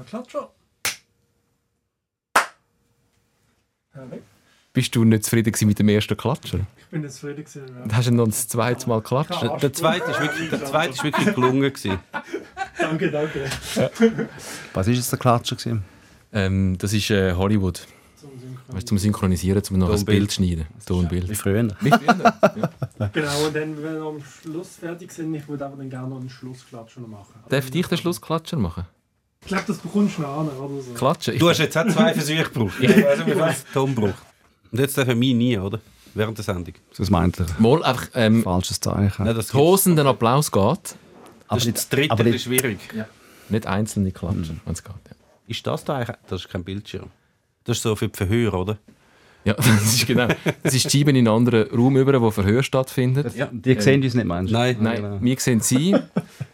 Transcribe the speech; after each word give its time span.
Äh, 0.00 0.04
Klatscher. 0.04 0.50
Perfekt. 3.92 4.24
Bist 4.72 4.94
du 4.94 5.04
nicht 5.04 5.24
zufrieden 5.24 5.52
mit 5.66 5.78
dem 5.80 5.88
ersten 5.88 6.16
Klatscher? 6.16 6.60
Ich 6.78 6.86
bin 6.86 7.02
jetzt 7.02 7.16
zufrieden 7.16 7.44
gewesen. 7.44 7.88
Ja. 7.88 7.96
Hast 7.96 8.06
du 8.06 8.14
noch 8.14 8.26
das 8.26 8.46
zweite 8.46 8.88
Mal 8.88 9.00
geklatscht? 9.00 9.42
Der 9.62 9.72
zweite 9.72 10.10
ist 10.10 10.20
wirklich, 10.20 10.50
der 10.50 10.64
zweite 10.64 10.92
ist 10.92 11.02
wirklich 11.02 11.34
gelungen. 11.34 11.60
Gewesen. 11.60 11.98
Danke, 12.78 13.10
danke. 13.10 13.50
Was 14.72 14.86
war 14.86 14.94
jetzt 14.94 15.12
der 15.12 15.18
Klatscher? 15.18 15.56
Gewesen? 15.56 15.84
Ähm, 16.32 16.78
das 16.78 16.92
ist 16.92 17.10
äh, 17.10 17.34
Hollywood. 17.34 17.86
Zum 18.16 18.30
Synchron. 18.38 18.76
Weißt, 18.76 18.88
zum 18.88 18.98
Synchronisieren, 18.98 19.62
zum 19.62 19.78
noch 19.78 19.90
ein 19.90 19.96
Tonbild. 19.96 20.18
Bild 20.18 20.32
schneiden. 20.32 20.66
Wie 20.78 20.84
Tonbild. 20.86 21.36
früher. 21.36 21.76
Wie 21.80 21.90
früher. 21.90 22.14
ja. 22.40 23.10
Genau, 23.12 23.46
und 23.46 23.56
dann, 23.56 23.82
wenn 23.82 23.94
wir 23.94 24.02
am 24.02 24.22
Schluss 24.22 24.76
fertig 24.76 25.10
sind, 25.12 25.34
ich 25.34 25.46
würde 25.48 25.66
aber 25.66 25.76
dann 25.76 25.90
gerne 25.90 26.08
noch 26.08 26.20
einen 26.20 26.30
Schlussklatscher 26.30 27.00
noch 27.00 27.08
machen. 27.08 27.34
Darf 27.48 27.64
ich 27.64 27.70
den 27.88 27.98
Schlussklatscher 27.98 28.56
machen? 28.56 28.86
Ich 29.42 29.48
glaube, 29.48 29.64
das 29.66 29.78
bekommst 29.78 30.18
du 30.18 30.22
noch 30.22 30.38
an, 30.38 30.48
oder 30.48 30.82
so. 30.82 30.92
Klatschen? 30.92 31.38
Du 31.38 31.48
hast 31.48 31.58
jetzt 31.58 31.76
auch 31.76 31.86
zwei 31.88 32.12
Versuche 32.14 32.44
gebraucht. 32.44 32.74
Ich 32.80 32.88
weiß 32.88 33.18
nicht, 33.18 33.26
wie 33.28 33.32
viel 33.32 33.54
Tom 33.72 33.94
braucht. 33.94 34.14
Und 34.70 34.78
jetzt 34.78 34.96
dürfen 34.96 35.20
wir 35.20 35.34
nie, 35.34 35.58
oder? 35.58 35.80
Während 36.14 36.36
der 36.38 36.44
Sendung. 36.44 36.74
Das 36.96 37.10
meint 37.10 37.38
er. 37.40 37.46
Mal 37.58 37.82
einfach 37.84 38.08
ähm, 38.14 38.42
Falsches 38.42 38.80
Zeichen. 38.80 39.24
Nein, 39.24 39.34
das 39.34 39.48
die 39.48 39.56
Hosen, 39.56 39.96
den 39.96 40.06
Applaus 40.06 40.50
geht. 40.50 40.94
das 41.48 41.66
ist 41.66 41.76
das 41.76 41.88
dritte, 41.88 42.12
aber 42.12 42.26
ist 42.26 42.42
schwierig. 42.44 42.78
Nicht 43.48 43.66
einzelne 43.66 44.12
klatschen, 44.12 44.60
wenn 44.64 44.72
es 44.72 44.84
geht. 44.84 44.92
Ja. 44.92 45.16
Ist 45.46 45.66
das 45.66 45.84
da 45.84 45.96
eigentlich? 45.96 46.16
Das 46.28 46.42
ist 46.42 46.48
kein 46.48 46.62
Bildschirm. 46.64 47.10
Das 47.64 47.76
ist 47.78 47.82
so 47.82 47.96
für 47.96 48.08
die 48.08 48.16
Verhörer, 48.16 48.60
oder? 48.60 48.78
Ja, 49.44 49.54
das 49.56 49.94
ist 49.94 50.06
genau. 50.06 50.28
Das 50.62 50.74
ist 50.74 50.84
die 50.92 50.98
Scheibe 50.98 51.10
in 51.10 51.16
einen 51.16 51.28
anderen 51.28 51.68
Raum 51.70 51.96
über, 51.96 52.20
wo 52.20 52.30
Verhör 52.30 52.62
stattfindet. 52.62 53.34
Ja. 53.34 53.48
Die 53.50 53.80
sehen 53.80 54.02
uns 54.02 54.14
nicht, 54.14 54.26
meinst 54.26 54.50
du? 54.52 54.56
Nein. 54.56 54.76
Nein, 54.80 54.96
genau. 54.96 55.18
wir 55.20 55.36
sehen 55.40 55.60
sie. 55.60 55.96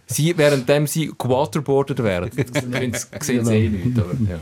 sie 0.06 0.36
währenddem 0.38 0.86
sie 0.86 1.12
gewaterboardet 1.18 2.02
werden, 2.02 2.30
sehen 2.72 2.94
sie- 2.94 3.06
sehen 3.20 3.44
sie 3.44 3.54
eh. 3.54 3.82
Aber, 4.00 4.12
ja. 4.30 4.38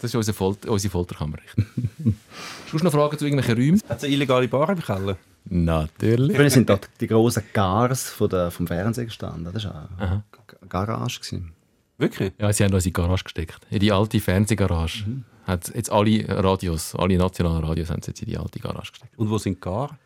Das 0.00 0.10
ist 0.10 0.16
unsere, 0.16 0.34
Folter, 0.36 0.70
unsere 0.72 0.90
Folterkammer. 0.90 1.36
Hast 2.72 2.80
du 2.80 2.84
noch 2.84 2.92
Fragen 2.92 3.16
zu 3.18 3.24
irgendwelchen 3.24 3.56
Räumen? 3.62 3.80
Hat 3.88 3.98
es 3.98 4.04
eine 4.04 4.12
illegale 4.14 4.48
Bar 4.48 4.70
im 4.70 4.80
Keller? 4.82 5.16
Natürlich. 5.44 6.36
Früher 6.36 6.50
sind 6.50 6.68
dort 6.68 6.88
die 7.00 7.06
grossen 7.06 7.44
Gars 7.52 8.10
von 8.10 8.28
der, 8.28 8.50
vom 8.50 8.66
Fernsehen 8.66 9.06
gestanden. 9.06 9.52
Das 9.52 9.64
war 9.64 9.88
eine 9.98 10.24
Garage. 10.68 11.20
Gewesen. 11.20 11.52
Wirklich? 11.98 12.32
Ja, 12.38 12.52
sie 12.52 12.64
haben 12.64 12.74
uns 12.74 12.84
in 12.84 12.88
die 12.88 12.92
Garage 12.94 13.22
gesteckt. 13.24 13.58
In 13.70 13.78
die 13.78 13.92
alte 13.92 14.18
Fernsehgarage. 14.18 15.04
Hat 15.46 15.72
jetzt 15.74 15.90
alle 15.90 16.24
Radios, 16.28 16.94
alle 16.94 17.16
nationalen 17.18 17.64
Radios 17.64 17.90
haben 17.90 18.00
sie 18.02 18.10
jetzt 18.12 18.22
in 18.22 18.28
die 18.28 18.38
alte 18.38 18.58
Garage 18.60 18.92
gesteckt. 18.92 19.18
Und 19.18 19.28
wo 19.30 19.38
sind 19.38 19.56
die 19.56 19.60
Gar? 19.60 19.98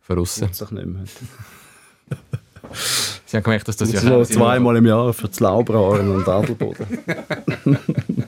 Verrissen. 0.00 0.46
Das 0.48 0.58
doch 0.58 0.70
nicht 0.70 0.86
mehr. 0.86 1.04
Sie 3.26 3.36
haben 3.36 3.44
gemerkt, 3.44 3.68
dass 3.68 3.76
das 3.76 3.90
Das 3.90 4.02
ja 4.04 4.20
ist 4.20 4.30
noch 4.30 4.42
zweimal 4.42 4.76
im 4.76 4.86
Jahr 4.86 5.12
für 5.12 5.28
das 5.28 5.38
Laubrahren 5.40 6.08
und 6.10 6.26
Adelboden. 6.28 6.86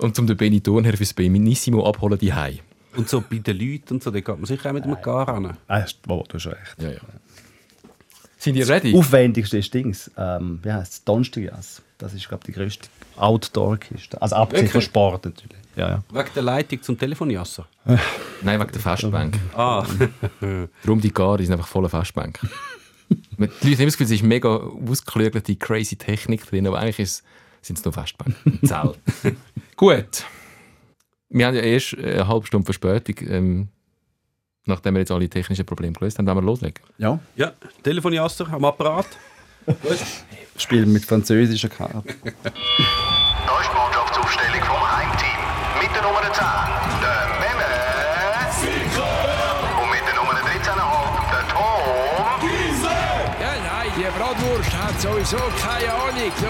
Und 0.00 0.16
zum 0.16 0.26
den 0.26 0.36
Benny 0.36 0.60
Thurnherr 0.60 0.96
fürs 0.96 1.12
Benissimo 1.14 1.86
abholen 1.88 2.18
die 2.18 2.32
Hei. 2.34 2.60
Und 2.96 3.08
so 3.08 3.20
bei 3.22 3.38
den 3.38 3.58
Leuten 3.58 3.94
und 3.94 4.02
so, 4.02 4.10
da 4.10 4.18
geht 4.20 4.28
man 4.36 4.44
sicher 4.44 4.68
auch 4.70 4.74
mit 4.74 4.84
einem 4.84 5.00
Gar 5.00 5.28
an. 5.28 5.46
Ah, 5.46 5.80
hast- 5.82 6.00
oh, 6.08 6.24
du 6.28 6.34
hast 6.34 6.46
recht. 6.46 6.76
Ja, 6.78 6.90
ja. 6.90 6.98
Sind 8.38 8.56
ihr 8.56 8.68
ready? 8.68 8.94
Aufwendigste 8.94 9.58
ist 9.58 9.72
Dings. 9.72 10.10
Ähm, 10.16 10.58
wie 10.62 10.72
heißt 10.72 10.92
es? 10.92 11.04
Donnerstagjas. 11.04 11.80
Das 11.98 12.12
ist, 12.12 12.28
glaube 12.28 12.42
ich, 12.46 12.46
die 12.54 12.60
grösste 12.60 12.88
Outdoor-Kiste. 13.16 14.20
Also 14.20 14.36
abgesehen 14.36 14.68
von? 14.68 14.80
Sport 14.80 15.24
natürlich. 15.26 15.56
Ja, 15.76 15.88
ja. 15.88 16.02
Wegen 16.12 16.28
der 16.34 16.42
Leitung 16.42 16.82
zum 16.82 16.98
Telefonjasser. 16.98 17.66
Nein, 18.42 18.60
wegen 18.60 18.72
der 18.72 18.80
Festbank. 18.80 19.38
Ah, 19.56 19.84
Darum 20.84 21.00
die 21.00 21.12
Gare 21.12 21.42
sind 21.42 21.52
einfach 21.52 21.66
voller 21.66 21.88
Festbank. 21.88 22.38
die 23.10 23.16
Leute 23.38 23.52
haben 23.62 23.72
immer 23.72 23.84
das 23.86 23.96
Gefühl, 23.96 24.06
es 24.06 24.20
ist 24.20 24.22
mega 24.22 24.48
ausgeklügelte, 24.56 25.56
crazy 25.56 25.96
Technik 25.96 26.46
drin, 26.46 26.66
aber 26.66 26.78
eigentlich 26.78 27.00
ist- 27.00 27.24
sind 27.62 27.78
es 27.78 27.84
nur 27.84 27.92
Festbank. 27.94 28.34
Zell. 28.64 28.94
Gut. 29.76 30.24
Wir 31.30 31.46
haben 31.46 31.54
ja 31.56 31.62
erst 31.62 31.96
eine 31.98 32.28
halbe 32.28 32.46
Stunde 32.46 32.64
Verspätung, 32.66 33.16
ähm, 33.28 33.68
nachdem 34.66 34.94
wir 34.94 35.00
jetzt 35.00 35.10
alle 35.10 35.28
technischen 35.28 35.64
Probleme 35.66 35.92
gelöst 35.94 36.18
haben, 36.18 36.26
wollen 36.26 36.36
wir 36.38 36.42
loslegen. 36.42 36.82
ja. 36.98 37.18
ja, 37.36 37.52
Telefonjasser 37.82 38.48
am 38.52 38.64
Apparat. 38.64 39.06
Spielen 40.56 40.92
mit 40.92 41.04
französischen 41.04 41.70
Karten. 41.70 42.02
Da 42.04 42.12
ist 43.60 43.70
die 43.70 43.76
Mannschaftsaufstellung 43.76 44.62
vom 44.62 44.96
Heimteam. 44.96 45.40
Mit 45.80 45.90
der 45.94 46.02
Nummer 46.02 46.22
10, 46.22 46.44
der 47.02 47.28
Memme. 47.40 47.70
Und 49.82 49.90
mit 49.90 50.04
der 50.06 50.14
Nummer 50.14 50.32
13,5, 50.32 51.30
der 51.30 51.44
Tom. 51.52 51.82
Ja, 53.40 53.52
nein, 53.62 53.90
die 53.96 54.06
Bratwurst 54.16 54.72
hat 54.76 55.00
sowieso 55.00 55.42
keine 55.60 55.92
Ahnung. 55.92 56.32
So. 56.40 56.46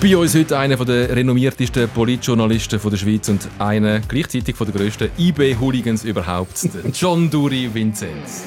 Bei 0.00 0.16
uns 0.16 0.34
heute 0.34 0.58
einer 0.58 0.76
der 0.76 1.16
renommiertesten 1.16 1.88
Politjournalisten 1.88 2.78
von 2.78 2.90
der 2.90 2.98
Schweiz 2.98 3.28
und 3.28 3.48
einer 3.58 4.00
gleichzeitig 4.00 4.54
von 4.54 4.70
der 4.70 4.80
grössten 4.80 5.10
IB-Hooligans 5.18 6.04
überhaupt, 6.04 6.68
John 6.92 7.28
Duri 7.28 7.70
Vinzenz. 7.72 8.44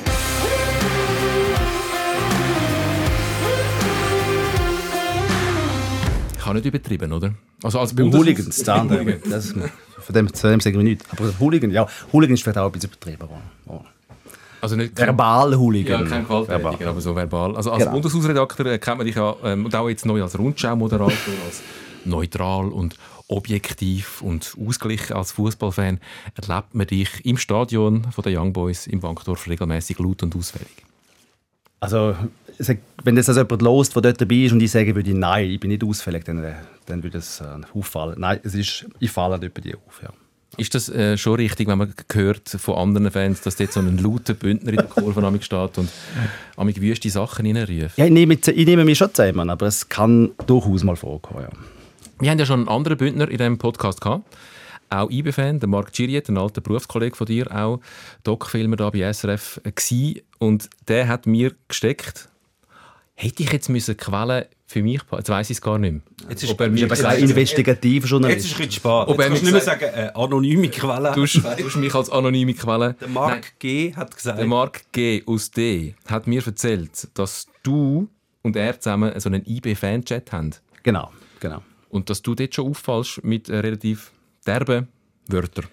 Habe 6.50 6.60
nicht 6.60 6.68
übertrieben, 6.68 7.12
oder? 7.14 7.34
Also 7.64 7.80
als 7.80 7.94
Beim 7.94 8.10
Bundes- 8.10 8.20
Hooligans, 8.20 8.64
das 8.64 9.54
von 9.54 10.14
dem, 10.16 10.28
dem 10.28 10.60
sagen 10.60 10.78
wir 10.78 10.84
nichts. 10.84 11.06
Aber 11.12 11.32
Hooligan, 11.40 11.72
ja, 11.72 11.88
Hooligan 12.12 12.34
ist 12.34 12.44
vielleicht 12.44 12.58
auch 12.58 12.66
ein 12.66 12.72
bisschen 12.72 12.90
übertrieben. 12.92 13.28
Oh. 13.68 13.82
Also 14.62 14.76
nicht 14.76 14.98
Verbal 14.98 15.58
Hooligan. 15.58 16.04
Ja, 16.04 16.10
kein 16.10 16.24
Gewalttätiger, 16.24 16.90
aber 16.90 17.02
so 17.02 17.16
verbal. 17.16 17.56
Also 17.56 17.72
als 17.72 17.80
Genau. 17.80 17.92
Bundeshausredakteur 17.94 18.66
äh, 18.66 18.80
kennt 18.80 18.98
man 18.98 19.06
dich 19.08 19.16
ja, 19.16 19.36
ähm, 19.44 19.66
und 19.66 19.76
auch 19.76 19.88
jetzt 19.90 20.06
neu 20.06 20.22
als 20.22 20.38
Rundschau-Moderator, 20.38 21.34
als 21.46 21.62
neutral 22.06 22.70
und 22.70 22.96
objektiv 23.28 24.22
und 24.22 24.56
ausgeglichen 24.66 25.16
als 25.16 25.32
Fußballfan, 25.34 26.00
erlebt 26.36 26.74
man 26.76 26.88
dich 26.88 27.26
im 27.26 27.38
Stadion 27.38 28.06
von 28.12 28.24
den 28.24 28.38
Young 28.38 28.52
Boys 28.54 28.88
im 28.88 29.04
Wankdorf 29.04 29.48
regelmäßig 29.48 30.00
laut 30.00 30.24
und 30.24 30.36
ausfällig. 30.36 30.68
Also, 31.80 32.16
wenn 33.04 33.16
das 33.16 33.30
also 33.30 33.42
jemand 33.42 33.62
lost, 33.62 33.96
der 33.96 34.02
dort 34.02 34.22
dabei 34.22 34.36
ist 34.36 34.52
und 34.52 34.62
ich 34.62 34.72
sage 34.72 34.94
würde, 34.96 35.14
nein, 35.14 35.50
ich 35.50 35.60
bin 35.60 35.70
nicht 35.70 35.84
ausfällig, 35.84 36.26
dann, 36.26 36.44
äh, 36.44 36.54
dann 36.86 37.04
würde 37.04 37.20
es 37.20 37.42
äh, 37.42 37.46
auffallen. 37.78 38.20
Nein, 38.20 38.40
es 38.44 38.54
ist, 38.54 38.86
ich 39.00 39.12
falle 39.12 39.40
nicht 39.40 39.54
bei 39.54 39.62
dir 39.62 39.78
auf. 39.88 40.02
Ja. 40.04 40.10
Ist 40.58 40.76
das 40.76 40.90
äh, 40.90 41.18
schon 41.18 41.36
richtig, 41.36 41.68
wenn 41.68 41.78
man 41.78 41.94
hört 42.12 42.50
von 42.50 42.76
anderen 42.76 43.12
Fans, 43.12 43.42
dass 43.42 43.56
dort 43.56 43.72
so 43.72 43.80
ein 43.80 43.98
lauter 43.98 44.34
Bündner 44.34 44.72
in 44.72 44.78
der 44.78 44.86
Kurve 44.86 45.22
steht 45.42 45.78
und 45.78 45.90
amig 46.58 46.82
wüste 46.82 47.10
Sachen 47.10 47.46
reinruft? 47.46 47.98
Ja, 47.98 48.06
ich, 48.06 48.12
nehme, 48.12 48.34
ich 48.34 48.66
nehme 48.66 48.84
mich 48.84 48.98
schon 48.98 49.14
zusammen, 49.14 49.50
aber 49.50 49.68
es 49.68 49.88
kann 49.88 50.32
durchaus 50.48 50.84
mal 50.84 50.96
vorkommen. 50.96 51.44
Ja. 51.44 51.50
Wir 52.20 52.32
haben 52.32 52.40
ja 52.40 52.46
schon 52.46 52.62
einen 52.62 52.68
anderen 52.68 52.98
Bündner 52.98 53.30
in 53.30 53.38
diesem 53.38 53.58
Podcast 53.58 54.02
gehabt. 54.02 54.26
Auch 54.90 55.10
IB-Fan, 55.10 55.60
der 55.60 55.70
Marc 55.70 55.94
Giriet, 55.94 56.28
ein 56.30 56.38
alter 56.38 56.62
Berufskollege 56.62 57.16
von 57.16 57.28
dir, 57.28 57.56
auch 57.56 57.80
Doc-Filmer 58.24 58.76
da 58.76 58.90
bei 58.90 59.14
SRF 59.14 59.62
gsi 59.76 60.24
Und 60.40 60.70
der 60.88 61.08
hat 61.08 61.28
mir 61.28 61.54
gesteckt, 61.68 62.29
hätte 63.22 63.44
ich 63.44 63.52
jetzt 63.52 63.70
müssen 63.70 63.98
Quellen 63.98 64.46
für 64.66 64.82
mich, 64.84 65.06
pa- 65.06 65.18
jetzt 65.18 65.30
weiss 65.30 65.50
ich 65.50 65.58
es 65.58 65.62
gar 65.62 65.78
nicht 65.78 65.92
mehr. 65.94 66.02
Jetzt 66.30 66.44
ist 66.44 66.52
Ob 66.52 66.62
er 66.62 66.70
mir 66.70 66.86
Aber 66.86 66.96
gesagt 66.96 67.16
kein 67.18 67.28
investigativer 67.30 68.04
Jetzt 68.06 68.10
Journalist. 68.12 68.40
ist 68.40 68.46
es 68.46 68.52
ein 68.54 68.58
bisschen 68.58 68.72
spät. 68.72 68.86
Ob 68.92 69.10
Jetzt 69.10 69.20
er 69.20 69.28
kannst 69.28 69.42
du 69.42 69.46
mir 69.46 69.52
nicht 69.54 69.54
mehr 69.54 69.62
sagen, 69.80 69.84
äh, 69.94 70.12
anonyme 70.16 70.70
Quelle. 70.70 71.12
Du 71.14 71.24
hast, 71.24 71.76
mich 71.78 71.96
als 71.96 72.10
anonyme 72.10 72.54
Quelle. 72.54 72.94
Der 73.02 73.08
Mark 73.08 73.32
Nein, 73.32 73.44
G. 73.60 73.94
hat 73.96 74.16
gesagt, 74.16 74.40
der 74.40 74.46
Mark 74.48 74.84
G. 74.92 75.24
aus 75.26 75.52
D. 75.52 75.96
hat 76.08 76.28
mir 76.28 76.46
erzählt, 76.46 77.08
dass 77.16 77.48
du 77.64 78.08
und 78.42 78.56
er 78.56 78.80
zusammen 78.80 79.20
so 79.20 79.28
einen 79.30 79.44
IB-Fan-Chat 79.46 80.32
haben. 80.32 80.52
Genau, 80.84 81.12
genau. 81.40 81.62
Und 81.90 82.10
dass 82.10 82.22
du 82.22 82.36
dort 82.36 82.54
schon 82.56 82.70
auffallst 82.70 83.24
mit 83.24 83.50
relativ 83.50 84.12
derben 84.46 84.88
Wörtern. 85.28 85.66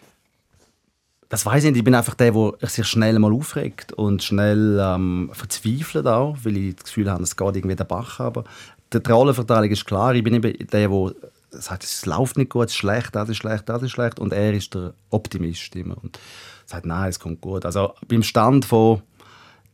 Das 1.29 1.45
weiß 1.45 1.65
ich 1.65 1.71
nicht. 1.71 1.79
Ich 1.79 1.85
bin 1.85 1.95
einfach 1.95 2.15
der, 2.15 2.33
der 2.33 2.69
sich 2.69 2.87
schnell 2.87 3.19
mal 3.19 3.33
aufregt 3.33 3.93
und 3.93 4.23
schnell 4.23 4.79
ähm, 4.81 5.31
verzweifelt 5.33 6.07
auch, 6.07 6.37
weil 6.45 6.57
ich 6.57 6.77
das 6.77 6.85
Gefühl 6.85 7.11
habe, 7.11 7.23
es 7.23 7.37
geht 7.37 7.57
irgendwie 7.57 7.77
den 7.77 7.87
Bach 7.87 8.21
aber 8.21 8.45
Die 8.93 8.99
Rollenverteilung 8.99 9.71
ist 9.71 9.85
klar. 9.87 10.15
Ich 10.15 10.23
bin 10.23 10.35
eben 10.35 10.53
der, 10.69 10.89
der 10.89 11.15
sagt, 11.51 11.85
es 11.85 12.07
läuft 12.07 12.37
nicht 12.37 12.51
gut, 12.51 12.67
es 12.67 12.73
ist 12.73 12.77
schlecht, 12.77 13.15
das 13.15 13.29
ist 13.29 13.39
schlecht, 13.39 13.69
das 13.69 13.83
ist 13.83 13.91
schlecht. 13.91 14.21
Und 14.21 14.33
er 14.33 14.53
ist 14.53 14.75
der 14.75 14.95
Optimist 15.11 15.75
immer 15.75 15.97
und 16.01 16.19
sagt, 16.65 16.87
nein, 16.87 17.09
es 17.09 17.19
kommt 17.19 17.41
gut. 17.41 17.65
Also 17.65 17.95
beim 18.07 18.23
Stand 18.23 18.65
von 18.65 19.03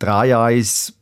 3-1 0.01 0.95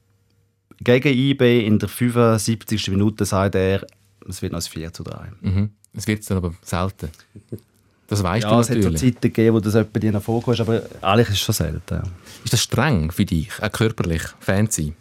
gegen 0.79 1.15
IB 1.17 1.67
in 1.67 1.79
der 1.79 1.89
75. 1.89 2.91
Minute 2.91 3.25
sagt 3.25 3.55
er, 3.55 3.87
es 4.29 4.43
wird 4.43 4.53
noch 4.53 4.61
ein 4.61 4.63
4 4.63 4.93
zu 4.93 5.05
3. 5.05 5.33
Mhm. 5.41 5.71
Es 5.93 6.07
wird 6.07 6.29
dann 6.29 6.39
aber 6.39 6.55
selten. 6.63 7.11
Das 8.11 8.25
weißt 8.25 8.43
Ja, 8.43 8.51
du 8.51 8.61
es 8.61 8.69
hat 8.69 8.75
so 8.75 8.89
natürlich. 8.89 9.01
Zeiten 9.01 9.21
gegeben, 9.21 9.55
wo 9.55 9.61
das 9.61 9.77
etwa 9.77 9.99
dir 10.01 10.21
vorkommt, 10.21 10.61
aber 10.61 10.83
eigentlich 11.01 11.29
ist 11.29 11.35
es 11.35 11.41
schon 11.41 11.55
selten. 11.55 12.03
Ist 12.43 12.53
das 12.53 12.61
streng 12.61 13.13
für 13.13 13.25
dich, 13.25 13.51
auch 13.63 13.71
körperlich, 13.71 14.23
Fan 14.41 14.69
zu 14.69 14.83
sein? 14.83 14.97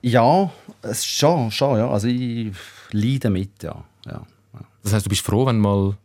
Ja, 0.00 0.50
es 0.80 1.04
schon, 1.04 1.50
schon, 1.50 1.78
ja. 1.78 1.90
Also 1.90 2.08
ich 2.08 2.52
leide 2.92 3.28
mit, 3.28 3.62
ja. 3.62 3.84
ja. 4.06 4.22
Das 4.82 4.94
heißt, 4.94 5.04
du 5.04 5.10
bist 5.10 5.20
froh, 5.20 5.44
wenn 5.44 5.58
mal 5.58 5.96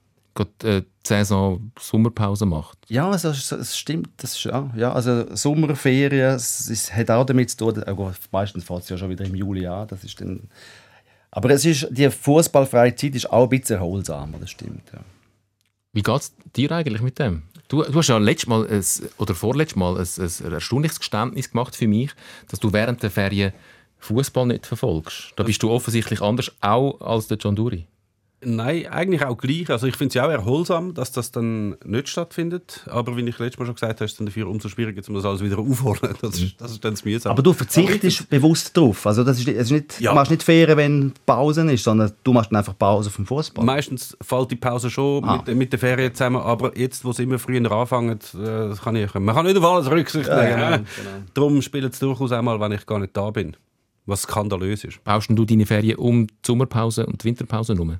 äh, 0.64 0.82
die 0.82 0.86
Saison 1.08 1.72
Sommerpause 1.80 2.46
macht? 2.46 2.78
Ja, 2.90 3.10
also, 3.10 3.30
es, 3.30 3.78
stimmt. 3.78 4.10
Das 4.18 4.36
ist, 4.36 4.44
ja, 4.44 4.70
ja, 4.76 4.92
also 4.92 5.34
Sommerferien, 5.34 6.36
es, 6.36 6.70
es 6.70 6.94
hat 6.94 7.10
auch 7.12 7.26
damit 7.26 7.50
zu 7.50 7.58
tun, 7.58 7.82
Gott, 7.96 8.16
meistens 8.32 8.66
fängt 8.66 8.84
es 8.84 8.90
ja 8.90 8.98
schon 8.98 9.10
wieder 9.10 9.24
im 9.24 9.36
Juli 9.36 9.66
an. 9.68 9.88
Das 9.88 10.04
ist 10.04 10.20
dann 10.20 10.50
Aber 11.32 11.50
es 11.52 11.64
ist, 11.64 11.88
die 11.92 12.10
fußballfreie 12.10 12.94
Zeit 12.96 13.16
ist 13.16 13.32
auch 13.32 13.44
ein 13.44 13.50
bisschen 13.50 13.78
erholsamer, 13.78 14.38
das 14.40 14.52
stimmt. 14.52 14.84
Ja. 14.92 15.00
Wie 15.92 16.04
geht 16.04 16.22
es 16.22 16.36
dir 16.56 16.72
eigentlich 16.72 17.02
mit 17.02 17.18
dem? 17.20 17.44
Du, 17.68 17.84
du 17.84 17.96
hast 17.96 18.08
ja 18.10 18.18
letztes 18.18 18.48
Mal 18.48 18.68
ein, 18.68 18.84
oder 19.18 19.36
vorletztes 19.36 19.76
Mal 19.76 19.98
ein, 19.98 20.08
ein 20.18 20.54
erstaunliches 20.54 21.00
Geständnis 21.00 21.52
gemacht 21.52 21.76
für 21.76 21.88
mich, 21.88 22.12
dass 22.48 22.60
du 22.60 22.72
während 22.74 23.02
der 23.02 23.12
Ferien 23.12 23.54
Fußball 24.00 24.46
nicht 24.46 24.66
verfolgst. 24.66 25.34
Da 25.36 25.44
bist 25.44 25.62
du 25.62 25.70
offensichtlich 25.70 26.22
anders 26.22 26.52
auch 26.62 27.02
als 27.02 27.28
der 27.28 27.38
John 27.38 27.56
Duri. 27.56 27.86
Nein, 28.42 28.88
eigentlich 28.88 29.26
auch 29.26 29.38
gleich. 29.38 29.70
Also 29.70 29.86
ich 29.88 29.96
finde 29.98 30.10
es 30.10 30.14
ja 30.16 30.26
auch 30.26 30.30
erholsam, 30.32 30.94
dass 30.94 31.12
das 31.12 31.32
dann 31.32 31.76
nicht 31.84 32.08
stattfindet. 32.08 32.86
Aber 32.90 33.18
wie 33.18 33.22
ich 33.28 33.38
letztes 33.38 33.60
Mal 33.60 33.66
schon 33.66 33.76
gesagt 33.76 33.96
habe, 34.00 34.06
ist 34.06 34.12
es 34.14 34.18
dann 34.18 34.28
dafür 34.28 34.48
umso 34.48 34.70
schwieriger, 34.70 35.02
um 35.10 35.16
das 35.16 35.26
alles 35.26 35.44
wieder 35.44 35.60
aufholen. 35.60 36.16
Das 36.22 36.40
ist, 36.40 36.60
das 36.62 36.72
ist 36.72 36.84
dann 36.86 36.94
das 36.94 37.04
mühsam. 37.04 37.32
Aber 37.34 37.44
du 37.44 37.52
verzichtest 37.52 38.30
bewusst 38.30 38.76
drauf. 38.78 39.06
Also 39.06 39.24
das 39.26 39.40
ist, 39.40 39.48
es 39.50 39.56
ist 39.66 39.72
nicht, 39.72 40.00
Ja. 40.00 40.12
Du 40.12 40.16
machst 40.16 40.32
nicht 40.32 40.44
Ferien, 40.44 40.78
wenn 40.78 41.14
Pause 41.26 41.70
ist, 41.72 41.84
sondern 41.84 42.12
du 42.24 42.32
machst 42.32 42.52
dann 42.52 42.58
einfach 42.60 42.78
Pause 42.78 43.10
vom 43.10 43.26
Fußball. 43.26 43.66
Meistens 43.66 44.18
fällt 44.22 44.52
die 44.52 44.56
Pause 44.56 44.90
schon 44.90 45.24
Ah. 45.26 45.44
mit, 45.46 45.56
mit 45.58 45.72
der 45.74 45.80
Ferien 45.80 46.14
zusammen, 46.16 46.38
aber 46.38 46.78
jetzt, 46.78 47.04
wo 47.04 47.10
es 47.12 47.20
immer 47.20 47.40
früher 47.40 47.70
anfangen, 47.72 48.12
äh, 48.12 48.18
das 48.70 48.82
kann 48.82 48.96
ich, 48.96 49.14
man 49.16 49.36
kann 49.36 49.46
nicht 49.46 49.58
auf 49.58 49.66
alles 49.66 49.92
Rücksicht 49.92 50.30
nehmen. 50.30 50.40
Ja, 50.60 50.78
ne? 50.78 50.86
Darum 51.34 51.62
spielt 51.62 51.92
es 51.94 52.00
durchaus 52.00 52.32
einmal, 52.32 52.60
wenn 52.60 52.72
ich 52.72 52.86
gar 52.86 53.00
nicht 53.00 53.16
da 53.18 53.30
bin. 53.32 53.58
Was 54.06 54.22
skandalös 54.24 54.84
ist. 54.86 55.04
Baust 55.04 55.30
du 55.30 55.46
deine 55.46 55.66
Ferien 55.66 55.98
um 55.98 56.26
die 56.26 56.34
Sommerpause 56.46 57.06
und 57.06 57.22
die 57.22 57.28
Winterpause 57.28 57.74
herum? 57.74 57.98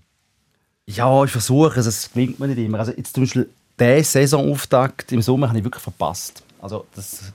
Ja, 0.96 1.24
ich 1.24 1.30
versuche 1.30 1.80
es, 1.80 1.86
es 1.86 2.12
gelingt 2.12 2.40
mir 2.40 2.48
nicht 2.48 2.58
immer. 2.58 2.80
Also 2.80 2.94
jetzt 2.98 3.14
zum 3.14 3.24
Beispiel 3.24 3.48
den 3.80 4.04
Saisonauftakt 4.04 5.12
im 5.12 5.22
Sommer 5.22 5.50
habe 5.50 5.60
ich 5.60 5.64
wirklich 5.64 5.84
verpasst. 5.84 6.42
Also 6.60 6.88
das 6.96 7.32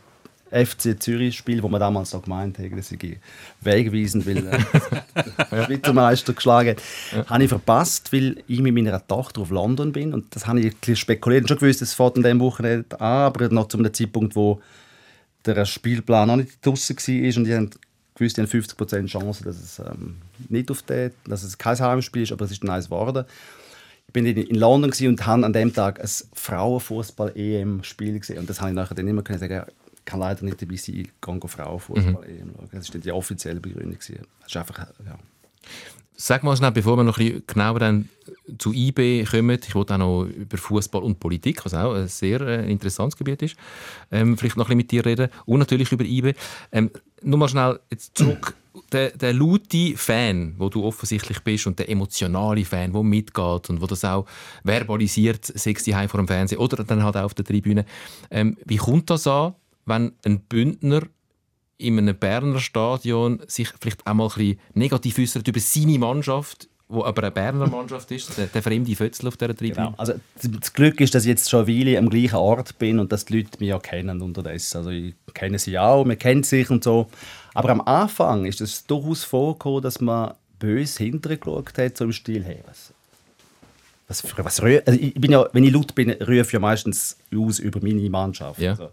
FC 0.51 1.01
Zürich-Spiel, 1.01 1.62
wo 1.62 1.69
wir 1.69 1.79
damals 1.79 2.11
so 2.11 2.21
gemeint 2.21 2.59
haben, 2.59 2.77
das 2.77 2.89
sei 2.89 3.21
wegweisend, 3.61 4.27
weil 4.27 4.39
äh, 4.39 4.59
der 5.53 5.65
Schweizer 5.67 5.93
Meister 5.93 6.33
geschlagen 6.33 6.71
hat, 6.71 7.31
habe 7.31 7.45
ich 7.45 7.49
verpasst, 7.49 8.12
weil 8.12 8.43
ich 8.49 8.61
mit 8.61 8.75
meiner 8.75 9.06
Tochter 9.06 9.43
auf 9.43 9.51
London 9.51 9.93
bin 9.93 10.12
und 10.12 10.35
das 10.35 10.49
habe 10.49 10.59
ich 10.59 10.67
ein 10.67 10.77
bisschen 10.79 10.97
spekuliert. 10.97 11.45
Ich 11.45 11.51
habe 11.51 11.61
schon 11.61 11.69
gewusst, 11.69 11.83
es 11.83 11.95
fährt 11.95 12.17
an 12.17 12.25
diesem 12.25 12.41
Wochenende 12.41 13.01
an, 13.01 13.27
aber 13.27 13.49
noch 13.51 13.69
zu 13.69 13.79
einem 13.79 13.95
Zeitpunkt, 13.95 14.35
wo 14.35 14.61
der 15.47 15.65
Spielplan 15.65 16.27
noch 16.27 16.37
nicht 16.37 16.65
draußen 16.67 16.97
war 16.97 17.37
und 17.39 17.49
ich 17.49 17.79
gewusst, 18.15 18.39
ich 18.39 18.45
habe 18.45 18.59
50% 18.59 19.07
Chance, 19.07 19.45
dass 19.45 19.61
es 19.61 19.79
ähm, 19.79 20.17
nicht 20.49 20.71
auf 20.71 20.83
den, 20.83 21.13
dass 21.27 21.43
es 21.43 21.59
kein 21.59 21.79
Heimspiel 21.79 22.23
ist, 22.23 22.33
aber 22.33 22.45
es 22.45 22.53
ist 22.53 22.63
ein 22.63 22.67
nice 22.67 22.87
geworden. 22.87 23.25
Ich 24.07 24.13
bin 24.13 24.27
in, 24.27 24.55
London 24.55 24.93
und 25.09 25.27
habe 25.27 25.45
an 25.45 25.53
dem 25.53 25.73
Tag 25.73 26.01
ein 26.01 26.09
Frauenfußball-EM-Spiel 26.35 28.21
gesehen 28.21 28.39
und 28.39 28.49
das 28.49 28.61
habe 28.61 28.71
ich 28.71 28.77
nachher 28.77 28.95
dann 28.95 29.09
immer 29.09 29.23
können 29.23 29.41
sagen, 29.41 29.65
kann 30.05 30.21
leider 30.21 30.45
nicht 30.45 30.61
dabei 30.61 30.77
sein, 30.77 30.97
ich 30.97 31.11
gehe 31.21 31.49
Frauenfußball-EM 31.49 32.53
schauen. 32.55 32.69
Das 32.73 32.89
war 32.89 32.93
dann 32.93 33.01
die 33.03 33.13
offizielle 33.13 33.61
Begründung. 33.61 33.99
Das 33.99 34.09
ist 34.11 34.57
einfach, 34.57 34.79
ja. 35.05 35.19
Sag 36.17 36.45
mal 36.45 36.57
schnell, 36.57 36.71
bevor 36.71 36.97
wir 36.97 37.03
noch 37.03 37.19
ein 37.19 37.27
bisschen 37.27 37.47
genauer 37.47 37.81
dann 37.81 38.09
zu 38.59 38.73
IB 38.73 39.25
kommen, 39.25 39.59
ich 39.67 39.75
wollte 39.75 39.95
auch 39.95 39.99
noch 39.99 40.25
über 40.25 40.57
Fußball 40.57 41.03
und 41.03 41.19
Politik, 41.19 41.65
was 41.65 41.75
auch 41.75 41.95
ein 41.95 42.07
sehr 42.07 42.41
äh, 42.41 42.71
interessantes 42.71 43.17
Gebiet 43.17 43.43
ist, 43.43 43.57
ähm, 44.13 44.39
vielleicht 44.39 44.57
noch 44.57 44.67
ein 44.67 44.69
bisschen 44.69 44.77
mit 44.77 44.91
dir 44.93 45.05
reden 45.05 45.29
und 45.45 45.59
natürlich 45.59 45.91
über 45.91 46.05
IB. 46.05 46.35
Ähm, 46.71 46.91
nur 47.25 47.38
mal 47.38 47.49
schnell 47.49 47.81
jetzt 47.91 48.17
zurück. 48.17 48.55
Der, 48.93 49.11
der 49.11 49.32
laute 49.32 49.97
Fan, 49.97 50.55
wo 50.59 50.69
du 50.69 50.85
offensichtlich 50.85 51.41
bist 51.41 51.67
und 51.67 51.79
der 51.79 51.88
emotionale 51.88 52.65
Fan, 52.65 52.93
der 52.93 53.03
mitgeht 53.03 53.71
und 53.71 53.81
wo 53.81 53.87
das 53.87 54.05
auch 54.05 54.26
verbalisiert, 54.65 55.47
daheim 55.85 56.09
vor 56.09 56.19
dem 56.19 56.26
Fernsehen 56.29 56.59
oder 56.59 56.82
dann 56.82 57.03
halt 57.03 57.17
auch 57.17 57.25
auf 57.25 57.35
der 57.35 57.44
Tribüne. 57.44 57.85
Ähm, 58.31 58.56
wie 58.65 58.76
kommt 58.76 59.11
das 59.11 59.26
an, 59.26 59.55
wenn 59.87 60.12
ein 60.25 60.41
Bündner 60.41 61.03
in 61.79 61.99
einem 61.99 62.17
Berner 62.17 62.61
Stadion 62.61 63.41
sich 63.47 63.69
vielleicht 63.81 64.06
auch 64.06 64.15
mal 64.15 64.31
ein 64.37 64.59
negativ 64.75 65.19
äußert 65.19 65.47
über 65.47 65.61
seine 65.61 65.99
Mannschaft, 65.99 66.69
wo 66.94 67.05
aber 67.05 67.23
eine 67.23 67.31
Berner 67.31 67.67
Mannschaft 67.67 68.11
ist, 68.11 68.37
der, 68.38 68.46
der 68.46 68.62
fremde 68.62 68.94
Fötzel 68.94 69.29
auf 69.29 69.37
dieser 69.37 69.55
Tribüne. 69.55 69.87
Genau. 69.87 69.94
Also, 69.96 70.14
das 70.43 70.73
Glück 70.73 71.00
ist, 71.00 71.14
dass 71.14 71.25
ich 71.25 71.31
jetzt 71.31 71.50
schon 71.50 71.67
eine 71.67 71.69
Weile 71.69 71.99
am 71.99 72.08
gleichen 72.08 72.37
Ort 72.37 72.79
bin 72.79 72.99
und 72.99 73.12
dass 73.12 73.25
die 73.25 73.38
Leute 73.38 73.58
mich 73.58 73.69
ja 73.69 73.79
kennen 73.79 74.23
unterdessen. 74.23 74.79
Also 74.79 74.91
ich 74.91 75.14
kenne 75.35 75.58
sie 75.58 75.79
auch, 75.79 76.05
man 76.05 76.19
kennt 76.19 76.46
sich 76.46 76.70
und 76.70 76.85
so. 76.85 77.08
Aber 77.55 77.70
am 77.70 77.81
Anfang 77.82 78.46
ist 78.46 78.61
es 78.61 78.87
durchaus 78.87 79.25
vorgekommen, 79.25 79.82
dass 79.82 80.00
man 80.00 80.35
böse 80.58 81.05
hintergeschaut 81.05 81.76
hat, 81.76 81.96
so 81.96 82.05
im 82.05 82.12
Stil, 82.12 82.44
hey, 82.44 82.61
was, 82.67 82.93
was, 84.08 84.25
was 84.38 84.61
also 84.61 85.00
ich 85.00 85.14
bin 85.14 85.32
ja, 85.32 85.46
wenn 85.52 85.64
ich 85.64 85.73
laut 85.73 85.94
bin, 85.94 86.11
rufe 86.11 86.41
ich 86.41 86.52
ja 86.52 86.61
meistens 86.61 87.17
aus 87.35 87.58
über 87.58 87.81
meine 87.81 88.08
Mannschaft. 88.11 88.61
Ja. 88.61 88.73
Also, 88.73 88.91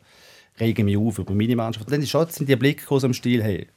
rege 0.59 0.83
mich 0.83 0.98
auf 0.98 1.18
über 1.18 1.33
meine 1.33 1.56
Mannschaft. 1.56 1.86
Und 1.86 1.92
dann 1.94 2.01
ist 2.01 2.09
schon, 2.09 2.27
sind 2.30 2.48
die 2.48 2.56
Blicke 2.56 2.81
gekommen, 2.81 3.00
so 3.00 3.07
im 3.07 3.13
Stil, 3.13 3.42
hey, 3.42 3.68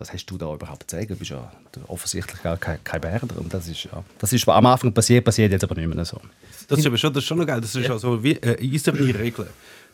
was 0.00 0.12
hast 0.12 0.24
du 0.26 0.38
da 0.38 0.52
überhaupt 0.52 0.90
zu 0.90 0.96
sagen? 0.96 1.08
Du 1.08 1.16
bist 1.16 1.30
ja 1.30 1.52
offensichtlich 1.86 2.42
gar 2.42 2.56
kein, 2.56 2.82
kein 2.82 3.00
Berner. 3.00 3.36
Und 3.38 3.52
das 3.52 3.68
ist, 3.68 3.84
ja, 3.84 4.02
das 4.18 4.32
ist, 4.32 4.46
was 4.46 4.56
am 4.56 4.66
Anfang 4.66 4.92
passiert, 4.92 5.24
passiert 5.24 5.52
jetzt 5.52 5.62
aber 5.62 5.74
nicht 5.74 5.94
mehr 5.94 6.04
so. 6.04 6.20
Das 6.68 6.78
ist 6.78 6.86
aber 6.86 6.96
schon, 6.96 7.12
das 7.12 7.22
ist 7.22 7.28
schon 7.28 7.38
noch 7.38 7.46
geil. 7.46 7.60
Das 7.60 7.74
ist 7.74 7.86
ja. 7.86 7.98
so 7.98 8.22
wie 8.24 8.32
äh, 8.32 8.74
eiserne 8.74 9.00
Regel. 9.18 9.46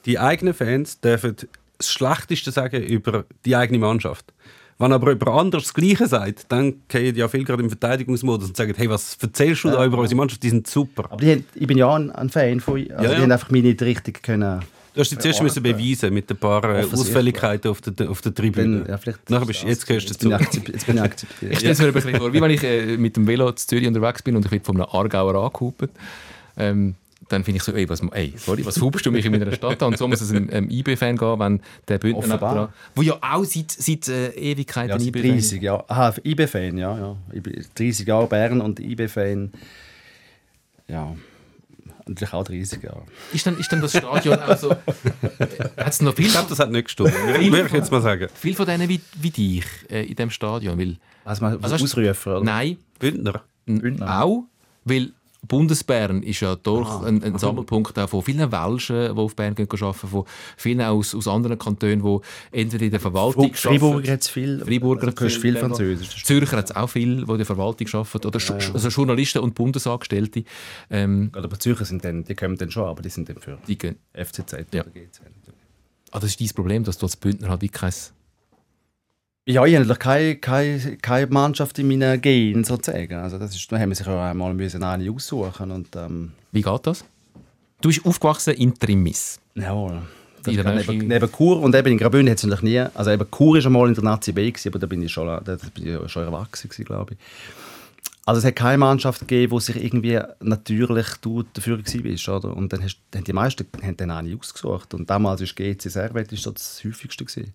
Die 0.07 0.19
eigenen 0.19 0.55
Fans 0.55 1.01
dürfen 1.01 1.37
das 1.79 1.91
Schlechteste 1.91 2.53
sagen 2.53 2.83
über 2.83 3.25
die 3.45 3.57
eigene 3.57 3.79
Mannschaft. 3.79 4.33
Wenn 4.79 4.93
aber 4.93 5.13
jemand 5.13 5.29
anderes 5.29 5.65
das 5.65 5.75
Gleiche 5.75 6.07
sagt, 6.07 6.45
dann 6.53 6.83
gehen 6.89 7.17
ja 7.17 7.29
viele 7.29 7.45
gerade 7.45 7.63
im 7.63 7.71
Verteidigungsmodus 7.71 8.49
und 8.49 8.57
sagen, 8.57 8.75
hey, 8.77 8.89
was 8.91 9.17
erzählst 9.21 9.65
du 9.65 9.71
da 9.71 9.85
über 9.85 9.99
unsere 9.99 10.17
Mannschaft? 10.17 10.43
Die 10.43 10.51
sind 10.51 10.67
super. 10.67 11.07
Aber 11.11 11.17
die, 11.17 11.33
haben- 11.33 11.45
ich 11.55 11.67
bin 11.67 11.79
ja 11.79 11.87
auch 11.87 11.95
ein, 11.97 12.11
ein 12.13 12.29
Fan 12.29 12.61
von 12.61 12.75
also 12.75 12.93
Ja, 12.93 13.01
Die 13.01 13.07
ja. 13.07 13.19
haben 13.23 13.33
einfach 13.33 13.51
mich 13.51 13.63
nicht 13.63 13.81
richtig 13.83 14.23
können. 14.23 14.61
Du 14.97 15.01
hast 15.03 15.11
dich 15.11 15.19
zuerst 15.19 15.43
müssen 15.43 15.63
beweisen 15.63 16.15
mit 16.15 16.31
ein 16.31 16.39
paar 16.39 16.65
äh. 16.65 16.83
Ausfälligkeiten 16.91 17.71
auf 17.71 17.83
der, 17.83 18.09
auf 18.11 18.23
der 18.23 18.35
Tribüne. 18.35 18.79
Bin, 18.79 18.89
ja, 18.89 18.97
vielleicht 18.97 19.29
Nachher 19.29 19.45
bist, 19.45 19.63
jetzt 19.63 19.87
gehörst 19.87 20.09
du 20.23 20.31
dazu. 20.31 20.45
jetzt 20.73 20.87
bin 20.87 20.97
ich 20.97 21.03
akzeptiert. 21.03 21.53
Ich 21.53 21.59
stelle 21.59 21.73
es 21.75 21.79
mir 21.81 21.87
ein 21.89 21.93
bisschen 21.93 22.17
vor, 22.17 22.33
wie 22.33 22.41
wenn 22.41 22.51
ich 22.51 22.65
äh, 22.65 22.97
mit 22.97 23.15
dem 23.15 23.27
Velo 23.27 23.53
zu 23.53 23.67
Zürich 23.67 23.87
unterwegs 23.87 24.23
bin 24.23 24.37
und 24.37 24.47
ich 24.47 24.51
werde 24.51 24.65
von 24.65 24.77
einem 24.81 24.87
Aargauer 24.91 25.35
angehupt. 25.35 25.91
Ähm, 26.57 26.95
dann 27.29 27.45
finde 27.45 27.59
ich 27.59 27.63
so, 27.63 27.73
ey, 27.75 27.87
was, 27.91 28.01
ey, 28.13 28.33
sorry, 28.39 28.65
was 28.65 28.81
hubst 28.81 29.05
du 29.05 29.13
mich 29.13 29.27
in 29.27 29.33
meiner 29.33 29.53
Stadt 29.53 29.83
an? 29.83 29.89
Und 29.89 29.99
so 29.99 30.09
muss 30.09 30.23
es 30.23 30.31
einem, 30.31 30.49
einem 30.49 30.71
IB-Fan 30.71 31.19
gehen, 31.19 31.39
wenn 31.41 31.61
der 31.89 31.99
Bündner 31.99 32.37
nebendran- 32.37 32.69
wo 32.95 33.03
ja 33.03 33.19
auch 33.21 33.45
seit, 33.45 33.73
seit 33.73 34.09
äh, 34.09 34.29
Ewigkeiten 34.31 34.99
Ja, 34.99 35.07
IB-Fan 35.07 35.31
30 35.33 35.61
Jahre. 35.63 35.85
Aha, 35.91 36.15
IB-Fan, 36.25 36.79
ja, 36.79 36.97
ja. 36.99 37.17
Ich 37.35 37.43
bin 37.43 37.65
30 37.75 38.07
Jahre 38.07 38.29
Bern 38.29 38.63
und 38.63 38.81
IB-Fan. 38.81 39.53
Ja, 40.89 41.17
natürlich 42.07 42.33
auch 42.33 42.45
30 42.45 42.83
Jahre. 42.83 43.03
ist. 43.33 43.47
Dann, 43.47 43.59
ist 43.59 43.71
dann 43.73 43.81
das 43.81 43.93
Stadion 43.97 44.39
auch 44.39 44.57
so... 44.57 44.71
Hat 45.77 45.89
es 45.93 46.01
noch 46.03 46.15
viel, 46.15 46.27
Ich 46.27 46.33
glaube, 46.33 46.49
das 46.49 46.59
hat 46.59 46.71
nicht 46.71 46.85
gestimmt. 46.85 47.13
Würde 47.13 47.67
ich 47.67 47.73
jetzt 47.73 47.91
mal 47.93 48.03
sagen. 48.03 48.29
viel 48.35 48.55
von 48.55 48.67
denen 48.67 48.89
wie, 48.89 49.01
wie 49.21 49.31
dich 49.31 49.65
äh, 49.91 50.03
in 50.05 50.15
diesem 50.17 50.31
Stadion? 50.31 50.79
Weil, 50.79 50.97
Also, 51.25 51.45
mal 51.45 51.59
Also 51.63 51.75
hast 51.75 51.81
du- 51.81 52.01
Ausrufer, 52.01 52.37
oder? 52.37 52.45
nein, 52.45 52.77
Bündner. 52.99 53.43
N- 53.67 54.03
Auch, 54.03 54.45
weil 54.85 55.13
Bundesbern 55.47 56.23
ist 56.23 56.41
ja 56.41 56.57
durch 56.57 56.89
Ah. 56.89 57.03
ein, 57.07 57.23
ein 57.23 57.39
Sammelpunkt 57.39 57.99
auch 57.99 58.09
von 58.09 58.23
vielen 58.23 58.51
Welschen, 58.53 59.15
die 59.15 59.21
auf 59.21 59.35
Bern 59.37 59.55
gehen, 59.55 59.69
arbeiten, 59.71 60.09
von 60.09 60.25
vielen 60.57 60.81
aus, 60.83 61.15
aus 61.15 61.29
anderen 61.29 61.59
Kantonen, 61.59 62.03
die 62.03 62.19
entweder 62.61 62.85
in 62.85 62.91
der 62.91 63.01
Verwaltung 63.01 63.53
Freiburger 63.55 63.95
arbeiten. 63.97 64.11
hat 64.13 64.21
es 64.23 64.29
viel. 64.29 64.65
Freiburger 64.65 65.07
hat 65.09 65.19
viel 65.19 65.31
viel, 65.31 65.57
Französisch. 65.57 66.25
Zürcher 66.25 66.57
hat 66.59 66.71
es 66.71 66.77
auch 66.77 66.89
viel, 66.89 67.25
die 67.25 67.31
in 67.31 67.37
der 67.39 67.47
Verwaltung 67.47 67.89
arbeiten. 67.93 68.27
Oder 68.27 68.39
Sch- 68.39 68.73
also 68.73 68.89
Journalisten 68.89 69.39
und 69.41 69.55
Bundesangestellte. 69.55 70.45
Ähm, 70.91 71.31
aber 71.33 71.59
Zürcher 71.59 71.85
sind 71.85 72.05
dann, 72.05 72.25
die 72.25 72.35
kommen 72.35 72.57
dann 72.57 72.71
schon, 72.71 72.85
aber 72.85 73.03
die 73.03 73.09
sind 73.11 73.29
dann 73.29 73.39
für 73.39 73.59
die 73.67 73.79
gehen. 73.79 73.97
FCZ 74.15 74.53
Ja. 74.73 74.83
oder 74.83 74.91
GZ. 74.91 75.21
Ah, 76.13 76.21
das 76.21 76.31
ist 76.31 76.41
dein 76.41 76.49
Problem, 76.55 76.85
dass 76.85 76.99
du 76.99 77.07
als 77.07 77.17
Bündner 77.17 77.49
halt 77.49 77.63
wie 77.63 77.69
kein... 77.69 77.93
Ja, 79.49 79.65
ich 79.65 79.77
habe 79.77 79.95
keine, 79.95 80.37
keine, 80.37 80.97
keine 80.97 81.27
Mannschaft 81.29 81.79
in 81.79 81.87
meinen 81.87 82.21
Genen 82.21 82.65
sozusagen. 82.65 83.15
Also 83.15 83.39
das 83.39 83.55
ist, 83.55 83.71
da 83.71 83.79
haben 83.79 83.91
wir 83.91 83.95
sich 83.95 84.07
auch 84.09 84.21
einmal 84.21 84.53
müssen 84.53 84.83
eine 84.83 85.09
aussuchen 85.09 85.71
und 85.71 85.95
ähm, 85.95 86.33
Wie 86.51 86.63
geht 86.63 86.87
das? 86.87 87.05
Du 87.81 87.89
bist 87.89 88.05
aufgewachsen 88.05 88.55
in 88.55 88.75
Trimis. 88.75 89.39
jawohl. 89.55 90.03
Neben, 90.47 91.09
neben 91.09 91.33
Chur 91.33 91.61
und 91.61 91.75
eben 91.75 91.93
in 91.93 91.99
Graubünden 91.99 92.31
hat 92.31 92.39
es 92.39 92.45
natürlich 92.45 92.63
nie. 92.63 92.87
Also 92.95 93.13
eben 93.13 93.31
Chur 93.31 93.57
ist 93.59 93.67
einmal 93.67 93.89
in 93.89 93.95
der 93.95 94.03
Nazi 94.03 94.33
B 94.33 94.51
gewesen, 94.51 94.69
aber 94.69 94.79
da 94.81 94.87
bin 94.87 95.03
ich 95.03 95.13
schon, 95.13 95.27
da 95.27 95.57
bin 95.75 95.87
ich 95.87 96.11
schon 96.11 96.25
erwachsen 96.25 96.69
gewesen, 96.69 96.85
glaube 96.85 97.15
ich. 97.15 97.19
Also 98.25 98.41
es 98.41 98.45
hat 98.45 98.57
keine 98.57 98.79
Mannschaft 98.79 99.21
gegeben, 99.21 99.57
die 99.57 99.63
sich 99.63 99.77
irgendwie 99.77 100.19
natürlich 100.41 101.07
du 101.21 101.45
dafür 101.53 101.79
bist, 101.79 102.29
oder? 102.29 102.57
Und 102.57 102.73
dann 102.73 102.83
hast, 102.83 102.99
haben 103.15 103.23
die 103.23 103.33
meisten 103.33 103.65
haben 103.81 103.97
dann 103.97 104.11
eine 104.11 104.37
ausgesucht 104.37 104.95
und 104.95 105.09
damals 105.09 105.41
ist 105.41 105.55
GC 105.55 105.83
Servet 105.83 106.33
ist 106.33 106.47
das 106.47 106.83
häufigste 106.85 107.25
gewesen. 107.25 107.55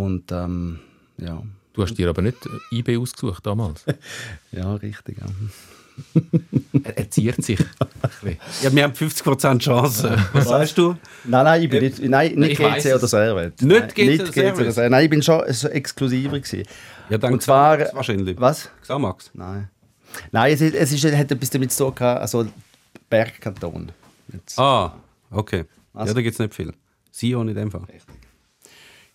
Und 0.00 0.32
ähm, 0.32 0.78
ja, 1.18 1.42
Du 1.72 1.82
hast 1.82 1.94
dir 1.94 2.08
aber 2.08 2.20
nicht 2.22 2.36
äh, 2.46 2.76
IB 2.78 2.96
ausgesucht 2.96 3.46
damals. 3.46 3.84
ja, 4.52 4.74
richtig. 4.74 5.18
Ja. 5.18 5.26
er, 6.84 6.98
er 6.98 7.10
ziert 7.10 7.42
sich. 7.44 7.60
Ja, 8.62 8.74
wir 8.74 8.82
haben 8.84 8.92
50% 8.92 9.58
Chance. 9.60 10.18
Was 10.32 10.48
sagst 10.48 10.76
du? 10.78 10.96
Nein, 11.24 11.44
nein, 11.44 11.62
ich 11.62 11.68
bin 11.70 11.82
nicht, 11.84 12.02
nein, 12.02 12.34
nicht 12.34 12.58
GC 12.58 12.94
oder. 12.94 13.06
Servet. 13.06 13.62
Nicht 13.62 13.94
GC 13.94 14.14
oder 14.20 14.24
GC 14.24 14.32
Servet? 14.34 14.60
oder 14.60 14.72
Servet. 14.72 14.90
Nein, 14.90 15.04
ich 15.04 15.10
bin 15.10 15.22
schon 15.22 15.52
so 15.52 15.68
exklusiver 15.68 16.40
gewesen. 16.40 16.64
Ja, 17.08 17.18
dann 17.18 17.34
Und 17.34 17.42
zwar- 17.42 17.78
wahrscheinlich. 17.94 18.40
Was? 18.40 18.68
Xamax. 18.82 19.30
Nein. 19.34 19.68
Nein, 20.32 20.52
es, 20.52 20.60
ist- 20.60 20.74
es 20.74 20.92
ist, 20.92 21.04
hat 21.16 21.30
etwas 21.30 21.50
damit 21.50 21.70
zu 21.72 21.84
tun, 21.84 21.94
gehabt, 21.94 22.20
also 22.22 22.46
Bergkanton. 23.08 23.92
Jetzt. 24.32 24.58
Ah, 24.58 24.94
okay. 25.30 25.64
Ja, 25.94 26.00
Also- 26.00 26.14
da 26.14 26.22
gibt 26.22 26.32
es 26.34 26.38
nicht 26.40 26.54
viel. 26.54 26.72
Sion 27.12 27.48
in 27.48 27.54
dem 27.54 27.70
Fall. 27.70 27.82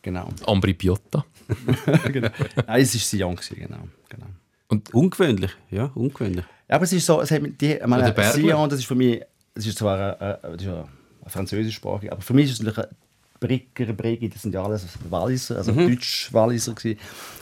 Genau. 0.06 0.30
Ambri 0.46 0.76
Piotta. 0.76 1.26
genau. 2.14 2.30
Nein, 2.68 2.82
es 2.82 2.94
war 2.94 3.02
Sion, 3.02 3.40
genau. 3.56 3.88
genau. 4.08 4.82
Ungewöhnlich, 4.94 5.50
ja, 5.72 5.86
ungewöhnlich. 5.96 6.46
Ja, 6.70 6.76
aber 6.76 6.84
es 6.84 6.94
ist 6.94 7.08
so, 7.08 7.22
es 7.22 7.32
hat 7.32 7.42
mit 7.42 7.60
die, 7.60 7.74
ich 7.74 7.88
meine. 7.88 8.14
Sion, 8.32 8.70
das 8.70 8.78
ist 8.78 8.86
für 8.86 8.94
mich, 8.94 9.20
es 9.56 9.66
ist 9.66 9.80
zwar 9.80 9.96
eine, 9.98 10.22
eine, 10.44 10.58
das 10.58 10.62
ist 10.62 10.68
eine 10.68 10.86
französischsprachig, 11.26 12.12
aber 12.12 12.22
für 12.22 12.36
mich 12.36 12.46
ist 12.46 12.52
es 12.52 12.60
natürlich 12.60 12.88
ein 12.88 12.96
Bricker, 13.40 13.94
Bregi, 13.94 14.30
das 14.30 14.44
sind 14.44 14.54
ja 14.54 14.64
alles 14.64 14.86
Walliser, 15.10 15.58
also 15.58 15.72
Deutsch-Walliser 15.72 16.76
gewesen. 16.76 17.00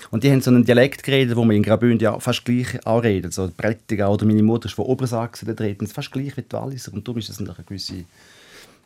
Und 0.10 0.24
die 0.24 0.32
haben 0.32 0.40
so 0.40 0.50
einen 0.50 0.64
Dialekt 0.64 1.04
geredet, 1.04 1.36
wo 1.36 1.44
man 1.44 1.58
in 1.58 1.64
Graubünden 1.64 2.00
ja 2.00 2.18
fast 2.18 2.46
gleich 2.46 2.86
auch 2.86 3.04
redet. 3.04 3.34
So 3.34 3.50
Prättigau 3.50 4.14
oder 4.14 4.26
meine 4.26 4.42
Mutter 4.42 4.68
ist 4.68 4.74
von 4.74 4.86
Obersachsen, 4.86 5.54
da 5.54 5.62
reden 5.62 5.86
fast 5.88 6.14
gleich 6.14 6.38
wie 6.38 6.44
die 6.44 6.54
Walliser. 6.54 6.94
Und 6.94 7.06
darum 7.06 7.20
ist 7.20 7.28
das 7.28 7.42
natürlich 7.42 7.58
eine 7.60 7.66
gewisse... 7.66 8.06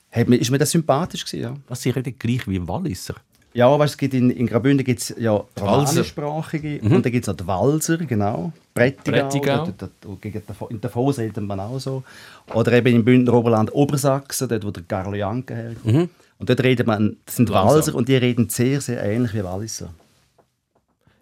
Hat 0.09 0.27
mir, 0.27 0.37
ist 0.37 0.49
mir 0.49 0.57
das 0.57 0.71
sympathisch 0.71 1.25
gewesen, 1.25 1.43
ja. 1.43 1.55
Was, 1.67 1.83
sie 1.83 1.91
reden 1.91 2.17
gleich 2.17 2.47
wie 2.47 2.67
Walliser? 2.67 3.15
Ja, 3.57 3.79
weißt, 3.79 3.93
es 3.93 3.97
gibt 3.97 4.13
in, 4.13 4.29
in 4.29 4.45
Graubünden 4.45 4.85
gibt 4.85 4.99
es 4.99 5.15
ja 5.17 5.43
romanischsprachige 5.59 6.79
und 6.79 7.03
dann 7.03 7.11
gibt 7.11 7.25
es 7.27 7.29
auch 7.29 7.35
die 7.35 7.47
Walser, 7.47 7.97
genau. 7.97 8.51
Prättigau. 8.75 9.67
In 10.69 10.79
Davos 10.79 11.17
redet 11.17 11.43
man 11.43 11.59
auch 11.59 11.79
so. 11.79 12.03
Oder 12.53 12.73
eben 12.73 12.93
im 12.97 13.03
Bündner 13.03 13.33
Oberland 13.33 13.73
Obersachsen, 13.73 14.47
dort 14.47 14.63
wo 14.63 14.69
der 14.69 14.83
Carlo 14.87 15.15
Janke 15.15 15.55
herkommt. 15.55 16.09
Und 16.37 16.49
dort 16.49 16.61
redet 16.61 16.85
man, 16.85 17.17
das 17.25 17.37
sind 17.37 17.49
Langsam. 17.49 17.75
Walser 17.77 17.95
und 17.95 18.07
die 18.07 18.15
reden 18.17 18.47
sehr, 18.47 18.79
sehr 18.79 19.01
ähnlich 19.01 19.33
wie 19.33 19.43
Walliser. 19.43 19.89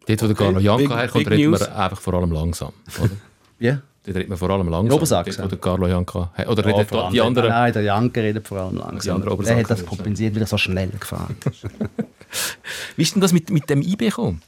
Dort, 0.05 0.21
wo 0.21 0.27
der 0.27 0.35
Carlo 0.35 0.59
Janka 0.59 0.77
Big- 0.87 0.89
herkommt, 0.97 1.29
redet 1.31 1.51
man 1.51 1.61
einfach 1.71 2.01
vor 2.01 2.15
allem 2.15 2.31
langsam. 2.33 2.73
Ja? 3.59 3.79
Dort 4.05 4.17
redet 4.17 4.29
man 4.29 4.37
vor 4.37 4.49
allem 4.49 4.69
langsam. 4.69 4.95
Obersachsen? 4.97 5.37
Dort, 5.37 5.51
wo 5.51 5.55
der 5.55 5.59
Carlo 5.59 5.87
Janka 5.87 6.31
Oder 6.47 6.69
Ja, 6.69 6.75
redet 6.75 7.13
die 7.13 7.21
anderen... 7.21 7.49
Nein, 7.49 7.73
der 7.73 7.81
Janke 7.81 8.21
redet 8.21 8.47
vor 8.47 8.59
allem 8.59 8.77
langsam. 8.77 9.23
Er 9.23 9.57
hat 9.57 9.69
das 9.69 9.85
kompensiert, 9.85 10.35
weil 10.35 10.41
er 10.41 10.47
so 10.47 10.57
schnell 10.57 10.89
gefahren 10.89 11.35
ist. 11.49 11.63
Wie 12.95 13.01
ist 13.01 13.15
denn 13.15 13.21
das 13.21 13.33
mit, 13.33 13.49
mit 13.49 13.69
dem 13.69 13.81
IB 13.81 14.05
gekommen? 14.05 14.41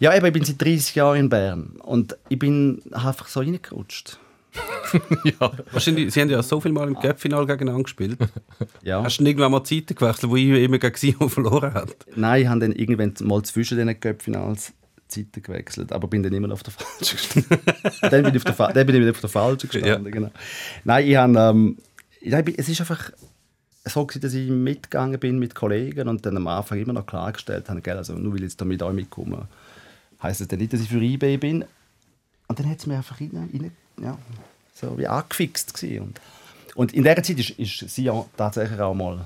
ja, 0.00 0.14
eben, 0.14 0.26
ich 0.26 0.32
bin 0.32 0.44
seit 0.44 0.62
30 0.62 0.94
Jahren 0.94 1.18
in 1.18 1.28
Bern 1.28 1.76
und 1.82 2.16
ich 2.28 2.38
bin 2.38 2.82
einfach 2.92 3.26
so 3.26 3.40
reingerutscht. 3.40 4.18
Wahrscheinlich, 5.72 6.12
sie 6.12 6.20
haben 6.20 6.30
ja 6.30 6.42
so 6.42 6.60
viel 6.60 6.72
Mal 6.72 6.88
im 6.88 6.98
Cup-Final 6.98 7.46
gegeneinander 7.46 7.84
gespielt. 7.84 8.18
Ja. 8.82 9.02
Hast 9.02 9.18
du 9.18 9.24
denn 9.24 9.30
irgendwann 9.30 9.52
mal 9.52 9.64
Zeiten 9.64 9.94
gewechselt, 9.94 10.30
wo 10.30 10.36
ich 10.36 10.48
immer 10.48 10.78
gegen 10.78 10.96
Sion 10.96 11.30
verloren 11.30 11.74
hat? 11.74 11.94
Nein, 12.16 12.42
ich 12.42 12.48
habe 12.48 12.60
dann 12.60 12.72
irgendwann 12.72 13.14
mal 13.22 13.42
zwischen 13.42 13.78
den 13.78 13.98
Cup-Finals 13.98 14.72
Zeiten 15.08 15.42
gewechselt, 15.42 15.92
aber 15.92 16.08
bin 16.08 16.22
dann 16.22 16.32
immer 16.32 16.52
auf 16.52 16.62
der 16.62 16.72
falschen 16.78 17.16
gestanden. 17.16 17.60
dann, 18.02 18.22
bin 18.22 18.34
ich 18.34 18.36
auf 18.38 18.44
der, 18.44 18.54
Fa- 18.54 18.72
dann 18.72 18.86
bin 18.86 18.96
ich 18.96 19.00
wieder 19.02 19.10
auf 19.12 19.20
der 19.20 19.30
falschen 19.30 19.68
gestanden, 19.70 20.12
genau. 20.12 20.30
Nein, 20.84 21.06
ich 21.08 21.16
habe, 21.16 21.38
ähm, 21.38 21.78
es 22.20 22.68
ist 22.68 22.80
einfach 22.80 23.10
so 23.84 24.04
gewesen, 24.04 24.20
dass 24.22 24.34
ich 24.34 24.50
mitgegangen 24.50 25.18
bin 25.18 25.38
mit 25.38 25.54
Kollegen 25.54 26.08
und 26.08 26.26
dann 26.26 26.36
am 26.36 26.46
Anfang 26.46 26.78
immer 26.78 26.92
noch 26.92 27.06
klargestellt 27.06 27.68
habe, 27.70 27.80
gell, 27.80 27.96
also 27.96 28.14
nur 28.14 28.32
weil 28.32 28.38
ich 28.40 28.50
jetzt 28.50 28.60
da 28.60 28.64
mit 28.64 28.82
euch 28.82 28.92
mitkomme, 28.94 29.48
heisst 30.22 30.40
das 30.42 30.48
dann 30.48 30.58
nicht, 30.58 30.72
dass 30.72 30.80
ich 30.80 30.88
für 30.88 31.02
IB 31.02 31.38
bin. 31.38 31.64
Und 32.48 32.58
dann 32.58 32.68
hat 32.68 32.78
es 32.78 32.86
mir 32.86 32.96
einfach 32.96 33.20
rein, 33.20 33.30
rein, 33.34 33.70
ja, 34.02 34.18
so 34.74 34.98
wie 34.98 35.06
angefixt 35.06 35.74
gewesen. 35.74 36.02
Und, 36.02 36.20
und 36.74 36.92
in 36.94 37.02
dieser 37.02 37.22
Zeit 37.22 37.38
ist, 37.38 37.50
ist 37.50 37.94
Sion 37.94 38.26
tatsächlich 38.36 38.78
auch 38.80 38.94
mal 38.94 39.24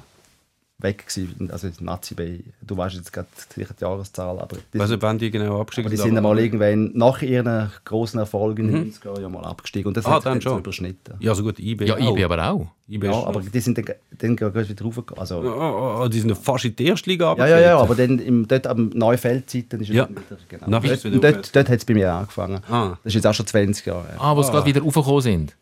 weg 0.82 1.06
gewesen, 1.06 1.50
also 1.52 1.68
Nazi 1.80 2.14
Bay. 2.14 2.44
Du 2.60 2.76
weißt 2.76 2.96
jetzt 2.96 3.12
gerade 3.12 3.28
sicher 3.54 3.74
die 3.78 3.82
Jahreszahl, 3.84 4.38
aber 4.38 4.56
die, 4.74 4.80
Also, 4.80 5.00
wann 5.00 5.18
die 5.18 5.30
genau 5.30 5.60
abgestiegen 5.60 5.86
aber 5.88 5.96
die 5.96 6.02
sind. 6.02 6.16
einmal 6.16 6.38
irgendwann 6.38 6.90
nach 6.94 7.22
ihren 7.22 7.70
großen 7.84 8.18
Erfolgen 8.18 8.68
in 8.68 8.74
den 8.74 8.92
90er 8.92 9.06
Jahren 9.06 9.22
ja 9.22 9.28
mal 9.28 9.44
abgestiegen 9.44 9.88
und 9.88 9.96
das 9.96 10.06
Ah, 10.06 10.12
hat 10.14 10.26
dann 10.26 10.34
sich 10.34 10.44
schon. 10.44 10.58
überschnitten. 10.58 11.14
Ja, 11.20 11.34
so 11.34 11.42
gut, 11.42 11.58
IB. 11.58 11.84
Ja. 11.86 11.96
IB 11.98 12.24
aber 12.24 12.44
auch. 12.50 12.66
IB 12.88 13.06
Ja, 13.06 13.12
ist- 13.20 13.26
aber 13.26 13.40
die 13.40 13.60
sind 13.60 13.78
dann, 13.78 13.84
dann 14.18 14.36
gerade 14.36 14.68
wieder 14.68 14.84
raufgekommen. 14.84 15.20
Also, 15.20 15.36
Oh, 15.38 15.46
oh, 15.48 16.02
oh, 16.04 16.08
die 16.08 16.20
sind 16.20 16.36
fast 16.36 16.64
in 16.64 16.76
die 16.76 16.86
erste 16.86 17.08
Liga 17.10 17.34
ja, 17.38 17.46
ja, 17.46 17.60
ja, 17.60 17.78
aber 17.78 17.94
dann 17.94 18.18
im, 18.18 18.46
dort 18.48 18.66
am 18.66 18.88
Neufeldzeiten 18.94 19.80
ist 19.80 19.88
es 19.88 19.94
Ja. 19.96 20.04
dann 20.06 20.16
wieder, 20.16 20.36
genau. 20.48 20.68
Nachher 20.68 20.88
dort 20.96 21.04
ist 21.04 21.24
dort, 21.24 21.56
dort 21.56 21.68
hat 21.68 21.78
es 21.78 21.84
bei 21.84 21.94
mir 21.94 22.12
angefangen. 22.12 22.60
Ah. 22.68 22.96
Das 23.04 23.10
ist 23.12 23.14
jetzt 23.14 23.26
auch 23.26 23.34
schon 23.34 23.46
20 23.46 23.86
Jahre. 23.86 24.06
Ah, 24.18 24.36
wo 24.36 24.42
sie 24.42 24.50
gerade 24.50 24.66
wieder 24.66 24.82
raufgekommen 24.82 25.20
sind. 25.22 25.56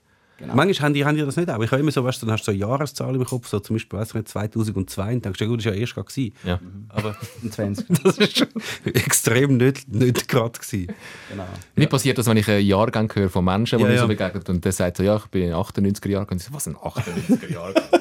Manchmal 0.47 0.87
haben 0.87 0.95
die, 0.95 1.05
haben 1.05 1.17
die 1.17 1.23
das 1.23 1.37
nicht 1.37 1.51
auch. 1.51 1.61
Ich 1.63 1.71
habe 1.71 1.81
immer 1.81 1.91
so, 1.91 2.05
weißt, 2.05 2.23
du, 2.23 2.27
dann 2.27 2.33
hast 2.33 2.43
du 2.43 2.47
so 2.47 2.51
eine 2.53 2.61
Jahreszahl 2.61 3.15
im 3.15 3.25
Kopf, 3.25 3.49
so 3.49 3.61
zum 3.61 3.77
Beispiel 3.77 4.01
ich 4.03 4.15
nicht, 4.15 4.29
2002 4.29 5.13
und 5.15 5.25
denkst, 5.25 5.41
ja 5.41 5.47
gut, 5.47 5.59
das 5.59 5.67
war 5.67 5.75
ja 5.75 5.81
erst 5.81 5.95
gerade. 5.95 6.09
gewesen. 6.09 6.35
Ja. 6.45 6.61
Aber 6.89 7.17
20, 7.51 7.87
das 8.03 8.19
ist 8.19 8.39
schon 8.39 8.49
extrem 8.85 9.57
nicht, 9.57 9.89
nicht 9.89 10.29
gerade. 10.29 10.59
gewesen. 10.59 10.93
genau. 11.31 11.45
Mir 11.77 11.87
passiert 11.89 12.19
das, 12.19 12.27
wenn 12.27 12.37
ich 12.37 12.49
einen 12.49 12.67
Jahrgang 12.67 13.13
höre 13.15 13.29
von 13.29 13.45
Menschen, 13.45 13.79
die 13.79 13.85
Ja, 13.85 13.89
mir 13.91 13.97
ja. 13.97 14.03
so 14.03 14.09
begegnet 14.09 14.49
und 14.49 14.65
der 14.65 14.73
sagt 14.73 14.97
so, 14.97 15.03
ja, 15.03 15.17
ich 15.17 15.27
bin 15.27 15.53
98er 15.53 16.09
Jahrgang. 16.09 16.33
Und 16.33 16.41
ich 16.41 16.47
so, 16.47 16.55
was 16.55 16.67
ein 16.67 16.77
98er 16.77 17.53
Jahrgang? 17.53 17.85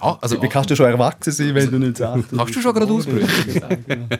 ah, 0.00 0.18
also, 0.20 0.40
Wie 0.42 0.48
kannst 0.48 0.70
du 0.70 0.76
schon 0.76 0.86
erwachsen 0.86 1.32
sein, 1.32 1.54
wenn 1.54 1.70
du 1.70 1.78
nicht 1.78 1.96
sagst? 1.96 2.26
kannst 2.36 2.54
du 2.54 2.60
schon 2.60 2.74
gerade 2.74 2.92
ausbrüchen? 2.92 4.08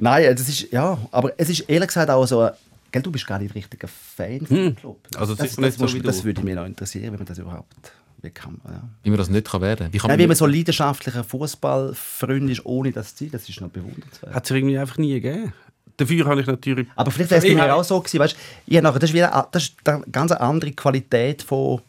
Nein, 0.00 0.24
äh, 0.24 0.34
das 0.34 0.48
ist, 0.48 0.70
ja, 0.72 0.96
aber 1.10 1.32
es 1.36 1.50
ist 1.50 1.60
ehrlich 1.60 1.88
gesagt 1.88 2.10
auch 2.10 2.24
so, 2.26 2.48
gell, 2.92 3.02
du 3.02 3.10
bist 3.10 3.26
gar 3.26 3.38
nicht 3.38 3.54
richtig 3.54 3.82
ein 3.84 3.88
Fan 3.88 4.46
von 4.46 4.56
dem 4.56 4.76
Club. 4.76 5.06
Also 5.16 5.34
das, 5.34 5.50
sicher 5.50 5.60
nicht 5.62 5.78
so 5.78 5.86
das 5.86 6.24
würde 6.24 6.42
mich 6.42 6.54
noch 6.54 6.66
interessieren, 6.66 7.12
wenn 7.12 7.18
man 7.18 7.26
das 7.26 7.38
überhaupt, 7.38 7.92
wie 8.22 8.30
kann 8.30 8.58
man, 8.64 8.72
ja. 8.74 8.88
Wie 9.02 9.10
man 9.10 9.18
das 9.18 9.28
nicht 9.30 9.46
kann 9.48 9.60
werden 9.60 9.84
kann. 9.86 9.92
Wie 9.92 9.98
kann 9.98 10.08
Nein, 10.08 10.18
man 10.18 10.24
wie 10.24 10.28
man 10.28 10.36
so 10.36 10.46
leidenschaftlicher 10.46 11.24
Fußballfreund 11.24 12.50
ist, 12.50 12.64
ohne 12.66 12.92
das 12.92 13.14
zu 13.14 13.24
sein, 13.24 13.32
das 13.32 13.48
ist 13.48 13.60
noch 13.60 13.68
bewundernswert. 13.70 14.34
Hat 14.34 14.44
es 14.44 14.50
irgendwie 14.50 14.78
einfach 14.78 14.98
nie 14.98 15.14
gegeben. 15.20 15.52
Dafür 15.96 16.26
habe 16.26 16.40
ich 16.40 16.46
natürlich. 16.46 16.86
Aber 16.94 17.10
vielleicht 17.10 17.30
wäre 17.32 17.44
es 17.46 17.54
mir 17.54 17.74
auch 17.74 17.82
so 17.82 17.98
gewesen, 18.00 18.20
weißt, 18.20 18.36
ich 18.66 18.80
nachher, 18.80 18.98
das 19.00 19.10
ist 19.10 19.14
wieder, 19.14 19.48
das 19.50 19.64
ist 19.64 19.76
eine 19.88 20.02
ganz 20.12 20.30
andere 20.32 20.70
Qualität 20.72 21.42
von, 21.42 21.80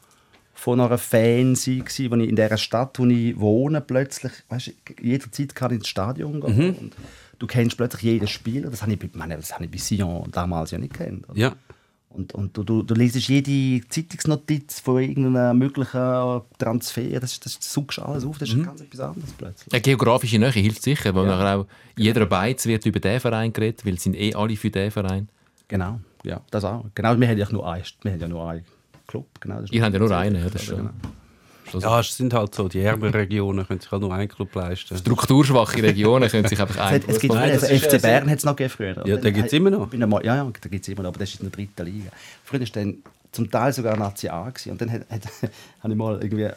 von 0.56 0.80
einer 0.82 0.98
Fan 0.98 1.56
sein 1.56 1.80
gewesen, 1.86 2.12
wo 2.12 2.16
ich 2.16 2.30
in 2.30 2.36
der 2.36 2.58
Stadt, 2.58 2.98
wo 2.98 3.06
ich 3.06 3.40
wohne, 3.40 3.82
plötzlich, 3.82 4.32
weißt, 4.50 4.72
jederzeit 5.02 5.54
kann 5.54 5.72
ich 5.72 5.78
ins 5.78 5.88
Stadion 5.88 6.42
gehen 6.42 6.58
Mhm. 6.58 6.76
und 6.76 6.96
du 7.40 7.48
kennst 7.48 7.78
plötzlich 7.78 8.04
jeden 8.04 8.28
Spieler, 8.28 8.70
das 8.70 8.82
habe 8.84 8.94
ich, 8.94 9.00
bei- 9.00 9.10
meine, 9.14 9.36
das 9.38 9.54
habe 9.54 9.66
ich 9.66 9.72
bei 9.72 9.78
Sion 9.78 10.30
damals 10.32 10.72
ja 10.72 10.78
nicht 10.78 10.94
kennt. 10.94 11.28
oder? 11.30 11.38
Ja. 11.40 11.56
Und, 12.12 12.34
und 12.34 12.58
du, 12.58 12.64
du, 12.64 12.82
du 12.82 12.96
liest 12.96 13.16
jede 13.28 13.88
Zeitungsnotiz 13.88 14.80
von 14.80 15.00
irgendeinem 15.00 15.58
möglichen 15.60 16.42
Transfer, 16.58 17.20
das, 17.20 17.40
das 17.40 17.58
suchst 17.62 18.00
alles 18.00 18.26
auf, 18.26 18.40
das 18.40 18.50
ist 18.50 18.64
ganz 18.64 18.82
etwas 18.82 19.00
anderes 19.00 19.32
plötzlich. 19.38 19.72
Eine 19.72 19.82
geografische 19.82 20.40
Nähe 20.40 20.50
hilft 20.50 20.82
sicher, 20.82 21.14
weil 21.14 21.28
nachher 21.28 21.60
auch 21.60 21.68
in 21.96 22.04
jeder 22.06 22.26
Beiz 22.26 22.66
wird 22.66 22.84
über 22.88 23.00
den 23.00 23.20
Verein 23.20 23.54
geredet, 23.54 23.86
weil 23.86 23.94
es 23.94 24.04
sind 24.04 24.16
eh 24.16 24.34
alle 24.34 24.56
für 24.56 24.72
den 24.72 24.90
Verein. 24.90 25.30
Genau, 25.68 26.00
ja, 26.24 26.42
das 26.50 26.64
auch. 26.66 26.84
Genau, 26.96 27.20
wir 27.20 27.28
haben 27.28 27.38
ja 27.38 27.48
nur 27.52 27.72
einen, 27.72 27.84
wir 28.02 28.12
haben 28.12 28.20
ja 28.22 28.28
nur 28.28 28.50
einen 28.50 28.66
Club. 29.06 29.28
Genau, 29.40 29.62
Ihr 29.70 29.84
habt 29.84 29.94
ja 29.94 30.00
nur 30.00 30.12
einen, 30.18 30.36
ja, 30.44 30.50
das 30.50 30.64
ist 30.64 30.68
schon. 30.68 30.78
Genau. 30.78 30.90
Ja, 31.74 32.00
es 32.00 32.16
sind 32.18 32.34
halt 32.34 32.56
so, 32.56 32.68
die 32.68 32.80
ärmeren 32.82 33.14
Regionen 33.14 33.68
können 33.68 33.80
sich 33.80 33.92
halt 33.92 34.02
nur 34.02 34.14
einen 34.14 34.28
Club 34.28 34.54
leisten. 34.56 34.98
Strukturschwache 34.98 35.82
Regionen 35.84 36.30
können 36.30 36.48
sich 36.48 36.60
einfach 36.60 36.76
Es, 36.76 36.82
ein. 36.82 36.94
hat, 36.96 37.02
es 37.08 37.20
gibt 37.20 37.34
Nein, 37.34 37.52
also 37.52 37.68
das 37.68 37.82
FC 37.82 38.02
Bern 38.02 38.30
hat 38.30 38.38
es 38.40 38.46
noch 38.46 38.56
gegeben 38.56 38.74
früher. 38.76 39.08
Ja, 39.08 39.18
den 39.18 39.34
gibt's 39.34 39.54
immer 39.54 39.70
noch. 39.70 39.92
Einmal, 39.92 40.26
ja, 40.26 40.36
ja, 40.36 40.44
den 40.44 40.72
gibt 40.72 40.84
es 40.84 40.88
immer 40.88 41.04
noch, 41.04 41.10
aber 41.10 41.20
das 41.20 41.34
ist 41.34 41.42
in 41.42 41.50
der 41.50 41.52
dritten 41.52 41.86
Liga. 41.86 42.12
Früher 42.44 42.62
war 42.62 42.68
dann 42.74 42.98
zum 43.32 43.52
Teil 43.52 43.74
sogar 43.74 43.98
Nazi 43.98 44.28
A. 44.30 44.50
Gewesen. 44.50 44.72
Und 44.72 44.82
dann 44.82 44.92
habe 45.84 45.94
ich 45.94 45.96
mal 45.96 46.20
irgendwie 46.22 46.50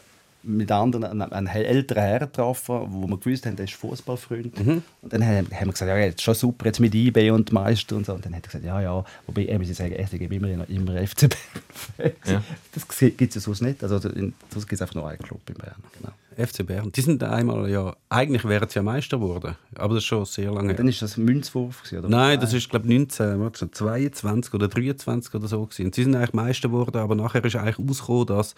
mit 0.43 0.71
anderen 0.71 1.05
einen, 1.05 1.23
einen 1.23 1.47
älteren 1.47 2.03
Herrn 2.03 2.21
getroffen, 2.21 2.87
wo 2.89 3.07
wir 3.07 3.17
gewusst 3.19 3.47
haben, 3.47 3.57
der 3.57 3.65
ist 3.65 3.75
Fußballfreund. 3.75 4.59
Mhm. 4.65 4.83
Und 5.03 5.13
dann 5.13 5.25
haben, 5.25 5.49
haben 5.51 5.67
wir 5.67 5.73
gesagt, 5.73 5.89
ja, 5.89 5.97
jetzt 5.99 6.23
schon 6.23 6.35
super 6.35 6.67
jetzt 6.67 6.81
mit 6.81 6.95
IB 6.95 7.31
und 7.31 7.53
Meister 7.53 7.97
und 7.97 8.07
so. 8.07 8.15
Und 8.15 8.25
dann 8.25 8.35
hat 8.35 8.45
er 8.45 8.49
gesagt, 8.49 8.65
ja, 8.65 8.81
ja, 8.81 9.05
wobei 9.27 9.45
er 9.47 9.59
muss 9.59 9.71
ich 9.71 9.77
sagen, 9.77 9.93
er 9.93 10.05
gibt 10.05 10.33
immer, 10.33 10.69
immer 10.69 11.07
FC 11.07 11.29
Bern. 11.29 12.13
Ja. 12.25 12.43
Das 12.73 12.87
gibt 12.99 13.21
es 13.21 13.35
ja 13.35 13.41
sonst 13.41 13.63
nicht. 13.63 13.83
Also 13.83 13.99
sonst 13.99 14.13
gibt 14.13 14.73
es 14.73 14.83
einfach 14.83 14.95
nur 14.95 15.09
einen 15.09 15.19
Club 15.19 15.41
in 15.49 15.55
Bern. 15.55 15.75
Genau. 15.99 16.13
FC 16.37 16.67
Bern. 16.67 16.91
Die 16.93 17.01
sind 17.01 17.23
einmal 17.23 17.69
ja, 17.69 17.95
eigentlich 18.09 18.45
wären 18.45 18.69
sie 18.69 18.77
ja 18.77 18.83
Meister 18.83 19.19
geworden. 19.19 19.57
Aber 19.75 19.95
das 19.95 20.03
ist 20.03 20.09
schon 20.09 20.25
sehr 20.25 20.51
lange. 20.51 20.71
Und 20.71 20.79
dann 20.79 20.89
ist 20.89 21.03
das 21.03 21.17
Münzwurf. 21.17 21.83
Gewesen, 21.83 21.99
oder? 21.99 22.09
Nein, 22.09 22.41
das 22.41 22.53
ist 22.53 22.71
glaube 22.71 22.87
ich 22.87 22.99
19, 22.99 23.41
warte 23.41 23.59
schon, 23.59 23.73
22 23.73 24.55
oder 24.55 24.69
23 24.69 25.35
oder 25.35 25.49
so 25.49 25.65
gewesen. 25.65 25.87
Und 25.87 25.95
sie 25.95 26.05
sind 26.05 26.15
eigentlich 26.15 26.33
Meister 26.33 26.69
geworden, 26.69 26.97
aber 26.97 27.15
nachher 27.15 27.45
ist 27.45 27.57
eigentlich 27.57 27.79
ausgekommen, 27.79 28.27
dass 28.27 28.55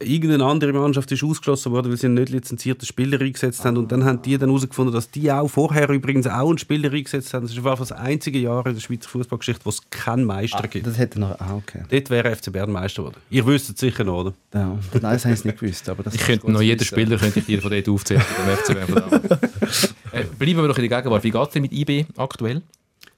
irgendeine 0.00 0.44
andere 0.44 0.72
Mannschaft 0.72 1.10
ist 1.12 1.22
ausgeschlossen 1.22 1.72
worden, 1.72 1.90
weil 1.90 1.96
sie 1.96 2.06
einen 2.06 2.14
nicht 2.16 2.28
lizenzierten 2.30 2.86
Spieler 2.86 3.20
eingesetzt 3.20 3.64
haben. 3.64 3.76
Und 3.76 3.92
dann 3.92 4.04
haben 4.04 4.20
die 4.22 4.36
dann 4.36 4.48
herausgefunden, 4.48 4.92
dass 4.94 5.10
die 5.10 5.30
auch 5.32 5.48
vorher 5.48 5.88
übrigens 5.90 6.26
auch 6.26 6.48
einen 6.48 6.58
Spieler 6.58 6.92
eingesetzt 6.92 7.32
haben. 7.34 7.42
Das 7.44 7.52
ist 7.52 7.58
einfach 7.58 7.78
das 7.78 7.92
einzige 7.92 8.38
Jahr 8.38 8.66
in 8.66 8.74
der 8.74 8.80
Schweizer 8.80 9.08
Fußballgeschichte, 9.08 9.64
wo 9.64 9.70
es 9.70 9.80
keinen 9.90 10.24
Meister 10.24 10.66
gibt. 10.68 10.86
Das 10.86 10.98
hätte 10.98 11.20
noch. 11.20 11.38
Ah, 11.40 11.54
okay. 11.56 11.82
Dort 11.88 12.10
wäre 12.10 12.34
FC 12.34 12.52
Bern 12.52 12.70
Meister 12.72 13.02
geworden. 13.02 13.20
Ihr 13.30 13.46
wisst 13.46 13.70
es 13.70 13.78
sicher 13.78 14.04
noch, 14.04 14.20
oder? 14.20 14.34
Ja. 14.52 14.78
Nein, 14.92 15.00
das 15.02 15.24
habe 15.24 15.34
ich 15.34 15.44
nicht 15.44 15.58
gewusst. 15.58 15.88
Aber 15.88 16.02
das 16.02 16.14
Ich 16.14 16.20
könnte 16.20 16.50
noch 16.50 16.60
jeden. 16.62 16.84
Spieler 16.84 17.16
könnte 17.16 17.38
ich 17.40 17.46
dir 17.46 17.62
von 17.62 17.70
dort 17.70 17.88
aufzählen. 17.88 18.22
FC 18.22 18.74
Bern 18.74 18.86
von 18.88 18.94
damals. 19.10 19.94
äh, 20.12 20.24
bleiben 20.38 20.60
wir 20.60 20.68
doch 20.68 20.78
in 20.78 20.88
der 20.88 20.98
Gegenwart. 21.00 21.24
Wie 21.24 21.30
geht 21.30 21.42
es 21.42 21.50
denn 21.50 21.62
mit 21.62 21.72
IB 21.72 22.06
aktuell? 22.16 22.62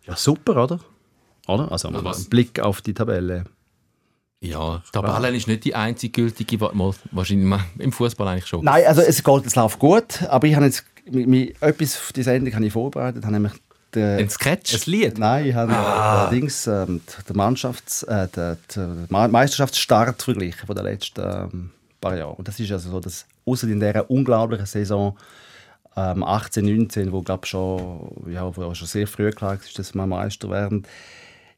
Ja, 0.07 0.17
super, 0.17 0.63
oder? 0.65 0.81
Oder? 1.47 1.73
Also, 1.73 1.91
mal 1.91 2.05
was? 2.05 2.25
ein 2.25 2.29
Blick 2.31 2.61
auf 2.61 2.81
die 2.83 2.95
Tabelle. 2.95 3.45
Ja, 4.40 4.83
die 4.87 4.90
Tabelle 4.92 5.37
ist 5.37 5.49
nicht 5.49 5.64
die 5.64 5.75
einzige 5.75 6.23
gültige, 6.23 6.59
mal, 6.73 6.95
wahrscheinlich 7.11 7.61
im 7.78 7.92
Fußball 7.92 8.28
eigentlich 8.28 8.47
schon. 8.47 8.64
Nein, 8.64 8.85
also 8.87 9.00
es 9.02 9.23
geht, 9.25 9.47
es 9.47 9.57
läuft 9.57 9.78
gut, 9.80 10.23
aber 10.28 10.47
ich 10.47 10.54
habe 10.54 10.66
jetzt 10.66 10.85
mi- 11.11 11.26
mi- 11.26 11.54
etwas 11.61 11.97
für 11.97 12.12
die 12.12 12.23
Sendung 12.23 12.54
habe 12.54 12.64
ich 12.64 12.73
vorbereitet, 12.73 13.25
habe 13.25 13.33
nämlich 13.35 13.52
den, 13.95 14.18
Ein 14.21 14.30
Sketch? 14.30 14.75
Ein 14.75 14.80
Lied? 14.92 15.18
Nein, 15.18 15.47
ich 15.47 15.54
habe 15.54 15.76
allerdings 15.76 16.68
ähm, 16.68 17.00
den 17.28 17.37
Mannschafts-, 17.37 18.04
äh, 18.04 18.28
den, 18.28 18.57
den 18.76 19.07
Ma- 19.09 19.26
Meisterschaftsstart 19.26 20.23
verglichen 20.23 20.66
von 20.66 20.76
den 20.76 20.85
letzten 20.85 21.21
ähm, 21.21 21.71
paar 22.00 22.16
Jahren. 22.16 22.35
Und 22.37 22.47
das 22.47 22.61
ist 22.61 22.71
also 22.71 22.90
so, 22.90 23.00
dass 23.00 23.26
außer 23.45 23.66
in 23.66 23.80
dieser 23.80 24.09
unglaublichen 24.09 24.66
Saison 24.66 25.16
ähm, 25.97 26.23
18, 26.23 26.64
19, 26.64 27.11
wo 27.11 27.23
glaube 27.23 27.45
schon, 27.47 28.09
ja, 28.30 28.57
wo 28.57 28.73
schon 28.75 28.87
sehr 28.87 29.09
früh 29.09 29.30
klar 29.33 29.54
ist, 29.54 29.76
dass 29.80 29.95
wir 29.95 30.07
Meister 30.07 30.49
werden, 30.49 30.85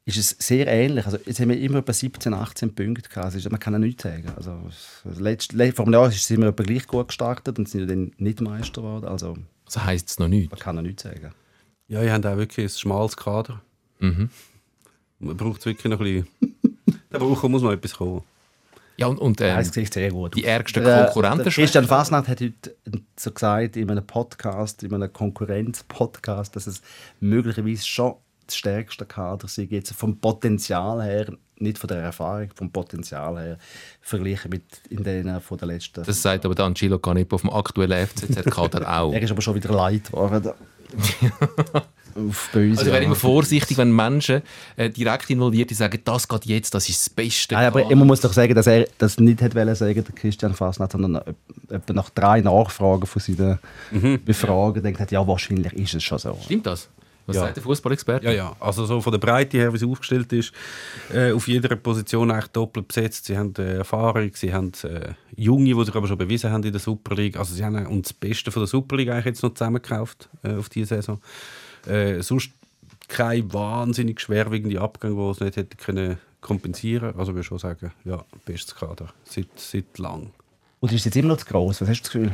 ist 0.04 0.16
es 0.16 0.36
sehr 0.38 0.66
ähnlich. 0.66 1.04
Also 1.04 1.18
jetzt 1.24 1.40
haben 1.40 1.50
wir 1.50 1.60
immer 1.60 1.78
etwa 1.78 1.92
17, 1.92 2.32
18 2.34 2.74
Punkte 2.74 3.08
gehabt. 3.08 3.34
Also, 3.34 3.50
man 3.50 3.60
kann 3.60 3.74
ja 3.74 3.78
nichts 3.78 4.02
sagen. 4.02 4.30
Also, 4.36 4.58
das 5.04 5.46
vor 5.74 5.84
einem 5.84 5.92
Jahr 5.92 6.10
sind 6.10 6.40
wir 6.40 6.48
etwa 6.48 6.62
gleich 6.62 6.86
gut 6.86 7.08
gestartet 7.08 7.58
und 7.58 7.68
sind 7.68 7.88
dann 7.88 8.12
nicht 8.18 8.40
Meister 8.40 8.82
geworden. 8.82 9.06
Also 9.06 9.36
Das 9.64 9.84
heisst 9.84 10.10
es 10.10 10.18
noch 10.18 10.28
nicht. 10.28 10.50
man 10.50 10.58
kann 10.58 10.76
ja 10.76 10.82
nichts 10.82 11.02
sagen. 11.02 11.32
Ja, 11.88 12.02
ihr 12.02 12.12
habt 12.12 12.26
auch 12.26 12.36
wirklich 12.36 12.66
ein 12.66 12.70
schmales 12.70 13.16
Kader. 13.16 13.60
Mhm. 13.98 14.30
Man 15.18 15.36
braucht 15.36 15.64
wirklich 15.66 15.90
noch 15.90 16.00
ein 16.00 16.24
bisschen... 16.40 16.98
da 17.10 17.18
braucht, 17.18 17.42
muss 17.48 17.62
noch 17.62 17.72
etwas 17.72 17.94
kommen. 17.94 18.22
Ja, 18.96 19.06
und, 19.06 19.18
und 19.18 19.40
ähm, 19.40 19.58
es 19.58 19.72
sieht 19.72 19.94
sehr 19.94 20.10
gut 20.10 20.36
die 20.36 20.44
ärgsten 20.44 20.84
Konkurrenten 20.84 21.44
der 21.44 21.52
Christian 21.52 21.86
Fasnacht 21.86 22.28
hat 22.28 22.42
heute 22.42 22.76
so 23.18 23.30
gesagt 23.30 23.76
in 23.78 23.90
einem 23.90 24.06
Podcast, 24.06 24.82
in 24.82 24.92
einem 24.92 25.10
Konkurrenz-Podcast, 25.10 26.54
dass 26.54 26.66
es 26.66 26.82
möglicherweise 27.18 27.86
schon 27.86 28.16
das 28.50 28.56
stärkste 28.56 29.04
Kader 29.06 29.48
sei, 29.48 29.66
jetzt 29.70 29.92
vom 29.92 30.18
Potenzial 30.18 31.02
her, 31.02 31.32
nicht 31.56 31.78
von 31.78 31.88
der 31.88 31.98
Erfahrung, 31.98 32.48
vom 32.54 32.70
Potenzial 32.70 33.38
her, 33.38 33.58
verglichen 34.00 34.50
mit 34.50 34.62
in 34.88 35.02
denen 35.04 35.40
von 35.40 35.58
der 35.58 35.68
letzten. 35.68 36.02
Das 36.04 36.20
sagt 36.22 36.44
aber 36.44 36.54
dann 36.54 36.74
Gilo 36.74 36.98
Canepo 36.98 37.38
vom 37.38 37.50
aktuellen 37.50 38.06
FCZ-Kader 38.06 38.90
auch. 39.00 39.12
er 39.12 39.22
ist 39.22 39.30
aber 39.30 39.42
schon 39.42 39.54
wieder 39.54 39.72
leid 39.72 40.04
geworden. 40.10 40.52
Auf 42.16 42.50
böse 42.52 42.76
Also 42.80 42.86
ich 42.90 42.92
wäre 42.92 43.04
immer 43.04 43.14
vorsichtig, 43.14 43.78
wenn 43.78 43.94
Menschen 43.94 44.42
äh, 44.76 44.90
direkt 44.90 45.30
involviert 45.30 45.68
sind, 45.68 45.78
sagen, 45.78 46.00
das 46.04 46.26
geht 46.26 46.44
jetzt, 46.46 46.74
das 46.74 46.88
ist 46.88 47.06
das 47.06 47.10
Beste. 47.10 47.54
Nein, 47.54 47.66
aber 47.68 47.82
Kader. 47.82 47.94
man 47.94 48.08
muss 48.08 48.20
doch 48.20 48.32
sagen, 48.32 48.52
dass 48.54 48.66
er 48.66 48.88
das 48.98 49.18
nicht 49.20 49.40
hat 49.40 49.54
wollen 49.54 49.74
sagen, 49.76 50.02
der 50.04 50.14
Christian 50.14 50.52
Fasnacht, 50.52 50.90
sondern 50.90 51.22
äh, 51.22 51.74
etwa 51.74 51.92
nach 51.92 52.10
drei 52.10 52.40
Nachfragen 52.40 53.06
von 53.06 53.22
seinen 53.22 53.60
Mhm. 53.92 54.24
Befragungen 54.24 54.82
denkt 54.82 54.98
hat, 54.98 55.12
ja, 55.12 55.24
wahrscheinlich 55.24 55.72
ist 55.74 55.94
es 55.94 56.02
schon 56.02 56.18
so. 56.18 56.36
Stimmt 56.44 56.66
das? 56.66 56.88
Was 57.30 57.36
Ja. 57.36 57.42
sagt 57.42 57.56
der 57.56 57.62
Fußballexperte? 57.62 58.26
Ja, 58.26 58.32
ja. 58.32 58.56
Also 58.60 58.84
so 58.86 59.00
von 59.00 59.12
der 59.12 59.18
Breite 59.18 59.56
her, 59.56 59.72
wie 59.72 59.76
es 59.76 59.84
aufgestellt 59.84 60.32
ist, 60.32 60.52
äh, 61.12 61.32
auf 61.32 61.48
jeder 61.48 61.74
Position 61.76 62.30
eigentlich 62.30 62.48
doppelt 62.48 62.88
besetzt. 62.88 63.24
Sie 63.26 63.38
haben 63.38 63.54
äh, 63.58 63.76
Erfahrung, 63.78 64.30
sie 64.34 64.52
haben 64.52 64.72
äh, 64.84 65.12
Junge, 65.36 65.74
die 65.74 65.84
sich 65.84 65.94
aber 65.94 66.06
schon 66.08 66.18
bewiesen 66.18 66.50
haben 66.50 66.62
in 66.64 66.72
der 66.72 66.80
Super 66.80 67.14
League. 67.14 67.36
Also 67.36 67.54
sie 67.54 67.64
haben 67.64 67.86
uns 67.86 68.08
das 68.08 68.12
Beste 68.14 68.50
von 68.50 68.62
der 68.62 68.66
Super 68.68 68.96
League 68.96 69.08
eigentlich 69.10 69.26
jetzt 69.26 69.42
noch 69.42 69.54
zusammengekauft 69.54 70.28
äh, 70.42 70.54
auf 70.54 70.68
diese 70.68 70.96
Saison. 70.96 71.20
Äh, 71.86 72.20
sonst 72.22 72.50
kein 73.08 73.52
wahnsinnig 73.52 74.20
schwerwiegende 74.20 74.80
Abgang, 74.80 75.16
die 75.16 75.22
es 75.30 75.40
nicht 75.40 75.56
hätte 75.56 75.76
können 75.76 76.18
kompensieren. 76.40 77.14
Also 77.16 77.32
ich 77.32 77.36
würde 77.36 77.44
schon 77.44 77.58
sagen, 77.58 77.92
ja, 78.04 78.24
bestes 78.44 78.74
Kader 78.74 79.08
seit, 79.24 79.48
seit 79.56 79.98
lang. 79.98 80.30
Oder 80.80 80.92
ist 80.92 81.00
es 81.00 81.04
jetzt 81.06 81.16
immer 81.16 81.28
noch 81.28 81.36
zu 81.36 81.46
gross? 81.46 81.80
Was 81.80 81.88
hast 81.88 82.00
du 82.00 82.02
das 82.02 82.12
Gefühl? 82.12 82.32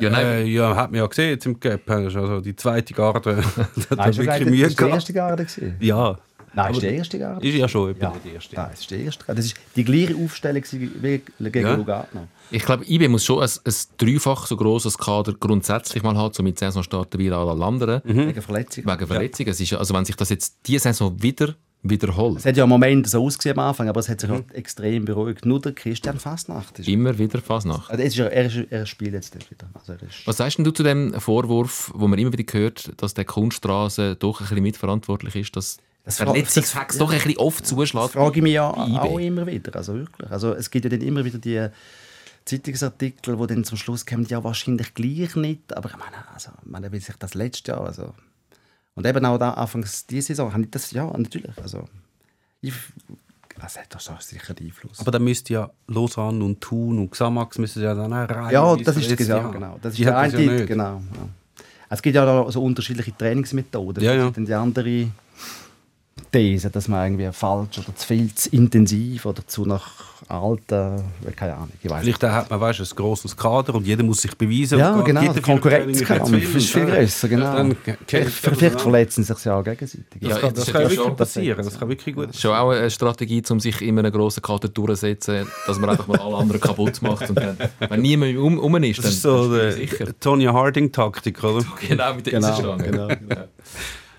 Ja, 0.00 0.10
nein, 0.10 0.26
Äh, 0.26 0.44
ja, 0.44 0.76
hat 0.76 0.90
man 0.90 1.00
ja 1.00 1.06
gesehen 1.06 1.30
jetzt 1.30 1.46
im 1.46 1.58
Gap. 1.58 1.88
Also 1.90 2.40
die 2.40 2.54
zweite 2.56 2.94
Garde 2.94 3.36
hat 3.46 3.46
das 3.76 4.16
wirklich 4.16 4.30
eigentlich- 4.30 4.50
Mühe 4.50 4.66
ist 4.66 4.70
das 4.70 4.74
die 4.74 4.76
gehabt. 4.76 4.94
erste 4.94 5.12
Garde? 5.12 5.44
gewesen? 5.44 5.76
Ja, 5.80 6.18
Nein, 6.54 6.72
ist 6.72 6.82
die 6.82 6.86
erste 6.86 7.18
Garde? 7.18 7.46
ist 7.46 7.54
ja 7.54 7.68
schon 7.68 7.94
Ja, 8.00 8.12
die 8.24 8.30
erste. 8.30 8.56
Nein, 8.56 8.70
es 8.72 8.80
ist 8.80 8.90
die 8.90 9.02
erste 9.04 9.24
Garde. 9.24 9.36
Das 9.36 9.44
ist 9.46 9.54
die 9.76 9.84
gleiche 9.84 10.16
Aufstellung 10.16 10.62
wie 10.72 11.22
gegen 11.50 11.60
Ja. 11.66 11.74
Lugano. 11.74 12.26
ich 12.50 12.64
glaube, 12.64 12.84
IB 12.88 13.06
muss 13.08 13.24
schon 13.24 13.42
ein, 13.42 13.48
ein 13.64 13.74
dreifach 13.98 14.46
so 14.46 14.56
grosses 14.56 14.96
Kader 14.96 15.34
grundsätzlich 15.38 16.02
mal 16.02 16.16
haben, 16.16 16.32
so 16.32 16.42
mit 16.42 16.58
Saison 16.58 16.82
starten 16.82 17.18
wie 17.18 17.30
alle 17.30 17.64
anderen, 17.64 18.00
Wegen 18.04 18.40
Verletzungen. 18.42 18.86
wegen 18.88 19.06
Verletzungen. 19.06 19.54
Ja- 19.56 19.78
also 19.78 19.94
wenn 19.94 20.04
sich 20.06 20.16
das 20.16 20.30
jetzt 20.30 20.56
diese 20.66 20.80
Saison 20.80 21.22
wieder 21.22 21.54
wiederholt, 21.82 22.38
Es 22.38 22.44
hat 22.44 22.56
ja 22.56 22.64
im 22.64 22.68
Moment 22.70 23.08
so 23.08 23.24
ausgesehen 23.24 23.58
am 23.58 23.68
Anfang, 23.68 23.88
aber 23.88 24.00
es 24.00 24.08
hat 24.08 24.20
sich 24.20 24.28
halt 24.28 24.52
extrem 24.52 25.04
beruhigt. 25.04 25.46
Nur 25.46 25.60
der 25.60 25.72
Christian 25.72 26.18
Fastnacht 26.18 26.78
ist. 26.80 26.88
immer 26.88 27.16
wieder 27.18 27.40
Fasnacht. 27.40 27.90
Also, 27.90 28.02
ist 28.02 28.18
er, 28.18 28.32
ist, 28.32 28.66
er 28.70 28.84
spielt 28.86 29.12
jetzt 29.14 29.34
wieder. 29.50 29.68
Also 29.74 29.94
Was 30.26 30.36
sagst 30.36 30.58
denn 30.58 30.64
du 30.64 30.72
zu 30.72 30.82
dem 30.82 31.14
Vorwurf, 31.20 31.92
wo 31.94 32.08
man 32.08 32.18
immer 32.18 32.32
wieder 32.32 32.52
hört, 32.52 32.90
dass 33.00 33.14
der 33.14 33.24
Kunststraße 33.24 34.16
doch 34.16 34.40
ein 34.40 34.46
bisschen 34.48 34.62
mitverantwortlich 34.62 35.36
ist, 35.36 35.56
dass 35.56 35.78
Das 36.04 36.16
das- 36.16 36.26
doch 36.98 37.12
ein 37.12 37.20
bisschen 37.22 37.36
oft 37.38 37.66
zuschlägt? 37.66 38.04
Das 38.06 38.12
frage 38.12 38.36
ich 38.38 38.42
mich 38.42 38.52
ja 38.54 38.68
auch 38.70 39.18
immer 39.18 39.46
wieder. 39.46 39.76
Also 39.76 39.94
wirklich. 39.94 40.30
Also 40.30 40.54
es 40.54 40.70
gibt 40.70 40.84
ja 40.84 40.90
dann 40.90 41.00
immer 41.02 41.24
wieder 41.24 41.38
die 41.38 41.68
Zeitungsartikel, 42.44 43.38
wo 43.38 43.46
dann 43.46 43.64
zum 43.64 43.76
Schluss 43.78 44.06
kommen, 44.06 44.24
ja 44.28 44.42
wahrscheinlich 44.42 44.94
gleich 44.94 45.36
nicht. 45.36 45.76
Aber 45.76 45.90
ich 45.90 45.96
meine, 45.96 46.16
also, 46.32 46.50
ich 46.64 46.70
meine 46.70 46.90
wie 46.92 46.98
sich 46.98 47.14
das 47.18 47.34
letzte 47.34 47.72
Jahr, 47.72 47.82
also 47.84 48.14
und 48.98 49.06
eben 49.06 49.24
auch 49.24 49.38
da 49.38 49.50
anfangs 49.52 50.04
diese 50.06 50.28
Saison, 50.28 50.52
habe 50.52 50.64
ich 50.64 50.70
das 50.70 50.90
ja 50.90 51.04
natürlich. 51.16 51.56
Also 51.62 51.84
ich, 52.60 52.74
das 53.60 53.78
hat 53.78 53.94
doch 53.94 54.20
sicher 54.20 54.56
einen 54.56 54.66
Einfluss. 54.66 54.98
Aber 54.98 55.12
dann 55.12 55.22
müsste 55.22 55.52
ja 55.52 55.70
Lausanne 55.86 56.44
und 56.44 56.60
Thun 56.60 56.98
und 56.98 57.08
Xamax 57.12 57.58
müssen 57.58 57.80
ja 57.80 57.94
dann 57.94 58.12
auch 58.12 58.28
rein. 58.28 58.52
ja, 58.52 58.74
das 58.74 58.96
ist 58.96 59.20
das 59.20 59.28
ja, 59.28 59.48
genau. 59.48 59.78
Das 59.80 59.92
ist 59.94 60.04
der 60.04 60.18
eine, 60.18 60.66
genau. 60.66 61.00
Ja. 61.14 61.28
Es 61.90 62.02
gibt 62.02 62.16
ja 62.16 62.26
auch 62.26 62.50
so 62.50 62.60
unterschiedliche 62.60 63.16
Trainingsmethoden. 63.16 64.02
Ja, 64.02 64.14
ja. 64.14 64.30
die 64.30 64.52
andere 64.52 65.06
These, 66.32 66.70
dass 66.70 66.88
man 66.88 67.04
irgendwie 67.12 67.32
falsch 67.32 67.78
oder 67.78 67.94
zu 67.94 68.06
viel 68.06 68.34
zu 68.34 68.48
intensiv 68.50 69.26
oder 69.26 69.46
zu 69.46 69.64
nach 69.64 70.08
alten, 70.28 71.02
keine 71.36 71.54
Ahnung, 71.54 71.70
ich 71.82 71.88
weiß 71.88 72.02
Vielleicht 72.02 72.22
hat 72.22 72.50
man 72.50 72.60
weißt, 72.60 72.80
ein 72.80 72.86
grosses 72.96 73.36
Kader 73.36 73.74
und 73.74 73.86
jeder 73.86 74.02
muss 74.02 74.20
sich 74.20 74.36
beweisen. 74.36 74.78
Ja, 74.78 74.94
und 74.94 75.04
genau, 75.04 75.32
der 75.32 75.40
Konkurrenzkampf 75.42 76.54
ist 76.54 76.70
viel 76.70 76.84
grösser, 76.86 77.28
genau. 77.28 77.56
Dann 77.56 77.76
Vielleicht, 78.06 78.80
verletzen 78.80 79.24
sich 79.24 79.44
ja 79.44 79.58
auch 79.58 79.64
gegenseitig. 79.64 80.04
Ja, 80.20 80.28
Das 80.30 80.40
kann, 80.40 80.54
das 80.54 80.54
das 80.54 80.66
ist 80.68 80.72
kann 80.72 80.82
ja 80.82 80.88
wirklich 80.90 81.06
schon 81.06 81.16
passieren. 81.16 81.64
Das 81.64 81.78
kann 81.78 81.88
wirklich 81.88 82.14
gut 82.14 82.36
Schon 82.36 82.54
auch 82.54 82.70
eine 82.70 82.90
Strategie, 82.90 83.42
um 83.48 83.60
sich 83.60 83.80
immer 83.80 84.00
einen 84.00 84.12
grossen 84.12 84.42
Kader 84.42 84.68
durchzusetzen, 84.68 85.46
dass 85.66 85.78
man 85.78 85.90
einfach 85.90 86.06
mal 86.08 86.18
alle 86.18 86.36
anderen 86.36 86.60
kaputt 86.60 87.00
macht. 87.00 87.30
Und 87.30 87.36
dann, 87.38 87.56
wenn 87.88 88.02
niemand 88.02 88.36
um, 88.36 88.58
um 88.58 88.76
ist, 88.84 88.98
Das 88.98 89.04
dann, 89.04 89.12
ist 89.12 89.22
so 89.22 89.56
dann 89.56 89.76
die. 89.78 90.12
Tonya 90.20 90.52
Harding-Taktik, 90.52 91.42
oder? 91.42 91.64
Genau, 91.88 92.14
mit 92.14 92.26
der 92.26 92.34
Genau, 92.34 92.48
Eisenstange. 92.48 92.84
genau, 92.84 93.08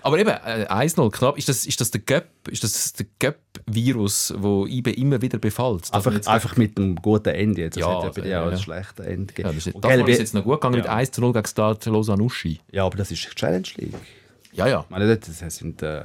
Aber 0.02 0.18
eben, 0.18 0.30
äh, 0.30 0.66
1-0, 0.68 1.10
knapp. 1.10 1.36
Ist 1.38 1.48
das, 1.48 1.66
ist 1.66 1.80
das 1.80 1.90
der 1.90 2.00
Göpp, 2.00 2.26
ist 2.48 2.64
das 2.64 2.92
der 2.94 3.06
Göpp-Virus, 3.18 4.34
wo 4.38 4.66
IB 4.66 4.90
immer 4.92 5.20
wieder 5.22 5.38
befällt? 5.38 5.92
Einfach, 5.92 6.26
einfach 6.26 6.56
mit 6.56 6.78
einem 6.78 6.96
guten 6.96 7.28
Ende. 7.30 7.62
Jetzt. 7.62 7.76
Es 7.76 7.80
Ja, 7.80 7.86
hat 7.88 7.92
ja 7.92 8.08
also, 8.08 8.20
bei 8.20 8.26
dir 8.26 8.40
auch 8.42 8.46
ja. 8.46 8.50
ein 8.52 8.58
schlechtes 8.58 9.06
Ende 9.06 9.26
gegeben. 9.26 9.48
ja, 9.48 9.54
das 9.54 9.66
ist, 9.66 9.74
Und 9.74 9.84
das 9.84 9.90
Gelbe- 9.92 10.10
ist 10.10 10.18
jetzt 10.18 10.34
noch 10.34 10.44
gut 10.44 10.60
gegangen 10.60 10.76
mit 10.76 10.86
1 10.86 11.16
0 11.18 11.32
gegen 11.32 11.46
Stade 11.46 11.90
Lausanne-Uschi. 11.90 12.60
ja, 12.72 12.84
aber 12.86 12.96
das 12.96 13.10
ist 13.10 13.20
Challenge 13.36 13.68
League. 13.76 13.94
Ja, 14.52 14.66
ja. 14.66 14.80
Ich 14.84 14.90
meine, 14.90 15.16
das 15.16 15.54
sind 15.56 15.82
äh, 15.82 16.02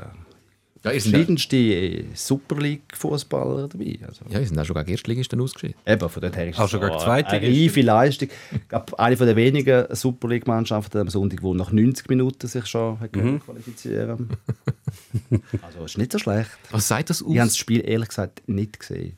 Ja, 0.86 0.92
verschiedenste 0.92 2.06
Super 2.14 2.56
League-Fußballer 2.58 3.68
dabei. 3.68 4.00
Also, 4.08 4.24
ja, 4.30 4.40
ihr 4.40 4.48
seid 4.48 4.58
auch 4.60 4.66
schon 4.66 4.76
gegen 4.76 4.92
Erstligisten 4.92 5.42
ausgeschieden. 5.42 5.76
Eben, 5.86 6.10
von 6.10 6.22
dort 6.22 6.36
her 6.38 6.48
ist 6.50 6.60
Auch 6.60 6.66
es 6.66 6.72
schon 6.72 6.82
so 6.82 6.88
gegen 6.88 7.00
Zweitligisten. 7.00 7.64
reife 7.70 7.82
Leistung. 7.82 8.30
Ich 8.54 8.68
glaube, 8.70 9.00
eine 9.00 9.18
von 9.18 9.26
der 9.28 9.36
wenigen 9.36 9.86
Super 9.96 10.28
League-Mannschaften 10.30 10.98
am 11.02 11.10
Sonntag, 11.10 11.42
die 11.42 11.54
nach 11.54 11.72
90 11.72 12.08
Minuten 12.10 12.48
sich 12.48 12.66
schon 12.68 12.98
Mhm. 13.14 13.40
qualifizieren 13.42 14.30
Also, 15.62 15.86
ist 15.86 15.98
nicht 15.98 16.12
so 16.12 16.20
schlecht. 16.20 16.50
Was 16.72 16.88
sagt 16.88 17.10
das 17.10 17.22
aus? 17.24 17.32
Ich 17.32 17.40
habe 17.40 17.48
das 17.50 17.58
Spiel 17.58 17.82
ehrlich 17.88 18.10
gesagt 18.10 18.48
nicht 18.48 18.80
gesehen, 18.80 19.18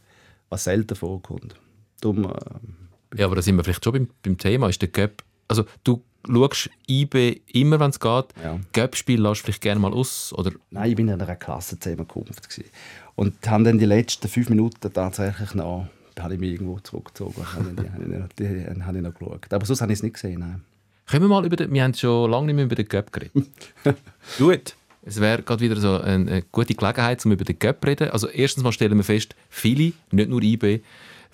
was 0.50 0.64
selten 0.64 0.96
vorkommt. 0.96 1.56
Darum, 2.02 2.26
äh, 2.26 3.18
Ja, 3.20 3.26
aber 3.26 3.36
da 3.36 3.42
sind 3.42 3.56
wir 3.58 3.64
vielleicht 3.64 3.84
schon 3.84 3.94
beim, 3.94 4.08
beim 4.24 4.38
Thema. 4.38 4.70
Ist 4.70 4.82
der 4.82 4.90
Göpp, 4.90 5.24
also 5.48 5.66
du 5.84 6.04
schaust 6.28 6.70
IB 6.90 7.42
immer, 7.54 7.80
wenn 7.80 7.90
es 7.90 8.00
geht. 8.00 8.26
Ja. 8.44 8.60
Göpp-Spiel 8.74 9.22
lässt 9.22 9.42
vielleicht 9.42 9.62
gerne 9.62 9.80
mal 9.80 9.94
aus. 9.94 10.34
Oder 10.34 10.52
nein, 10.72 10.92
ich 10.92 10.98
war 10.98 11.04
in 11.06 11.10
einer 11.22 11.36
Klassenzusammenkunft. 11.36 12.50
gewesen. 12.50 12.70
Und 13.16 13.34
habe 13.48 13.64
dann 13.64 13.80
die 13.80 13.86
letzten 13.86 14.28
fünf 14.28 14.50
Minuten 14.50 14.94
tatsächlich 14.94 15.54
noch, 15.56 15.88
da 16.16 16.24
habe 16.24 16.36
ich 16.36 16.40
mich 16.40 16.52
irgendwo 16.52 16.80
zurückgezogen, 16.80 17.34
ich, 17.42 17.78
noch- 18.20 18.28
die, 18.38 18.84
habe 18.84 18.98
ich 18.98 19.04
noch 19.04 19.14
geschaut. 19.14 19.52
Aber 19.54 19.66
sonst 19.66 19.82
habe 19.82 19.92
ich 19.92 20.00
es 20.00 20.04
nicht 20.04 20.14
gesehen. 20.14 20.40
Nein. 20.40 20.62
können 21.08 21.24
wir 21.24 21.30
mal 21.30 21.46
über 21.46 21.56
den, 21.56 21.72
wir 21.74 21.84
haben 21.84 21.94
schon 21.94 22.30
lange 22.30 22.48
nicht 22.48 22.56
mehr 22.56 22.66
über 22.66 22.76
den 22.76 22.88
Göpp 22.88 23.12
geredet. 23.12 23.48
Gut. 24.38 24.76
Es 25.04 25.22
wäre 25.22 25.42
gerade 25.42 25.62
wieder 25.62 25.78
so 25.78 26.02
eine, 26.02 26.30
eine 26.32 26.42
gute 26.52 26.76
Gelegenheit, 26.76 27.24
um 27.26 27.32
über 27.32 27.46
den 27.46 27.58
Göpp 27.58 27.82
zu 27.82 27.88
reden. 27.88 28.10
Also 28.10 28.28
erstens 28.28 28.64
mal 28.64 28.74
stellen 28.74 28.98
wir 28.98 29.06
fest, 29.06 29.36
viele, 29.50 29.94
nicht 30.12 30.30
nur 30.30 30.44
IB, 30.44 30.82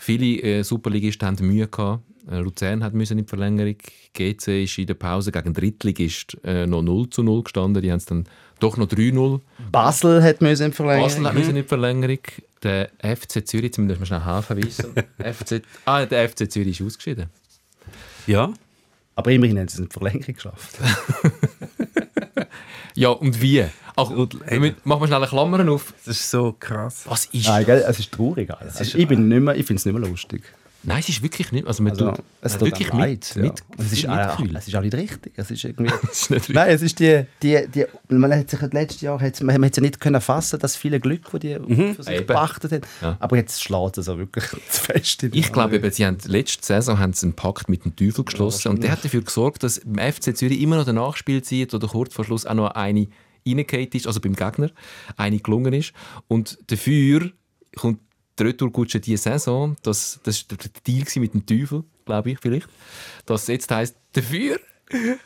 viele 0.04 0.42
äh, 0.42 0.63
Superligisten 0.63 1.28
haben 1.28 1.48
Mühe 1.48 1.68
gehabt. 1.68 2.04
Äh, 2.30 2.39
Luzern 2.39 2.84
hat 2.84 2.94
müssen 2.94 3.18
in 3.18 3.26
die 3.26 3.30
Verlängerung. 3.30 3.78
GC 4.13 4.63
ist 4.63 4.78
in 4.78 4.88
der 4.88 4.94
Pause 4.94 5.32
gegen 5.32 5.46
den 5.46 5.54
Drittligist 5.54 6.38
äh, 6.44 6.66
noch 6.66 6.82
0 6.82 7.10
zu 7.10 7.24
0 7.24 7.44
gestanden. 7.44 7.82
Die 7.82 7.92
haben 7.92 7.98
es 7.98 8.06
dann 8.06 8.26
doch 8.60 8.78
noch 8.78 8.88
3-0. 8.88 9.42
Basel 9.72 10.24
hat 10.24 10.42
müssen 10.42 10.74
verlängern. 10.74 11.04
Basel 11.04 11.28
hat 11.28 11.34
müssen 11.34 11.52
in 11.52 11.56
die 11.58 11.63
Verlängerung. 11.63 12.20
Der 12.62 12.92
FC 13.02 13.46
Zürich, 13.46 13.66
jetzt 13.66 13.78
müssen 13.78 14.00
wir 14.00 14.06
schnell 14.06 14.24
helfen 14.24 14.63
wissen. 14.63 14.94
FC, 15.18 15.62
ah, 15.86 16.06
der 16.06 16.30
FC 16.30 16.50
Zürich 16.50 16.80
ist 16.80 16.86
ausgeschieden. 16.86 17.28
Ja. 18.26 18.54
Aber 19.16 19.32
immerhin 19.32 19.60
haben 19.60 19.68
sie 19.68 19.76
es 19.76 19.80
in 19.80 19.89
die 19.89 19.94
Verlängerung 19.94 20.34
geschafft. 20.34 20.78
Ja, 22.95 23.10
und 23.10 23.41
wie? 23.41 23.65
Ach, 23.95 24.10
machen 24.10 24.32
wir 24.86 25.08
schnell 25.08 25.13
eine 25.13 25.27
Klammer 25.27 25.71
auf. 25.71 25.93
Das 26.06 26.19
ist 26.19 26.29
so 26.32 26.56
krass. 26.60 27.03
Was 27.06 27.25
ist 27.25 27.47
Nein, 27.47 27.65
gell? 27.65 27.84
es 27.88 27.99
ist 27.99 28.12
traurig. 28.12 28.49
Alter. 28.49 28.79
Also, 28.79 28.97
ich 28.97 29.08
bin 29.08 29.27
nicht 29.27 29.41
mehr, 29.41 29.56
ich 29.56 29.65
finde 29.65 29.79
es 29.79 29.86
nicht 29.86 29.97
mehr 29.97 30.08
lustig. 30.08 30.43
Nein, 30.86 31.00
es 31.00 31.10
ist 31.10 31.24
wirklich 31.24 31.52
nicht. 31.52 31.65
Also, 31.65 31.82
man 31.82 31.93
Also, 31.93 32.12
tut 32.12 32.24
es 32.41 32.54
tut 32.54 32.62
wirklich 32.62 32.91
einem 32.91 33.02
mit, 33.02 33.10
leid, 33.10 33.36
ja. 33.36 33.41
mit, 33.43 33.63
es, 33.78 33.93
ist, 33.93 34.10
auch, 34.10 34.39
es 34.39 34.67
ist 34.67 34.76
auch 34.76 34.82
nicht 34.82 34.93
richtig. 34.93 35.34
Es 35.38 35.50
ist 35.50 35.63
irgendwie... 35.63 35.93
Es 36.04 36.22
ist 36.24 36.30
nicht 36.30 36.39
richtig. 36.41 36.56
Nein, 36.56 36.69
es 36.69 36.82
ist 36.82 37.00
die, 37.00 37.26
die, 37.41 37.65
die 37.74 37.86
man 38.10 38.34
hat 38.34 38.50
sich 38.50 38.62
letztes 38.62 39.02
Jahr 39.02 39.19
hat's, 39.22 39.41
man, 39.41 39.56
man 39.56 39.65
hat 39.65 39.78
ja 39.78 39.82
nicht 39.82 40.00
können 40.00 40.19
fassen, 40.19 40.60
das 40.60 40.76
viele 40.76 41.00
Glück, 41.00 41.30
das 41.32 41.39
die 41.39 41.58
für 41.93 42.04
sich 42.04 42.15
Eben. 42.15 42.28
beachtet 42.28 42.72
haben. 42.74 42.82
Ja. 43.02 43.17
Aber 43.19 43.38
jetzt 43.38 43.63
schlägt 43.63 43.98
es 43.98 44.10
auch 44.10 44.17
wirklich 44.17 44.43
zu 44.69 44.82
fest. 44.82 45.24
Ich 45.24 45.52
glaube, 45.54 45.76
eben, 45.76 45.91
sie 45.91 46.06
haben 46.06 46.17
letzte 46.26 46.65
Saison 46.65 47.00
haben 47.00 47.13
sie 47.13 47.28
einen 47.28 47.36
Pakt 47.36 47.69
mit 47.69 47.86
dem 47.86 47.96
Teufel 47.96 48.26
geschlossen 48.26 48.69
und 48.69 48.84
der 48.84 48.91
hat 48.91 49.06
dafür 49.06 49.22
gesorgt, 49.22 49.63
dass 49.63 49.78
im 49.78 49.96
FC 49.98 50.36
Zürich 50.36 50.62
immer 50.62 50.76
noch 50.78 50.86
der 50.86 50.93
Nachspielzeit 50.93 51.74
oder 51.74 51.88
kurz 51.88 52.13
vor 52.13 52.26
Schluss 52.26 52.46
auch 52.46 52.54
noch 52.54 52.72
eine 52.72 53.08
reingehauen 53.48 53.88
ist, 53.93 54.08
also 54.08 54.19
beim 54.19 54.36
Gegner, 54.36 54.69
eine 55.17 55.39
gelungen 55.39 55.74
ist. 55.74 55.93
Und 56.28 56.58
dafür 56.67 57.32
kommt 57.76 58.00
die 58.39 58.43
Retourkutsche 58.43 59.00
diese 59.00 59.24
Saison, 59.24 59.76
das, 59.84 60.19
das 60.24 60.46
war 60.50 60.58
der 60.58 60.69
Deal 60.86 61.06
mit 61.15 61.34
dem 61.34 61.46
Teufel, 61.46 61.84
glaube 62.06 62.32
ich 62.32 62.39
vielleicht, 62.39 62.67
dass 63.26 63.43
es 63.43 63.48
jetzt 63.48 63.72
heisst, 63.72 63.96
dafür 64.13 64.60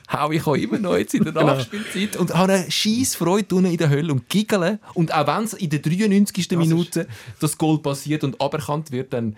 hau 0.10 0.32
ich 0.32 0.46
euch 0.48 0.64
immer 0.64 0.80
noch 0.80 0.98
jetzt 0.98 1.14
in 1.14 1.24
der 1.24 1.34
Nachspielzeit 1.44 2.16
und 2.16 2.34
habe 2.34 2.54
eine 2.54 2.72
scheisse 2.72 3.18
Freude 3.18 3.56
unten 3.56 3.72
in 3.72 3.78
der 3.78 3.90
Hölle 3.90 4.14
und 4.14 4.30
giggle. 4.30 4.80
Und 4.94 5.14
auch 5.14 5.28
wenn 5.28 5.44
es 5.44 5.54
in 5.54 5.70
der 5.70 5.80
93. 5.80 6.52
Minute 6.52 7.08
das 7.40 7.58
Goal 7.58 7.80
passiert 7.80 8.24
und 8.24 8.40
aberkannt 8.40 8.92
wird, 8.92 9.14
dann 9.14 9.36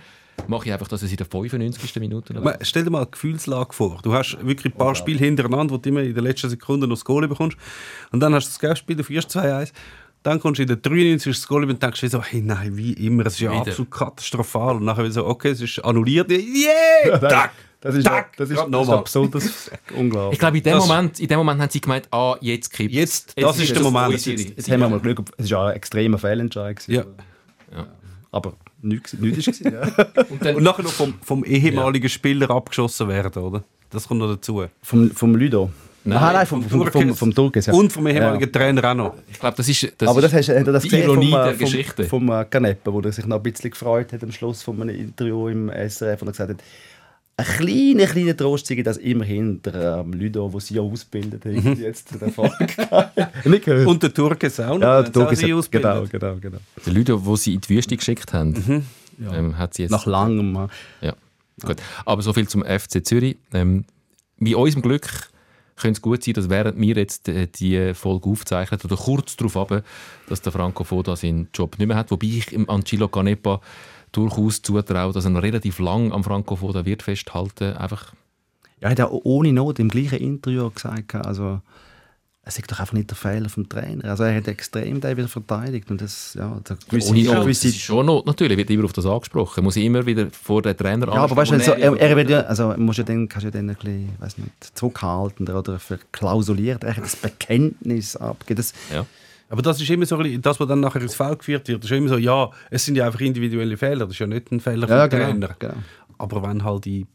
mache 0.48 0.68
ich 0.68 0.74
einfach, 0.74 0.88
dass 0.88 1.02
es 1.02 1.12
in 1.12 1.18
der 1.18 1.26
95. 1.26 1.96
Minute 1.98 2.34
Man, 2.34 2.58
stell 2.62 2.84
dir 2.84 2.90
mal 2.90 3.00
eine 3.00 3.12
Gefühlslage 3.12 3.74
vor. 3.74 4.00
Du 4.04 4.14
hast 4.14 4.38
wirklich 4.46 4.74
ein 4.74 4.78
paar 4.78 4.96
Spiele 4.96 5.20
hintereinander, 5.20 5.74
wo 5.74 5.78
du 5.78 5.90
immer 5.90 6.02
in 6.02 6.14
der 6.14 6.24
letzten 6.24 6.50
Sekunde 6.50 6.88
noch 6.88 6.96
das 6.96 7.06
Goal 7.06 7.28
bekommst. 7.28 7.58
Und 8.12 8.20
dann 8.20 8.34
hast 8.34 8.48
du 8.48 8.50
das 8.52 8.60
Gegenspiel, 8.60 8.96
du 8.96 9.04
führst 9.04 9.36
2-1. 9.36 9.72
Dann 10.24 10.40
kommst 10.40 10.60
du 10.60 10.64
in 10.64 10.68
der 10.68 10.78
93. 10.78 11.34
das 11.34 11.48
Goal 11.48 11.64
und 11.70 11.82
denkst 11.82 12.02
dir 12.02 12.10
so, 12.10 12.22
hey, 12.22 12.42
nein, 12.42 12.76
wie 12.76 12.92
immer, 12.94 13.26
es 13.26 13.34
ist 13.34 13.40
ja 13.40 13.52
Wieder. 13.52 13.62
absolut 13.62 13.92
katastrophal. 13.92 14.76
Und 14.76 14.86
nachher 14.86 15.10
so, 15.12 15.26
okay, 15.26 15.50
es 15.52 15.62
ist 15.62 15.80
annulliert. 15.80 16.30
Yeah! 16.32 17.18
Tack! 17.20 17.52
Das 17.82 17.96
ist, 17.96 18.04
Tack! 18.04 18.36
das 18.36 18.50
ist, 18.50 18.58
das 18.70 18.82
ist 18.88 18.90
absolut 18.94 19.36
das 19.36 19.72
unglaublich. 19.96 20.34
Ich 20.34 20.40
glaube, 20.40 20.58
in 20.58 20.64
dem, 20.64 20.74
Das- 20.74 20.88
Moment, 20.88 21.20
in 21.22 21.28
dem 21.30 21.38
Moment 21.38 21.62
haben 21.62 21.70
sie 21.70 21.80
gemeint, 21.80 22.10
ah, 22.12 22.36
jetzt 22.42 22.74
kippt 22.74 22.92
Jetzt, 22.94 23.34
das 23.38 23.58
ist 23.60 23.74
der 23.74 23.82
Moment. 23.82 24.12
unsere- 24.14 24.36
Jetzt 24.38 24.70
haben 24.70 24.82
wir 24.82 24.90
mal 24.90 25.00
Glück, 25.00 25.22
es 25.38 25.50
war 25.50 25.64
ja 25.66 25.68
ein 25.70 25.76
extremer 25.78 26.18
Fehlentscheid. 26.18 26.76
gewesen. 26.86 27.06
Ja. 27.72 27.88
Aber 28.32 28.54
nichts 28.82 29.14
nichts 29.14 29.48
ist 29.48 29.64
gewesen, 29.64 29.74
ja. 29.74 30.06
Und 30.30 30.44
dann, 30.46 30.56
Und 30.58 30.64
nachher 30.64 30.84
noch 30.84 30.92
vom, 30.92 31.14
vom 31.22 31.46
ehemaligen 31.46 32.10
Spieler 32.10 32.50
abgeschossen 32.52 33.08
werden, 33.08 33.42
oder? 33.42 33.64
Das 33.90 34.08
kommt 34.08 34.20
noch 34.20 34.28
dazu. 34.36 34.66
vom, 34.84 35.10
vom 35.12 35.36
Ludo. 35.36 35.72
Nein, 36.06 36.22
nein, 36.22 36.34
nein 36.34 36.46
vom, 36.48 36.64
vom, 36.64 36.88
vom, 36.92 37.16
vom 37.16 37.34
Turkis. 37.36 37.66
Ja. 37.68 37.74
Und 37.74 37.92
vom 37.92 38.08
ehemaligen 38.08 38.52
Trainer 38.52 38.84
auch 38.92 38.96
noch. 38.96 39.14
ich 39.30 39.40
glaube, 39.40 39.58
das 39.58 39.68
ist, 39.68 39.92
das 39.98 40.10
Aber 40.10 40.22
das 40.22 40.32
ist 40.32 40.38
hast, 40.48 40.50
er 40.50 40.64
das 40.64 40.84
die 40.84 40.90
gesehen 40.90 41.04
Ironie 41.06 41.32
vom, 41.32 41.40
äh, 41.40 41.44
der 41.44 41.54
vom, 41.54 41.60
Geschichte. 41.60 42.04
vom 42.06 42.30
äh, 42.32 42.46
Canepa, 42.46 42.94
wo 42.94 43.02
er 43.02 43.12
sich 43.12 43.26
noch 43.26 43.36
ein 43.38 43.44
bisschen 43.44 43.72
gefreut 43.72 44.14
hat 44.14 44.24
am 44.24 44.32
Schluss 44.32 44.64
von 44.64 44.82
einem 44.82 44.96
Interview 44.96 45.48
im 45.50 45.70
SRF 45.70 46.22
und 46.22 46.30
er 46.30 46.32
gesagt 46.32 46.50
hat, 46.52 46.58
ein 47.38 47.46
kleiner, 47.46 48.06
kleiner 48.06 48.36
Trost 48.36 48.68
sei, 48.68 48.82
dass 48.82 48.98
immerhin 48.98 49.62
der 49.62 50.00
ähm, 50.06 50.12
Ludo, 50.14 50.50
den 50.50 50.60
sie 50.60 50.74
ja 50.76 50.82
ausgebildet 50.82 51.46
haben, 51.46 51.56
Mhm. 51.56 51.82
jetzt 51.82 52.12
den 52.14 52.22
Erfolg. 52.22 52.52
Nicht 53.46 53.64
gehört? 53.66 53.88
Und 53.88 54.04
der 54.04 54.14
Turkes 54.14 54.60
auch 54.60 54.76
noch. 54.78 54.82
ja, 54.82 55.02
den 55.04 55.12
der 55.14 55.22
Turkis 55.22 55.40
sie 55.40 55.46
hat, 55.46 55.54
ausgebildet. 55.60 56.12
genau, 56.12 56.34
genau, 56.36 56.40
genau. 56.42 56.58
der 56.86 56.94
Leute, 56.94 57.18
die 57.26 57.38
sie 57.38 57.54
in 57.54 57.62
die 57.62 57.70
Wüste 57.70 57.96
geschickt 57.96 58.34
haben, 58.34 58.86
ähm, 59.34 59.58
hat 59.58 59.74
sie 59.74 59.84
jetzt... 59.84 59.92
Nach 59.92 60.06
langem. 60.06 60.68
äh, 61.02 61.08
Ja, 61.08 61.14
gut. 61.64 61.78
Aber 62.06 62.22
so 62.22 62.34
viel 62.34 62.48
zum 62.48 62.64
FC 62.64 63.06
Zürich. 63.06 63.38
Ähm, 63.54 63.86
bei 64.38 64.56
unserem 64.56 64.82
Glück 64.82 65.08
könnte 65.80 65.98
es 65.98 66.02
gut 66.02 66.24
sein, 66.24 66.34
dass 66.34 66.50
während 66.50 66.80
wir 66.80 66.96
jetzt 66.96 67.28
äh, 67.30 67.48
die 67.48 67.94
Folge 67.94 68.30
aufzeichnen 68.30 68.80
oder 68.84 68.96
kurz 68.96 69.36
darauf 69.38 69.56
haben, 69.56 69.82
dass 70.28 70.42
der 70.42 70.52
Franco 70.52 70.84
Foda 70.84 71.16
seinen 71.16 71.50
Job 71.54 71.78
nicht 71.80 71.88
mehr 71.88 71.98
hat. 71.98 72.12
Wobei 72.12 72.28
ich 72.28 72.54
im 72.54 72.70
Angelo 72.70 73.08
Canepa 73.08 73.62
durchaus 74.12 74.62
zutraue, 74.62 75.14
dass 75.14 75.26
er 75.26 75.44
relativ 75.44 75.80
lang 75.80 76.12
am 76.12 76.24
Franco 76.24 76.56
Foda 76.56 76.86
wird 76.86 77.04
festhalten. 77.04 77.78
Einfach 77.78 78.14
Ja, 78.82 78.88
er 78.88 78.92
hat 78.92 79.00
ja 79.00 79.10
ohne 79.10 79.54
Not 79.54 79.80
im 79.80 79.90
gleichen 79.90 80.20
Interview 80.20 80.70
gesagt, 80.70 81.16
also 81.16 81.62
es 82.50 82.58
ist 82.58 82.72
doch 82.72 82.80
einfach 82.80 82.94
nicht 82.94 83.10
der 83.10 83.16
Fehler 83.16 83.48
vom 83.48 83.70
Trainer. 83.70 84.06
Also 84.06 84.24
er 84.24 84.36
hat 84.36 84.48
extrem 84.48 85.00
den 85.00 85.18
wieder 85.18 85.28
verteidigt 85.28 85.90
und 85.92 86.02
das, 86.02 86.34
ja, 86.34 86.60
der 86.68 86.78
gewisse, 86.90 87.12
ohne 87.12 87.24
Not. 87.24 87.42
gewisse 87.44 87.68
Das 87.68 87.76
ist 87.76 87.82
schon 87.82 88.06
Not, 88.08 88.26
natürlich. 88.26 88.58
Wird 88.58 88.70
immer 88.72 88.86
auf 88.86 88.94
das 88.94 89.06
angesprochen. 89.06 89.64
Muss 89.64 89.76
immer 89.76 90.06
wieder 90.06 90.28
vor 90.32 90.64
den 90.64 90.76
Trainer 90.76 91.08
Ja, 91.14 91.24
aber 91.24 91.36
weißt 91.36 91.52
du, 91.52 91.60
so, 91.60 91.74
er, 91.74 91.96
er 91.96 92.16
wird 92.16 92.30
ja, 92.30 92.42
also 92.42 92.74
musst 92.76 92.98
ja 92.98 93.04
dann, 93.04 93.30
kannst 93.30 93.46
ja 93.46 93.52
dann 93.52 93.70
ein 93.70 93.76
bisschen, 93.76 94.10
weiß 94.20 94.38
nicht, 94.40 94.78
zurückhaltender 94.78 95.60
oder 95.60 95.78
verklausuliert, 95.78 96.84
er 96.84 96.98
hat 96.98 97.04
das 97.04 97.16
Bekenntnis 97.16 98.16
abgegeben. 98.16 98.58
Das, 98.58 98.74
Ja. 98.92 99.06
Aber 99.52 99.64
das 99.64 99.82
ist 99.82 99.90
immer 99.90 100.06
so, 100.06 100.22
das, 100.22 100.60
was 100.60 100.68
dann 100.68 100.80
nachher 100.80 101.02
ins 101.02 101.16
Feld 101.16 101.40
geführt 101.40 101.68
wird, 101.68 101.84
ist 101.84 101.92
immer 101.92 102.10
so, 102.10 102.18
ja, 102.18 102.50
es 102.70 102.86
sind 102.86 102.96
ja 102.96 103.06
einfach 103.06 103.22
individuelle 103.22 103.78
Fehler, 103.78 104.06
das 104.06 104.12
ist 104.12 104.20
ja 104.20 104.28
nicht 104.28 104.52
ein 104.52 104.60
Fehler 104.60 104.88
vom 104.88 104.98
ja, 104.98 105.08
Trainer. 105.08 105.34
genau, 105.34 105.54
genau. 105.60 105.74
Aber 106.20 106.44
wenn 106.44 106.64
halt 106.64 106.86
die 106.86 107.08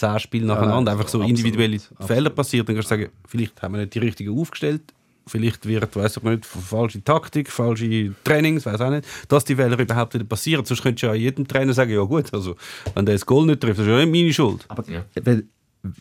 zehn 0.00 0.18
Spiele 0.18 0.46
nacheinander 0.46 0.90
nein, 0.92 0.98
einfach 0.98 1.08
so 1.08 1.18
absolut, 1.18 1.28
individuelle 1.28 1.76
absolut. 1.76 2.04
Fehler 2.06 2.30
passieren, 2.30 2.66
dann 2.66 2.74
kannst 2.76 2.90
du 2.90 2.96
sagen, 2.96 3.08
vielleicht 3.28 3.60
haben 3.62 3.74
wir 3.74 3.80
nicht 3.82 3.94
die 3.94 3.98
richtigen 4.00 4.38
aufgestellt, 4.38 4.82
vielleicht 5.26 5.64
wird, 5.66 5.94
weiß 5.94 6.16
ich 6.16 6.22
nicht, 6.24 6.44
falsche 6.46 7.04
Taktik, 7.04 7.50
falsche 7.50 8.12
Trainings, 8.24 8.66
weiß 8.66 8.80
auch 8.80 8.90
nicht, 8.90 9.06
dass 9.28 9.44
die 9.44 9.54
Fehler 9.54 9.78
überhaupt 9.78 10.14
wieder 10.14 10.24
passieren. 10.24 10.64
Sonst 10.64 10.82
könntest 10.82 11.02
du 11.04 11.06
ja 11.08 11.14
jedem 11.14 11.46
Trainer 11.46 11.72
sagen, 11.72 11.92
ja 11.92 12.02
gut, 12.02 12.32
also 12.34 12.56
wenn 12.94 13.06
der 13.06 13.14
das 13.14 13.24
Goal 13.26 13.46
nicht 13.46 13.60
trifft, 13.60 13.78
das 13.78 13.86
ist 13.86 13.90
ja 13.92 13.98
nicht 14.04 14.10
meine 14.10 14.32
Schuld. 14.32 14.64
Aber 14.68 14.82
Ja. 14.90 15.04
weil, 15.22 15.44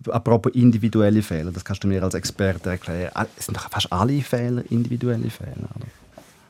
apropos 0.09 0.51
individuelle 0.55 1.21
Fehler, 1.21 1.51
das 1.51 1.63
kannst 1.63 1.83
du 1.83 1.87
mir 1.87 2.01
als 2.03 2.13
Experte 2.15 2.69
erklären. 2.71 3.11
All- 3.13 3.27
Es 3.37 3.45
sind 3.45 3.55
doch 3.55 3.69
fast 3.69 3.91
alle 3.93 4.19
Fehler 4.21 4.63
individuelle 4.69 5.29
Fehler. 5.29 5.69
Oder? 5.75 5.85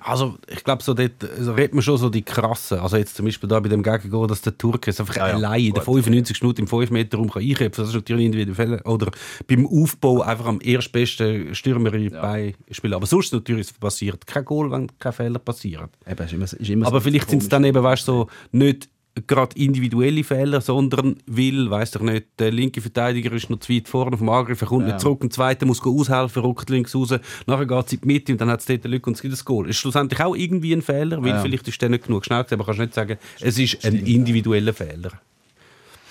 Also, 0.01 0.37
ich 0.47 0.63
glaube, 0.63 0.81
so 0.81 0.93
dort 0.93 1.23
also 1.37 1.53
redet 1.53 1.73
man 1.73 1.81
schon 1.81 1.97
so 1.97 2.09
die 2.09 2.21
krassen. 2.21 2.79
Also, 2.79 2.97
jetzt 2.97 3.15
zum 3.15 3.25
Beispiel 3.25 3.49
da 3.49 3.59
bei 3.59 3.69
dem 3.69 3.83
Gegengol, 3.83 4.27
dass 4.27 4.41
der 4.41 4.57
Turke 4.57 4.91
es 4.91 4.99
einfach 4.99 5.17
ja, 5.17 5.23
allein 5.25 5.65
in 5.65 5.73
der 5.73 5.83
95 5.83 6.41
Minuten 6.41 6.61
im 6.61 6.67
5-Meter-Raum 6.67 7.29
kann 7.29 7.41
einköpfen 7.41 7.83
Das 7.83 7.89
ist 7.89 7.95
natürlich 7.95 8.25
individuelle 8.25 8.55
Fehler. 8.55 8.85
Oder 8.85 9.11
beim 9.47 9.67
Aufbau 9.67 10.21
einfach 10.21 10.45
am 10.45 10.61
erstbesten 10.61 11.53
Stürmer 11.53 11.91
bei 11.91 12.55
spielen. 12.71 12.93
Aber 12.93 13.05
sonst 13.05 13.33
natürlich 13.33 13.77
passiert 13.79 14.25
kein 14.25 14.45
Goal, 14.45 14.71
wenn 14.71 14.87
keine 14.99 15.13
Fehler 15.13 15.39
passieren. 15.39 15.89
Eben, 16.09 16.25
ist 16.25 16.33
immer, 16.33 16.45
ist 16.45 16.69
immer 16.69 16.87
Aber 16.87 17.01
so 17.01 17.09
vielleicht 17.09 17.29
sind 17.29 17.41
es 17.41 17.49
dann 17.49 17.63
eben, 17.63 17.83
weißt 17.83 18.07
du, 18.07 18.11
so 18.11 18.27
nicht 18.51 18.89
gerade 19.27 19.55
individuelle 19.57 20.23
Fehler, 20.23 20.61
sondern 20.61 21.17
weil, 21.27 21.69
weiß 21.69 21.91
doch 21.91 22.01
nicht, 22.01 22.27
der 22.39 22.51
linke 22.51 22.81
Verteidiger 22.81 23.31
ist 23.33 23.49
noch 23.49 23.59
zu 23.59 23.73
weit 23.73 23.87
vorne 23.87 24.17
vom 24.17 24.29
Angriff, 24.29 24.61
er 24.61 24.67
kommt 24.67 24.85
Ja. 24.87 24.93
nicht 24.93 25.01
zurück, 25.01 25.23
ein 25.23 25.31
zweiter 25.31 25.65
muss 25.65 25.81
aushelfen, 25.85 26.41
ruckt 26.41 26.69
links 26.69 26.95
raus, 26.95 27.13
nachher 27.45 27.65
geht 27.65 27.85
es 27.87 27.93
in 27.93 28.01
die 28.01 28.07
Mitte 28.07 28.31
und 28.31 28.41
dann 28.41 28.49
hat 28.49 28.59
es 28.59 28.65
dort 28.65 28.83
eine 28.85 28.95
Lücke 28.95 29.09
und 29.09 29.15
es 29.15 29.21
gibt 29.21 29.33
ein 29.33 29.45
Goal. 29.45 29.69
Ist 29.69 29.77
schlussendlich 29.77 30.19
auch 30.21 30.35
irgendwie 30.35 30.73
ein 30.73 30.81
Fehler, 30.81 31.21
weil 31.21 31.29
Ja. 31.29 31.41
vielleicht 31.41 31.67
ist 31.67 31.81
der 31.81 31.89
nicht 31.89 32.05
genug 32.05 32.25
schnell 32.25 32.43
gewesen, 32.43 32.55
aber 32.55 32.65
kannst 32.65 32.79
nicht 32.79 32.93
sagen, 32.93 33.17
es 33.39 33.57
ist 33.57 33.85
ein 33.85 33.95
individueller 34.05 34.73
Fehler. 34.73 35.11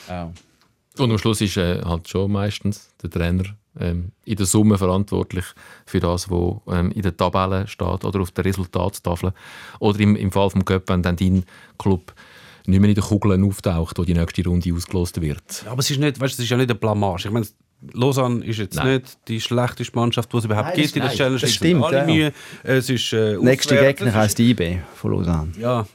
Ja. 0.09 0.33
Und 0.99 1.11
am 1.13 1.19
Schluss 1.19 1.41
ist 1.41 1.57
äh, 1.57 1.81
halt 1.85 2.09
schon 2.09 2.33
meistens 2.33 2.91
der 3.03 3.11
Trainer 3.11 3.45
ähm, 3.79 4.11
in 4.25 4.35
der 4.37 4.47
Summe 4.47 4.77
verantwortlich 4.79 5.45
für 5.87 6.01
das, 6.01 6.29
was 6.29 6.57
ähm, 6.77 6.91
in 6.91 7.03
der 7.03 7.17
Tabelle 7.17 7.69
steht 7.69 8.05
oder 8.05 8.21
auf 8.21 8.33
der 8.33 8.45
Resultatstafel. 8.45 9.33
Oder 9.79 10.01
im, 10.01 10.17
im 10.17 10.33
Fall 10.33 10.51
vom 10.51 10.65
Cup, 10.65 10.89
wenn 10.89 11.03
dann 11.05 11.15
dein 11.15 11.45
Club 11.79 12.13
nicht 12.69 12.81
mehr 12.81 12.89
in 12.91 12.95
den 12.95 13.05
Kugeln 13.05 13.45
auftaucht, 13.45 13.99
wo 13.99 14.05
die 14.05 14.15
nächste 14.15 14.45
Runde 14.45 14.73
ausgelost 14.75 15.21
wird. 15.21 15.63
Ja, 15.65 15.73
aber 15.73 15.81
es 15.81 15.91
ist, 15.91 15.99
nicht, 15.99 16.21
weißt, 16.21 16.35
es 16.35 16.45
ist 16.45 16.51
ja 16.51 16.57
nicht 16.57 16.71
eine 16.71 16.79
Blamage. 16.79 17.27
Ich 17.29 17.31
meine, 17.33 17.47
Lausanne 17.93 18.45
ist 18.45 18.59
jetzt 18.59 18.77
Nein. 18.77 18.97
nicht 18.97 19.19
die 19.29 19.41
schlechteste 19.41 19.97
Mannschaft, 19.97 20.33
die 20.33 20.37
es 20.37 20.45
überhaupt 20.45 20.69
Nein, 20.69 20.77
gibt 20.77 20.97
in 20.97 21.03
der 21.03 21.11
Challenge. 21.13 21.39
das 21.39 21.53
stimmt, 21.55 21.85
Alle 21.85 21.99
ja. 21.99 22.05
Mühe. 22.05 22.33
Es 22.65 22.91
ist, 22.91 23.13
äh, 23.13 23.37
Nächster. 23.39 23.77
Gegner 23.77 24.13
heisst 24.15 24.39
IB 24.41 24.79
von 24.97 25.13
Lausanne. 25.13 25.53
Ja, 25.59 25.87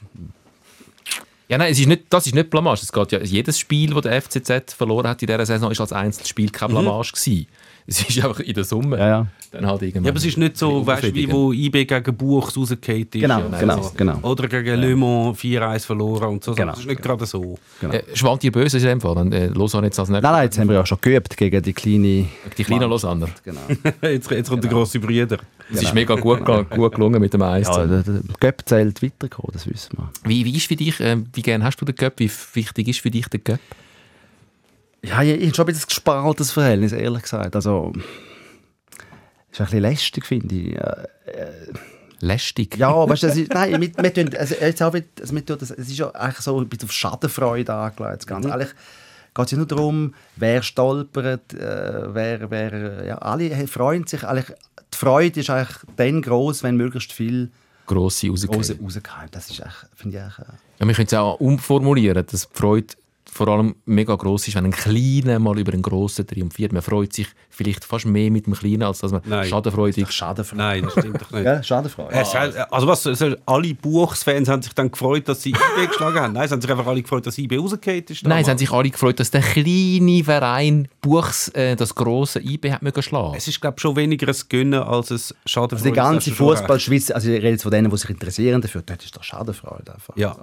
Ja, 1.46 1.58
nein, 1.58 1.72
es 1.72 1.78
ist 1.78 1.86
nicht, 1.86 2.04
das 2.08 2.26
ist 2.26 2.34
nicht 2.34 2.48
Blamage. 2.48 2.80
Es 2.82 2.90
geht 2.92 3.12
ja, 3.12 3.20
jedes 3.20 3.58
Spiel, 3.58 3.92
das 3.92 4.02
der 4.02 4.22
FCZ 4.22 4.72
verloren 4.72 5.08
hat 5.08 5.22
in 5.22 5.26
dieser 5.26 5.44
Saison, 5.44 5.70
ist 5.70 5.80
als 5.80 5.92
Einzelspiel 5.92 6.50
kein 6.50 6.70
Blamage 6.70 7.12
gewesen. 7.12 7.46
Es 7.86 8.00
ist 8.08 8.24
einfach 8.24 8.40
in 8.40 8.54
der 8.54 8.64
Summe. 8.64 8.98
Ja, 8.98 9.08
ja. 9.08 9.26
Dann 9.50 9.66
halt 9.66 9.82
irgendwann 9.82 10.04
Ja, 10.04 10.10
aber 10.10 10.18
es 10.18 10.24
ist 10.24 10.38
nicht 10.38 10.56
so, 10.56 10.86
weißt 10.86 11.04
du, 11.04 11.14
wie 11.14 11.30
wo 11.30 11.52
IB 11.52 11.84
gegen 11.84 12.16
Buchs 12.16 12.56
rausgefallen 12.56 13.02
ist. 13.02 13.12
Genau, 13.12 13.40
Ja, 13.40 13.58
genau, 13.60 13.82
so. 13.82 13.92
genau. 13.96 14.18
Oder 14.22 14.48
gegen 14.48 14.80
Le 14.80 14.96
Mans 14.96 15.38
4-1 15.38 15.80
verloren 15.84 16.30
und 16.30 16.42
so. 16.42 16.54
Genau, 16.54 16.72
das 16.72 16.80
ist 16.80 16.86
nicht 16.86 17.02
gerade 17.02 17.26
so. 17.26 17.58
Äh, 17.82 18.02
schwant 18.14 18.42
ihr 18.42 18.50
böse 18.52 18.78
in 18.78 18.84
dem 18.84 19.00
Fall? 19.00 19.14
Wenn 19.16 19.32
äh, 19.32 19.46
Lausanne 19.48 19.86
jetzt 19.88 19.98
als 20.00 20.08
Nein, 20.08 20.22
nächstes 20.22 20.32
nein, 20.32 20.44
jetzt 20.44 20.58
haben 20.58 20.68
wir 20.68 20.74
ja 20.76 20.86
schon 20.86 20.98
geübt 21.00 21.36
gegen 21.36 21.62
die 21.62 21.72
kleine... 21.74 22.26
die 22.56 22.64
kleinen 22.64 22.88
Lausanner. 22.88 23.28
Genau. 23.44 23.60
Jetzt, 24.02 24.30
jetzt 24.30 24.48
kommt 24.48 24.64
der 24.64 24.70
grosse 24.70 24.98
Brüder. 24.98 25.38
Es 25.72 25.82
ist 25.82 25.94
mega 25.94 26.14
gut, 26.14 26.40
gut 26.70 26.94
gelungen 26.94 27.20
mit 27.20 27.32
dem 27.34 27.42
1. 27.42 27.68
Ja, 27.68 27.86
der, 27.86 28.02
der 28.02 28.20
Göpp 28.40 28.62
zählt 28.64 29.02
weitergekommen, 29.02 29.50
das 29.52 29.66
wissen 29.68 29.96
wir. 29.98 30.10
Wie, 30.24 30.44
wie 30.44 30.56
ist 30.56 30.66
für 30.66 30.76
dich, 30.76 30.98
äh, 31.00 31.18
wie 31.32 31.42
gern 31.42 31.62
hast 31.62 31.80
du 31.80 31.84
den 31.84 31.94
Cup? 31.94 32.14
Wie 32.16 32.30
wichtig 32.54 32.88
ist 32.88 33.00
für 33.00 33.10
dich 33.10 33.28
der 33.28 33.40
Cup? 33.40 33.60
Ja, 35.04 35.22
ich, 35.22 35.40
ich 35.40 35.46
habe 35.46 35.54
schon 35.54 35.64
ein 35.64 35.72
bisschen 35.72 35.88
gespaltenes 35.88 36.50
Verhältnis, 36.50 36.92
ehrlich 36.92 37.22
gesagt. 37.22 37.54
Also, 37.54 37.92
ist 39.50 39.60
ein 39.60 39.64
bisschen 39.66 39.80
lästig, 39.80 40.26
finde 40.26 40.54
ich. 40.54 40.74
Äh, 40.76 41.06
Lästig. 42.20 42.76
Ja, 42.78 43.08
weißt 43.08 43.22
du, 43.22 43.26
es 43.26 43.36
ist, 43.36 43.52
nein, 43.52 43.80
wir, 43.80 43.90
wir 44.02 44.14
tun, 44.14 44.30
also 44.38 44.54
jetzt 44.58 44.82
auch, 44.82 44.94
also 44.94 45.34
wir 45.34 45.44
tun 45.44 45.56
das, 45.60 45.70
es 45.70 45.88
ist 45.90 45.98
ja 45.98 46.10
eigentlich 46.14 46.38
so 46.38 46.58
ein 46.58 46.68
bisschen 46.68 46.88
auf 46.88 46.92
Schadenfreude 46.92 47.72
angelegt. 47.74 48.20
das 48.22 48.26
Ganze. 48.26 48.52
Eigentlich 48.52 48.70
geht 49.34 49.44
es 49.44 49.50
ja 49.50 49.58
nur 49.58 49.66
darum, 49.66 50.14
wer 50.36 50.62
stolpert, 50.62 51.52
äh, 51.52 52.14
wer, 52.14 52.50
wer, 52.50 53.04
ja, 53.04 53.18
alle 53.18 53.66
freuen 53.66 54.06
sich. 54.06 54.24
Eigentlich, 54.24 54.56
die 54.92 54.96
Freude 54.96 55.40
ist 55.40 55.50
eigentlich 55.50 55.76
dann 55.96 56.22
groß, 56.22 56.62
wenn 56.62 56.76
möglichst 56.76 57.12
viel 57.12 57.50
Grosse 57.86 58.28
raus, 58.28 58.48
rausgehen. 58.48 58.80
rauskommt. 58.82 59.34
Das 59.34 59.50
ist 59.50 59.60
eigentlich, 59.60 59.76
finde 59.94 60.16
ich 60.16 60.22
eigentlich, 60.22 60.38
äh, 60.38 60.52
Ja, 60.80 60.86
wir 60.86 60.94
können 60.94 61.06
es 61.06 61.14
auch 61.14 61.40
umformulieren, 61.40 62.24
dass 62.26 62.48
die 62.48 62.58
Freude 62.58 62.94
vor 63.34 63.48
allem 63.48 63.74
mega 63.84 64.14
gross 64.14 64.46
ist, 64.46 64.54
wenn 64.54 64.64
ein 64.64 64.70
Kleiner 64.70 65.40
mal 65.40 65.58
über 65.58 65.72
einen 65.72 65.82
Grossen 65.82 66.24
triumphiert. 66.24 66.72
Man 66.72 66.82
freut 66.82 67.12
sich 67.12 67.26
vielleicht 67.50 67.84
fast 67.84 68.06
mehr 68.06 68.30
mit 68.30 68.46
dem 68.46 68.54
Kleinen, 68.54 68.84
als 68.84 69.00
dass 69.00 69.10
man 69.10 69.22
Nein. 69.24 69.48
schadenfreudig... 69.48 70.08
Schadenfreude. 70.10 70.62
Nein, 70.62 70.84
das 70.84 70.92
stimmt 70.92 71.20
doch 71.20 71.30
nicht. 71.32 71.44
Ja, 71.44 71.60
Schadenfreude. 71.62 72.14
Hat- 72.14 72.72
Also 72.72 72.86
was, 72.86 73.04
also 73.08 73.34
alle 73.46 73.74
Buchsfans 73.74 74.48
haben 74.48 74.62
sich 74.62 74.72
dann 74.72 74.90
gefreut, 74.90 75.28
dass 75.28 75.42
sie 75.42 75.50
IB 75.78 75.86
geschlagen 75.88 76.20
haben. 76.20 76.32
Nein, 76.34 76.44
es 76.44 76.52
haben 76.52 76.60
sich 76.60 76.70
einfach 76.70 76.86
alle 76.86 77.02
gefreut, 77.02 77.26
dass 77.26 77.36
IB 77.36 77.56
rausgefallen 77.58 78.04
ist. 78.08 78.24
Nein, 78.24 78.42
es 78.42 78.48
haben 78.48 78.58
sich 78.58 78.70
alle 78.70 78.90
gefreut, 78.90 79.18
dass 79.18 79.32
der 79.32 79.42
kleine 79.42 80.22
Verein 80.22 80.86
Buchs 81.00 81.48
äh, 81.48 81.74
das 81.74 81.92
grosse 81.94 82.40
IB 82.40 82.70
hat 82.70 82.82
mögen 82.82 83.02
schlagen. 83.02 83.34
Es 83.36 83.48
ist, 83.48 83.60
glaube 83.60 83.74
ich, 83.78 83.82
schon 83.82 83.96
weniger 83.96 84.28
ein 84.28 84.36
Gönnen 84.48 84.74
als 84.82 85.10
ein 85.10 85.18
Schadenfreude. 85.44 85.74
Also 85.74 85.84
die 85.86 85.92
ganze 85.92 86.30
Das. 86.30 86.38
Fußballschweiz, 86.38 87.10
also 87.10 87.28
ich 87.30 87.36
rede 87.38 87.48
jetzt 87.50 87.62
von 87.62 87.72
denen, 87.72 87.90
die 87.90 87.96
sich 87.96 88.10
interessieren 88.10 88.60
dafür, 88.60 88.82
dort 88.86 89.02
ist 89.04 89.16
doch 89.16 89.22
Schadenfreude 89.24 89.92
einfach. 89.94 90.16
Ja. 90.16 90.36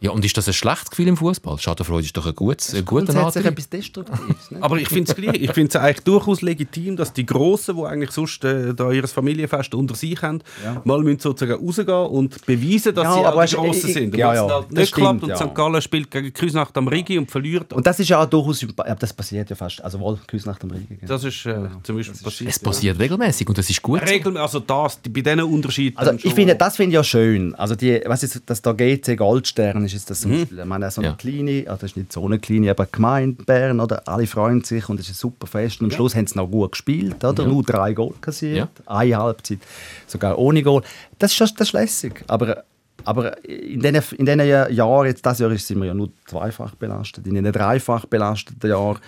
Ja, 0.00 0.12
und 0.12 0.24
ist 0.24 0.36
das 0.36 0.46
ein 0.46 0.54
schlechtes 0.54 0.90
Gefühl 0.90 1.08
im 1.08 1.16
Fußball? 1.16 1.58
Schadenfreude 1.58 2.04
ist 2.04 2.16
doch 2.16 2.24
ein, 2.24 2.34
gutes, 2.34 2.72
ein 2.72 2.84
guter 2.84 3.06
Grundsätzlich 3.06 3.46
Antrieb. 3.46 3.46
etwas 3.46 3.68
Destruktives. 3.68 4.50
Ne? 4.52 4.58
Aber 4.62 4.76
ich 4.76 4.88
finde 4.88 5.10
es 5.10 5.16
gleich. 5.16 5.34
Ich 5.42 5.50
finde 5.50 5.70
es 5.70 5.76
eigentlich 5.76 6.00
durchaus 6.04 6.40
legitim, 6.40 6.96
dass 6.96 7.12
die 7.12 7.26
Grossen, 7.26 7.76
die 7.76 7.82
eigentlich 7.82 8.12
sonst 8.12 8.44
äh, 8.44 8.74
da 8.74 8.92
ihr 8.92 9.08
Familienfest 9.08 9.74
unter 9.74 9.96
sich 9.96 10.22
haben, 10.22 10.40
mal 10.84 11.00
müssen 11.02 11.18
sozusagen 11.18 11.64
rausgehen 11.64 11.88
und 12.06 12.46
beweisen, 12.46 12.94
dass 12.94 13.04
Ja, 13.04 13.12
sie 13.14 13.24
aber 13.24 13.42
auch 13.42 13.44
die 13.44 13.54
Grossen 13.56 13.88
ich- 13.88 13.94
sind. 13.94 14.12
Und 14.14 14.18
ja, 14.20 14.34
ja, 14.34 14.40
halt 14.48 14.66
das 14.70 14.78
nicht 14.78 14.94
klappt 14.94 15.18
stimmt, 15.18 15.22
und 15.24 15.28
ja. 15.30 15.36
St. 15.48 15.54
Gallen 15.56 15.82
spielt 15.82 16.10
gegen 16.12 16.32
Küsnacht 16.32 16.76
am 16.76 16.86
Rigi 16.86 17.18
und 17.18 17.28
verliert, 17.28 17.72
Und 17.72 17.84
das 17.84 17.98
ist 17.98 18.08
ja 18.08 18.22
auch 18.22 18.26
durchaus, 18.26 18.60
ja, 18.62 18.94
das 18.94 19.12
passiert 19.12 19.50
ja 19.50 19.56
fast, 19.56 19.82
also 19.82 19.98
wohl, 19.98 20.16
Küss 20.28 20.46
nach 20.46 20.58
dem 20.60 20.70
Regen. 20.70 21.00
das 21.06 21.24
ist 21.24 21.44
äh, 21.44 21.54
zum 21.82 21.96
Beispiel 21.96 22.14
passiert. 22.22 22.50
Es 22.50 22.58
passiert 22.60 23.00
regelmäßig 23.00 23.48
und 23.48 23.58
das 23.58 23.68
ist 23.68 23.82
gut. 23.82 23.98
so. 23.98 24.06
Regel, 24.06 24.36
also 24.36 24.60
das, 24.60 25.02
die, 25.02 25.08
bei 25.08 25.22
diesen 25.22 25.40
Unterschieden. 25.42 25.96
Also 25.98 26.12
ich 26.22 26.34
finde, 26.34 26.54
das 26.54 26.76
finde 26.76 26.90
ich 26.90 26.94
ja 26.94 27.02
schön. 27.02 27.54
Also 27.56 27.74
die, 27.74 28.00
was 28.06 28.22
ist 28.22 28.40
das 28.46 28.62
da 28.62 28.70
GC 28.72 29.16
Goldstern 29.16 29.87
ist 29.88 30.00
jetzt 30.00 30.10
das 30.10 30.20
zum 30.20 30.30
Beispiel. 30.32 30.58
Ich 30.60 30.64
meine, 30.64 30.90
so 30.90 31.00
eine 31.00 31.08
Ja. 31.10 31.14
kleine, 31.16 31.64
also 31.66 31.80
das 31.80 31.90
ist 31.90 31.96
nicht 31.96 32.12
so 32.12 32.24
eine 32.24 32.38
kleine, 32.38 32.70
aber 32.70 32.86
Gemeinde 32.86 33.42
Bern, 33.44 33.80
oder? 33.80 34.06
Alle 34.06 34.26
freuen 34.26 34.62
sich 34.64 34.88
und 34.88 34.98
es 35.00 35.08
ist 35.08 35.16
ein 35.16 35.18
super 35.18 35.46
Fest. 35.46 35.80
Und 35.80 35.86
am 35.86 35.90
Schluss 35.90 36.14
haben 36.14 36.26
sie 36.26 36.36
noch 36.36 36.48
gut 36.50 36.72
gespielt, 36.72 37.22
oder? 37.24 37.46
Nur 37.46 37.62
drei 37.62 37.92
Goal 37.92 38.14
kassiert, 38.20 38.68
eine 38.86 39.16
Halbzeit 39.16 39.58
sogar 40.06 40.38
ohne 40.38 40.62
Goal. 40.62 40.82
Das 41.18 41.32
ist, 41.32 41.36
schon- 41.36 41.48
das 41.56 41.68
ist 41.68 41.72
lässig. 41.72 42.24
Aber 42.28 42.64
aber 43.04 43.42
in 43.44 43.80
diesen 43.80 44.02
in 44.18 44.26
diesen 44.26 44.40
Jahren, 44.74 45.06
jetzt 45.06 45.24
das 45.24 45.38
Jahr 45.38 45.56
sind 45.56 45.78
wir 45.78 45.86
ja 45.86 45.94
nur 45.94 46.10
zweifach 46.26 46.74
belastet, 46.74 47.26
in 47.26 47.34
diesen 47.34 47.52
dreifach 47.52 48.04
belasteten 48.06 48.68
Jahren 48.68 48.98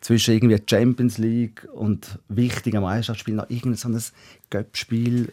zwischen 0.00 0.34
irgendwie 0.34 0.60
Champions 0.66 1.18
League 1.18 1.66
und 1.72 2.18
wichtigen 2.28 2.80
Meisterschaftsspielen 2.82 3.36
noch 3.38 3.48
irgendein 3.50 3.76
so 3.76 3.88
ein 3.88 4.02
Göppspiel, 4.50 5.32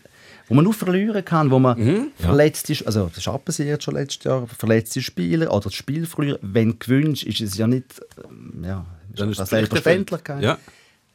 wo 0.52 0.56
man 0.56 0.66
nur 0.66 0.74
verlieren 0.74 1.24
kann, 1.24 1.50
wo 1.50 1.60
man 1.60 2.12
verletzt 2.18 2.70
ist, 2.70 2.86
also 2.86 3.06
das 3.08 3.20
ist 3.20 3.28
auch 3.30 3.44
passiert 3.44 3.82
schon 3.82 3.94
letztes 3.96 4.26
Jahr, 4.26 4.46
verletzte 4.48 5.02
Spieler 5.02 5.50
oder 5.52 5.64
das 5.66 5.76
Spiel 5.76 6.06
verlieren. 6.06 6.40
Wenn 6.42 6.72
du 6.72 6.76
gewinnst, 6.78 7.24
ist 7.24 7.40
es 7.40 7.58
ja 7.58 7.68
nicht, 7.68 7.86
ja, 8.62 8.86
Dann 9.16 9.30
ist 9.30 9.38
Pflichterfeld. 9.38 9.50
Selbstverständlichkeit. 9.72 10.44
Ja. 10.44 10.58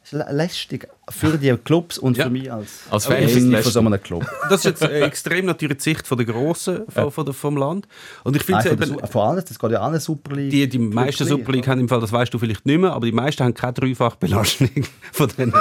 Ist 0.03 0.13
lä- 0.13 0.31
lästig 0.31 0.87
für 1.09 1.37
die 1.37 1.53
Clubs 1.57 1.97
und 1.99 2.17
Ja. 2.17 2.23
für 2.23 2.29
mich 2.31 2.51
als, 2.51 2.79
Als 2.89 3.05
Fan 3.05 3.27
von 3.29 3.71
so 3.71 3.79
einem 3.79 4.01
Club. 4.01 4.25
Das 4.49 4.61
ist 4.61 4.65
jetzt 4.65 4.81
äh, 4.81 5.01
extrem 5.01 5.45
natürlich 5.45 5.77
die 5.77 5.83
Sicht 5.83 6.07
von 6.07 6.17
der 6.17 6.25
Grossen 6.25 6.83
von, 6.89 7.11
von 7.11 7.31
vom 7.33 7.57
Land. 7.57 7.87
Und 8.23 8.35
ich 8.37 8.43
finde 8.43 8.63
von 8.63 8.71
eben... 8.81 9.07
Vor 9.07 9.25
allem, 9.25 9.43
das 9.47 9.59
geht 9.59 9.71
ja 9.71 9.81
alle 9.81 9.99
Super 9.99 10.35
League. 10.35 10.49
Die, 10.49 10.67
die 10.67 10.79
meisten 10.79 11.27
Super 11.27 11.51
League 11.51 11.67
haben 11.67 11.81
im 11.81 11.89
Fall, 11.89 11.99
das 11.99 12.11
weißt 12.11 12.33
du 12.33 12.39
vielleicht 12.39 12.65
nicht 12.65 12.79
mehr, 12.79 12.93
aber 12.93 13.05
die 13.05 13.11
meisten 13.11 13.43
haben 13.43 13.53
keine 13.53 13.73
Dreifachbelastung 13.73 14.69
von 15.11 15.29
denen. 15.37 15.53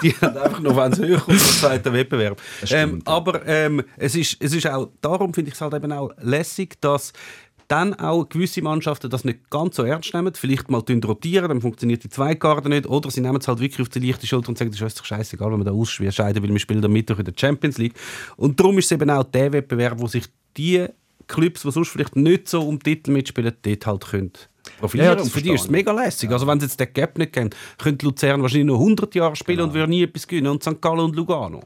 Die 0.02 0.12
haben 0.12 0.36
einfach 0.36 0.60
noch, 0.60 0.76
wenn 0.76 0.92
es 0.92 0.98
höher 0.98 1.20
kommt, 1.20 1.40
zweiten 1.40 1.92
Wettbewerb. 1.92 2.40
Ähm, 2.70 3.02
aber 3.04 3.46
ähm, 3.46 3.82
es, 3.96 4.14
ist, 4.14 4.36
es 4.40 4.54
ist 4.54 4.66
auch, 4.66 4.88
darum 5.00 5.34
finde 5.34 5.48
ich 5.48 5.54
es 5.54 5.60
halt 5.60 5.74
eben 5.74 5.92
auch 5.92 6.10
lässig, 6.20 6.80
dass 6.80 7.12
dann 7.70 7.94
auch 7.94 8.28
gewisse 8.28 8.62
Mannschaften 8.62 9.08
das 9.10 9.24
nicht 9.24 9.48
ganz 9.48 9.76
so 9.76 9.84
ernst 9.84 10.12
nehmen, 10.12 10.34
vielleicht 10.34 10.70
mal 10.70 10.82
rotieren, 10.82 11.48
dann 11.48 11.60
funktioniert 11.60 12.02
die 12.02 12.08
Zweikarte 12.08 12.68
nicht, 12.68 12.86
oder 12.86 13.10
sie 13.12 13.20
nehmen 13.20 13.36
es 13.36 13.46
halt 13.46 13.60
wirklich 13.60 13.80
auf 13.80 13.88
die 13.88 14.00
leichte 14.00 14.26
Schulter 14.26 14.48
und 14.48 14.58
sagen, 14.58 14.72
das 14.72 14.80
ist 14.80 14.98
doch 14.98 15.04
scheißegal, 15.04 15.52
wenn 15.52 15.60
wir 15.60 15.64
da 15.64 15.70
ausscheiden, 15.70 16.42
weil 16.42 16.50
wir 16.50 16.58
spielen 16.58 16.84
am 16.84 16.92
Mittwoch 16.92 17.20
in 17.20 17.26
der 17.26 17.34
Champions 17.36 17.78
League. 17.78 17.94
Und 18.36 18.58
darum 18.58 18.76
ist 18.78 18.86
es 18.86 18.92
eben 18.92 19.08
auch 19.08 19.22
der 19.22 19.52
Wettbewerb, 19.52 20.00
wo 20.00 20.08
sich 20.08 20.24
die 20.56 20.84
Clubs, 21.28 21.62
die 21.62 21.70
sonst 21.70 21.90
vielleicht 21.90 22.16
nicht 22.16 22.48
so 22.48 22.62
um 22.66 22.82
Titel 22.82 23.12
mitspielen, 23.12 23.54
dort 23.62 23.86
halt 23.86 24.06
können 24.06 24.32
profilieren. 24.78 25.16
Ja, 25.16 25.22
und 25.22 25.30
für 25.30 25.42
die 25.42 25.52
ist 25.52 25.62
es 25.62 25.70
mega 25.70 25.92
lässig. 25.92 26.30
Also 26.30 26.46
wenn 26.46 26.58
sie 26.60 26.66
jetzt 26.66 26.78
den 26.80 26.92
Gap 26.92 27.18
nicht 27.18 27.32
kennen, 27.32 27.50
könnte 27.78 28.06
Luzern 28.06 28.42
wahrscheinlich 28.42 28.66
noch 28.66 28.78
100 28.80 29.14
Jahre 29.14 29.36
spielen 29.36 29.58
Genau. 29.58 29.68
und 29.68 29.74
würden 29.74 29.90
nie 29.90 30.02
etwas 30.02 30.26
gewinnen. 30.26 30.48
Und 30.48 30.62
St. 30.62 30.80
Gallen 30.80 31.00
und 31.00 31.16
Lugano. 31.16 31.60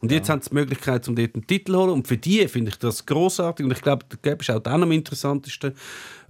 Und 0.00 0.12
jetzt 0.12 0.28
haben 0.28 0.40
sie 0.40 0.50
die 0.50 0.54
Möglichkeit, 0.54 1.08
um 1.08 1.16
dort 1.16 1.34
einen 1.34 1.46
Titel 1.46 1.72
zu 1.72 1.78
holen. 1.78 1.90
Und 1.90 2.06
für 2.06 2.16
die 2.16 2.46
finde 2.48 2.70
ich 2.70 2.78
das 2.78 3.04
großartig. 3.04 3.64
Und 3.66 3.72
ich 3.72 3.82
glaube, 3.82 4.04
der 4.10 4.18
Gap 4.22 4.42
ist 4.42 4.50
auch 4.50 4.60
dann 4.60 4.82
am 4.84 4.92
interessantesten, 4.92 5.72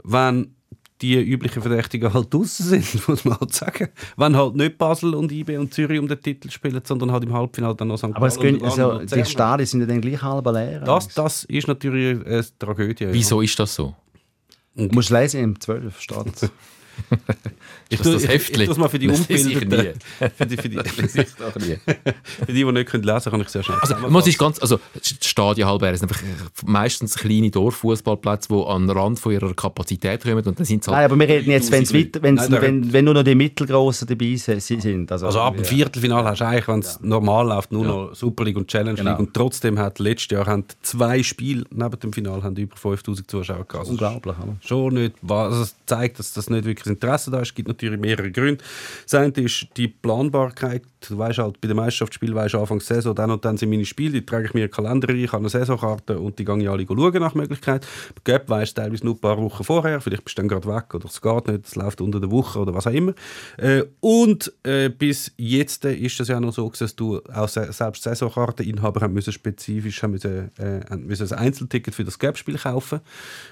wenn 0.02 0.54
die 1.00 1.14
üblichen 1.20 1.62
Verdächtigen 1.62 2.12
halt 2.12 2.33
draußen 2.35 2.66
sind, 2.66 3.09
muss 3.09 3.24
man 3.24 3.38
halt 3.38 3.52
sagen. 3.54 3.88
Wenn 4.16 4.35
halt 4.37 4.57
nicht 4.57 4.78
Basel 4.78 5.14
und 5.14 5.31
IB 5.31 5.57
und 5.57 5.72
Zürich 5.72 6.00
um 6.00 6.09
den 6.09 6.20
Titel 6.20 6.50
spielen, 6.50 6.81
sondern 6.83 7.12
halt 7.12 7.22
im 7.24 7.33
Halbfinale 7.33 7.76
dann 7.76 7.88
noch 7.88 7.98
St. 7.98 8.07
Aber 8.14 8.26
es 8.26 8.37
Gallen 8.37 8.59
gehen, 8.59 8.64
also, 8.64 8.98
die. 8.98 9.24
Stadien 9.24 9.66
sind 9.66 9.81
ja 9.81 9.87
dann 9.87 10.00
gleich 10.00 10.20
halb 10.22 10.46
leer. 10.46 10.81
das, 10.81 11.09
das 11.09 11.44
ist 11.44 11.68
natürlich 11.68 12.18
eine 12.26 12.44
Tragödie. 12.59 13.04
ja. 13.04 13.12
Wieso 13.12 13.40
ist 13.42 13.57
das 13.61 13.74
so? 13.74 13.94
Du 14.79 14.95
musst 14.95 15.11
lesen, 15.11 15.43
im 15.43 15.61
12 15.61 16.01
steht 16.01 16.43
es. 16.43 16.51
Ich 17.90 17.98
das 18.01 18.12
das 18.12 18.22
ich, 18.24 18.29
Heftli? 18.29 18.64
ich, 18.64 18.70
es 18.70 18.77
mal 18.77 18.88
für 18.88 18.98
die 18.98 19.07
Das 19.07 19.29
lese 19.29 19.51
ich 19.51 19.62
Unbildeten. 19.62 19.98
Für 20.37 20.46
die, 20.46 20.57
für, 20.57 20.68
die, 20.68 20.77
für, 20.79 21.03
die, 21.03 21.09
für 21.09 22.46
die, 22.46 22.53
die 22.53 22.64
nicht 22.72 22.88
können 22.90 23.05
lesen 23.05 23.20
können, 23.22 23.31
kann 23.33 23.40
ich 23.40 23.48
sehr 23.48 23.62
schnell 23.62 23.79
Also, 23.81 23.94
man 24.09 24.22
ist 24.24 24.38
ganz, 24.38 24.59
also, 24.61 24.79
die 24.94 25.27
Stadien 25.29 25.66
halb 25.66 25.81
sind 25.81 26.03
einfach 26.03 26.22
meistens 26.66 27.14
kleine 27.14 27.51
Dorffußballplätze, 27.51 28.48
die 28.51 28.55
an 28.66 28.87
den 28.87 28.96
Rand 28.96 29.18
von 29.18 29.33
ihrer 29.33 29.55
Kapazität 29.55 30.22
kommen 30.22 30.37
und 30.46 30.59
dann 30.59 30.64
sind 30.66 30.83
es 30.83 30.88
halt 30.88 30.96
Nein, 30.96 31.05
aber 31.07 31.18
wir 31.18 31.29
reden 31.29 31.51
jetzt, 31.51 31.70
wenn's 31.72 31.88
3000 31.90 32.14
weiter, 32.14 32.22
wenn's, 32.22 32.48
Nein, 32.48 32.62
wenn, 32.62 32.92
wenn 32.92 33.05
nur 33.05 33.14
noch 33.14 33.22
die 33.22 33.35
Mittelgroßen 33.35 34.07
dabei 34.07 34.37
sind. 34.37 35.11
Also, 35.12 35.27
Also 35.27 35.40
ab 35.40 35.55
dem 35.55 35.64
ja. 35.64 35.68
Viertelfinale 35.70 36.29
hast 36.29 36.40
du 36.40 36.46
eigentlich, 36.46 36.68
wenn 36.68 36.81
es 36.81 37.01
normal 37.01 37.46
läuft, 37.48 37.72
nur 37.72 37.85
noch 37.85 38.14
Super 38.14 38.44
League 38.44 38.57
und 38.57 38.68
Challenge 38.68 38.94
Genau. 38.98 39.11
League. 39.12 39.20
Und 39.20 39.35
trotzdem 39.35 39.79
hat 39.79 39.98
letztes 39.98 40.31
Jahr 40.37 40.46
haben 40.46 40.64
zwei 40.83 41.22
Spiele 41.22 41.64
neben 41.70 41.98
dem 42.01 42.12
Finale 42.12 42.42
haben 42.42 42.57
über 42.57 42.77
5000 42.77 43.31
Zuschauer 43.31 43.64
gehabt. 43.64 43.88
Unglaublich, 43.88 44.37
oder? 44.38 44.57
Schon 44.61 44.94
nicht, 44.94 45.14
wa- 45.22 45.46
also 45.46 45.62
es 45.62 45.74
zeigt, 45.87 46.18
dass 46.18 46.33
das 46.33 46.51
nicht 46.51 46.64
wirklich 46.64 46.85
das 46.85 46.92
Interesse 46.92 47.31
da 47.31 47.40
ist. 47.40 47.48
Es 47.48 47.55
gibt 47.55 47.68
natürlich 47.79 48.01
mehrere 48.01 48.31
Gründe. 48.31 48.64
Das 49.05 49.14
eine 49.14 49.33
ist 49.33 49.69
die 49.77 49.88
Planbarkeit. 49.88 50.83
Du 51.09 51.17
weißt 51.17 51.38
halt, 51.38 51.61
bei 51.61 51.69
den 51.69 51.77
Meisterschaftsspielen 51.77 52.35
weißt 52.35 52.55
du 52.55 52.59
Anfang 52.59 52.79
der 52.79 52.87
Saison, 52.87 53.14
dann 53.14 53.31
und 53.31 53.45
dann 53.45 53.57
sind 53.57 53.71
meine 53.71 53.85
Spiele, 53.85 54.12
die 54.12 54.27
trage 54.27 54.47
ich 54.47 54.55
mir 54.55 54.64
in 54.64 54.67
den 54.67 54.73
Kalender 54.73 55.09
ein, 55.09 55.17
ich 55.17 55.31
habe 55.31 55.43
eine 55.43 55.49
Saisonkarte 55.49 56.19
und 56.19 56.38
die 56.38 56.45
gehe 56.45 56.59
ich 56.59 56.69
alle 56.69 56.85
schauen 56.87 57.21
nach 57.21 57.35
Möglichkeit. 57.35 57.87
Bei 58.17 58.33
Göpp 58.33 58.49
weisst 58.49 58.77
du 58.77 58.83
teilweise 58.83 59.05
nur 59.05 59.14
ein 59.14 59.21
paar 59.21 59.38
Wochen 59.38 59.62
vorher, 59.62 60.01
vielleicht 60.01 60.25
bist 60.25 60.37
du 60.37 60.43
dann 60.43 60.49
gerade 60.49 60.67
weg 60.67 60.93
oder 60.95 61.07
es 61.07 61.23
geht 61.23 61.49
nicht, 61.49 61.67
es 61.67 61.77
läuft 61.77 62.01
unter 62.01 62.19
der 62.19 62.31
Woche 62.31 62.59
oder 62.59 62.75
was 62.75 62.87
auch 62.88 62.93
immer. 62.93 63.14
Äh, 63.59 63.85
und 64.01 64.53
äh, 64.64 64.88
bis 64.88 65.33
jetzt 65.37 65.85
ist 65.85 66.19
es 66.19 66.29
ja 66.29 66.41
noch 66.41 66.53
so, 66.53 66.69
dass 66.77 66.97
du 66.97 67.21
auch 67.33 67.49
se 67.49 67.73
selbst 67.73 68.03
Saisonkarteninhaber 68.03 69.07
müssen 69.09 69.33
spezifisch 69.33 70.03
haben 70.03 70.12
müssen, 70.12 70.51
äh, 70.59 70.97
müssen 70.97 71.33
ein 71.33 71.38
Einzelticket 71.38 71.95
für 71.95 72.05
das 72.05 72.19
Göpp-Spiel 72.19 72.59
kaufen, 72.59 73.01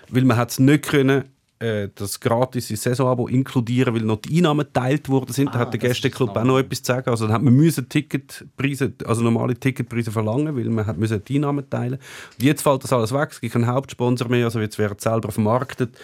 weil 0.09 0.25
man 0.25 0.37
hat 0.37 0.51
es 0.51 0.59
nicht 0.59 0.85
können 0.85 1.25
äh, 1.59 1.88
das 1.95 2.21
gratis 2.21 2.69
Saisonabo 2.69 3.29
inkludieren, 3.29 3.95
weil 3.95 4.03
noch 4.03 4.21
die 4.21 4.38
Einnahmen 4.38 4.66
geteilt 4.66 5.09
worden 5.09 5.33
sind. 5.33 5.55
da 5.55 5.61
hat 5.61 5.73
der 5.73 5.81
Gästeclub 5.81 6.37
auch 6.37 6.45
noch 6.45 6.59
etwas 6.59 6.83
zu 6.83 6.92
sagen. 6.92 7.09
Also 7.09 7.27
dann 7.27 7.35
hat 7.35 7.42
man 7.42 7.55
müssen 7.55 7.88
Ticketpreise, 7.88 8.92
also 9.07 9.23
normale 9.23 9.55
Ticketpreise 9.55 10.11
verlangen, 10.11 10.57
weil 10.57 10.69
man 10.69 10.87
hat 10.87 10.99
müssen 10.99 11.25
die 11.25 11.37
Einnahmen 11.37 11.69
teilen. 11.69 11.99
Und 12.38 12.42
jetzt 12.42 12.62
fällt 12.62 12.85
das 12.85 12.92
alles 12.92 13.12
weg. 13.12 13.31
Es 13.31 13.40
gibt 13.40 13.55
keinen 13.55 13.66
Hauptsponsor 13.66 14.29
mehr, 14.29 14.45
also 14.45 14.61
jetzt 14.61 14.79
wird 14.79 14.99
es 14.99 15.05
selber 15.05 15.33
vermarktet. 15.33 15.97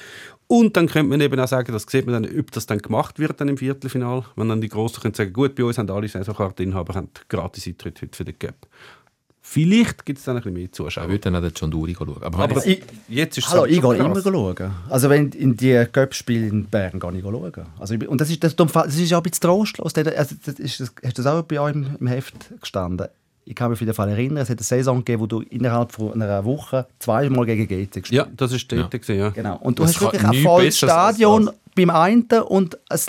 Und 0.46 0.76
dann 0.76 0.86
könnte 0.86 1.08
man 1.08 1.20
eben 1.20 1.40
auch 1.40 1.48
sagen, 1.48 1.72
das 1.72 1.84
sieht 1.88 2.06
man 2.06 2.22
dann, 2.22 2.38
ob 2.38 2.50
das 2.50 2.66
dann 2.66 2.78
gemacht 2.78 3.18
wird 3.18 3.40
dann 3.40 3.48
im 3.48 3.56
Viertelfinal, 3.56 4.24
wenn 4.36 4.48
dann 4.48 4.60
die 4.60 4.68
Grossen 4.68 5.00
können 5.00 5.14
sagen, 5.14 5.32
gut, 5.32 5.54
bei 5.54 5.64
uns 5.64 5.78
haben 5.78 5.88
alle 5.90 6.08
Saisonkarteninhaber 6.08 6.94
haben 6.94 7.08
gratis 7.28 7.66
Eintritt 7.66 8.02
heute 8.02 8.16
für 8.16 8.24
den 8.24 8.38
Gap. 8.38 8.66
Vielleicht 9.52 10.06
gibt 10.06 10.18
es 10.18 10.24
dann 10.24 10.36
ein 10.36 10.40
bisschen 10.42 10.54
mehr 10.54 10.64
Ich 10.64 10.72
Zuschauer. 10.72 11.08
würde 11.08 11.18
dann 11.18 11.36
auch 11.36 11.40
den 11.42 11.52
John 11.54 11.70
Duri 11.70 11.94
schauen. 11.94 12.16
Aber, 12.22 12.38
Aber 12.38 12.66
Ich- 12.66 12.82
jetzt 13.08 13.36
ist 13.36 13.46
es 13.46 13.52
Hallo, 13.52 13.66
ich 13.66 13.82
gehe 13.82 13.94
immer 13.96 14.20
schauen. 14.22 14.70
Also 14.88 15.10
wenn 15.10 15.28
in 15.32 15.56
die 15.56 15.84
Göppspiele 15.92 16.46
in 16.46 16.64
Bern 16.66 16.98
gehe 16.98 17.12
ich 17.18 17.22
schauen. 17.22 17.52
Also 17.78 17.94
ich, 17.94 18.08
und 18.08 18.18
das 18.20 18.30
ist, 18.30 18.42
das, 18.42 18.56
das 18.56 18.96
ist 18.96 19.10
ja 19.10 19.18
ein 19.18 19.22
bisschen 19.22 19.40
trostlos. 19.42 19.94
Also 19.94 20.10
das 20.44 20.54
ist, 20.58 20.80
das, 20.80 20.92
hast 21.04 21.18
du 21.18 21.22
das 21.22 21.26
auch 21.26 21.42
bei 21.42 21.60
euch 21.60 21.74
im, 21.74 21.86
im 22.00 22.06
Heft 22.06 22.34
gestanden? 22.62 23.08
Ich 23.44 23.54
kann 23.54 23.70
mich 23.70 23.76
auf 23.76 23.80
jeden 23.80 23.92
Fall 23.92 24.08
erinnern, 24.08 24.38
es 24.38 24.48
hat 24.50 24.58
eine 24.58 24.64
Saison 24.64 24.98
gegeben, 24.98 25.20
wo 25.20 25.26
du 25.26 25.40
innerhalb 25.40 25.92
von 25.92 26.12
einer 26.22 26.44
Woche 26.44 26.86
zweimal 26.98 27.44
gegen 27.44 27.66
GC 27.66 27.90
gespielt 28.00 28.10
Ja, 28.12 28.26
das 28.36 28.52
ist 28.52 28.70
dort 28.72 28.90
gewesen, 28.90 29.18
ja. 29.18 29.30
Genau. 29.30 29.56
Und 29.58 29.78
du 29.78 29.82
Das 29.82 29.96
hast 29.96 30.00
wirklich 30.00 30.24
ein 30.24 30.42
volles 30.42 30.76
Stadion 30.78 31.50
beim 31.74 31.90
einen 31.90 32.22
und 32.48 32.78
ein 32.88 33.00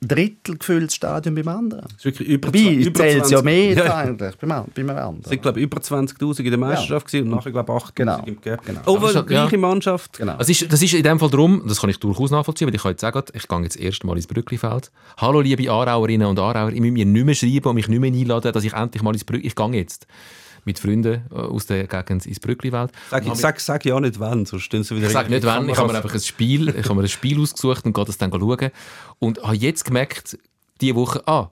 Drittel 0.00 0.56
gefülltes 0.58 0.94
Stadion 0.94 1.34
beim 1.34 1.48
anderen. 1.48 1.86
Es 1.90 1.96
ist 1.96 2.04
wirklich 2.04 2.28
über, 2.28 2.46
Dabei 2.52 2.72
über 2.74 2.94
zählt 3.00 3.24
es 3.24 3.30
ja 3.30 3.38
20 3.40 3.44
mehr 3.44 3.74
Ja. 3.86 3.96
eigentlich 3.96 4.36
beim, 4.36 4.64
beim 4.74 4.90
anderen. 4.90 5.20
Es 5.24 5.28
sind, 5.30 5.42
glaube 5.42 5.58
ich, 5.58 5.64
über 5.64 5.78
20'000 5.78 6.38
in 6.40 6.50
der 6.50 6.58
Meisterschaft 6.58 7.06
gewesen 7.06 7.24
und 7.30 7.36
nachher, 7.36 7.50
glaube 7.50 7.72
ich, 7.72 7.82
8'000 7.82 7.90
Genau. 7.94 8.22
im 8.24 8.40
Gap. 8.40 8.64
Genau. 8.64 8.80
Oh, 8.86 9.00
schon- 9.08 9.22
die 9.22 9.28
gleiche 9.28 9.52
ja. 9.56 9.58
Mannschaft. 9.58 10.18
Genau. 10.18 10.36
Das 10.36 10.48
ist, 10.48 10.72
das 10.72 10.80
ist 10.80 10.94
in 10.94 11.02
dem 11.02 11.18
Fall 11.18 11.30
darum, 11.30 11.62
das 11.66 11.80
kann 11.80 11.90
ich 11.90 11.98
durchaus 11.98 12.30
nachvollziehen, 12.30 12.68
weil 12.68 12.74
ich 12.76 12.82
kann 12.82 12.92
jetzt 12.92 13.00
sagen, 13.00 13.22
ich 13.32 13.48
gehe 13.48 13.62
jetzt 13.62 13.74
das 13.76 13.82
erste 13.82 14.06
Mal 14.06 14.16
ins 14.16 14.26
Brücklifeld. 14.28 14.90
Hallo 15.16 15.40
liebe 15.40 15.70
Aarauerinnen 15.70 16.28
und 16.28 16.38
Aarauer, 16.38 16.70
ich 16.70 16.80
muss 16.80 16.90
mir 16.92 17.04
nicht 17.04 17.24
mehr 17.26 17.34
schreiben 17.34 17.68
und 17.68 17.74
mich 17.74 17.88
nicht 17.88 18.00
mehr 18.00 18.12
einladen, 18.12 18.52
dass 18.52 18.64
ich 18.64 18.72
endlich 18.74 19.02
mal 19.02 19.12
ins 19.14 19.24
Brückli... 19.24 19.46
Ich 19.48 19.54
gehe 19.56 19.72
jetzt. 19.72 20.06
Mit 20.68 20.78
Freunden 20.78 21.22
äh, 21.30 21.34
aus 21.34 21.66
der 21.66 21.86
Gegend 21.86 22.26
ins 22.26 22.38
Brückliwelt. 22.38 22.92
Sag, 23.10 23.26
ich, 23.26 23.34
sag, 23.34 23.58
sag 23.58 23.84
ja 23.86 23.98
nicht 23.98 24.20
wann, 24.20 24.44
sonst 24.44 24.64
stehen 24.64 24.84
sie 24.84 24.94
wieder 24.94 25.06
Ich 25.06 25.12
sage 25.12 25.30
nicht 25.30 25.44
wann, 25.44 25.68
ich 25.68 25.76
habe 25.76 25.90
mir 25.90 25.96
einfach 25.96 26.12
ein 26.12 26.20
Spiel, 26.20 26.68
ich 26.68 26.84
habe 26.84 26.94
mir 26.94 27.02
ein 27.02 27.08
Spiel 27.08 27.40
ausgesucht 27.40 27.86
und 27.86 27.94
gehe 27.94 28.04
das 28.04 28.18
dann 28.18 28.30
schauen. 28.30 28.70
Und 29.18 29.42
habe 29.42 29.56
jetzt 29.56 29.84
gemerkt, 29.84 30.38
diese 30.80 30.94
Woche, 30.94 31.26
ah, 31.26 31.50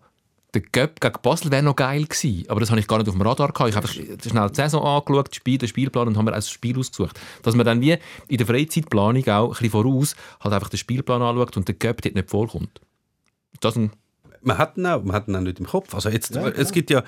der 0.52 0.60
Göpp 0.60 1.00
gegen 1.00 1.16
Basel 1.22 1.50
wäre 1.50 1.62
noch 1.62 1.76
geil 1.76 2.04
gewesen. 2.04 2.44
Aber 2.48 2.60
das 2.60 2.70
habe 2.70 2.78
ich 2.78 2.86
gar 2.86 2.98
nicht 2.98 3.08
auf 3.08 3.14
dem 3.14 3.22
Radar 3.22 3.52
gehabt. 3.52 3.70
Ich 3.70 3.76
habe 3.76 3.88
einfach 3.88 4.30
schnell 4.30 4.48
die 4.50 4.54
Saison 4.54 4.84
angeschaut, 4.84 5.34
Spiel, 5.34 5.58
den 5.58 5.68
Spielplan 5.68 6.08
und 6.08 6.16
habe 6.16 6.30
mir 6.30 6.36
ein 6.36 6.42
Spiel 6.42 6.78
ausgesucht. 6.78 7.18
Dass 7.42 7.54
man 7.54 7.66
dann 7.66 7.80
wie 7.80 7.96
in 8.28 8.36
der 8.36 8.46
Freizeitplanung 8.46 9.26
auch 9.28 9.46
ein 9.46 9.50
bisschen 9.50 9.70
voraus 9.70 10.14
halt 10.40 10.54
einfach 10.54 10.68
den 10.68 10.78
Spielplan 10.78 11.22
anschaut 11.22 11.56
und 11.56 11.68
der 11.68 11.74
Göpp 11.74 12.02
dort 12.02 12.14
nicht 12.14 12.30
vorkommt. 12.30 12.80
Das 13.60 13.76
ein 13.76 13.92
man 14.42 14.58
hat 14.58 14.76
ihn 14.76 14.86
auch, 14.86 15.02
man 15.02 15.14
hat 15.14 15.28
ihn 15.28 15.36
auch 15.36 15.40
nicht 15.40 15.58
im 15.58 15.66
Kopf. 15.66 15.94
Also 15.94 16.08
jetzt, 16.08 16.36
es 16.36 16.72
gibt 16.72 16.90
ja 16.90 17.02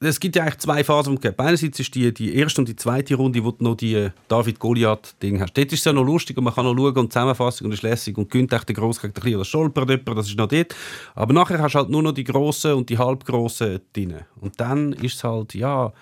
es 0.00 0.20
gibt 0.20 0.36
ja 0.36 0.42
eigentlich 0.42 0.58
zwei 0.58 0.84
Phasen. 0.84 1.18
Einerseits 1.36 1.80
ist 1.80 1.94
die, 1.94 2.14
die 2.14 2.34
erste 2.36 2.60
und 2.60 2.68
die 2.68 2.76
zweite 2.76 3.16
Runde, 3.16 3.42
wo 3.44 3.50
du 3.50 3.64
noch 3.64 3.76
die 3.76 3.94
äh, 3.94 4.10
David-Goliath-Ding 4.28 5.40
hast. 5.40 5.56
Dort 5.56 5.72
ist 5.72 5.80
es 5.80 5.84
ja 5.84 5.92
noch 5.92 6.04
lustig 6.04 6.36
und 6.38 6.44
man 6.44 6.54
kann 6.54 6.64
noch 6.64 6.76
schauen 6.76 6.96
und 6.96 7.12
Zusammenfassung 7.12 7.66
und 7.66 7.72
ist 7.72 7.82
lässig 7.82 8.16
und 8.16 8.30
gönnt 8.30 8.52
echt 8.52 8.68
der 8.68 8.76
Gross 8.76 9.00
gegen 9.00 9.12
den 9.12 9.20
Kleinen 9.20 9.36
oder 9.36 9.44
stolpert 9.44 9.90
jemand, 9.90 10.18
das 10.18 10.28
ist 10.28 10.38
noch 10.38 10.46
dort. 10.46 10.74
Aber 11.14 11.32
nachher 11.32 11.60
hast 11.60 11.74
du 11.74 11.78
halt 11.78 11.90
nur 11.90 12.02
noch 12.02 12.12
die 12.12 12.24
Grossen 12.24 12.74
und 12.74 12.88
die 12.88 12.98
Halbgrossen 12.98 13.80
drin. 13.92 14.20
Und 14.40 14.60
dann 14.60 14.92
ist 14.92 15.16
es 15.16 15.24
halt, 15.24 15.54
ja, 15.54 15.92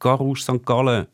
Garouche 0.00 0.42
St. 0.42 0.64
Gallen 0.64 1.06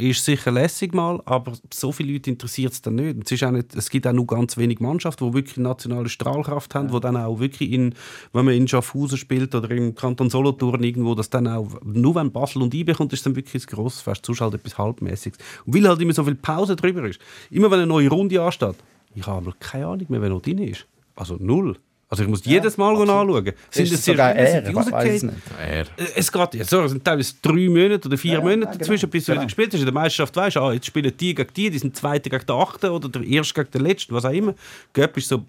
ist 0.00 0.24
sicher 0.24 0.50
lässig 0.50 0.94
mal, 0.94 1.20
aber 1.24 1.52
so 1.72 1.92
viele 1.92 2.12
Leute 2.12 2.30
interessiert 2.30 2.72
es 2.72 2.82
dann 2.82 2.96
nicht. 2.96 3.24
Es, 3.24 3.32
ist 3.32 3.44
auch 3.44 3.50
nicht. 3.50 3.74
es 3.74 3.90
gibt 3.90 4.06
auch 4.06 4.12
nur 4.12 4.26
ganz 4.26 4.56
wenig 4.56 4.80
Mannschaften, 4.80 5.26
die 5.26 5.34
wirklich 5.34 5.56
nationale 5.56 6.08
Strahlkraft 6.08 6.74
haben, 6.74 6.92
wo 6.92 6.98
dann 6.98 7.16
auch 7.16 7.38
wirklich, 7.38 7.72
in, 7.72 7.94
wenn 8.32 8.44
man 8.44 8.54
in 8.54 8.66
Schaffhausen 8.66 9.18
spielt 9.18 9.54
oder 9.54 9.70
im 9.70 9.94
Kanton 9.94 10.30
Solothurn 10.30 10.82
irgendwo, 10.82 11.14
das 11.14 11.30
dann 11.30 11.46
auch, 11.46 11.68
nur 11.84 12.14
wenn 12.14 12.32
Basel 12.32 12.62
und 12.62 12.74
IB 12.74 12.94
kommt, 12.94 13.12
ist 13.12 13.24
dann 13.26 13.36
wirklich 13.36 13.64
ein 13.64 13.76
grosses 13.76 14.00
Fest, 14.00 14.26
sonst 14.26 14.40
halt 14.40 14.54
etwas 14.54 14.78
Halbmäßiges. 14.78 15.38
Und 15.66 15.74
weil 15.74 15.88
halt 15.88 16.00
immer 16.00 16.12
so 16.12 16.24
viel 16.24 16.34
Pause 16.34 16.76
drüber 16.76 17.08
ist, 17.08 17.20
immer 17.50 17.70
wenn 17.70 17.78
eine 17.78 17.86
neue 17.86 18.08
Runde 18.08 18.42
ansteht, 18.42 18.76
ich 19.14 19.26
habe 19.26 19.52
keine 19.58 19.86
Ahnung 19.86 20.06
mehr, 20.08 20.22
wer 20.22 20.30
noch 20.30 20.42
drin 20.42 20.58
ist. 20.58 20.86
Also 21.16 21.36
null. 21.38 21.76
Also 22.12 22.24
ich 22.24 22.28
muss 22.28 22.44
jedes 22.44 22.76
Mal 22.76 22.90
anschauen. 22.96 23.52
Sind 23.70 23.84
Ist 23.84 23.92
das 23.92 24.00
es 24.00 24.04
sogar 24.04 24.34
er? 24.34 24.50
sind 24.50 24.66
die 24.66 24.70
Ich 24.72 24.76
weiß 24.76 24.86
es 24.86 24.92
rausgefallen? 24.92 25.86
nicht. 25.96 26.16
Es 26.16 26.32
geht 26.32 26.54
jetzt 26.54 26.70
so, 26.70 26.82
es 26.82 26.90
sind 26.90 27.04
teilweise 27.04 27.34
drei 27.40 27.68
Monate 27.68 28.08
oder 28.08 28.18
vier 28.18 28.32
Ja, 28.32 28.40
Monate 28.40 28.72
ja, 28.72 28.78
dazwischen, 28.78 29.02
genau, 29.02 29.12
bis 29.12 29.24
du 29.26 29.28
wieder 29.28 29.34
genau. 29.36 29.46
gespielt 29.46 29.72
hast. 29.72 29.78
In 29.78 29.86
der 29.86 29.94
Meisterschaft 29.94 30.34
weißt 30.34 30.56
du, 30.56 30.60
ah, 30.60 30.72
jetzt 30.72 30.86
spielen 30.86 31.12
die 31.16 31.34
gegen 31.36 31.54
die, 31.54 31.70
die 31.70 31.78
sind 31.78 31.96
Zweite 31.96 32.28
gegen 32.28 32.44
den 32.44 32.56
Achten 32.56 32.90
oder 32.90 33.08
der 33.08 33.22
Erste 33.22 33.54
gegen 33.54 33.70
den 33.70 33.82
Letzten, 33.82 34.12
was 34.12 34.24
auch 34.24 34.32
immer. 34.32 34.54
Göpp 34.92 35.16
ist 35.18 35.28
so 35.28 35.44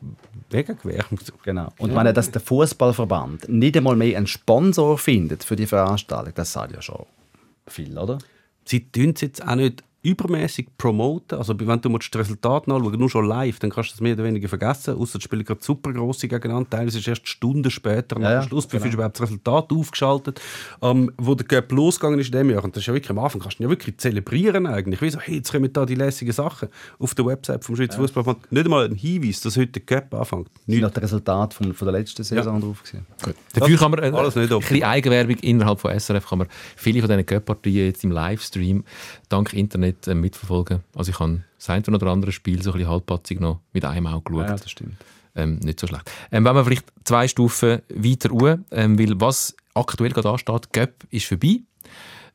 mega 0.52 0.76
quer. 0.76 1.04
Genau. 1.43 1.74
Und 1.80 1.95
wenn 1.95 2.13
dass 2.13 2.30
der 2.30 2.41
Fußballverband 2.41 3.50
nicht 3.50 3.76
einmal 3.76 3.95
mehr 3.95 4.15
einen 4.15 4.28
Sponsor 4.28 5.00
findet 5.00 5.43
für 5.43 5.56
die 5.56 5.65
Veranstaltung, 5.65 6.34
das 6.36 6.54
sagt 6.54 6.74
ja 6.74 6.82
schon 6.84 7.08
viel, 7.65 7.97
oder? 7.97 8.19
Sie 8.65 8.91
tun 8.91 9.13
es 9.15 9.21
jetzt 9.21 9.47
auch 9.47 9.56
nicht 9.56 9.84
übermäßig 10.04 10.68
promoten. 10.78 11.38
Also 11.38 11.54
wenn 11.60 11.80
du 11.80 11.98
das 11.98 12.10
Resultat 12.16 12.68
anschauen, 12.68 13.00
nur 13.00 13.10
schon 13.10 13.26
live, 13.26 13.60
dann 13.60 13.70
kannst 13.70 13.92
du 13.92 13.94
das 13.94 14.02
mehr 14.02 14.14
oder 14.14 14.24
weniger 14.24 14.50
vergessen. 14.50 14.96
Außer 14.96 15.20
die 15.20 15.24
spielen 15.24 15.46
gerade 15.46 15.62
super 15.64 15.94
grosse 15.94 16.28
gegeneinander. 16.28 16.70
Teilweise 16.72 16.98
ist 16.98 17.08
erst 17.08 17.28
Stunden 17.28 17.70
später 17.70 18.18
nach 18.18 18.24
Ja, 18.24 18.30
dem 18.30 18.42
ja, 18.42 18.48
Schluss, 18.48 18.68
genau. 18.68 18.84
bevor 18.84 18.94
überhaupt 18.94 19.16
das 19.16 19.22
Resultat 19.24 19.72
aufgeschaltet 19.72 20.42
ähm, 20.82 21.12
Wo 21.18 21.36
der 21.36 21.46
Cup 21.46 21.72
losgegangen 21.72 22.20
ist 22.20 22.28
in 22.28 22.32
diesem 22.32 22.50
Jahr, 22.50 22.64
und 22.64 22.76
das 22.76 22.82
ist 22.82 22.88
ja 22.88 22.94
wirklich 22.94 23.12
am 23.12 23.20
Anfang, 23.20 23.42
kannst 23.42 23.60
du 23.60 23.64
ja 23.64 23.70
wirklich 23.70 23.98
zelebrieren 23.98 24.66
eigentlich. 24.66 25.02
Wie 25.02 25.10
so, 25.10 25.20
hey, 25.20 25.36
jetzt 25.36 25.52
kommen 25.52 25.72
da 25.72 25.86
die 25.86 25.96
lässigen 25.96 26.32
Sachen 26.32 26.70
auf 26.98 27.14
der 27.14 27.26
Website 27.26 27.64
vom 27.64 27.76
Schweizer 27.76 27.98
Fußballverband. 27.98 28.52
Nicht 28.52 28.66
einmal 28.66 28.86
ein 28.86 28.96
Hinweis, 28.96 29.42
dass 29.42 29.56
heute 29.56 29.80
der 29.80 29.82
Cup 29.84 30.14
anfängt. 30.16 30.48
Das 30.48 30.62
Nicht. 30.66 30.84
das 30.84 31.04
Resultat 31.04 31.54
von, 31.54 31.74
von 31.74 31.86
der 31.86 32.00
letzten 32.00 32.24
Saison 32.24 32.60
drauf. 32.60 32.82
Gewesen. 32.84 33.06
Dafür 33.54 33.78
kann 33.78 33.92
man 33.92 34.00
äh, 34.02 34.18
alles 34.18 34.36
nicht 34.36 34.52
ein 34.52 34.60
bisschen 34.60 34.84
Eigenwerbung 34.84 35.38
innerhalb 35.38 35.80
von 35.80 35.98
SRF 35.98 36.28
kann 36.28 36.40
man 36.40 36.48
viele 36.76 37.02
von 37.02 37.10
diesen 37.10 37.26
Cup-Partien 37.26 37.86
jetzt 37.86 38.04
im 38.04 38.12
Livestream 38.12 38.84
dank 39.30 39.54
Internet 39.54 39.91
äh, 40.08 40.14
mitverfolgen. 40.16 40.82
Also 40.96 41.12
ich 41.12 41.20
habe 41.20 41.42
das 41.58 41.70
eine 41.70 41.84
oder 41.96 42.08
andere 42.08 42.32
Spiel 42.32 42.62
so 42.62 42.72
ein 42.72 42.78
bisschen 42.78 42.92
halbpatzig 42.92 43.40
noch 43.40 43.60
mit 43.74 43.86
einem 43.86 44.08
Auge 44.08 44.32
geschaut. 44.32 44.50
Ja, 44.50 44.56
das 44.56 44.72
stimmt. 44.72 44.96
ähm, 45.36 45.56
nicht 45.58 45.80
so 45.80 45.88
schlecht. 45.88 46.10
Ähm, 46.32 46.46
wenn 46.46 46.56
wir 46.56 46.66
vielleicht 46.66 46.86
zwei 47.04 47.28
Stufen 47.28 47.82
weiter 47.90 48.30
ruhen, 48.30 48.66
ähm, 48.72 49.00
weil 49.00 49.20
was 49.20 49.56
aktuell 49.74 50.12
gerade 50.12 50.30
ansteht, 50.30 50.74
Göpp 50.74 51.06
ist 51.10 51.26
vorbei. 51.26 51.62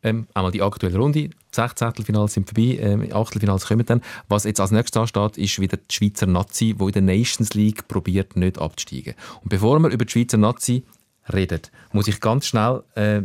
Ähm, 0.03 0.27
einmal 0.35 0.53
die 0.53 0.63
aktuelle 0.63 0.99
Runde, 0.99 1.29
die 1.29 1.31
16. 1.53 2.05
Finals 2.05 2.35
sind 2.35 2.49
vorbei, 2.49 2.79
ähm, 2.81 3.09
Achtelfinals 3.13 3.67
kommen 3.67 3.87
dann. 3.87 4.03
Was 4.29 4.45
jetzt 4.45 4.61
als 4.61 4.71
nächstes 4.71 5.01
ansteht, 5.01 5.39
ist 5.39 5.59
wieder 5.59 5.79
die 5.79 5.95
Schweizer 5.95 6.27
Nazi, 6.27 6.75
die 6.79 6.85
in 6.85 6.93
der 6.93 7.03
Nations 7.03 7.55
League 7.55 7.89
probiert, 7.89 8.37
nicht 8.37 8.59
abzusteigen. 8.59 9.15
Und 9.43 9.49
bevor 9.49 9.79
wir 9.81 9.89
über 9.89 10.05
die 10.05 10.13
Schweizer 10.13 10.37
Nazi 10.37 10.85
reden, 11.33 11.63
muss 11.93 12.09
ich 12.09 12.21
ganz 12.21 12.47
schnell 12.47 12.83
äh, 12.95 13.23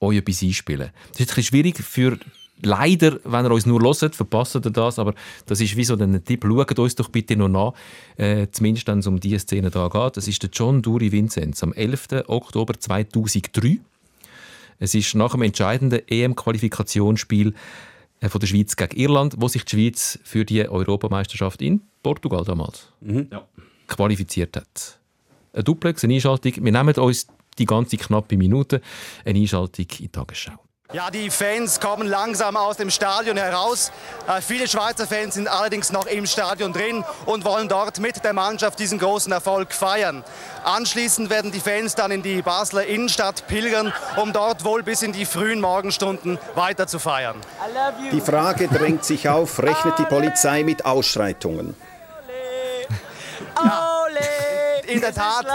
euch 0.00 0.18
etwas 0.18 0.42
einspielen. 0.42 0.90
Das 1.10 1.20
ist 1.20 1.20
ein 1.20 1.26
bisschen 1.26 1.42
schwierig 1.44 1.78
für 1.78 2.18
Leider, 2.62 3.18
wenn 3.24 3.44
ihr 3.44 3.50
uns 3.50 3.66
nur 3.66 3.80
hört, 3.80 4.14
verpasst 4.14 4.54
ihr 4.54 4.60
das, 4.60 4.98
aber 4.98 5.14
das 5.46 5.60
ist 5.60 5.76
wie 5.76 5.84
so 5.84 5.96
ein 5.96 6.24
Tipp, 6.24 6.44
schaut 6.44 6.78
uns 6.78 6.94
doch 6.94 7.08
bitte 7.08 7.36
noch 7.36 7.48
nach, 7.48 7.72
äh, 8.16 8.46
zumindest 8.50 8.86
wenn 8.86 8.98
es 8.98 9.06
um 9.06 9.18
diese 9.20 9.38
Szene 9.38 9.70
da 9.70 9.88
geht. 9.88 10.16
Das 10.16 10.28
ist 10.28 10.42
der 10.42 10.50
John 10.52 10.82
Duri 10.82 11.12
Vincenz 11.12 11.62
am 11.62 11.72
11. 11.72 12.24
Oktober 12.26 12.74
2003. 12.78 13.78
Es 14.78 14.94
ist 14.94 15.14
nach 15.14 15.32
dem 15.32 15.42
entscheidenden 15.42 16.00
EM-Qualifikationsspiel 16.06 17.54
äh, 18.20 18.28
von 18.28 18.40
der 18.40 18.46
Schweiz 18.46 18.76
gegen 18.76 18.96
Irland, 18.96 19.34
wo 19.38 19.48
sich 19.48 19.64
die 19.64 19.76
Schweiz 19.76 20.18
für 20.24 20.44
die 20.44 20.68
Europameisterschaft 20.68 21.62
in 21.62 21.82
Portugal 22.02 22.44
damals 22.44 22.88
qualifiziert 23.86 24.56
hat. 24.56 24.98
Eine 25.52 25.64
Duplex, 25.64 26.04
eine 26.04 26.14
Einschaltung. 26.14 26.52
Wir 26.64 26.72
nehmen 26.72 26.94
uns 26.94 27.26
die 27.58 27.66
ganze 27.66 27.96
knappe 27.96 28.36
Minute 28.36 28.80
eine 29.24 29.38
Einschaltung 29.38 29.84
in 29.84 29.96
die 29.96 30.08
Tagesschau. 30.08 30.69
Ja, 30.92 31.08
die 31.08 31.30
Fans 31.30 31.78
kommen 31.78 32.08
langsam 32.08 32.56
aus 32.56 32.76
dem 32.76 32.90
Stadion 32.90 33.36
heraus. 33.36 33.92
Äh, 34.26 34.40
viele 34.40 34.66
Schweizer 34.66 35.06
Fans 35.06 35.34
sind 35.34 35.46
allerdings 35.46 35.92
noch 35.92 36.06
im 36.06 36.26
Stadion 36.26 36.72
drin 36.72 37.04
und 37.26 37.44
wollen 37.44 37.68
dort 37.68 38.00
mit 38.00 38.24
der 38.24 38.32
Mannschaft 38.32 38.80
diesen 38.80 38.98
großen 38.98 39.30
Erfolg 39.30 39.72
feiern. 39.72 40.24
Anschließend 40.64 41.30
werden 41.30 41.52
die 41.52 41.60
Fans 41.60 41.94
dann 41.94 42.10
in 42.10 42.22
die 42.22 42.42
Basler 42.42 42.86
Innenstadt 42.86 43.46
pilgern, 43.46 43.92
um 44.16 44.32
dort 44.32 44.64
wohl 44.64 44.82
bis 44.82 45.02
in 45.02 45.12
die 45.12 45.26
frühen 45.26 45.60
Morgenstunden 45.60 46.40
weiter 46.56 46.88
zu 46.88 46.98
feiern. 46.98 47.36
Die 48.10 48.20
Frage 48.20 48.66
drängt 48.66 49.04
sich 49.04 49.28
auf, 49.28 49.62
rechnet 49.62 49.96
die 49.96 50.06
Polizei 50.06 50.64
mit 50.64 50.84
Ausschreitungen? 50.84 51.76
In 54.90 55.00
der 55.00 55.14
Tat, 55.14 55.46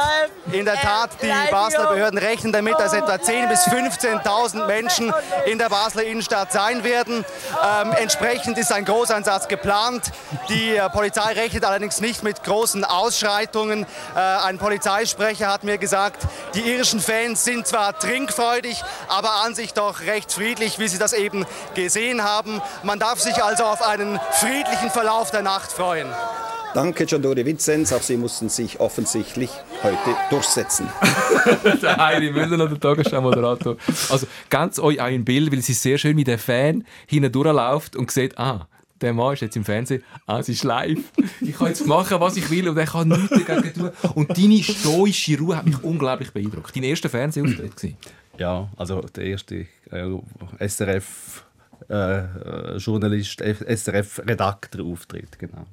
in 0.52 0.64
der 0.64 0.76
Tat, 0.76 1.10
die 1.22 1.52
Basler 1.52 1.88
Behörden 1.88 2.18
rechnen 2.18 2.54
damit, 2.54 2.80
dass 2.80 2.94
etwa 2.94 3.16
10.000 3.16 3.50
bis 3.50 3.60
15.000 3.68 4.66
Menschen 4.66 5.14
in 5.46 5.58
der 5.58 5.68
Basler 5.68 6.04
Innenstadt 6.04 6.54
sein 6.54 6.86
werden. 6.86 7.26
Ähm, 7.64 7.92
entsprechend 8.00 8.58
ist 8.58 8.72
ein 8.72 8.86
Großeinsatz 8.86 9.50
geplant. 9.50 10.12
Die 10.48 10.76
äh, 10.76 10.90
Polizei 10.90 11.34
rechnet 11.34 11.66
allerdings 11.66 12.00
nicht 12.00 12.24
mit 12.24 12.44
großen 12.44 12.86
Ausschreitungen. 12.86 13.86
Äh, 14.16 14.20
ein 14.20 14.58
Polizeisprecher 14.58 15.52
hat 15.52 15.66
mir 15.66 15.78
gesagt, 15.78 16.24
die 16.54 16.62
irischen 16.62 17.02
Fans 17.02 17.44
sind 17.44 17.68
zwar 17.68 18.00
trinkfreudig, 18.00 18.84
aber 19.10 19.44
an 19.44 19.54
sich 19.54 19.74
doch 19.74 20.02
recht 20.02 20.32
friedlich, 20.32 20.80
wie 20.80 20.88
sie 20.88 20.98
das 20.98 21.12
eben 21.12 21.46
gesehen 21.74 22.24
haben. 22.24 22.62
Man 22.84 23.00
darf 23.00 23.20
sich 23.20 23.44
also 23.44 23.66
auf 23.66 23.82
einen 23.82 24.18
friedlichen 24.32 24.90
Verlauf 24.92 25.32
der 25.32 25.42
Nacht 25.42 25.74
freuen. 25.74 26.08
Danke, 26.76 27.06
Giandory 27.06 27.46
Vinzenz. 27.46 27.94
Auch 27.94 28.02
Sie 28.02 28.18
mussten 28.18 28.50
sich 28.50 28.82
offensichtlich 28.82 29.25
heute 29.36 30.16
durchsetzen. 30.30 30.88
der 31.82 31.98
Heidi 31.98 32.32
Müller 32.32 32.56
oder 32.56 32.68
der 32.70 32.80
Tagesschau-Moderator. 32.80 33.78
Also 34.10 34.28
ganz 34.50 34.80
euch 34.80 35.00
auch 35.00 35.06
ein 35.06 35.26
Bild, 35.26 35.52
weil 35.52 35.62
sie 35.62 35.74
sehr 35.74 35.98
schön 35.98 36.16
mit 36.16 36.28
dem 36.28 36.40
Fan 36.40 36.86
hinten 37.08 37.32
durchläuft 37.32 37.96
und 37.96 38.12
sieht, 38.12 38.38
ah, 38.38 38.68
der 39.02 39.14
Mann 39.14 39.34
ist 39.34 39.42
jetzt 39.42 39.56
im 39.56 39.66
Fernsehen, 39.66 40.04
ah, 40.26 40.40
es 40.40 40.50
ist 40.50 40.64
live. 40.64 41.00
Ich 41.42 41.58
kann 41.58 41.68
jetzt 41.68 41.86
machen, 41.86 42.20
was 42.20 42.38
ich 42.38 42.50
will 42.50 42.70
und 42.70 42.78
er 42.78 42.86
kann 42.86 43.08
nichts 43.08 43.30
dagegen 43.30 43.74
tun. 43.74 43.90
Und 44.16 44.38
deine 44.38 44.64
stoische 44.64 45.38
Ruhe 45.38 45.58
hat 45.58 45.66
mich 45.66 45.84
unglaublich 45.84 46.32
beeindruckt. 46.32 46.76
Dein 46.76 46.84
erster 46.84 47.10
Fernsehauftritt 47.10 47.84
war. 47.84 47.90
Ja, 48.38 48.70
also 48.78 49.02
der 49.02 49.26
erste 49.26 49.66
äh, 49.92 50.68
SRF 50.68 51.46
äh, 51.90 51.94
äh, 51.94 52.78
Journalist, 52.78 53.42
SRF 53.42 54.20
Redakteur-Auftritt, 54.26 55.38
genau. 55.38 55.66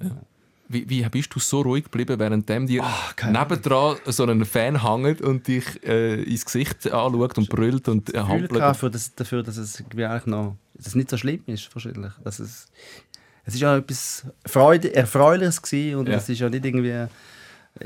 Wie, 0.72 0.88
wie 0.88 1.02
bist 1.08 1.35
du 1.35 1.38
so 1.38 1.61
ruhig 1.61 1.85
geblieben, 1.85 2.18
während 2.18 2.48
dem 2.48 2.66
dir 2.66 2.82
nebendran 3.30 3.96
so 4.06 4.24
ein 4.24 4.44
Fan 4.44 4.82
hängt 4.82 5.20
und 5.20 5.46
dich 5.46 5.64
äh, 5.85 6.22
ins 6.22 6.44
Gesicht 6.44 6.90
anschaut 6.90 7.38
und 7.38 7.48
brüllt 7.48 7.88
und 7.88 8.14
äh, 8.14 8.18
hampelt? 8.18 8.50
gehabt 8.52 8.78
für 8.78 8.90
das, 8.90 9.14
dafür, 9.14 9.42
dass 9.42 9.56
es 9.56 9.80
eigentlich 9.80 10.26
noch 10.26 10.56
dass 10.74 10.87
es 10.88 10.94
nicht 10.94 11.11
so 11.11 11.16
schlimm 11.16 11.42
ist, 11.46 11.72
wahrscheinlich. 11.74 12.12
Dass 12.24 12.38
es, 12.40 12.66
es 13.44 13.54
ist 13.54 13.61
ja 13.61 13.76
etwas 13.76 14.26
Freude, 14.46 14.94
Erfreuliches 14.94 15.62
gewesen 15.62 15.96
und 15.98 16.08
Ja. 16.08 16.16
es 16.16 16.28
ist 16.28 16.40
ja 16.40 16.48
nicht 16.48 16.64
irgendwie 16.64 17.06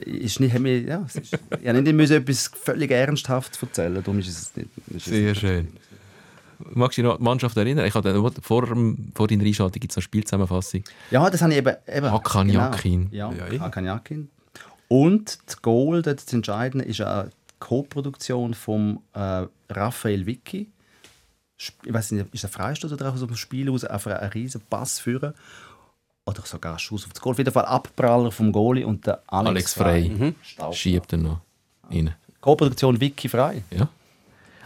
ist 0.04 0.40
nicht, 0.40 0.54
haben 0.54 0.66
ja, 0.66 1.04
es 1.06 1.16
ist, 1.16 1.38
ich 1.62 1.72
nicht 1.72 2.10
etwas 2.10 2.50
völlig 2.62 2.90
ernsthaft 2.90 3.58
erzählen, 3.62 3.94
darum 3.94 4.18
ist 4.18 4.28
es 4.28 4.56
nicht. 4.56 4.68
Ist 4.88 5.06
es 5.06 5.12
Sehr 5.12 5.34
schön. 5.34 5.68
Magst 6.58 6.96
du 6.98 7.02
dich 7.02 7.06
noch 7.08 7.12
an 7.14 7.18
die 7.18 7.24
Mannschaft 7.24 7.56
erinnern? 7.56 7.84
Ich 7.86 7.94
hatte 7.94 8.14
vor, 8.42 8.66
vor 9.14 9.28
deiner 9.28 9.44
Einschaltung 9.44 9.80
gibt 9.80 9.92
es 9.92 9.96
eine 9.96 10.02
Spielzusammenfassung. 10.02 10.84
Ja, 11.10 11.28
das 11.28 11.42
habe 11.42 11.52
ich 11.52 11.58
eben. 11.58 11.76
eben 11.86 12.10
Hakan 12.12 12.48
genau. 12.48 12.60
Yakin. 12.60 13.08
Ja, 13.10 13.32
Ja. 13.32 13.60
Hakan 13.60 13.84
Yakin. 13.84 14.30
Und 14.88 15.38
das 15.46 15.62
Goal, 15.62 16.02
das 16.02 16.32
Entscheidende, 16.32 16.84
ist 16.84 17.00
eine 17.00 17.30
Co-Produktion 17.58 18.54
von 18.54 19.00
äh, 19.14 19.46
Raphael 19.70 20.26
Vicky 20.26 20.68
ich 21.58 21.72
weiß 21.88 22.10
nicht, 22.12 22.26
ist 22.34 22.42
der 22.42 22.50
Freistoß 22.50 22.92
oder 22.92 23.10
aus 23.10 23.20
dem 23.20 23.34
Spiel 23.34 23.70
aus 23.70 23.82
einfach 23.84 24.20
einen 24.20 24.30
riesen 24.32 24.60
Pass 24.68 24.98
führen 24.98 25.32
oder 26.26 26.42
sogar 26.44 26.74
ein 26.74 26.78
Schuss 26.78 27.04
auf 27.06 27.12
das 27.14 27.22
Goal. 27.22 27.32
Auf 27.32 27.38
jeden 27.38 27.50
Fall 27.50 27.64
Abpraller 27.64 28.30
vom 28.30 28.52
Goalie 28.52 28.84
und 28.86 29.06
der 29.06 29.22
Alex, 29.26 29.48
Alex 29.48 29.72
Frey 29.72 30.08
Mhm. 30.10 30.34
Staub. 30.42 30.74
schiebt 30.74 31.12
dann 31.14 31.22
noch 31.22 31.40
rein. 31.90 32.14
Co-Produktion 32.42 33.00
Wiki 33.00 33.28
Frei. 33.30 33.62
Ja. 33.70 33.88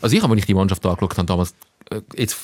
Also 0.03 0.17
ich 0.17 0.23
habe, 0.23 0.33
als 0.33 0.41
ich 0.41 0.47
die 0.47 0.55
Mannschaft 0.55 0.85
angeschaut 0.85 1.17
habe, 1.17 1.27
damals, 1.27 1.55
jetzt 2.17 2.37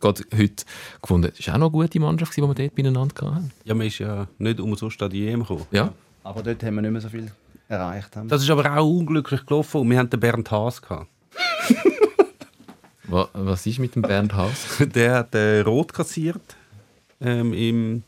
gerade 0.00 0.22
heute 0.36 0.64
gefunden, 1.00 1.32
es 1.38 1.46
war 1.46 1.54
auch 1.54 1.58
noch 1.58 1.66
eine 1.72 1.82
gute 1.84 2.00
Mannschaft, 2.00 2.36
die 2.36 2.42
wir 2.42 2.54
dort 2.54 2.74
beieinander 2.74 3.04
hatten. 3.34 3.52
Ja, 3.64 3.74
man 3.74 3.86
ist 3.86 3.98
ja 3.98 4.26
nicht 4.38 4.60
umsonst 4.60 5.02
an 5.02 5.10
die 5.10 5.28
EM 5.28 5.40
gekommen. 5.40 5.66
Ja. 5.70 5.92
Aber 6.24 6.42
dort 6.42 6.62
haben 6.62 6.74
wir 6.76 6.82
nicht 6.82 6.90
mehr 6.90 7.00
so 7.00 7.08
viel 7.08 7.30
erreicht. 7.68 8.14
Haben. 8.16 8.28
Das 8.28 8.42
ist 8.42 8.50
aber 8.50 8.76
auch 8.76 8.86
unglücklich 8.88 9.44
gelaufen 9.46 9.80
und 9.82 9.90
wir 9.90 9.98
hatten 9.98 10.10
den 10.10 10.20
Bernd 10.20 10.50
Haas 10.50 10.80
gehabt. 10.82 11.08
Wa- 13.04 13.28
Was 13.32 13.66
ist 13.66 13.78
mit 13.78 13.94
dem 13.94 14.02
Bernd 14.02 14.34
Haas? 14.34 14.78
Der 14.94 15.14
hat 15.14 15.34
äh, 15.34 15.60
rot 15.60 15.92
kassiert 15.92 16.40
ähm, 17.20 17.52
im, 17.54 18.02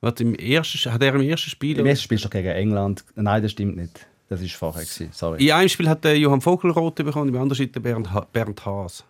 was, 0.00 0.14
im 0.20 0.34
ersten, 0.34 0.92
hat 0.92 1.02
er 1.02 1.14
im 1.14 1.22
ersten 1.22 1.50
Spiel. 1.50 1.78
Im 1.78 1.86
ersten 1.86 2.04
Spiel 2.04 2.18
doch 2.18 2.30
gegen 2.30 2.48
England. 2.48 3.04
Nein, 3.16 3.42
das 3.42 3.52
stimmt 3.52 3.76
nicht. 3.76 4.06
Das 4.28 4.40
war 4.40 4.48
vorher. 4.48 4.82
Gewesen. 4.84 5.08
Sorry. 5.12 5.44
In 5.44 5.52
einem 5.52 5.68
Spiel 5.68 5.88
hat 5.88 6.04
der 6.04 6.16
Johann 6.18 6.40
Vogel 6.40 6.70
rot 6.70 6.94
bekommen, 6.94 7.28
im 7.28 7.34
anderen 7.34 7.54
Spiel 7.56 7.66
der 7.68 7.80
Bernd, 7.80 8.12
ha 8.12 8.26
Bernd 8.32 8.64
Haas. 8.64 9.04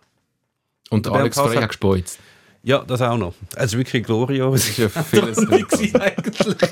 Und 0.89 1.03
Bernd 1.03 1.17
Alex 1.17 1.39
Frey 1.39 1.55
hat- 1.57 1.67
gespeuzt. 1.69 2.19
Ja, 2.65 2.79
das 2.79 3.01
auch 3.01 3.17
noch. 3.17 3.33
Also 3.57 3.77
wirklich 3.77 4.03
Gloria. 4.03 4.49
Das 4.49 4.69
ist 4.69 4.77
ja 4.77 4.87
vieles 4.87 5.35
drin. 5.45 5.65
eigentlich. 5.99 6.69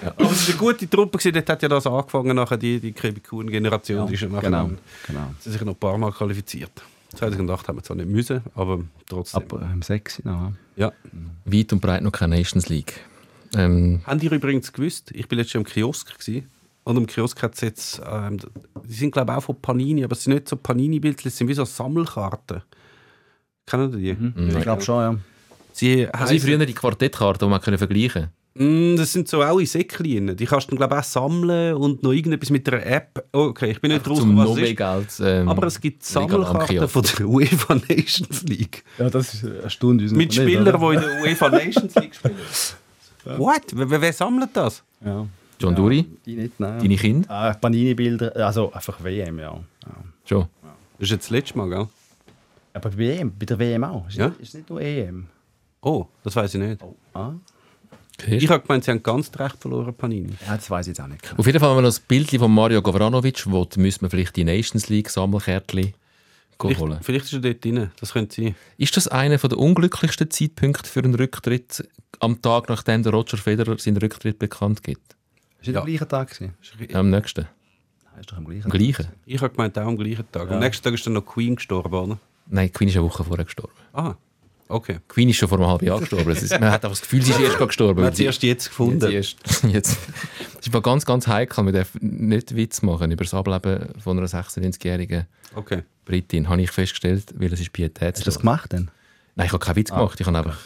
Aber 0.00 0.30
es 0.30 0.48
war 0.48 0.48
eine 0.48 0.56
gute 0.58 0.90
Truppe, 0.90 1.18
gewesen. 1.18 1.32
dort 1.34 1.48
hat 1.48 1.62
ja 1.62 1.68
das 1.68 1.86
angefangen, 1.86 2.34
nachher 2.36 2.56
die, 2.56 2.80
die 2.80 2.92
Kevin-Kuhn-Generation. 2.92 4.06
die 4.08 4.14
ist 4.14 4.20
ja 4.22 4.28
nachher 4.28 4.42
genau. 4.50 4.70
genau. 5.06 5.30
Sie 5.40 5.48
haben 5.48 5.52
sich 5.52 5.60
noch 5.62 5.72
ein 5.74 5.78
paar 5.78 5.96
Mal 5.96 6.10
qualifiziert. 6.12 6.72
2008 7.14 7.68
haben 7.68 7.76
wir 7.78 7.82
zwar 7.84 7.96
nicht 7.96 8.08
müssen, 8.08 8.42
aber 8.54 8.80
trotzdem. 9.08 9.42
Ab 9.42 9.62
ähm, 9.62 9.80
6 9.82 10.24
noch. 10.24 10.52
ja. 10.76 10.92
Weit 11.44 11.72
und 11.72 11.80
breit 11.80 12.02
noch 12.02 12.12
keine 12.12 12.36
Nations 12.36 12.68
League. 12.68 13.00
Ähm, 13.54 14.00
Habt 14.04 14.22
ihr 14.24 14.32
übrigens 14.32 14.72
gewusst, 14.72 15.12
ich 15.14 15.28
bin 15.28 15.38
letztes 15.38 15.54
Jahr 15.54 15.60
im 15.62 15.66
Kiosk 15.66 16.18
gewesen, 16.18 16.48
und 16.84 16.96
im 16.96 17.06
Kiosk 17.06 17.42
hat 17.42 17.54
es 17.54 17.60
jetzt, 17.62 18.02
ähm, 18.08 18.38
die 18.84 18.92
sind 18.94 19.12
glaube 19.12 19.32
ich 19.32 19.38
auch 19.38 19.42
von 19.42 19.60
Panini, 19.60 20.04
aber 20.04 20.12
es 20.14 20.24
sind 20.24 20.34
nicht 20.34 20.48
so 20.48 20.56
Panini-Bildchen, 20.56 21.28
es 21.28 21.36
sind 21.38 21.48
wie 21.48 21.54
so 21.54 21.64
Sammelkarten. 21.64 22.62
Kennen 23.66 23.92
die? 23.92 24.16
Ich 24.56 24.62
glaube 24.62 24.82
schon, 24.82 25.00
ja. 25.00 25.16
Sie 25.72 26.08
also 26.08 26.38
früher 26.38 26.64
die 26.64 26.72
Quartettkarten, 26.72 27.46
die 27.46 27.50
man 27.50 27.60
können 27.60 27.78
vergleichen 27.78 28.30
Mm, 28.58 28.96
das 28.96 29.12
sind 29.12 29.28
so 29.28 29.42
auch 29.42 29.58
in 29.58 29.66
Säckchen. 29.66 30.34
Die 30.34 30.46
kannst 30.46 30.68
du 30.68 30.70
dann, 30.70 30.78
glaube 30.78 30.94
ich, 30.94 31.00
auch 31.00 31.04
sammeln 31.04 31.74
und 31.74 32.02
noch 32.02 32.12
irgendetwas 32.12 32.48
mit 32.48 32.66
einer 32.72 32.86
App. 32.86 33.26
Okay, 33.30 33.72
ich 33.72 33.80
bin 33.82 33.92
nicht 33.92 34.08
raus, 34.08 34.20
was 34.22 34.24
es 34.24 34.30
ist. 34.30 34.34
Nobelgeld. 34.56 35.08
Ähm, 35.20 35.48
Aber 35.48 35.66
es 35.66 35.78
gibt 35.78 36.02
Sammelkarten 36.02 36.88
von 36.88 37.02
der 37.02 37.28
UEFA 37.28 37.74
Nations 37.74 38.44
League. 38.44 38.82
Ja, 38.98 39.10
das 39.10 39.34
ist 39.34 39.44
eine 39.44 39.68
Stunde. 39.68 40.04
uns 40.04 40.12
Mit 40.14 40.32
Spielern, 40.32 40.64
die 40.64 40.68
in 40.70 41.00
der 41.00 41.22
UEFA 41.22 41.48
Nations 41.50 41.94
League 41.96 42.14
spielen. 42.14 42.34
What? 43.38 43.62
Wer, 43.74 44.00
wer 44.00 44.12
sammelt 44.14 44.50
das? 44.54 44.82
Ja. 45.04 45.26
John 45.58 45.74
Duri, 45.74 46.06
Die 46.24 46.36
nicht, 46.36 46.58
nein. 46.58 46.78
deine 46.78 46.96
Kinder? 46.96 47.30
Ah, 47.30 47.52
Panini-Bilder, 47.52 48.34
also 48.36 48.72
einfach 48.72 49.02
WM, 49.02 49.38
ja. 49.38 49.52
ja. 49.52 49.92
Schon. 50.24 50.46
Das 50.98 51.08
ist 51.08 51.10
jetzt 51.10 51.24
das 51.24 51.30
letzte 51.30 51.58
Mal, 51.58 51.68
gell? 51.68 51.88
Aber 52.76 52.90
bei 52.90 52.98
WM, 52.98 53.32
bei 53.38 53.46
der 53.46 53.58
WM 53.58 53.84
auch. 53.84 54.06
Ist, 54.06 54.16
Ja. 54.16 54.28
nicht, 54.28 54.40
ist 54.40 54.54
nicht 54.54 54.68
nur 54.68 54.80
EM. 54.80 55.26
Oh, 55.80 56.06
das 56.22 56.36
weiß 56.36 56.54
ich 56.54 56.60
nicht. 56.60 56.80
Ah? 57.14 57.32
Ich 58.26 58.48
habe 58.50 58.62
gemeint, 58.66 58.84
sie 58.84 58.90
haben 58.90 59.02
ganz 59.02 59.30
recht 59.38 59.56
verloren, 59.58 59.94
Panini. 59.94 60.32
Ja, 60.46 60.56
das 60.56 60.68
weiß 60.70 60.86
ich 60.86 60.90
jetzt 60.92 61.00
auch 61.00 61.06
nicht. 61.06 61.34
Auf 61.38 61.46
jeden 61.46 61.58
Fall 61.60 61.70
haben 61.70 61.76
wir 61.78 61.82
noch 61.82 61.88
das 61.88 62.00
Bild 62.00 62.30
von 62.30 62.52
Mario 62.52 62.82
Gavranovic, 62.82 63.44
wo 63.50 63.66
müssen 63.76 64.02
wir 64.02 64.10
vielleicht 64.10 64.36
die 64.36 64.44
Nations 64.44 64.88
League 64.88 65.08
Sammelkärtchen 65.10 65.94
Vielleicht, 66.58 66.80
holen. 66.80 66.98
vielleicht 67.02 67.24
ist 67.26 67.32
er 67.34 67.40
dort 67.40 67.64
drin. 67.64 67.90
Das 68.00 68.12
könnte 68.12 68.34
sein. 68.42 68.54
Ist 68.78 68.96
das 68.96 69.08
einer 69.08 69.36
der 69.36 69.58
unglücklichsten 69.58 70.30
Zeitpunkte 70.30 70.88
für 70.88 71.00
einen 71.00 71.14
Rücktritt 71.14 71.86
am 72.20 72.40
Tag, 72.40 72.68
nachdem 72.70 73.02
der 73.02 73.12
Roger 73.12 73.36
Federer 73.36 73.78
seinen 73.78 73.98
Rücktritt 73.98 74.38
bekannt 74.38 74.82
gibt? 74.82 75.14
Ist 75.60 75.68
nicht 75.68 75.76
am 75.76 75.84
gleichen 75.86 76.08
Tag 76.08 76.30
gewesen? 76.30 76.54
Ja, 76.90 77.00
am 77.00 77.10
nächsten. 77.10 77.42
Nein, 78.04 78.20
ist 78.20 78.32
doch 78.32 78.38
am 78.38 78.44
gleichen 78.46 78.64
Am 78.64 78.70
gleichen? 78.70 79.08
Ich 79.26 79.40
habe 79.42 79.50
gemeint, 79.54 79.78
auch 79.78 79.86
am 79.86 79.96
gleichen 79.98 80.24
Tag. 80.32 80.50
Am 80.50 80.58
nächsten 80.60 80.82
Tag 80.84 80.94
ist 80.94 81.06
dann 81.06 81.12
noch 81.12 81.26
Queen 81.26 81.56
gestorben, 81.56 81.92
oder? 81.94 82.18
Nein, 82.48 82.72
Queen 82.72 82.88
ist 82.88 82.96
eine 82.96 83.04
Woche 83.04 83.24
vorher 83.24 83.44
gestorben. 83.44 83.72
Ah, 83.92 84.14
okay. 84.68 84.98
Queen 85.08 85.28
ist 85.28 85.36
schon 85.36 85.48
vor 85.48 85.58
einem 85.58 85.68
halben 85.68 85.86
Jahr 85.86 85.98
gestorben. 86.00 86.30
Ist, 86.30 86.50
man 86.52 86.70
hat 86.70 86.84
einfach 86.84 86.90
das 86.90 87.00
Gefühl, 87.02 87.22
sie 87.22 87.32
ist 87.32 87.40
erst 87.40 87.58
gestorben. 87.58 88.00
Man 88.00 88.06
hat 88.08 88.16
sie 88.16 88.24
erst 88.24 88.42
jetzt 88.42 88.68
gefunden. 88.68 89.00
Jetzt, 89.10 89.36
erst, 89.44 89.64
jetzt. 89.64 89.98
Das 90.54 90.66
ist 90.66 90.68
aber 90.68 90.82
ganz, 90.82 91.04
ganz 91.04 91.26
heikel. 91.26 91.64
Man 91.64 91.74
darf 91.74 91.90
nicht 92.00 92.54
Witz 92.54 92.82
machen 92.82 93.10
über 93.10 93.24
das 93.24 93.34
Ableben 93.34 93.88
von 94.02 94.18
einer 94.18 94.26
96-jährigen 94.28 95.26
Okay. 95.54 95.82
Britin. 96.04 96.48
Habe 96.48 96.60
ich 96.62 96.70
festgestellt, 96.70 97.34
weil 97.36 97.52
es 97.52 97.60
ist 97.60 97.72
Pietätslos. 97.72 98.12
Hast 98.18 98.20
du 98.20 98.30
das 98.30 98.38
gemacht 98.40 98.72
denn? 98.72 98.90
Nein, 99.34 99.46
ich 99.46 99.52
habe 99.52 99.64
keinen 99.64 99.76
Witz 99.76 99.90
gemacht. 99.90 100.20
Ich 100.20 100.26
habe 100.26 100.38
einfach 100.38 100.58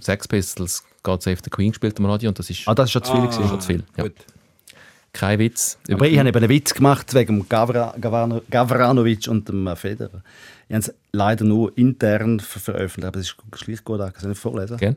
Sex 0.00 0.28
Pistols, 0.28 0.82
God 1.02 1.22
Save 1.22 1.38
the 1.44 1.50
Queen 1.50 1.70
gespielt 1.72 1.98
am 1.98 2.06
Radio 2.06 2.28
und 2.28 2.38
das 2.38 2.48
ist 2.50 2.66
Ah, 2.66 2.74
das 2.74 2.86
ist 2.86 2.92
schon 2.92 3.04
zu 3.04 3.12
viel. 3.12 3.20
Ah, 3.20 3.26
gewesen. 3.26 3.48
schon 3.48 3.60
zu 3.60 3.66
viel. 3.66 3.84
Ja. 3.96 4.04
Gut. 4.04 4.14
Kein 5.12 5.38
Witz. 5.38 5.78
Aber 5.90 6.06
ich 6.08 6.18
habe 6.18 6.28
eben 6.28 6.38
einen 6.38 6.48
Witz 6.48 6.74
gemacht 6.74 7.12
wegen 7.14 7.48
Gavra, 7.48 7.94
Gavrano, 8.00 8.40
Gavranovic 8.50 9.28
und 9.28 9.48
dem 9.48 9.74
Federer. 9.76 10.22
Ich 10.68 10.74
habe 10.74 10.80
es 10.80 10.94
leider 11.12 11.44
nur 11.44 11.76
intern 11.76 12.40
ver 12.40 12.60
veröffentlicht, 12.60 13.08
aber 13.08 13.20
es 13.20 13.26
ist 13.26 13.36
schlicht 13.56 13.84
gut, 13.84 14.00
ich 14.00 14.06
kann 14.06 14.22
es 14.22 14.24
nicht 14.24 14.40
vorlesen. 14.40 14.76
Gell? 14.78 14.96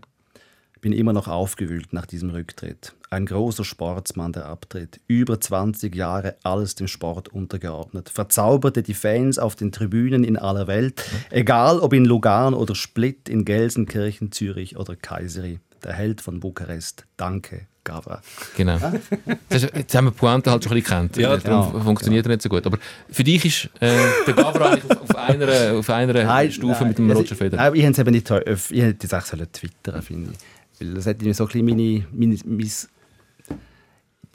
bin 0.87 0.97
immer 0.97 1.11
noch 1.11 1.27
aufgewühlt 1.27 1.91
nach 1.91 2.05
diesem 2.05 2.29
Rücktritt. 2.29 2.93
Ein 3.09 3.25
großer 3.25 3.65
Sportsmann, 3.65 4.31
der 4.31 4.45
abtritt. 4.45 5.01
Über 5.07 5.37
20 5.37 5.93
Jahre 5.93 6.35
alles 6.43 6.75
dem 6.75 6.87
Sport 6.87 7.27
untergeordnet. 7.27 8.07
Verzauberte 8.07 8.83
die 8.83 8.93
Fans 8.93 9.37
auf 9.37 9.57
den 9.57 9.73
Tribünen 9.73 10.23
in 10.23 10.37
aller 10.37 10.67
Welt, 10.67 11.03
egal 11.29 11.79
ob 11.79 11.91
in 11.91 12.05
Lugano 12.05 12.57
oder 12.57 12.73
Split, 12.73 13.27
in 13.27 13.43
Gelsenkirchen, 13.43 14.31
Zürich 14.31 14.77
oder 14.77 14.95
Kayseri. 14.95 15.59
Der 15.83 15.91
Held 15.91 16.21
von 16.21 16.39
Bukarest. 16.39 17.05
Danke, 17.17 17.67
Gavra. 17.87 18.21
Genau. 18.55 18.77
Das 19.49 19.63
ist, 19.63 19.75
jetzt 19.75 19.95
haben 19.95 20.05
wir 20.05 20.11
Pointe 20.11 20.51
halt 20.51 20.63
schon 20.63 20.73
ein 20.73 20.75
bisschen 20.81 20.83
gekannt. 20.93 21.17
Ja, 21.17 21.37
Darum 21.37 21.71
genau. 21.71 21.83
funktioniert 21.83 22.25
er 22.25 22.29
nicht 22.31 22.41
so 22.41 22.49
gut. 22.49 22.65
Aber 22.65 22.77
für 23.09 23.23
dich 23.23 23.45
ist 23.45 23.69
äh, 23.79 23.95
der 24.25 24.33
Gavra 24.33 24.71
eigentlich 24.71 24.91
auf, 24.91 25.01
auf 25.09 25.15
einer, 25.15 25.77
auf 25.77 25.89
einer 25.89 26.51
Stufe 26.51 26.85
mit 26.85 26.97
dem 26.97 27.09
Roger 27.11 27.35
Federer. 27.35 27.63
Nein, 27.63 27.75
ich 27.75 27.81
hätte 27.83 27.91
es 27.93 27.99
eben 27.99 28.11
nicht 28.11 28.31
öff- 28.31 28.71
Ich 28.71 28.81
hätte 28.81 29.07
jetzt 29.07 29.13
auch 29.15 29.23
twittern 29.53 30.01
finde 30.01 30.31
ich. 30.33 30.81
Weil 30.81 30.93
das 30.95 31.05
hätte 31.05 31.25
mir 31.25 31.33
so 31.33 31.45
ein 31.45 31.47
bisschen 31.47 31.65
meine, 31.65 32.05
meine, 32.11 32.37
mein 32.45 32.71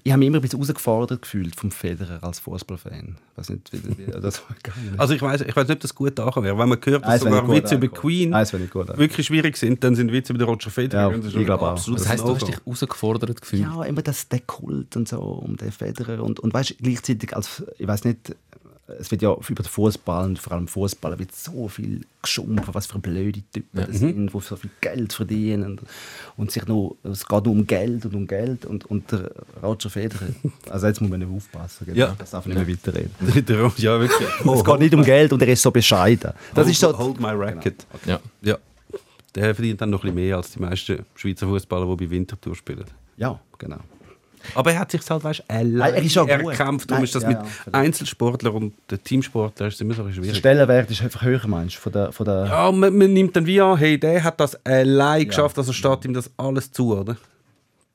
ich 0.04 0.10
habe 0.10 0.18
mich 0.18 0.26
immer 0.26 0.38
ein 0.38 0.42
bisschen 0.42 0.58
herausgefordert 0.58 1.22
gefühlt 1.22 1.54
vom 1.54 1.70
Federer 1.70 2.22
als 2.24 2.40
Fußballfan. 2.40 3.16
Ich 3.32 3.38
weiß 3.38 3.50
nicht, 3.50 3.72
wie, 3.72 3.98
wie 3.98 4.10
das. 4.10 4.42
Also 4.96 5.14
ich 5.14 5.22
weiß 5.22 5.42
ich 5.42 5.54
weiß 5.54 5.68
nicht, 5.68 5.76
ob 5.76 5.80
das 5.80 5.94
gut 5.94 6.18
angekommen 6.18 6.46
wäre. 6.46 6.58
Wenn 6.58 6.68
man 6.68 6.78
hört, 6.84 7.04
dass 7.04 7.20
sogar 7.20 7.48
Witze 7.48 7.76
über. 7.76 7.88
Queen 7.88 8.32
wirklich 8.32 9.26
schwierig 9.26 9.56
sind, 9.56 9.84
dann 9.84 9.94
sind 9.94 10.12
Witze 10.12 10.32
über 10.32 10.44
den 10.44 10.48
Roger 10.48 10.70
Federer. 10.70 11.12
Ja, 11.12 11.18
ich 11.18 11.46
glaube 11.46 11.62
auch. 11.62 11.84
Das 11.84 12.08
heisst, 12.08 12.24
du 12.24 12.34
hast 12.34 12.48
dich 12.48 12.56
herausgefordert 12.56 13.40
gefühlt. 13.40 13.62
Ja, 13.62 13.82
immer 13.84 14.02
das, 14.02 14.28
der 14.28 14.40
Kult 14.40 14.96
und 14.96 15.08
so 15.08 15.20
um 15.20 15.56
den 15.56 15.70
Federer. 15.70 16.22
Und, 16.22 16.40
und 16.40 16.52
weißt 16.52 16.78
gleichzeitig 16.78 17.36
als, 17.36 17.64
ich 17.78 17.86
weiß 17.86 18.04
nicht, 18.04 18.34
es 18.86 19.10
wird 19.10 19.22
ja 19.22 19.32
über 19.32 19.62
den 19.62 19.68
Fußball 19.68 20.24
und 20.24 20.38
vor 20.38 20.54
allem 20.54 20.66
Fußball 20.66 21.18
wird 21.18 21.34
so 21.34 21.68
viel 21.68 22.04
geschumpfen, 22.20 22.74
was 22.74 22.86
für 22.86 22.98
blöde 22.98 23.40
Typen 23.52 23.86
das 23.86 23.98
sind, 23.98 24.32
die 24.32 24.40
so 24.40 24.56
viel 24.56 24.70
Geld 24.80 25.12
verdienen 25.12 25.80
und, 26.36 26.50
sich 26.50 26.66
nur, 26.66 26.96
es 27.04 27.26
geht 27.26 27.44
nur 27.44 27.54
um 27.54 27.66
Geld 27.66 28.04
und 28.06 28.14
um 28.14 28.26
Geld 28.26 28.66
und, 28.66 28.84
und 28.86 29.10
der 29.12 29.30
Roger 29.62 29.88
Federer, 29.88 30.26
also 30.70 30.86
jetzt 30.88 31.00
muss 31.00 31.10
man 31.10 31.20
nicht 31.20 31.30
aufpassen, 31.32 31.86
gell? 31.86 31.96
Ja. 31.96 32.14
das 32.18 32.30
darf 32.30 32.46
ich 32.46 32.54
nicht 32.54 32.66
mehr 32.66 32.76
weiterreden. 32.76 33.10
Der- 33.46 33.72
ja, 33.76 34.00
wirklich. 34.00 34.28
es 34.54 34.64
geht 34.64 34.78
nicht 34.80 34.94
um 34.94 35.04
Geld 35.04 35.32
und 35.32 35.40
er 35.42 35.48
ist 35.48 35.62
so 35.62 35.70
bescheiden. 35.70 36.32
Das 36.54 36.64
hold, 36.64 36.72
ist 36.72 36.80
so, 36.80 36.98
Hold 36.98 37.20
my 37.20 37.28
racket. 37.30 37.86
Ja. 38.04 38.20
Ja. 38.42 38.58
Der 39.34 39.54
verdient 39.54 39.80
dann 39.80 39.90
noch 39.90 40.00
ein 40.00 40.12
bisschen 40.12 40.26
mehr 40.26 40.36
als 40.36 40.50
die 40.50 40.60
meisten 40.60 41.04
Schweizer 41.14 41.46
Fußballer, 41.46 41.96
die 41.96 42.04
bei 42.06 42.10
Winterthur 42.10 42.54
spielen. 42.54 42.84
ja, 43.16 43.38
genau. 43.58 43.78
Aber 44.54 44.72
er 44.72 44.80
hat 44.80 44.90
sich 44.90 45.00
halt, 45.08 45.24
weißt 45.24 45.40
du, 45.40 45.44
Nein, 45.54 45.94
er 45.94 46.02
ist 46.02 46.14
ja 46.14 46.22
gut. 46.22 46.50
erkämpft. 46.52 46.90
Darum 46.90 47.04
ist 47.04 47.14
das 47.14 47.22
ja, 47.22 47.28
mit 47.30 47.38
ja. 47.38 47.44
Einzelsportlern 47.72 48.54
und 48.54 48.74
den 48.90 49.02
Teamsportlern 49.02 49.68
ist 49.68 49.80
immer 49.80 49.94
so 49.94 50.02
bisschen 50.04 50.22
Der 50.22 50.28
schwierig. 50.28 50.38
Stellenwert 50.38 50.90
ist 50.90 51.02
einfach 51.02 51.22
höher, 51.22 51.46
meinst 51.46 51.76
du, 51.76 51.80
von 51.80 51.92
der, 51.92 52.12
von 52.12 52.26
der 52.26 52.46
Ja, 52.46 52.72
man, 52.72 52.96
man 52.96 53.12
nimmt 53.12 53.34
dann 53.36 53.46
wie 53.46 53.60
an, 53.60 53.76
hey, 53.78 53.98
der 53.98 54.22
hat 54.24 54.40
das 54.40 54.54
allein 54.66 55.26
geschafft, 55.26 55.58
also 55.58 55.72
steht 55.72 56.04
ihm 56.04 56.14
das 56.14 56.30
alles 56.36 56.70
zu, 56.72 56.96
oder? 56.96 57.16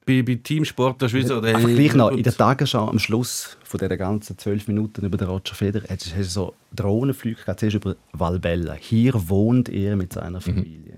Bei, 0.05 0.21
bei 0.21 0.35
Teamsportlern 0.35 1.09
ist 1.09 1.13
wie 1.13 1.23
so, 1.27 1.41
Einfach 1.41 1.67
gleich 1.67 1.93
noch, 1.93 2.11
in 2.11 2.23
der 2.23 2.33
Tagesschau 2.33 2.87
am 2.87 2.97
Schluss 2.97 3.57
von 3.65 3.77
dieser 3.77 3.97
ganzen 3.97 4.37
zwölf 4.37 4.65
Minuten 4.69 5.05
über 5.05 5.17
den 5.17 5.27
Roger 5.27 5.53
Federer 5.53 5.83
hast 5.89 6.05
du 6.05 6.11
hast 6.11 6.17
du 6.17 6.23
so 6.23 6.53
Drohnenflüge 6.73 7.41
gehabt, 7.41 7.59
zuerst 7.59 7.75
über 7.75 7.95
Valbella. 8.13 8.73
Hier 8.79 9.11
wohnt 9.27 9.67
er 9.67 9.97
mit 9.97 10.13
seiner 10.13 10.39
Familie. 10.39 10.96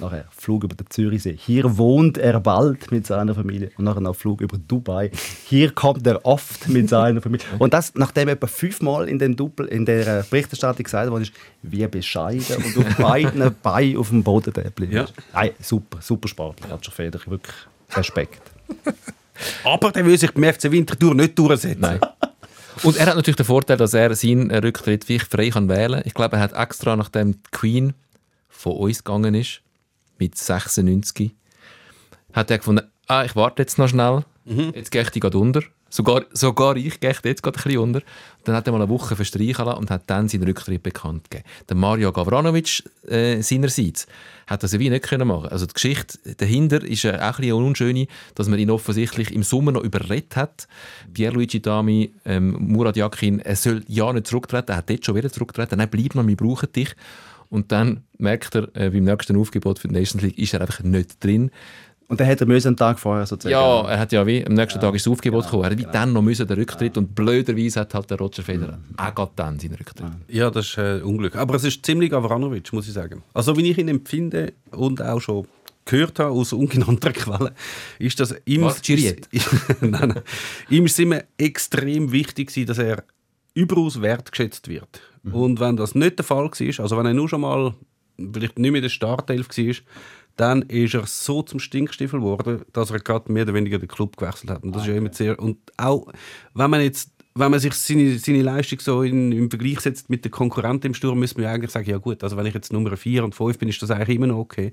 Nachher 0.00 0.26
Flug 0.30 0.64
über 0.64 0.74
den 0.76 0.88
Zürichsee. 0.90 1.36
Hier 1.36 1.76
wohnt 1.76 2.18
er 2.18 2.38
bald 2.40 2.90
mit 2.92 3.06
seiner 3.06 3.34
Familie. 3.34 3.70
Und 3.76 3.84
nachher 3.84 4.00
noch 4.00 4.14
Flug 4.14 4.40
über 4.40 4.56
Dubai. 4.56 5.10
Hier 5.46 5.72
kommt 5.72 6.06
er 6.06 6.24
oft 6.24 6.68
mit 6.68 6.88
seiner 6.88 7.20
Familie. 7.20 7.44
Und 7.58 7.74
das, 7.74 7.92
nachdem 7.96 8.28
etwa 8.28 8.46
fünfmal 8.46 9.08
in, 9.08 9.18
dem 9.18 9.34
Doppel, 9.34 9.66
in 9.66 9.84
der 9.84 10.24
Berichterstattung 10.30 10.84
gesagt 10.84 11.10
wurde, 11.10 11.22
ist, 11.24 11.32
wie 11.62 11.86
bescheiden 11.88 12.56
und 12.64 12.78
auf 12.86 12.96
beiden 12.96 13.54
Beinen 13.62 13.96
auf 13.96 14.10
dem 14.10 14.22
Boden 14.22 14.52
der 14.52 14.64
geblieben 14.64 14.92
Ja. 14.92 15.02
ist. 15.04 15.14
Nein, 15.34 15.50
super, 15.60 15.98
super 16.00 16.28
Sportler, 16.28 16.70
Roger 16.70 16.92
Federer. 16.92 17.26
Wirklich 17.26 17.54
Respekt. 17.92 18.42
Aber 19.64 19.90
der 19.92 20.04
will 20.04 20.18
sich 20.18 20.32
beim 20.32 20.44
FC 20.52 20.70
Winterthur 20.70 21.14
nicht 21.14 21.38
durchsetzen. 21.38 21.80
Nein. 21.80 22.00
Und 22.82 22.96
er 22.96 23.06
hat 23.06 23.16
natürlich 23.16 23.36
den 23.36 23.46
Vorteil, 23.46 23.76
dass 23.76 23.94
er 23.94 24.14
seinen 24.14 24.50
Rücktritt 24.52 25.08
wirklich 25.08 25.28
frei 25.28 25.50
kann 25.50 25.68
wählen 25.68 25.94
kann. 25.94 26.02
Ich 26.04 26.14
glaube, 26.14 26.36
er 26.36 26.42
hat 26.42 26.52
extra, 26.52 26.94
nachdem 26.96 27.32
die 27.32 27.38
Queen 27.50 27.94
von 28.48 28.72
uns 28.76 29.02
gegangen 29.02 29.34
ist, 29.34 29.60
mit 30.18 30.36
96, 30.36 31.34
hat 32.32 32.50
er 32.50 32.58
gefunden, 32.58 32.86
ah, 33.06 33.24
ich 33.24 33.36
warte 33.36 33.62
jetzt 33.62 33.78
noch 33.78 33.88
schnell, 33.88 34.24
jetzt 34.74 34.90
gehe 34.90 35.02
ich 35.02 35.10
die 35.10 35.20
gerade 35.20 35.38
unter. 35.38 35.62
Sogar, 35.90 36.26
sogar 36.32 36.76
ich 36.76 37.00
gehe 37.00 37.10
jetzt 37.10 37.42
gerade 37.42 37.58
ein 37.58 37.62
bisschen 37.62 37.78
unter. 37.78 38.02
Dann 38.44 38.54
hat 38.54 38.66
er 38.66 38.72
mal 38.72 38.82
eine 38.82 38.90
Woche 38.90 39.16
verstreichen 39.16 39.64
lassen 39.64 39.78
und 39.78 39.90
hat 39.90 40.02
dann 40.06 40.28
seinen 40.28 40.44
Rücktritt 40.44 40.82
bekannt 40.82 41.30
gegeben. 41.30 41.48
Der 41.68 41.76
Mario 41.76 42.12
Gavranovic 42.12 42.82
äh, 43.08 43.40
seinerseits 43.40 44.06
hat 44.46 44.62
das 44.62 44.78
wie 44.78 44.90
nicht 44.90 45.04
können 45.04 45.28
machen. 45.28 45.48
Also 45.48 45.64
die 45.64 45.72
Geschichte 45.72 46.18
dahinter 46.36 46.82
ist 46.84 47.04
äh, 47.04 47.12
auch 47.12 47.38
ein 47.38 47.40
bisschen 47.40 47.52
unschöne, 47.54 48.06
dass 48.34 48.48
man 48.48 48.58
ihn 48.58 48.70
offensichtlich 48.70 49.32
im 49.32 49.42
Sommer 49.42 49.72
noch 49.72 49.82
überredet 49.82 50.36
hat. 50.36 50.68
Pierluigi 51.12 51.60
Dami, 51.60 52.12
ähm, 52.26 52.56
Murat 52.58 52.96
Yakin, 52.96 53.40
er 53.40 53.56
soll 53.56 53.82
ja 53.88 54.12
nicht 54.12 54.26
zurücktreten, 54.26 54.72
er 54.72 54.78
hat 54.78 54.90
jetzt 54.90 55.06
schon 55.06 55.14
wieder 55.14 55.32
zurücktreten. 55.32 55.78
Nein, 55.78 55.88
bleib 55.90 56.14
noch, 56.14 56.26
wir 56.26 56.36
brauchen 56.36 56.70
dich. 56.72 56.94
Und 57.50 57.72
dann 57.72 58.04
merkt 58.18 58.54
er, 58.54 58.68
äh, 58.74 58.90
beim 58.90 59.04
nächsten 59.04 59.36
Aufgebot 59.36 59.78
für 59.78 59.88
die 59.88 59.94
Nations 59.94 60.22
League 60.22 60.38
ist 60.38 60.54
er 60.54 60.60
einfach 60.60 60.82
nicht 60.82 61.22
drin. 61.22 61.50
Und 62.08 62.20
dann 62.20 62.26
hätte 62.26 62.44
er 62.44 62.48
müssen 62.48 62.68
einen 62.68 62.76
Tag 62.78 62.98
vorher 62.98 63.26
sozusagen. 63.26 63.52
Ja, 63.52 63.86
er 63.86 63.98
hat 63.98 64.12
ja 64.12 64.26
wie, 64.26 64.44
am 64.44 64.54
nächsten 64.54 64.80
Tag 64.80 64.94
ist 64.94 65.04
das 65.04 65.12
Aufgebot 65.12 65.44
gekommen. 65.44 65.64
Er 65.64 65.70
hat 65.70 65.78
wie 65.78 65.86
dann 65.92 66.14
noch 66.14 66.22
müssen 66.22 66.46
den 66.46 66.58
Rücktritt 66.58 66.96
und 66.96 67.14
blöderweise 67.14 67.80
hat 67.80 67.92
halt 67.92 68.10
der 68.10 68.18
Roger 68.18 68.42
Federer 68.42 68.78
auch 68.96 69.14
gerade 69.14 69.32
dann 69.36 69.58
seinen 69.58 69.74
Rücktritt. 69.74 70.06
Ja, 70.28 70.50
das 70.50 70.68
ist 70.68 70.78
äh, 70.78 71.02
Unglück. 71.02 71.36
Aber 71.36 71.54
es 71.54 71.64
ist 71.64 71.84
ziemlich 71.84 72.10
Gavranovic, 72.10 72.72
muss 72.72 72.88
ich 72.88 72.94
sagen. 72.94 73.22
Also, 73.34 73.56
wie 73.58 73.70
ich 73.70 73.76
ihn 73.76 73.88
empfinde 73.88 74.54
und 74.70 75.02
auch 75.02 75.20
schon 75.20 75.46
gehört 75.84 76.18
habe 76.18 76.30
aus 76.30 76.54
ungenannter 76.54 77.12
Quelle, 77.12 77.52
ist, 77.98 78.18
dass 78.20 78.34
ihm, 78.46 78.62
Was, 78.62 78.80
Giriet? 78.80 79.28
nein, 79.80 80.08
nein, 80.08 80.22
ihm 80.70 80.86
ist 80.86 80.92
es 80.92 80.98
immer 81.00 81.22
extrem 81.36 82.10
wichtig, 82.10 82.52
dass 82.66 82.78
er 82.78 83.04
überaus 83.58 84.00
wertgeschätzt 84.00 84.68
wird. 84.68 85.02
Und 85.24 85.60
wenn 85.60 85.76
das 85.76 85.94
nicht 85.94 86.18
der 86.18 86.24
Fall 86.24 86.44
war, 86.44 86.80
also 86.80 86.96
wenn 86.96 87.06
er 87.06 87.14
nur 87.14 87.28
schon 87.28 87.40
mal 87.40 87.74
vielleicht 88.16 88.58
nicht 88.58 88.70
mehr 88.70 88.78
in 88.78 88.82
der 88.82 88.88
Startelf 88.88 89.48
war, 89.48 89.74
dann 90.36 90.62
ist 90.62 90.94
er 90.94 91.06
so 91.06 91.42
zum 91.42 91.58
Stinkstiefel 91.58 92.20
geworden, 92.20 92.62
dass 92.72 92.90
er 92.90 93.00
gerade 93.00 93.32
mehr 93.32 93.42
oder 93.42 93.54
weniger 93.54 93.78
den 93.78 93.88
Club 93.88 94.16
gewechselt 94.16 94.50
hat. 94.50 94.62
Und 94.62 94.72
das 94.72 94.82
ist 94.82 94.88
ja 94.88 94.94
immer 94.94 95.12
sehr 95.12 95.38
und 95.38 95.58
auch 95.76 96.06
wenn 96.54 96.70
man 96.70 96.80
jetzt 96.80 97.10
wenn 97.38 97.50
man 97.50 97.60
sich 97.60 97.72
seine, 97.74 98.18
seine 98.18 98.42
Leistung 98.42 98.80
so 98.80 99.02
in, 99.02 99.32
im 99.32 99.50
Vergleich 99.50 99.80
setzt 99.80 100.10
mit 100.10 100.24
den 100.24 100.30
Konkurrenten 100.30 100.88
im 100.88 100.94
Sturm, 100.94 101.18
müsste 101.18 101.36
man 101.36 101.44
ja 101.44 101.52
eigentlich 101.52 101.70
sagen, 101.70 101.88
ja 101.88 101.98
gut, 101.98 102.22
also 102.22 102.36
wenn 102.36 102.46
ich 102.46 102.54
jetzt 102.54 102.72
Nummer 102.72 102.96
4 102.96 103.24
und 103.24 103.34
5 103.34 103.58
bin, 103.58 103.68
ist 103.68 103.80
das 103.82 103.90
eigentlich 103.90 104.16
immer 104.16 104.26
noch 104.26 104.38
okay. 104.38 104.72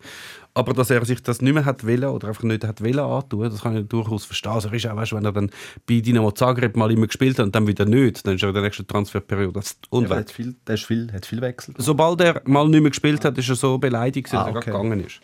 Aber 0.54 0.74
dass 0.74 0.90
er 0.90 1.04
sich 1.06 1.22
das 1.22 1.42
nicht 1.42 1.54
mehr 1.54 1.66
hat 1.66 1.86
wollen 1.86 2.06
oder 2.06 2.28
einfach 2.30 2.44
nicht 2.44 2.64
hat 2.64 2.82
wollen 2.82 3.00
antun, 3.00 3.50
das 3.50 3.62
kann 3.62 3.78
ich 3.78 3.88
durchaus 3.88 4.26
verstehen. 4.26 4.54
Also 4.54 4.70
er 4.70 4.74
ist 4.76 4.88
auch, 4.88 4.96
weißt, 4.96 5.14
wenn 5.14 5.26
er 5.26 5.32
dann 5.32 5.52
bei 5.88 6.00
Dinamo 6.00 6.32
Zagreb 6.32 6.76
mal 6.76 6.92
immer 6.92 7.08
gespielt 7.08 7.38
hat 7.40 7.46
und 7.46 7.56
dann 7.56 7.68
wieder 7.68 7.86
nicht, 7.86 8.26
dann 8.26 8.36
ist 8.36 8.44
er 8.44 8.50
in 8.50 8.56
der 8.56 8.64
nächsten 8.64 8.88
Transferperiode 8.88 9.54
das 9.54 9.78
Und 9.90 10.10
er 10.10 10.18
hat 10.18 10.32
viel, 10.32 10.56
der 10.66 10.76
ist 10.76 10.86
viel, 10.86 11.12
hat 11.12 11.26
viel 11.26 11.42
wechselt. 11.42 11.78
Sobald 11.80 12.22
er 12.22 12.42
mal 12.46 12.68
nicht 12.68 12.82
mehr 12.82 12.92
gespielt 12.92 13.26
hat, 13.26 13.38
ist 13.38 13.50
er 13.50 13.56
so 13.56 13.78
beleidigt, 13.78 14.28
dass 14.34 14.40
Ah, 14.40 14.50
er 14.50 14.56
okay. 14.56 14.72
gerade 14.72 14.84
gegangen 14.84 15.06
ist. 15.06 15.20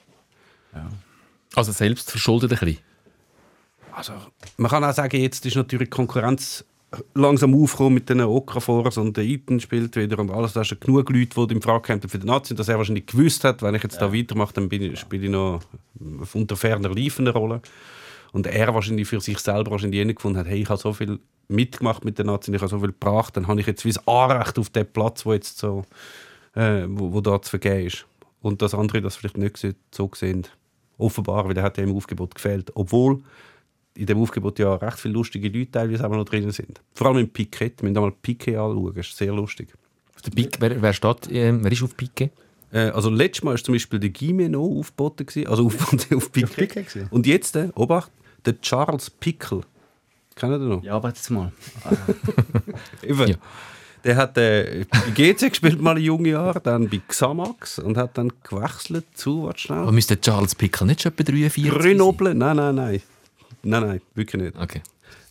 Also 1.56 1.72
selbst 1.72 2.10
verschuldet 2.12 2.52
ein 2.52 2.60
bisschen. 2.60 2.78
Also, 3.94 4.14
man 4.58 4.72
kann 4.72 4.84
auch 4.84 4.94
sagen, 4.94 5.20
jetzt 5.20 5.46
ist 5.46 5.56
natürlich 5.56 5.90
die 5.90 5.96
Konkurrenz 5.96 6.64
langsam 7.14 7.54
aufgekommen 7.56 7.94
mit 7.96 8.10
den 8.10 8.22
Okaforers 8.22 8.98
und 8.98 9.16
der 9.16 9.24
Eaton 9.24 9.60
spielt 9.60 9.96
wieder 9.96 10.20
und 10.20 10.30
alles. 10.32 10.54
Da 10.54 10.64
sind 10.64 10.82
genug 10.82 11.10
Leute, 11.10 11.48
die 11.48 11.54
im 11.54 11.62
Frage 11.62 11.84
kämpfen 11.84 12.10
für 12.10 12.20
den 12.20 12.28
Nazi, 12.28 12.54
dass 12.54 12.68
er 12.68 12.78
wahrscheinlich 12.78 13.06
gewusst 13.06 13.44
hat, 13.44 13.62
wenn 13.62 13.76
ich 13.76 13.84
jetzt 13.84 14.02
da 14.02 14.14
weitermache, 14.14 14.54
dann 14.54 14.68
bin 14.70 14.96
spiele 14.96 15.26
ich 15.26 15.32
noch 15.32 15.62
unter 16.34 16.56
ferner 16.58 16.90
Liefen 16.94 17.28
eine 17.28 17.38
Rolle. 17.38 17.62
Und 18.34 18.48
er 18.48 18.74
wahrscheinlich 18.74 19.08
für 19.08 19.20
sich 19.22 19.40
selber 19.40 19.72
wahrscheinlich 19.72 19.98
jenen 19.98 20.16
gefunden 20.16 20.40
hat, 20.40 20.48
hey, 20.48 20.62
ich 20.62 20.70
habe 20.70 20.80
so 20.80 20.94
viel 20.94 21.20
mitgemacht 21.48 22.06
mit 22.06 22.18
den 22.18 22.28
Nazi, 22.28 22.54
ich 22.54 22.62
habe 22.62 22.70
so 22.70 22.80
viel 22.80 22.88
gebracht, 22.88 23.36
dann 23.36 23.48
habe 23.48 23.60
ich 23.60 23.68
jetzt 23.68 23.84
wie 23.84 23.92
das 23.92 24.08
Anrecht 24.08 24.58
auf 24.58 24.70
den 24.70 24.86
Platz, 24.86 25.26
wo 25.26 25.34
jetzt 25.34 25.58
so, 25.58 25.84
äh, 26.56 26.84
wo, 26.88 27.14
wo 27.14 27.22
da 27.22 27.42
zu 27.42 27.50
vergeben 27.50 27.88
ist. 27.88 28.06
Und 28.42 28.62
dass 28.62 28.74
andere 28.74 29.02
das 29.02 29.18
vielleicht 29.18 29.38
nicht 29.38 29.58
so- 29.58 29.72
so 29.92 30.10
sehen. 30.16 30.48
Offenbar, 30.98 31.48
weil 31.48 31.58
er 31.58 31.64
hat 31.64 31.78
ja 31.78 31.84
im 31.84 31.96
Aufgebot 31.96 32.36
gefehlt. 32.36 32.72
Obwohl 32.76 33.22
in 33.96 34.06
dem 34.06 34.18
Aufgebot 34.20 34.60
ja 34.60 34.76
recht 34.76 35.00
viele 35.00 35.14
lustige 35.14 35.50
Leute 35.50 35.72
teilweise 35.72 36.06
auch 36.06 36.12
noch 36.12 36.26
drin 36.26 36.50
sind. 36.52 36.82
Vor 36.94 37.08
allem 37.08 37.18
im 37.18 37.30
Piquet. 37.30 37.74
Wir 37.80 37.90
müssen 37.90 38.02
mal 38.02 38.12
Piquet 38.12 38.56
anschauen, 38.56 38.94
das 38.96 39.08
ist 39.08 39.18
sehr 39.18 39.34
lustig. 39.34 39.70
Auf 40.16 40.22
der 40.22 40.32
Pique, 40.32 40.58
wer, 40.60 40.82
wer 40.82 40.94
steht, 40.94 41.30
ähm, 41.32 41.64
wer 41.64 41.72
ist 41.72 41.84
auf 41.84 41.96
Pique? 41.98 42.30
Äh, 42.72 42.90
also 42.90 43.10
letztes 43.10 43.44
Mal 43.44 43.52
war 43.52 43.64
zum 43.64 43.74
Beispiel 43.74 44.00
der 44.00 44.10
Gimeno 44.10 44.64
aufgeboten, 44.80 45.26
gewesen, 45.26 45.48
also 45.48 45.66
aufgeboten 45.66 46.16
auf 46.18 46.32
Piquet. 46.32 46.68
Piquet? 46.68 47.08
Und 47.10 47.28
jetzt, 47.28 47.56
äh, 47.56 47.70
Obacht, 47.76 48.12
der 48.46 48.60
Charles 48.62 49.10
Pickle. 49.10 49.62
Kennt 50.36 50.54
ihr 50.54 50.60
den 50.60 50.70
noch? 50.70 50.84
Ja, 50.84 50.96
aber 50.96 51.10
jetzt 51.10 51.30
mal. 51.30 51.52
Eben. 53.04 53.28
Ja. 53.28 53.36
Der 54.04 54.16
hat 54.16 54.38
äh, 54.38 54.86
bei 54.90 55.12
GC 55.14 55.50
gespielt 55.50 55.80
mal 55.80 55.98
in 55.98 56.06
jungen 56.06 56.26
Jahren, 56.26 56.62
dann 56.64 56.90
bei 56.90 57.02
Xamax 57.08 57.78
und 57.78 57.98
hat 57.98 58.18
dann 58.18 58.32
gewechselt 58.44 59.06
zu, 59.14 59.44
warte 59.44 59.60
schnell. 59.60 59.80
Aber 59.80 59.92
müsste 59.92 60.20
Charles 60.20 60.56
Pickle 60.56 60.88
nicht 60.88 61.02
schon 61.02 61.12
etwa 61.12 61.24
43 61.24 61.64
sein? 61.64 61.80
Grenoble, 61.80 62.34
nein, 62.34 62.56
nein, 62.56 62.76
nein. 62.76 63.02
Nein, 63.64 63.82
nein, 63.88 64.02
wirklich 64.16 64.42
nicht. 64.42 64.58
Okay. 64.58 64.82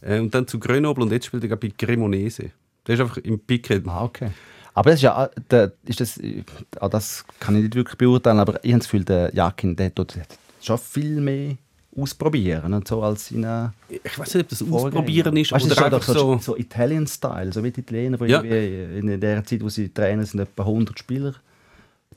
Äh, 0.03 0.21
und 0.21 0.35
dann 0.35 0.47
zu 0.47 0.59
Grenoble 0.59 1.05
und 1.05 1.13
jetzt 1.13 1.27
spielt 1.27 1.43
er 1.45 1.49
gerade 1.49 1.67
bei 1.69 1.75
Cremonese. 1.77 2.51
Der 2.87 2.95
ist 2.95 3.01
einfach 3.01 3.19
im 3.19 3.39
Piquet. 3.39 3.83
Ah, 3.87 4.05
okay. 4.05 4.31
Aber 4.75 4.91
das 4.91 4.99
ist 5.01 5.03
ja, 5.03 5.29
der, 5.51 5.73
ist 5.85 6.01
das, 6.01 6.17
äh, 6.19 6.43
ah, 6.79 6.89
das 6.89 7.25
kann 7.41 7.57
ich 7.57 7.63
nicht 7.65 7.75
wirklich 7.75 7.99
beurteilen, 7.99 8.39
aber 8.39 8.65
ich 8.65 8.73
habe 8.73 8.79
das 8.81 8.89
Gefühl, 8.89 9.05
der 9.05 9.35
Jakin, 9.35 9.77
der 9.77 9.95
tut 9.95 10.15
schon 10.63 10.79
viel 10.79 11.21
mehr 11.21 11.57
ausprobieren 11.97 12.73
und 12.73 12.87
so 12.87 13.03
als 13.03 13.29
seine 13.29 13.73
Ich 13.89 14.17
weiß 14.19 14.35
nicht, 14.35 14.45
ob 14.45 14.49
das. 14.49 14.63
Ausprobieren 14.63 15.37
ist 15.37 15.53
weißt, 15.53 15.67
oder 15.67 15.85
einfach 15.87 16.03
so, 16.03 16.15
so. 16.15 16.39
so 16.39 16.57
Italian-Style, 16.57 17.53
so 17.53 17.65
wie 17.65 17.73
die 17.73 17.81
Italiener, 17.81 18.25
Ja. 18.27 18.41
in 18.41 19.21
der 19.21 19.45
Zeit, 19.45 19.63
wo 19.63 19.69
sie 19.69 19.89
trainen, 19.89 20.25
sind 20.25 20.41
etwa 20.41 20.63
100 20.63 20.99
Spieler 20.99 21.35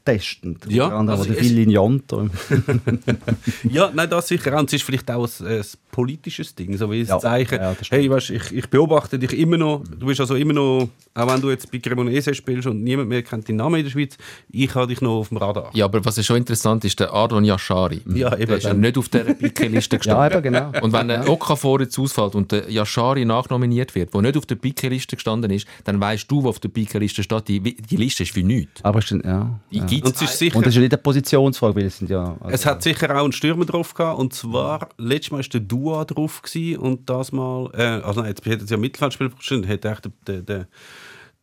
testen. 0.05 0.57
Ja, 0.67 0.87
anderem 0.89 1.19
also 1.19 1.31
der 1.31 1.41
es- 1.41 1.47
Phil 1.47 1.55
Lignonto. 1.59 2.29
Ja, 3.69 3.91
nein, 3.93 4.09
das 4.09 4.27
sicher 4.27 4.53
auch. 4.55 4.59
Und 4.59 4.69
es 4.69 4.73
ist 4.73 4.83
vielleicht 4.83 5.09
auch 5.11 5.27
ein, 5.41 5.47
ein 5.47 5.61
politisches 5.91 6.55
Ding, 6.55 6.75
so 6.77 6.91
wie 6.91 7.01
ein 7.01 7.05
Ja, 7.05 7.19
Zeichen. 7.19 7.59
ja, 7.59 7.75
hey, 7.89 8.09
weißt, 8.09 8.31
ich, 8.31 8.51
ich 8.51 8.69
beobachte 8.69 9.17
dich 9.19 9.37
immer 9.37 9.57
noch. 9.57 9.83
Du 9.99 10.05
bist 10.07 10.19
also 10.19 10.35
immer 10.35 10.53
noch, 10.53 10.89
auch 11.13 11.27
wenn 11.33 11.41
du 11.41 11.49
jetzt 11.49 11.71
bei 11.71 11.79
Cremonese 11.79 12.33
spielst 12.33 12.67
und 12.67 12.83
niemand 12.83 13.09
mehr 13.09 13.21
kennt 13.23 13.47
deinen 13.47 13.57
Namen 13.57 13.75
in 13.75 13.83
der 13.83 13.91
Schweiz, 13.91 14.17
ich 14.49 14.73
habe 14.75 14.87
dich 14.87 15.01
noch 15.01 15.19
auf 15.19 15.29
dem 15.29 15.37
Radar. 15.37 15.69
Ja, 15.73 15.85
aber 15.85 16.03
was 16.03 16.17
ist 16.17 16.25
schon 16.25 16.37
interessant 16.37 16.83
ist, 16.85 16.99
der 16.99 17.11
Ardon 17.13 17.43
Yashari. 17.43 18.01
Ja, 18.13 18.33
eben. 18.33 18.47
Der 18.47 18.57
ist 18.57 18.63
ja 18.63 18.73
nicht 18.73 18.97
auf 18.97 19.09
der 19.09 19.23
Pique-Liste 19.33 19.95
ja, 19.95 19.97
gestanden. 19.97 20.31
eben, 20.39 20.43
genau. 20.53 20.71
Und 20.81 20.93
wenn 20.93 21.07
der 21.07 21.29
Okafor 21.29 21.81
jetzt 21.81 21.97
ausfällt 21.99 22.35
und 22.35 22.51
der 22.51 22.69
Yashari 22.69 23.25
nachnominiert 23.25 23.95
wird, 23.95 24.13
der 24.13 24.21
nicht 24.21 24.37
auf 24.37 24.45
der 24.45 24.55
Pique-Liste 24.55 25.15
gestanden 25.15 25.51
ist, 25.51 25.67
dann 25.83 25.99
weißt 26.01 26.29
du, 26.29 26.43
wo 26.43 26.49
auf 26.49 26.59
der 26.59 26.69
Pique-Liste 26.69 27.23
steht. 27.23 27.47
Die, 27.47 27.59
die 27.61 27.95
Liste 27.97 28.23
ist 28.23 28.33
für 28.33 28.43
nichts. 28.43 28.83
Aber 28.83 28.99
es 28.99 29.09
ja, 29.09 29.59
ja. 29.69 29.85
Gibt's 30.01 30.21
Und 30.21 30.27
es 30.27 30.33
ist 30.33 30.39
sicher, 30.39 30.55
Und 30.57 30.65
das 30.65 30.71
ist 30.71 30.75
ja 30.75 30.81
nicht 30.81 30.93
eine 30.93 31.01
Positionsfrage, 31.01 31.75
weil 31.75 31.85
es 31.85 31.97
sind 31.97 32.09
ja... 32.09 32.37
Also, 32.39 32.53
es 32.53 32.65
hat 32.65 32.83
sicher 32.83 33.15
auch 33.15 33.23
einen 33.23 33.31
Stürmer 33.31 33.65
drauf 33.65 33.93
gehabt. 33.93 34.19
Und 34.19 34.33
zwar, 34.33 34.89
letztes 34.97 35.31
Mal 35.31 35.39
war 35.39 35.45
der 35.45 35.59
Dua 35.61 36.05
drauf 36.05 36.41
gewesen, 36.41 36.79
und 36.79 37.09
das 37.09 37.31
Mal, 37.31 37.69
äh, 37.73 37.83
also 38.03 38.21
nein, 38.21 38.29
jetzt 38.29 38.45
hätte 38.45 38.63
es 38.63 38.69
ja 38.69 38.77
Mittelfeldspieler 38.77 39.29
bestimmt, 39.29 39.67
hätte 39.67 39.89
echt 39.89 40.09
der, 40.27 40.41
der, 40.41 40.67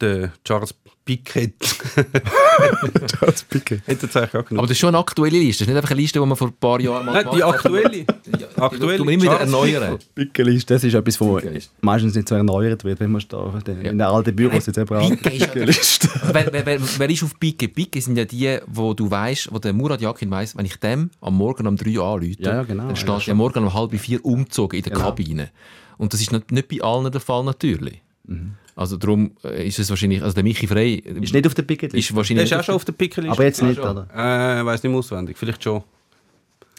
der 0.00 0.32
Charles 0.44 0.74
Piquet. 1.04 1.54
Charles 3.18 3.42
Piquet. 3.44 3.80
hätte 3.86 4.06
es 4.06 4.16
eigentlich 4.16 4.28
auch 4.34 4.44
genommen. 4.44 4.58
Aber 4.58 4.62
das 4.66 4.70
ist 4.72 4.78
schon 4.78 4.88
eine 4.88 4.98
aktuelle 4.98 5.38
Liste. 5.38 5.64
Das 5.64 5.68
ist 5.68 5.74
nicht 5.74 5.76
einfach 5.76 5.90
eine 5.90 6.00
Liste, 6.00 6.20
die 6.20 6.26
man 6.26 6.36
vor 6.36 6.48
ein 6.48 6.54
paar 6.54 6.80
Jahren 6.80 7.06
mal 7.06 7.12
Nein, 7.14 7.26
die 7.32 7.38
gemacht 7.38 7.52
hat. 7.58 7.64
aktuelle. 7.66 7.90
Die 7.90 8.60
aktuelle 8.60 9.04
wir 9.04 9.12
immer 9.12 9.22
wieder 9.22 9.40
erneuern. 9.40 9.98
Piquet-Liste, 10.14 10.74
das 10.74 10.84
ist 10.84 10.94
etwas, 10.94 11.20
was 11.20 11.36
Piquet-Liste. 11.42 11.72
meistens 11.80 12.14
nicht 12.14 12.28
so 12.28 12.34
erneuert 12.34 12.84
wird, 12.84 13.00
wenn 13.00 13.10
man 13.12 13.22
da 13.28 13.52
in 13.66 13.82
den 13.82 14.00
alten 14.02 14.36
Büros 14.36 14.66
jetzt 14.66 14.78
eben 14.78 14.94
auch 14.96 15.08
Piquet-Liste. 15.10 16.08
wer, 16.32 16.52
wer, 16.52 16.66
wer, 16.66 16.80
wer 16.98 17.10
ist 17.10 17.22
auf 17.22 17.38
Pique? 17.40 17.68
Pique 17.68 18.00
sind 18.00 18.16
ja 18.16 18.24
die, 18.24 18.58
wo 18.66 18.94
du 18.94 19.10
weißt, 19.10 19.52
wo 19.52 19.58
der 19.58 19.72
Murat 19.72 20.00
Yakin 20.00 20.30
weiss, 20.30 20.56
wenn 20.56 20.66
ich 20.66 20.76
dem 20.76 21.10
am 21.20 21.34
Morgen 21.36 21.66
um 21.66 21.76
3 21.76 21.98
Uhr 21.98 22.04
anrufe, 22.04 22.36
Ja, 22.38 22.54
ja, 22.56 22.62
genau. 22.62 22.82
dann 22.84 22.90
Ja, 22.90 22.96
steht 22.96 23.28
er 23.28 23.32
am 23.32 23.38
Morgen 23.38 23.64
um 23.64 23.74
halb 23.74 23.98
vier 23.98 24.24
umgezogen 24.24 24.76
in 24.76 24.82
der 24.84 24.92
Genau. 24.92 25.04
Kabine. 25.06 25.50
Und 25.98 26.12
das 26.12 26.20
ist 26.20 26.32
nicht, 26.32 26.50
nicht 26.52 26.68
bei 26.68 26.80
allen 26.82 27.10
der 27.10 27.20
Fall 27.20 27.44
natürlich. 27.44 28.00
Mhm. 28.26 28.52
Also 28.80 28.96
darum 28.96 29.32
äh, 29.44 29.68
ist 29.68 29.78
es 29.78 29.90
wahrscheinlich, 29.90 30.22
also 30.22 30.32
der 30.32 30.42
Michi 30.42 30.66
Frey 30.66 30.94
Ist 30.94 31.34
nicht 31.34 31.46
auf 31.46 31.52
der 31.52 31.64
Piquet-Liste. 31.64 31.98
ist 31.98 32.08
Der 32.08 32.16
wahrscheinlich 32.16 32.50
ist 32.50 32.58
auch 32.58 32.64
schon 32.64 32.74
auf 32.76 32.86
der 32.86 32.92
Piquet-Liste. 32.92 33.32
Aber 33.32 33.44
jetzt 33.44 33.62
nicht, 33.62 33.78
oder? 33.78 34.08
Äh, 34.14 34.64
weiß 34.64 34.82
nicht 34.82 34.90
mehr 34.90 34.98
auswendig, 34.98 35.36
vielleicht 35.36 35.62
schon. 35.62 35.82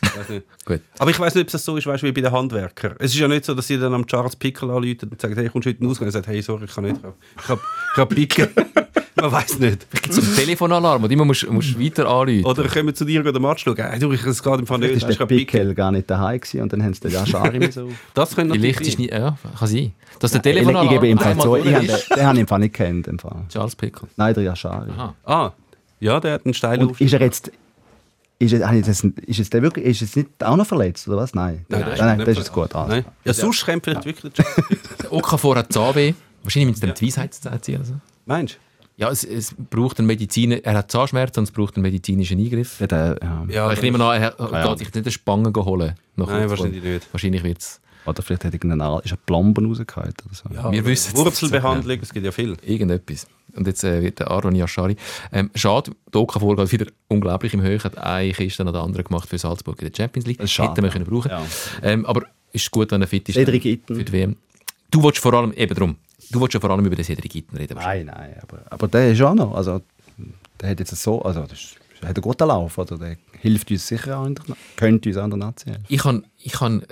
Weiss 0.01 0.29
nicht. 0.29 0.47
Gut. 0.65 0.81
Aber 0.97 1.11
ich 1.11 1.19
weiß 1.19 1.35
nicht, 1.35 1.47
ob 1.47 1.53
es 1.53 1.63
so 1.63 1.77
ist, 1.77 1.85
weißt, 1.85 2.01
wie 2.01 2.11
bei 2.11 2.21
den 2.21 2.31
Handwerkern. 2.31 2.95
Es 2.97 3.13
ist 3.13 3.19
ja 3.19 3.27
nicht 3.27 3.45
so, 3.45 3.53
dass 3.53 3.67
sie 3.67 3.77
dann 3.77 3.93
am 3.93 4.07
Charles 4.07 4.35
Pickel 4.35 4.71
anrufen 4.71 5.09
und 5.11 5.21
sagen, 5.21 5.35
hey, 5.35 5.47
kommst 5.49 5.67
du 5.67 5.69
heute 5.69 5.85
raus? 5.85 5.99
Und 5.99 6.07
er 6.07 6.11
sagt, 6.11 6.25
hey, 6.25 6.41
sorry, 6.41 6.65
ich 6.65 6.73
kann 6.73 6.85
nicht. 6.85 6.97
Ich 7.39 7.47
habe 7.47 7.61
ich 7.93 7.97
hab 7.97 8.09
Pickel. 8.09 8.49
Man 9.21 9.31
weiß 9.31 9.59
nicht. 9.59 9.89
gibt 9.91 10.09
es 10.09 10.17
einen 10.17 10.35
Telefonalarm, 10.35 11.03
und 11.03 11.11
immer 11.11 11.25
musst, 11.25 11.47
musst 11.49 11.79
weiter 11.79 12.07
anrufen. 12.07 12.45
Oder 12.45 12.67
kommen 12.67 12.95
zu 12.95 13.05
dir 13.05 13.23
den 13.23 13.41
Match 13.41 13.63
schauen. 13.63 13.75
Hey, 13.77 13.99
du, 13.99 14.11
ich 14.11 14.21
kann 14.21 14.31
es 14.31 14.41
gerade 14.41 14.61
im 14.61 14.67
Fall 14.67 14.79
nicht. 14.79 14.89
Vielleicht 14.89 15.09
ist 15.09 15.19
der 15.19 15.25
Pickel. 15.25 15.45
Pickel 15.45 15.75
gar 15.75 15.91
nicht 15.91 16.09
daheim 16.09 16.39
gewesen 16.39 16.61
und 16.61 16.73
dann 16.73 16.83
haben 16.83 16.93
sie 16.93 17.01
den 17.01 17.11
Yashari 17.11 17.59
mit 17.59 17.73
so... 17.73 17.89
Das 18.13 18.35
könnte 18.35 18.55
Vielleicht 18.55 18.81
ist 18.81 18.93
sein. 18.93 19.01
nicht, 19.01 19.13
ja, 19.13 19.37
kann 19.57 19.67
sein. 19.67 19.93
Dass 20.19 20.31
der 20.31 20.39
Ich, 20.39 20.47
ich 20.47 20.53
Telefonalarm 20.53 20.89
gebe 20.89 21.07
einmal 21.07 21.39
zu, 21.39 21.55
ich 21.55 21.73
habe 21.73 21.85
den, 21.85 21.97
den 22.15 22.25
habe 22.25 22.35
ich 22.35 22.41
im 22.41 22.47
Fall 22.47 22.59
nicht 22.59 22.73
kennt. 22.73 23.07
Im 23.07 23.19
Fall. 23.19 23.45
Charles 23.49 23.75
Pickle. 23.75 24.07
Nein, 24.17 24.33
der 24.33 24.43
Yashari. 24.43 24.89
Aha. 24.91 25.15
Ah, 25.23 25.51
ja, 25.99 26.19
der 26.19 26.33
hat 26.33 26.45
einen 26.45 26.53
steilen 26.53 26.87
Und 26.87 26.99
ist 26.99 27.13
er 27.13 27.21
jetzt... 27.21 27.51
Ist, 28.39 28.53
er, 28.53 28.81
das, 28.81 29.03
ist, 29.03 29.37
jetzt 29.37 29.53
der 29.53 29.61
wirklich, 29.61 29.85
ist 29.85 30.01
jetzt 30.01 30.17
nicht 30.17 30.43
auch 30.43 30.55
noch 30.55 30.65
verletzt, 30.65 31.07
oder 31.07 31.17
was? 31.17 31.35
Nein. 31.35 31.63
Nein, 31.69 31.81
nein, 31.81 32.17
nein, 32.17 32.19
das 32.25 32.39
ist 32.39 32.51
gut. 32.51 32.73
Also. 32.73 32.89
Nein. 32.89 33.05
Ja, 33.23 33.33
sonst 33.33 33.63
kommt 33.63 33.83
vielleicht 33.83 34.03
wirklich. 34.03 34.33
Der 34.33 34.45
Okafor 35.13 35.57
hat 35.57 35.71
Zahnweh. 35.71 36.15
Wahrscheinlich 36.41 36.75
sie 36.75 36.87
dem 36.87 36.95
die 36.95 37.05
Weisheit 37.05 37.37
erzählen. 37.45 37.85
So. 37.85 37.93
Meinst 38.25 38.55
du? 38.55 38.70
Ja, 39.01 39.09
es, 39.09 39.23
es 39.23 39.55
braucht 39.71 39.97
einen 39.97 40.05
Mediziner, 40.07 40.63
er 40.63 40.75
hat 40.75 40.91
Zahnschmerzen 40.91 41.39
und 41.39 41.43
es 41.45 41.51
braucht 41.51 41.75
einen 41.75 41.81
medizinischen 41.81 42.39
Eingriff. 42.39 42.79
Ja, 42.79 42.87
der, 42.87 43.17
ja. 43.21 43.45
Ja, 43.49 43.71
ich 43.73 43.81
nehme 43.81 44.03
an, 44.03 44.21
er 44.21 44.39
Ahnung. 44.39 44.69
geht 44.69 44.77
sich 44.79 44.93
nicht 44.93 45.05
eine 45.05 45.11
Spange 45.11 45.51
holen. 45.55 45.95
nach 46.15 46.27
Nein, 46.27 46.49
wahrscheinlich 46.49 46.83
nicht. 46.83 47.07
Wahrscheinlich 47.11 47.43
wird 47.43 47.57
es 47.57 47.81
Oder 48.05 48.21
vielleicht 48.21 48.45
hat 48.45 48.53
irgendeine 48.53 48.83
Aal- 48.85 49.01
ist 49.03 49.11
eine 49.11 49.19
Plombe 49.25 49.63
rausgehauen 49.65 50.13
oder 50.25 50.35
so. 50.35 50.49
Ja, 50.53 50.71
Wir 50.71 50.85
wissen 50.85 51.13
es. 51.15 51.19
Wurzelbehandlung, 51.25 51.97
es 52.01 52.13
gibt 52.13 52.25
ja 52.25 52.31
viel. 52.31 52.55
irgendetwas. 52.63 53.25
Und 53.55 53.67
jetzt 53.67 53.83
äh, 53.83 54.01
wird 54.01 54.19
der 54.19 54.29
Aaron 54.31 54.55
Yashari. 54.55 54.95
Ähm, 55.33 55.49
schade, 55.55 55.91
OK 56.13 56.39
geht 56.39 56.71
wieder 56.71 56.85
unglaublich 57.07 57.53
im 57.55 57.61
Höhen. 57.61 57.83
Hat 57.83 57.97
eine 57.97 58.31
Kiste 58.31 58.63
nach 58.63 58.71
der 58.71 58.81
anderen 58.81 59.03
gemacht 59.03 59.27
für 59.27 59.37
Salzburg 59.37 59.81
in 59.81 59.89
der 59.91 59.97
Champions 59.97 60.27
League. 60.27 60.37
Das 60.37 60.45
ist 60.45 60.51
schade, 60.53 60.69
Hätten 60.71 60.83
wir 60.83 60.87
ja. 60.89 60.93
können 60.93 61.05
brauchen 61.05 61.31
Ja. 61.31 61.41
ähm, 61.83 62.05
Aber 62.05 62.21
ist 62.53 62.69
gut, 62.71 62.91
wenn 62.91 63.01
er 63.01 63.07
fit 63.07 63.27
ist 63.29 63.35
für 63.35 63.45
die 63.45 64.11
WM. 64.11 64.37
Du 64.91 65.01
willst 65.03 65.19
vor 65.19 65.33
allem, 65.33 65.53
eben 65.53 65.73
drum, 65.73 65.95
du 66.31 66.41
willst 66.41 66.53
ja 66.53 66.59
vor 66.59 66.69
allem 66.71 66.85
über 66.85 66.95
den 66.95 67.05
Cedric 67.05 67.35
Itten 67.35 67.57
reden. 67.57 67.77
Nein, 67.77 68.05
nein, 68.05 68.35
aber, 68.41 68.63
aber 68.69 68.87
der 68.87 69.11
ist 69.11 69.21
auch 69.21 69.33
noch. 69.33 69.53
Also, 69.53 69.81
der 70.59 70.69
hat 70.69 70.79
jetzt 70.79 70.95
so, 70.95 71.21
also 71.21 71.41
das 71.41 71.53
ist, 71.53 71.75
hat 72.01 72.15
einen 72.15 72.21
guten 72.21 72.47
Lauf, 72.47 72.77
oder? 72.77 72.97
Der 72.97 73.17
hilft 73.39 73.69
uns 73.71 73.87
sicher 73.87 74.17
auch, 74.17 74.27
der, 74.27 74.55
könnte 74.75 75.09
uns 75.09 75.17
auch 75.17 75.27
der 75.27 75.37
Nazi 75.37 75.69
helfen. 75.69 75.85
Ich 75.87 76.01
kann, 76.01 76.25
ich 76.39 76.53
kann, 76.53 76.83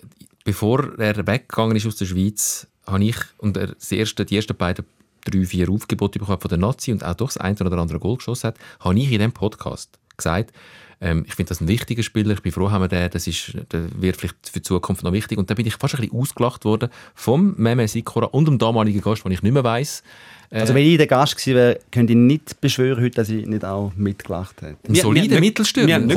bevor 0.44 1.00
er 1.00 1.16
weggegangen 1.28 1.76
ist 1.76 1.88
aus 1.88 1.96
der 1.96 2.06
Schweiz, 2.06 2.68
habe 2.86 3.04
ich 3.04 3.18
und 3.38 3.58
er 3.58 3.68
das 3.68 3.92
erste, 3.92 4.26
die 4.26 4.36
ersten 4.36 4.56
beiden 4.56 4.86
drei, 5.26 5.46
vier 5.46 5.70
Aufgebote 5.70 6.20
bekommen 6.20 6.42
von 6.42 6.50
der 6.50 6.58
Nazi 6.58 6.92
und 6.92 7.04
auch 7.04 7.16
doch 7.16 7.28
das 7.28 7.38
eine 7.38 7.56
oder 7.60 7.78
andere 7.78 8.00
Goal 8.00 8.18
geschossen 8.18 8.48
hat, 8.48 8.58
habe 8.80 8.98
ich 8.98 9.12
in 9.12 9.20
diesem 9.20 9.32
Podcast 9.32 10.00
gesagt, 10.18 10.54
ähm, 11.02 11.24
ich 11.28 11.36
finde 11.36 11.50
das 11.50 11.62
ein 11.62 11.68
wichtiger 11.68 12.04
Spieler, 12.04 12.34
ich 12.34 12.41
bin 12.41 12.52
froh, 12.52 12.72
haben 12.72 12.82
wir 12.82 12.88
den, 12.88 13.10
das 13.10 13.28
ist, 13.28 13.54
der 13.72 14.02
wird 14.02 14.18
vielleicht 14.18 14.50
für 14.50 14.60
die 14.60 14.64
Zukunft 14.64 15.04
noch 15.04 15.14
wichtig. 15.14 15.38
Und 15.38 15.50
dann 15.50 15.56
bin 15.56 15.66
ich 15.66 15.76
fast 15.76 15.95
ein 15.95 16.02
bisschen 16.02 16.20
ausgelacht 16.20 16.66
worden 16.66 16.89
vom 17.16 17.56
Meme 17.58 17.88
Sikora 17.88 18.28
und 18.28 18.47
dem 18.47 18.58
damaligen 18.58 19.02
Gast, 19.02 19.24
den 19.24 19.32
ich 19.32 19.41
nicht 19.41 19.54
mehr 19.54 19.64
weiss. 19.64 20.04
Äh, 20.52 20.62
Also 20.62 20.74
wenn 20.74 20.84
ich 20.84 20.97
der 20.97 21.06
Gast 21.06 21.36
gewesen 21.38 21.56
wäre, 21.56 21.80
könnte 21.91 22.14
ich 22.14 22.18
nicht 22.18 22.60
beschwören 22.60 23.04
heute, 23.04 23.18
dass 23.18 23.30
ich 23.30 23.45
nicht 23.45 23.64
auch 23.64 23.91
mitgelacht 23.95 24.62
hätte. 24.64 24.78
ein 24.88 24.95
solider 24.95 25.36
wir- 25.36 25.39
Mittelstürmer. 25.41 25.88
nicht. 26.08 26.16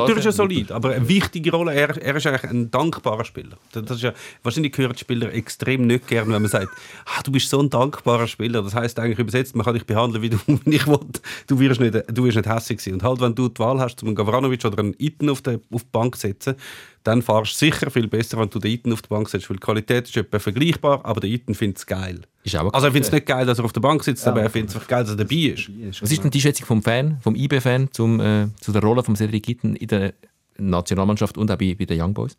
Natürlich 0.00 0.18
ist 0.20 0.26
er 0.26 0.32
solid, 0.32 0.70
aber 0.72 0.90
eine 0.90 1.08
wichtige 1.08 1.50
Rolle. 1.50 1.72
Er, 1.74 1.96
er 1.96 2.16
ist 2.16 2.26
eigentlich 2.26 2.44
ein 2.50 2.70
dankbarer 2.70 3.24
Spieler. 3.24 3.56
Das 3.72 3.90
ist 3.90 4.02
ja, 4.02 4.12
wahrscheinlich 4.42 4.76
hören 4.76 4.92
die 4.92 4.98
Spieler 4.98 5.32
extrem 5.32 5.86
nicht 5.86 6.06
gern, 6.08 6.30
wenn 6.30 6.42
man 6.42 6.50
sagt, 6.50 6.68
ah, 7.06 7.22
du 7.22 7.32
bist 7.32 7.48
so 7.48 7.58
ein 7.58 7.70
dankbarer 7.70 8.26
Spieler. 8.26 8.62
Das 8.62 8.74
heißt 8.74 8.98
eigentlich 8.98 9.18
übersetzt, 9.18 9.56
man 9.56 9.64
kann 9.64 9.72
dich 9.74 9.86
behandeln, 9.86 10.22
wie 10.22 10.28
du 10.30 10.36
wie 10.66 10.76
ich 10.76 10.86
will. 10.86 10.98
Du 11.46 11.58
wirst 11.58 11.80
nicht, 11.80 11.94
du 12.12 12.24
wirst 12.24 12.36
nicht 12.36 12.48
hässlich 12.48 12.80
sein. 12.82 12.94
Und 12.94 13.02
halt, 13.02 13.20
wenn 13.22 13.34
du 13.34 13.48
die 13.48 13.58
Wahl 13.60 13.80
hast, 13.80 14.02
um 14.02 14.08
einen 14.08 14.14
Gavranovic 14.16 14.62
oder 14.66 14.78
einen 14.80 14.94
Iten 14.98 15.30
auf, 15.30 15.40
die- 15.40 15.58
auf 15.70 15.82
die 15.84 15.88
Bank 15.90 16.16
zu 16.16 16.22
setzen, 16.26 16.54
dann 17.02 17.22
fahrst 17.22 17.52
du 17.54 17.56
sicher 17.64 17.90
viel 17.90 18.08
besser, 18.08 18.38
wenn 18.38 18.50
du 18.50 18.58
den 18.58 18.72
Iten 18.72 18.92
auf 18.92 19.00
die 19.00 19.08
Bank 19.08 19.26
setzt, 19.30 19.48
weil 19.48 19.56
die 19.56 19.62
Qualität 19.62 20.06
ist 20.06 20.16
etwa 20.18 20.38
vergleichbar, 20.38 21.00
aber 21.02 21.20
der 21.20 21.30
Iten 21.30 21.54
findet 21.54 21.78
es 21.78 21.86
geil. 21.86 22.20
Ist 22.42 22.56
auch 22.56 22.72
Also 22.72 22.86
er 22.86 22.92
findet 22.92 23.08
es 23.08 23.12
nicht 23.12 23.26
geil, 23.26 23.44
dass 23.44 23.58
er 23.58 23.64
auf 23.64 23.72
der 23.72 23.80
Bank 23.80 24.02
sitzt, 24.02 24.26
aber 24.26 24.42
er 24.42 24.50
findet 24.50 24.70
es 24.70 24.76
einfach 24.76 24.88
geil, 24.88 25.04
dass 25.04 25.12
er 25.12 25.16
dabei 25.16 25.36
ist. 25.36 25.70
Was 26.02 26.10
ist 26.10 26.22
denn 26.22 26.30
die 26.30 26.40
Schätzung 26.40 26.66
vom 26.66 26.82
Fan, 26.82 27.18
vom 27.20 27.34
IB-Fan 27.34 27.88
zum, 27.92 28.20
äh, 28.20 28.48
zu 28.60 28.72
der 28.72 28.82
Rolle 28.82 29.02
von 29.02 29.14
Cedric 29.14 29.48
Itten 29.48 29.76
in 29.76 29.88
der 29.88 30.14
Nationalmannschaft 30.56 31.36
und 31.36 31.50
auch 31.50 31.56
bei, 31.56 31.74
bei 31.78 31.84
den 31.84 32.00
Young 32.00 32.14
Boys? 32.14 32.36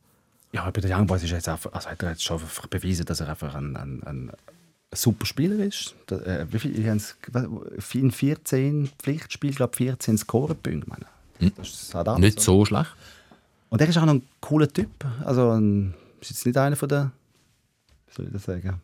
Ja, 0.53 0.69
bei 0.71 0.81
den 0.81 0.91
Young 0.91 1.07
Boys 1.07 1.23
ist 1.23 1.31
er 1.31 1.37
jetzt 1.37 1.49
einfach, 1.49 1.71
also 1.71 1.89
hat 1.89 2.01
er 2.01 2.09
jetzt 2.09 2.23
schon 2.23 2.39
einfach 2.39 2.67
bewiesen, 2.67 3.05
dass 3.05 3.19
er 3.19 3.29
einfach 3.29 3.53
ein, 3.53 3.75
ein, 3.75 4.03
ein 4.03 4.31
super 4.93 5.25
Spieler 5.25 5.63
ist. 5.63 5.95
Da, 6.07 6.17
äh, 6.17 6.47
wie 6.51 6.59
viel, 6.59 6.77
ich 6.77 7.95
in 7.95 8.11
14 8.11 8.89
Pflichtspielen, 8.99 9.51
ich 9.51 9.57
glaube 9.57 9.75
14 9.75 10.17
Scorepunkte. 10.17 10.89
meine. 10.89 11.53
Das 11.57 11.69
ist 11.69 11.95
halt 11.95 12.19
Nicht 12.19 12.39
so 12.39 12.65
schlecht. 12.65 12.93
Und 13.69 13.81
er 13.81 13.87
ist 13.87 13.97
auch 13.97 14.05
noch 14.05 14.15
ein 14.15 14.23
cooler 14.41 14.67
Typ. 14.67 14.89
Also 15.23 15.51
ein, 15.51 15.93
ist 16.19 16.31
jetzt 16.31 16.45
nicht 16.45 16.57
einer 16.57 16.75
von 16.75 16.89
der, 16.89 17.11
soll 18.15 18.27
ich 18.27 18.33
das 18.33 18.43
sagen? 18.43 18.81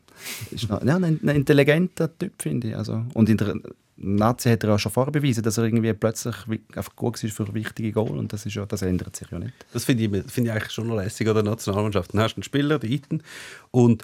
Ist 0.51 0.69
noch, 0.69 0.83
ja, 0.83 0.95
ein, 0.95 1.03
ein 1.03 1.29
intelligenter 1.29 2.15
Typ, 2.17 2.41
finde 2.41 2.69
ich. 2.69 2.75
Also, 2.75 3.03
und 3.13 3.29
in 3.29 3.37
der 3.37 3.55
Nazi 3.97 4.49
hat 4.49 4.63
er 4.63 4.75
auch 4.75 4.79
schon 4.79 4.91
vorher 4.91 5.11
bewiesen, 5.11 5.43
dass 5.43 5.57
er 5.57 5.65
irgendwie 5.65 5.91
plötzlich 5.93 6.35
einfach 6.75 6.95
gut 6.95 7.21
war 7.21 7.29
für 7.29 7.53
wichtige 7.53 7.91
Goal 7.91 8.17
und 8.17 8.31
das, 8.31 8.45
ist 8.45 8.55
ja, 8.55 8.65
das 8.65 8.83
ändert 8.83 9.15
sich 9.15 9.29
ja 9.31 9.39
nicht. 9.39 9.53
Das 9.73 9.85
finde 9.85 10.03
ich, 10.03 10.31
finde 10.31 10.49
ich 10.49 10.55
eigentlich 10.55 10.71
schon 10.71 10.95
lässig 10.95 11.27
an 11.27 11.33
der 11.33 11.43
Nationalmannschaft. 11.43 12.13
Dann 12.13 12.21
hast 12.21 12.35
du 12.35 12.37
einen 12.37 12.43
Spieler, 12.43 12.79
den 12.79 12.91
Iten, 12.91 13.23
und 13.71 14.03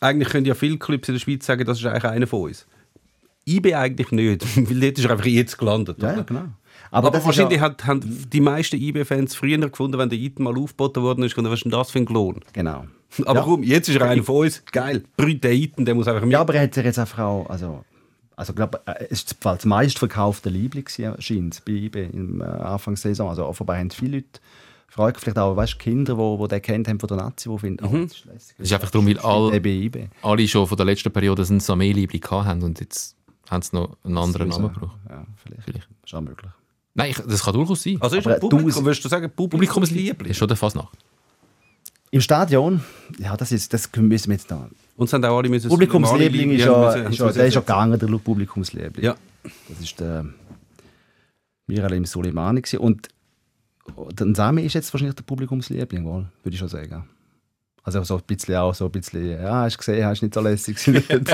eigentlich 0.00 0.28
können 0.28 0.46
ja 0.46 0.54
viele 0.54 0.78
Clubs 0.78 1.08
in 1.08 1.14
der 1.14 1.20
Schweiz 1.20 1.46
sagen, 1.46 1.64
das 1.64 1.78
ist 1.78 1.86
eigentlich 1.86 2.04
einer 2.04 2.26
von 2.26 2.42
uns. 2.42 2.66
IB 3.46 3.74
eigentlich 3.74 4.10
nicht, 4.10 4.44
weil 4.70 4.80
dort 4.80 4.98
ist 4.98 5.04
er 5.04 5.12
einfach 5.12 5.26
jetzt 5.26 5.56
gelandet. 5.56 6.02
Ja, 6.02 6.16
ja 6.16 6.22
genau. 6.22 6.44
Aber, 6.90 7.16
ist 7.16 7.24
wahrscheinlich 7.24 7.60
ja, 7.60 7.66
hat, 7.66 7.86
haben 7.86 8.00
die 8.32 8.40
meisten 8.40 8.76
IB-Fans 8.76 9.34
früher 9.34 9.58
gefunden, 9.58 9.98
wenn 9.98 10.08
der 10.08 10.18
Iten 10.18 10.42
mal 10.42 10.56
aufgeboten 10.56 11.02
worden 11.02 11.24
ist, 11.24 11.36
was 11.36 11.52
ist 11.52 11.64
denn 11.64 11.72
das 11.72 11.90
für 11.90 11.98
ein 11.98 12.06
Lohn? 12.06 12.40
Genau. 12.52 12.86
Aber 13.24 13.40
Ja. 13.40 13.44
komm, 13.44 13.62
jetzt 13.62 13.88
ist 13.88 13.96
er 13.96 14.02
einer 14.08 14.22
von 14.22 14.36
uns, 14.44 14.62
geil, 14.70 15.02
brüllt 15.16 15.42
der 15.86 15.94
muss 15.94 16.06
einfach 16.08 16.22
mit. 16.22 16.32
Ja, 16.32 16.40
aber 16.40 16.54
er 16.54 16.62
hat 16.64 16.74
sich 16.74 16.84
jetzt 16.84 16.98
einfach 16.98 17.18
auch, 17.20 17.46
also, 17.48 17.84
also 18.36 18.52
glaub, 18.52 18.82
äh, 18.86 19.04
es 19.10 19.22
ist 19.22 19.36
das 19.40 19.64
meistverkaufte 19.64 20.50
Liebling 20.50 20.86
scheint 20.88 21.54
es, 21.54 21.60
bei 21.62 21.72
IB 21.72 22.04
im 22.12 22.40
äh, 22.40 22.44
Anfang 22.44 22.94
der 22.94 23.00
Saison. 23.00 23.30
Also 23.30 23.46
offenbar 23.46 23.78
haben 23.78 23.90
viele 23.90 24.18
Leute 24.18 24.40
Freude, 24.90 25.18
vielleicht 25.20 25.38
auch 25.38 25.54
weißt, 25.54 25.78
Kinder, 25.78 26.14
die 26.14 26.18
wo, 26.18 26.38
wo 26.38 26.46
den 26.46 26.62
kennt 26.62 26.88
haben 26.88 26.98
von 26.98 27.08
der 27.08 27.18
Nazi, 27.18 27.48
die 27.50 27.58
finden, 27.58 27.84
oh, 27.84 27.92
das 28.04 28.12
ist 28.12 28.24
lässig. 28.24 28.54
Es 28.58 28.66
ist 28.66 28.72
einfach 28.72 28.90
darum, 28.90 29.06
weil 29.06 29.18
all- 29.18 29.50
Der 29.50 29.60
bei 29.60 29.68
IB. 29.70 30.08
Alle 30.22 30.48
schon 30.48 30.66
von 30.66 30.76
der 30.76 30.86
letzten 30.86 31.12
Periode 31.12 31.42
einen 31.48 31.60
Samé-Liebling 31.60 32.24
haben 32.30 32.62
und 32.62 32.80
jetzt 32.80 33.14
haben 33.50 33.62
sie 33.62 33.76
noch 33.76 33.96
einen 34.04 34.16
anderen 34.18 34.48
Namen 34.48 34.72
gebraucht. 34.72 34.96
Ja, 35.08 35.26
vielleicht. 35.42 35.62
Vielleicht. 35.64 35.88
Ist 36.04 36.14
auch 36.14 36.20
möglich. 36.22 36.50
Nein, 36.94 37.10
ich, 37.10 37.16
das 37.18 37.42
kann 37.44 37.54
durchaus 37.54 37.82
sein. 37.82 37.96
Also 38.00 38.16
ist 38.16 38.26
Aber 38.26 38.36
er 38.36 38.40
Publikum, 38.40 38.70
du- 38.82 38.84
würdest 38.86 39.04
du 39.04 39.08
sagen, 39.08 39.30
Publikumsliebling? 39.34 40.30
Ist 40.30 40.38
schon 40.38 40.48
der 40.48 40.56
Fasnacht. 40.56 40.96
Im 42.10 42.20
Stadion, 42.20 42.82
ja, 43.18 43.36
das, 43.36 43.52
ist, 43.52 43.72
das 43.74 43.90
müssen 43.96 44.30
wir 44.30 44.36
jetzt 44.36 44.50
noch. 44.50 44.68
Und 44.96 45.12
haben 45.12 45.24
auch 45.24 45.38
alle 45.38 45.48
müssen... 45.48 45.68
Publikumsliebling 45.68 46.52
ist 46.52 46.64
ja, 46.64 46.78
müssen- 46.78 47.12
ist 47.12 47.18
ja, 47.18 47.32
der 47.32 47.46
ist 47.46 47.54
ja 47.54 47.60
gegangen, 47.60 47.98
der 47.98 48.06
Publikumsliebling. 48.06 49.04
Ja. 49.04 49.14
Das 49.68 49.80
ist 49.80 50.00
der 50.00 50.24
Miralim 51.66 52.04
Soleimani. 52.04 52.62
gewesen. 52.62 52.78
Und 52.78 53.08
der 54.12 54.34
Sami 54.34 54.62
ist 54.62 54.74
jetzt 54.74 54.92
wahrscheinlich 54.92 55.16
der 55.16 55.24
Publikumsliebling, 55.24 56.04
wohl, 56.04 56.26
würde 56.42 56.54
ich 56.54 56.58
schon 56.58 56.68
sagen. 56.68 57.08
Also 57.84 58.02
so 58.04 58.16
ein 58.16 58.22
bisschen 58.26 58.56
auch 58.56 58.74
so 58.74 58.86
ein 58.86 58.90
bisschen, 58.90 59.40
ja, 59.40 59.62
hast 59.62 59.74
du 59.74 59.78
gesehen, 59.78 60.04
hast 60.04 60.20
nicht 60.22 60.34
so 60.34 60.40
lässig 60.40 60.76
gewesen. 60.84 61.24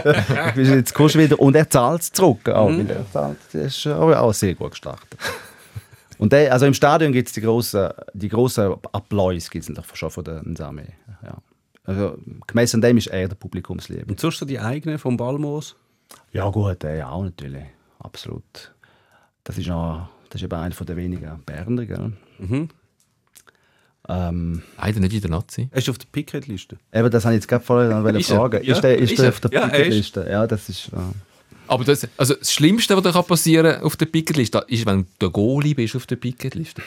jetzt 0.77 0.95
kommst 0.95 1.17
du 1.17 1.19
wieder 1.21 1.41
und 1.41 1.57
er 1.57 1.69
zahlt 1.69 2.03
es 2.03 2.13
zurück. 2.13 2.49
Auch, 2.49 2.69
weil 2.69 2.89
er 2.89 3.11
zahlt, 3.11 3.39
das 3.53 3.77
ist 3.77 3.87
auch, 3.89 4.13
auch 4.13 4.33
sehr 4.33 4.55
gut 4.55 4.71
gestartet. 4.73 5.19
Und 6.19 6.33
der, 6.33 6.53
also 6.53 6.67
im 6.67 6.75
Stadion 6.75 7.13
gibt 7.13 7.29
es 7.29 7.35
die 7.35 7.41
grossen, 7.41 7.89
die 8.13 8.29
grossen 8.29 8.75
Applaus 8.93 9.51
gibt's 9.51 9.69
natürlich 9.69 9.97
schon 9.97 10.11
von 10.11 10.25
den 10.25 10.57
Sami. 10.57 10.87
Ja. 11.25 11.39
Also, 11.85 12.17
gemäss 12.47 12.75
an 12.75 12.81
dem 12.81 12.97
ist 12.97 13.09
er 13.09 13.29
der 13.29 13.37
Publikumsliebling. 13.37 14.09
Und 14.11 14.21
sonst 14.21 14.39
so 14.39 14.47
die 14.47 14.59
eigenen 14.59 14.99
vom 14.99 15.17
Balmos? 15.17 15.77
Ja 16.33 16.49
gut, 16.49 16.83
der 16.83 16.95
ja 16.97 17.11
auch 17.11 17.23
natürlich. 17.25 17.65
Absolut. 17.99 18.75
Das 19.45 19.59
ist, 19.59 19.67
noch, 19.67 20.09
das 20.31 20.41
ist 20.41 20.45
eben 20.45 20.55
einer 20.59 20.75
der 20.75 20.97
wenigen 20.97 21.43
Berner, 21.45 21.85
gell? 21.85 22.13
Mhm. 22.39 22.69
Ähm, 24.09 24.63
Leider 24.79 25.01
nicht 25.01 25.15
in 25.15 25.21
der 25.23 25.31
Nazi. 25.31 25.69
Er 25.71 25.79
ist 25.79 25.89
auf 25.89 25.99
der 25.99 26.07
Picket-Liste. 26.13 26.77
eben, 26.93 27.11
das 27.11 27.25
habe 27.25 27.35
ich 27.35 27.39
jetzt 27.41 27.49
gerade 27.49 27.65
vorher 27.65 27.91
er? 28.05 28.21
fragen. 28.21 28.63
Ja, 28.65 28.73
ist 28.75 28.83
der, 28.83 28.99
ist 28.99 29.11
ist 29.13 29.19
der 29.19 29.27
er? 29.27 29.33
auf 29.33 29.41
der 29.41 29.53
Ja, 29.53 29.65
ist. 29.67 29.73
Picketliste? 29.73 30.27
Ja, 30.31 30.47
das 30.47 30.69
ist... 30.69 30.91
Ja. 30.93 31.13
Aber 31.67 31.85
das, 31.85 32.07
also 32.17 32.35
das 32.35 32.53
Schlimmste, 32.53 32.97
was 32.97 33.03
dir 33.03 33.13
kann 33.13 33.25
passieren 33.25 33.81
auf 33.83 33.97
der 33.97 34.07
Picketliste, 34.07 34.65
ist, 34.69 34.87
wenn 34.87 35.03
du 35.03 35.07
der 35.21 35.31
Goalie 35.31 35.75
bist 35.75 35.97
auf 35.97 36.07
der 36.07 36.17
Picketliste. 36.17 36.83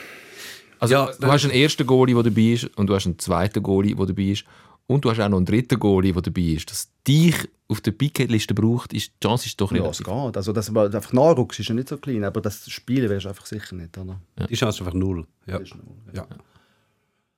Also 0.80 0.94
Ja, 0.94 1.10
du 1.20 1.26
hast 1.26 1.44
einen 1.44 1.52
ersten 1.54 1.86
Goalie, 1.86 2.14
der 2.14 2.22
dabei 2.24 2.42
ist, 2.52 2.64
und 2.76 2.86
du 2.86 2.94
hast 2.94 3.06
einen 3.06 3.18
zweiten 3.18 3.62
Goalie, 3.62 3.94
der 3.96 4.06
dabei 4.06 4.22
ist, 4.22 4.44
und 4.86 5.04
du 5.04 5.10
hast 5.10 5.18
auch 5.20 5.28
noch 5.28 5.36
einen 5.38 5.46
dritten 5.46 5.78
Goalie, 5.78 6.12
der 6.12 6.22
dabei 6.22 6.40
ist. 6.42 6.70
Dass 6.70 6.88
dich 7.06 7.34
auf 7.66 7.80
der 7.82 7.90
Picketliste 7.90 8.54
braucht, 8.54 8.92
ist, 8.94 9.10
die 9.22 9.26
Chance 9.26 9.46
ist 9.46 9.60
doch 9.60 9.70
Ja, 9.72 9.78
relativ. 9.82 10.00
es 10.00 10.06
geht. 10.06 10.36
Also, 10.36 10.52
dass 10.52 10.66
du 10.72 10.80
einfach 10.80 11.12
nachrückst, 11.12 11.60
ist 11.60 11.68
ja 11.68 11.74
nicht 11.74 11.88
so 11.88 11.98
klein, 11.98 12.24
aber 12.24 12.40
das 12.40 12.70
Spielen 12.70 13.10
wärst 13.10 13.24
du 13.26 13.28
einfach 13.30 13.44
sicher 13.46 13.74
nicht, 13.74 13.98
oder? 13.98 14.20
Die 14.48 14.54
Chance 14.54 14.76
ist 14.76 14.80
einfach 14.86 14.94
null. 14.98 15.26
Ja. 15.46 15.58
Ist 15.58 15.74
null, 15.74 15.84
Ja. 16.14 16.26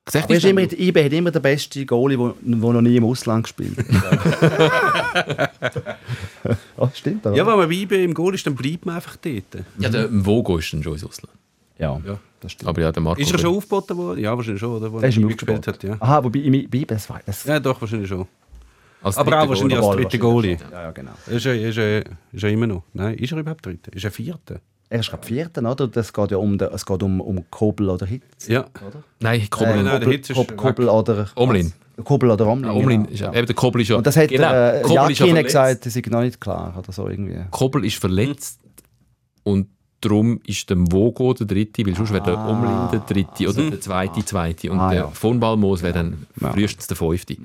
Gesagt 0.03 0.25
Aber 0.31 0.43
immer, 0.43 0.61
IB 0.61 1.03
hat 1.05 1.13
immer 1.13 1.29
den 1.29 1.41
besten 1.43 1.85
Goalie, 1.85 2.17
der 2.17 2.33
noch 2.41 2.81
nie 2.81 2.95
im 2.97 3.05
Ausland 3.05 3.43
gespielt 3.43 3.77
hat. 3.77 5.51
oh, 6.77 6.89
stimmt, 6.93 7.25
oder? 7.25 7.35
ja, 7.35 7.45
wenn 7.45 7.57
man 7.57 7.69
bei 7.69 7.75
IB 7.75 8.03
im 8.03 8.13
Goal 8.15 8.33
ist, 8.33 8.45
dann 8.47 8.55
bleibt 8.55 8.83
man 8.85 8.95
einfach 8.95 9.15
dort. 9.17 9.63
ja, 9.77 9.89
der 9.89 10.07
Vogo 10.11 10.57
ist 10.57 10.73
dann 10.73 10.81
schon 10.81 10.93
ins 10.93 11.03
Ausland. 11.05 11.37
ja, 11.77 12.01
Ja. 12.03 12.17
das 12.39 12.53
stimmt. 12.53 12.69
Aber 12.69 12.81
ja, 12.81 12.91
der 12.91 13.01
Marco. 13.03 13.21
Ist 13.21 13.31
er 13.31 13.37
schon 13.39 13.55
aufgeboten 13.55 13.95
worden? 13.95 14.19
Ja, 14.19 14.35
wahrscheinlich 14.35 14.59
schon, 14.59 14.75
oder? 14.75 14.91
Wo 14.91 14.99
der 14.99 15.09
ist 15.09 15.17
im 15.17 15.23
IB 15.29 15.35
gespielt 15.35 15.67
hat, 15.67 15.83
ja. 15.83 15.97
Aha, 15.99 16.23
wobei 16.23 16.39
IB, 16.39 16.85
das 16.85 17.07
war... 17.07 17.21
Das, 17.23 17.43
Ja, 17.43 17.59
doch, 17.59 17.79
wahrscheinlich 17.79 18.09
schon. 18.09 18.25
als 19.03 19.17
Aber 19.17 19.39
auch 19.39 19.49
wahrscheinlich 19.49 19.77
als 19.77 19.95
dritter 19.95 20.17
Goalie. 20.17 20.57
Ja, 20.71 20.81
ja, 20.81 20.91
genau. 20.91 21.11
Ist 21.27 21.45
er, 21.45 21.53
ist, 21.69 21.77
er, 21.77 22.03
ist 22.31 22.43
er 22.43 22.49
immer 22.49 22.65
noch? 22.67 22.83
Nein, 22.93 23.13
ist 23.15 23.31
er 23.31 23.37
überhaupt 23.37 23.63
dritter? 23.63 23.93
Ist 23.93 24.03
er 24.03 24.11
vierter? 24.11 24.61
Er 24.91 24.99
ist 24.99 25.09
gerade 25.09 25.25
Vierter, 25.25 25.61
oder? 25.71 25.87
Das 25.87 26.11
geht 26.11 26.31
ja 26.31 26.37
um, 26.37 26.57
den, 26.57 26.67
es 26.73 26.85
geht 26.85 27.01
um, 27.01 27.21
um 27.21 27.45
Kobel 27.49 27.89
oder 27.89 28.05
Hitz. 28.05 28.47
Ja. 28.49 28.65
Nein, 29.21 29.47
Kobel. 29.49 29.69
Äh, 29.71 29.75
nein, 29.75 29.85
der 29.85 29.99
Kobel, 30.01 30.13
Hitz 30.13 30.29
ist 30.29 30.35
Kob, 30.35 30.51
weg. 30.51 30.57
Kobel 30.57 30.89
oder... 30.89 31.29
Omlin. 31.35 31.71
Kobel 32.03 32.29
oder 32.31 32.45
Omlin. 32.47 32.65
Ja, 32.71 32.75
Omlin 32.77 33.03
genau. 33.03 33.13
ist 33.13 33.19
ja. 33.21 33.33
Eben, 33.33 33.45
der 33.45 33.55
Kobel 33.55 33.81
ist 33.81 33.87
ja. 33.87 33.95
Und 33.95 34.05
das 34.05 34.17
hat 34.17 34.27
genau, 34.29 34.49
der 34.49 34.79
äh, 34.79 34.81
Kobel 34.81 35.11
ist 35.11 35.19
ja 35.19 35.25
Jakin 35.27 35.35
verletzt. 35.35 35.45
gesagt, 35.47 35.85
das 35.85 35.95
ist 35.95 36.07
noch 36.09 36.21
nicht 36.21 36.41
klar 36.41 36.75
oder 36.77 36.91
so 36.91 37.07
irgendwie. 37.07 37.37
Kobel 37.51 37.85
ist 37.85 37.95
verletzt 37.97 38.59
und 39.43 39.67
darum 40.01 40.41
ist 40.45 40.69
der 40.69 40.77
Vogo 40.77 41.33
der 41.35 41.47
Dritte, 41.47 41.85
weil 41.85 41.95
sonst 41.95 42.11
wäre 42.11 42.23
der 42.23 42.37
Omlin 42.37 42.89
der 42.91 42.99
Dritte 43.01 43.47
oder 43.49 43.69
der 43.69 43.79
Zweite 43.79 44.25
Zweite 44.25 44.71
und 44.71 44.79
Ah, 44.79 44.89
der 44.89 44.99
ja. 45.03 45.07
von 45.07 45.39
Balmos 45.39 45.83
wäre 45.83 45.93
dann 45.93 46.25
Ja. 46.41 46.51
frühestens 46.51 46.87
der 46.87 46.97
Fünfte. 46.97 47.37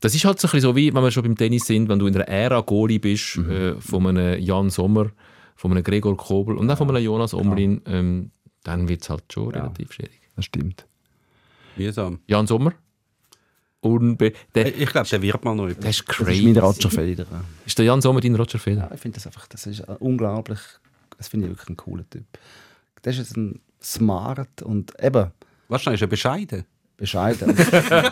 Das 0.00 0.12
ist 0.14 0.24
halt 0.24 0.40
so, 0.40 0.48
ein 0.48 0.50
bisschen 0.50 0.60
so 0.70 0.74
wie, 0.74 0.92
wenn 0.92 1.02
wir 1.02 1.10
schon 1.12 1.22
beim 1.22 1.36
Tennis 1.36 1.66
sind, 1.66 1.88
wenn 1.88 2.00
du 2.00 2.06
in 2.08 2.14
einer 2.16 2.26
Ära 2.26 2.60
Goalie 2.62 2.98
bist, 2.98 3.36
Mhm. 3.36 3.50
äh, 3.50 3.74
von 3.74 4.06
einem 4.08 4.40
Jan 4.40 4.70
Sommer, 4.70 5.10
von 5.56 5.70
einem 5.70 5.82
Gregor 5.84 6.16
Kobel 6.16 6.56
und 6.56 6.70
auch 6.70 6.78
von 6.78 6.88
einem 6.88 7.04
Jonas 7.04 7.34
Omlin, 7.34 7.82
ähm, 7.86 8.30
dann 8.64 8.88
wird 8.88 9.02
es 9.02 9.10
halt 9.10 9.24
schon 9.32 9.50
relativ 9.50 9.92
schwierig. 9.92 10.20
Das 10.36 10.44
stimmt. 10.44 10.86
Mühsam. 11.76 12.20
Jan 12.26 12.46
Sommer? 12.46 12.72
Unbe 13.80 14.32
der, 14.54 14.76
Ich 14.78 14.90
glaube, 14.90 15.08
der 15.08 15.20
wird 15.22 15.44
mal 15.44 15.54
noch 15.56 15.66
etwas. 15.68 15.84
ist 15.90 16.08
Das 16.08 16.16
ist 16.16 16.24
crazy. 16.26 16.42
mein 16.44 16.56
Roger 16.56 16.90
Federer. 16.90 17.44
Ist 17.66 17.78
der 17.78 17.84
Jan 17.86 18.00
Sommer 18.00 18.20
dein 18.20 18.36
Roger 18.36 18.58
Federer? 18.58 18.88
Ja, 18.88 18.94
ich 18.94 19.00
finde 19.00 19.16
das 19.16 19.26
einfach, 19.26 19.46
das 19.48 19.66
ist 19.66 19.80
unglaublich, 19.98 20.60
das 21.18 21.28
finde 21.28 21.46
ich 21.46 21.52
wirklich 21.52 21.68
ein 21.70 21.76
cooler 21.76 22.08
Typ. 22.08 22.24
Der 23.04 23.12
ist 23.12 23.18
jetzt 23.18 23.36
ein 23.36 23.60
smart 23.82 24.62
und 24.62 24.92
eben 25.02 25.32
Wahrscheinlich 25.68 26.00
ist 26.00 26.06
er 26.06 26.08
bescheiden. 26.08 26.64
Bescheiden. 27.02 27.56
ja, 27.56 28.02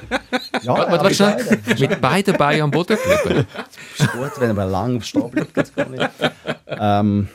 Warte, 0.64 0.64
warte, 0.64 0.90
warte 0.90 1.14
schnell. 1.14 1.60
Mit 1.78 2.00
beiden 2.00 2.36
Beinen 2.36 2.62
am 2.62 2.70
Boden 2.70 2.96
geblieben. 2.96 3.46
ist 3.96 4.12
gut, 4.12 4.32
wenn 4.40 4.56
er 4.58 4.66
lang 4.66 4.96
am 4.96 5.00
Stehen 5.00 5.30
bleibt. 5.30 5.72
ähm, 6.66 7.28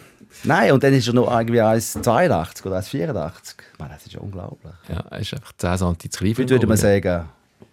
nein, 0.43 0.71
und 0.73 0.83
dann 0.83 0.93
ist 0.93 1.07
er 1.07 1.13
noch 1.13 1.31
irgendwie 1.31 1.61
1,82 1.61 2.65
oder 2.65 2.79
1,84. 2.79 3.31
Man, 3.79 3.89
Das 3.89 4.05
ist 4.05 4.13
ja 4.13 4.19
unglaublich. 4.19 4.73
Ja, 4.89 4.99
er 5.09 5.19
ist 5.19 5.33
einfach 5.33 5.53
10 5.57 5.77
cm 5.77 5.99
zu 6.11 6.19
klein. 6.19 6.31
Heute 6.37 6.49
würde 6.49 6.67
man 6.67 6.77
sagen, 6.77 7.29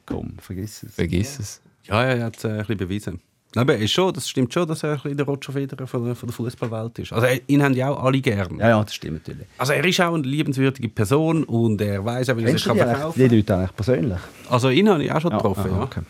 komm, 0.07 0.37
vergiss 0.39 0.85
es. 0.85 0.95
Vergiss 0.95 1.39
es. 1.41 1.61
Ja, 1.85 2.03
ja, 2.05 2.11
er 2.14 2.24
hat 2.26 2.37
es 2.37 2.45
äh, 2.45 2.49
ein 2.49 2.59
bisschen 2.59 2.76
bewiesen. 2.76 3.20
Aber 3.57 3.74
er 3.74 3.80
ist 3.80 3.90
schon, 3.92 4.12
das 4.14 4.28
stimmt 4.28 4.53
schon, 4.55 4.66
dass 4.66 4.82
er 4.82 5.05
ein 5.05 5.16
der 5.16 5.26
Roger 5.26 5.53
Federer 5.53 5.86
von 5.86 6.05
der, 6.05 6.14
der 6.14 6.28
Fußballwelt 6.32 6.98
ist. 7.00 7.12
Also 7.12 7.26
er- 7.26 7.40
ihn 7.46 7.62
haben 7.62 7.74
ja 7.74 7.90
auch 7.90 8.03
alle 8.05 8.20
gern. 8.20 8.59
Ja, 8.59 8.68
ja, 8.70 8.82
das 8.82 8.94
stimmt 8.94 9.26
natürlich. 9.26 9.46
Also 9.59 9.72
er 9.74 9.84
ist 9.84 10.00
auch 10.00 10.14
eine 10.14 10.22
liebenswürdige 10.22 10.88
Person 10.88 11.44
und 11.44 11.80
er 11.80 12.05
weiß 12.05 12.30
auch, 12.30 12.36
wie 12.38 12.44
er 12.44 12.53
sich 12.53 12.64
Kennst 12.64 12.66
du 12.66 12.68
kann 12.70 12.78
die, 12.78 12.94
verkaufen 12.94 13.36
Leute 13.36 13.57
eigentlich 13.57 13.76
persönlich? 13.76 14.18
Also 14.48 14.70
ihn 14.70 14.88
habe 14.88 15.05
ich 15.05 15.12
auch 15.12 15.20
schon 15.20 15.30
getroffen, 15.32 15.70
aha, 15.70 15.76
ja. 15.78 15.82
okay. 15.82 16.00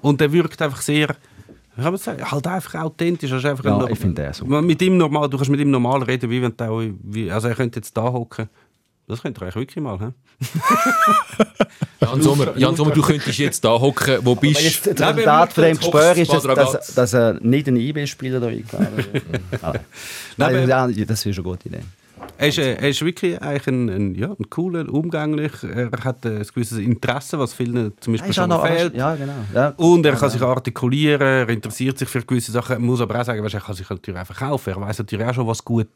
Und 0.00 0.20
er 0.20 0.32
wirkt 0.32 0.60
einfach 0.60 0.80
sehr, 0.80 1.14
wie 1.76 1.82
kann 1.82 1.96
sagen, 1.96 2.30
halt 2.30 2.46
einfach 2.46 2.74
authentisch. 2.82 3.32
Also 3.32 3.46
einfach 3.48 3.64
Ja, 3.64 3.78
ein- 3.78 3.92
ich 3.92 3.98
finde 3.98 4.22
den 4.22 4.32
so. 4.32 4.44
Mit 4.44 4.82
ihm 4.82 4.96
normal, 4.96 5.28
du 5.30 5.36
kannst 5.36 5.50
mit 5.50 5.60
ihm 5.60 5.70
normal 5.70 6.02
reden, 6.02 6.28
wie 6.28 6.42
wenn 6.42 6.56
du 6.56 6.92
wie, 7.04 7.30
also 7.30 7.48
er 7.48 7.54
könnte 7.54 7.78
jetzt 7.78 7.96
da 7.96 8.02
hocken. 8.02 8.48
Das 9.12 9.20
könnte 9.20 9.40
er 9.40 9.44
eigentlich 9.44 9.56
wirklich 9.56 9.82
mal, 9.82 9.98
hä? 10.00 10.08
Jan 12.00 12.22
Sommer, 12.22 12.56
Jan 12.56 12.74
Sommer, 12.74 12.92
du 12.92 13.02
könntest 13.02 13.38
jetzt 13.38 13.64
da 13.64 13.70
hocken, 13.78 14.18
wo 14.22 14.34
bist 14.34 14.60
jetzt, 14.62 14.86
das 14.98 15.14
Resultat 15.16 15.52
von 15.52 15.64
dem 15.64 15.76
Gespräch 15.76 16.18
ist, 16.18 16.32
dass, 16.32 16.42
dass, 16.42 16.94
dass 16.94 17.12
er 17.12 17.34
nicht 17.40 17.68
einen 17.68 17.76
IB-Spieler 17.76 18.40
da 18.40 18.46
eingeladen 18.46 18.96
wird. 18.96 19.24
Nein, 19.62 20.66
Nein, 20.66 20.68
ja, 20.68 20.86
das 21.04 21.26
ist 21.26 21.36
eine 21.36 21.44
gute 21.44 21.68
Idee. 21.68 21.80
Er 22.38 22.48
ist, 22.48 22.58
äh, 22.58 22.74
er 22.74 22.88
ist 22.88 23.04
wirklich 23.04 23.40
eigentlich 23.40 23.66
ein, 23.66 23.88
ein, 23.88 24.14
ja, 24.14 24.28
ein 24.28 24.50
cooler, 24.50 24.88
umgänglich. 24.92 25.52
Er 25.62 25.90
hat 26.04 26.24
äh, 26.24 26.38
ein 26.38 26.46
gewisses 26.54 26.78
Interesse, 26.78 27.38
was 27.38 27.52
vielen 27.52 27.92
zum 28.00 28.14
Beispiel 28.14 28.30
ist 28.30 28.36
schon 28.36 28.50
auch 28.50 28.62
noch- 28.62 28.66
fehlt. 28.66 28.94
Ja, 28.94 29.14
genau. 29.14 29.32
Ja. 29.54 29.68
Und 29.76 30.06
er 30.06 30.14
kann 30.14 30.30
sich 30.30 30.40
artikulieren, 30.40 31.20
er 31.20 31.48
interessiert 31.48 31.98
sich 31.98 32.08
für 32.08 32.22
gewisse 32.22 32.52
Sachen. 32.52 32.72
Er 32.72 32.78
muss 32.78 33.00
aber 33.00 33.20
auch 33.20 33.24
sagen, 33.24 33.44
er 33.44 33.60
kann 33.60 33.74
sich 33.74 33.88
natürlich 33.88 34.20
auch 34.20 34.26
verkaufen. 34.26 34.70
Er 34.70 34.80
weiß 34.80 34.98
natürlich 34.98 35.26
auch 35.26 35.34
schon, 35.34 35.46
was 35.46 35.64
gut 35.64 35.88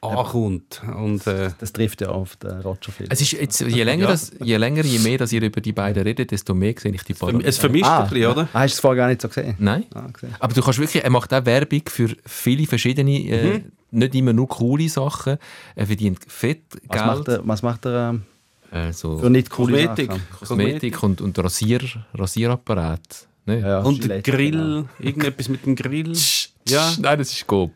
ankommt. 0.00 0.80
Und, 0.96 1.26
äh, 1.26 1.50
Das 1.58 1.72
trifft 1.72 2.00
ja 2.00 2.08
auf 2.10 2.36
den 2.36 2.60
Roger 2.60 2.92
Federer. 2.92 3.12
Es 3.12 3.20
ist 3.20 3.32
jetzt, 3.32 3.60
je 3.60 3.82
länger, 3.82 4.04
Ja. 4.04 4.10
das, 4.10 4.32
je 4.42 4.56
länger, 4.56 4.84
je 4.84 4.98
mehr, 5.00 5.18
dass 5.18 5.32
ihr 5.32 5.42
über 5.42 5.60
die 5.60 5.72
beiden 5.72 6.02
redet, 6.02 6.30
desto 6.30 6.54
mehr 6.54 6.74
sehe 6.78 6.92
ich 6.92 7.02
die 7.02 7.14
Parallelen. 7.14 7.44
es 7.46 7.58
vermischt 7.58 7.84
ah, 7.86 8.04
ein 8.04 8.08
bisschen, 8.10 8.30
oder? 8.30 8.48
Ah, 8.52 8.60
hast 8.60 8.74
du 8.74 8.76
es 8.76 8.80
vorher 8.80 8.96
gar 8.96 9.08
nicht 9.08 9.22
so 9.22 9.28
gesehen? 9.28 9.54
Nein. 9.58 9.84
Ah, 9.94 10.06
gesehen. 10.12 10.34
Aber 10.38 10.54
du 10.54 10.62
kannst 10.62 10.78
wirklich, 10.78 11.02
er 11.02 11.10
macht 11.10 11.32
auch 11.34 11.44
Werbung 11.44 11.82
für 11.86 12.14
viele 12.26 12.66
verschiedene, 12.66 13.18
äh, 13.28 13.62
nicht 13.90 14.14
immer 14.14 14.32
nur 14.32 14.48
coole 14.48 14.88
Sachen. 14.88 15.38
Er 15.74 15.86
verdient 15.86 16.18
fett 16.28 16.62
Was 16.88 17.04
macht 17.06 17.24
Geld. 17.26 17.38
er, 17.38 17.48
was 17.48 17.62
macht 17.62 17.86
er 17.86 18.10
ähm, 18.10 18.22
äh, 18.70 18.92
so 18.92 19.18
für 19.18 19.30
nicht 19.30 19.50
coole 19.50 19.72
Kosmetik. 19.86 20.10
Sachen? 20.12 20.22
Kosmetik 20.38 21.02
und, 21.02 21.20
und 21.22 21.38
Rasier, 21.38 21.80
Rasierapparat. 22.14 23.26
Ne? 23.46 23.60
Ja, 23.60 23.80
Und 23.80 24.02
Grill, 24.22 24.50
genau. 24.52 24.84
irgendetwas 25.00 25.48
mit 25.48 25.64
dem 25.64 25.74
Grill. 25.74 26.12
Ja, 26.68 26.92
Nein, 27.00 27.18
das 27.18 27.32
ist 27.32 27.46
Gob. 27.46 27.72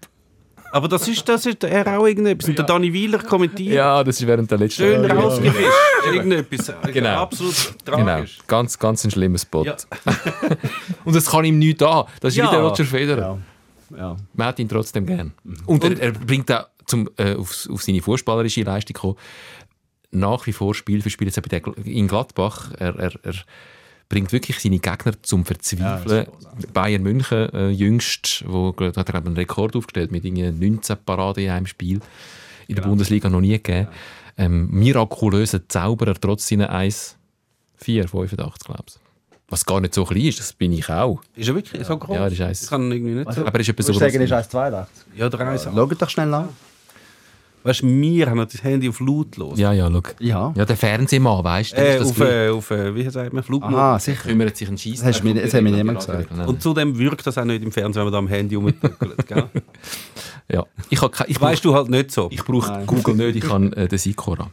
Aber 0.72 0.88
das 0.88 1.06
ist, 1.06 1.28
das 1.28 1.46
ist 1.46 1.62
er 1.64 1.98
auch 1.98 2.06
irgendetwas. 2.06 2.48
Und 2.48 2.58
der 2.58 2.64
Dani 2.64 2.92
Wieler 2.92 3.18
kommentiert. 3.18 3.74
Ja, 3.74 4.02
das 4.02 4.20
ist 4.20 4.26
während 4.26 4.50
der 4.50 4.58
letzten 4.58 4.82
Schön 4.82 5.04
rausgefischt. 5.10 5.68
Irgendetwas. 6.12 6.72
Genau. 6.92 7.08
Absolut 7.22 7.54
Genau, 7.84 7.96
tragisch. 7.98 8.38
ganz, 8.46 8.78
ganz 8.78 9.04
ein 9.04 9.10
schlimmer 9.10 9.38
Spot. 9.38 9.64
Ja. 9.64 9.76
und 11.04 11.14
es 11.14 11.30
kann 11.30 11.44
ihm 11.44 11.58
nichts 11.58 11.82
an. 11.82 12.04
Das 12.20 12.32
ist 12.32 12.38
Ja. 12.38 12.46
wie 12.46 12.50
der 12.50 12.60
Roger 12.64 12.84
Federer. 12.84 13.38
Ja. 13.90 13.96
Ja. 13.98 14.16
Man 14.34 14.46
hat 14.46 14.58
ihn 14.58 14.68
trotzdem 14.68 15.06
gern. 15.06 15.32
Und, 15.66 15.84
er, 15.84 16.00
er 16.00 16.12
bringt 16.12 16.50
auch 16.50 16.66
zum, 16.86 17.08
äh, 17.18 17.34
auf, 17.34 17.68
auf 17.70 17.82
seine 17.82 18.00
fußballerische 18.00 18.62
Leistung 18.62 18.94
kommen, 18.94 19.16
nach 20.10 20.46
wie 20.46 20.52
vor 20.52 20.74
Spiel 20.74 21.02
für 21.02 21.10
Spiel. 21.10 21.28
Jetzt 21.28 21.40
bei 21.42 21.62
in 21.84 22.08
Gladbach, 22.08 22.70
er, 22.78 22.98
er, 22.98 23.12
er 23.22 23.34
bringt 24.12 24.30
wirklich 24.30 24.58
seine 24.60 24.78
Gegner 24.78 25.14
zum 25.22 25.46
Verzweifeln. 25.46 26.26
Bayern 26.74 27.02
München 27.02 27.48
äh, 27.54 27.70
jüngst, 27.70 28.44
wo 28.46 28.74
hat 28.78 29.08
er 29.08 29.14
einen 29.14 29.34
Rekord 29.34 29.74
aufgestellt 29.74 30.12
mit 30.12 30.22
irgendwie 30.26 30.50
19 30.52 30.98
Paraden 31.06 31.44
in 31.44 31.50
einem 31.50 31.66
Spiel. 31.66 32.00
In 32.68 32.76
der 32.76 32.82
Bundesliga 32.82 33.30
noch 33.30 33.40
nie 33.40 33.52
gegeben. 33.52 33.88
Ähm, 34.36 34.68
mirakulöser 34.70 35.66
Zauberer 35.66 36.12
trotz 36.12 36.46
seiner 36.46 36.68
1, 36.68 37.16
4, 37.76 38.06
85, 38.06 38.36
glaube 38.66 38.82
ich. 38.86 38.94
Was 39.48 39.64
gar 39.64 39.80
nicht 39.80 39.94
so 39.94 40.04
klein 40.04 40.26
ist, 40.26 40.40
das 40.40 40.52
bin 40.52 40.72
ich 40.72 40.90
auch. 40.90 41.22
Ist 41.34 41.48
er 41.48 41.54
wirklich 41.54 41.86
so 41.86 41.96
groß? 41.96 42.14
Ja, 42.14 42.24
das 42.24 42.34
ist 42.34 42.40
eins. 42.42 42.62
Ich 42.64 42.68
kann 42.68 42.92
irgendwie 42.92 43.14
nicht 43.14 43.32
so. 43.32 43.46
Aber 43.46 43.54
er 43.54 43.60
ist 43.60 43.68
etwa 43.70 43.82
Du 43.82 43.82
so 43.84 43.92
groß. 43.92 44.00
sagen, 44.00 44.14
er 44.14 44.40
ist 44.40 44.54
1,82. 44.54 44.86
Ja, 45.16 45.28
drei 45.30 45.54
ja, 45.54 45.58
Schau 45.58 45.86
doch 45.86 46.10
schnell 46.10 46.26
nach. 46.26 46.48
Weißt 47.64 47.82
du, 47.82 47.86
wir 47.86 48.28
haben 48.28 48.38
das 48.38 48.62
Handy 48.64 48.88
auf 48.88 48.98
lautlos. 48.98 49.58
Ja, 49.58 49.72
ja, 49.72 49.88
schau. 49.90 50.02
Ja. 50.18 50.52
Ja, 50.56 50.64
der 50.64 50.76
Fernsehmann, 50.76 51.44
weißt 51.44 51.72
du? 51.72 51.76
Äh, 51.76 51.98
das 51.98 52.10
auf, 52.10 52.20
äh, 52.20 52.48
auf 52.48 52.70
äh, 52.72 52.94
wie 52.94 53.08
sagt 53.08 53.32
man, 53.32 53.42
Flugmodus. 53.44 53.78
Aha, 53.78 53.98
sicher. 54.00 54.28
kümmert 54.28 54.56
sich 54.56 54.68
ein 54.68 54.76
Scheiß. 54.76 54.94
Das 54.98 55.04
hast 55.04 55.22
mir- 55.24 55.34
das 55.34 55.54
hat 55.54 55.62
mir 55.62 55.70
niemand 55.70 55.98
gesagt. 56.00 56.28
Und 56.46 56.60
zudem 56.60 56.98
wirkt 56.98 57.24
das 57.26 57.38
auch 57.38 57.44
nicht 57.44 57.62
im 57.62 57.70
Fernsehen, 57.70 58.00
wenn 58.00 58.04
man 58.06 58.12
da 58.12 58.18
am 58.18 58.26
Handy 58.28 58.56
gell? 59.28 59.44
ja. 60.50 60.64
Ich, 60.90 61.00
hab 61.00 61.12
kein- 61.12 61.30
ich, 61.30 61.38
brauch, 61.38 61.48
weißt 61.50 61.64
du 61.64 61.74
halt 61.74 61.88
nicht 61.88 62.10
so. 62.10 62.28
ich 62.32 62.42
brauche 62.44 62.82
Google 62.86 63.14
nicht, 63.14 63.36
ich 63.36 63.44
kann 63.48 63.72
äh, 63.74 63.86
den 63.86 63.98
Sikora. 63.98 64.50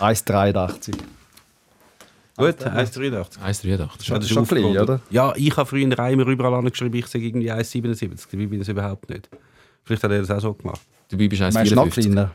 1,83. 0.00 0.92
Gut, 2.36 2.66
1,83. 2.66 3.38
1,83. 3.46 3.66
Ja, 3.68 3.76
Das 3.76 4.06
das 4.06 4.24
ist 4.24 4.30
schon 4.30 4.46
klein, 4.46 4.64
oder? 4.64 5.00
Ja, 5.10 5.32
ich 5.36 5.56
habe 5.56 5.66
früher 5.68 5.82
immer 5.82 6.26
überall 6.26 6.54
angeschrieben, 6.54 6.98
ich 6.98 7.06
sage 7.06 7.24
irgendwie 7.26 7.52
1,77. 7.52 8.08
Dabei 8.32 8.46
bin 8.46 8.54
ich 8.54 8.60
es 8.62 8.68
überhaupt 8.68 9.08
nicht. 9.10 9.28
Vielleicht 9.84 10.02
hat 10.02 10.10
er 10.10 10.20
das 10.20 10.30
auch 10.30 10.40
so 10.40 10.54
gemacht. 10.54 10.80
Dabei 11.12 11.28
bist 11.28 11.40
du 11.42 11.50
Meinst 11.52 11.70
du 11.70 11.74
noch 11.76 11.86
1,54. 11.86 12.02
kleiner? 12.02 12.34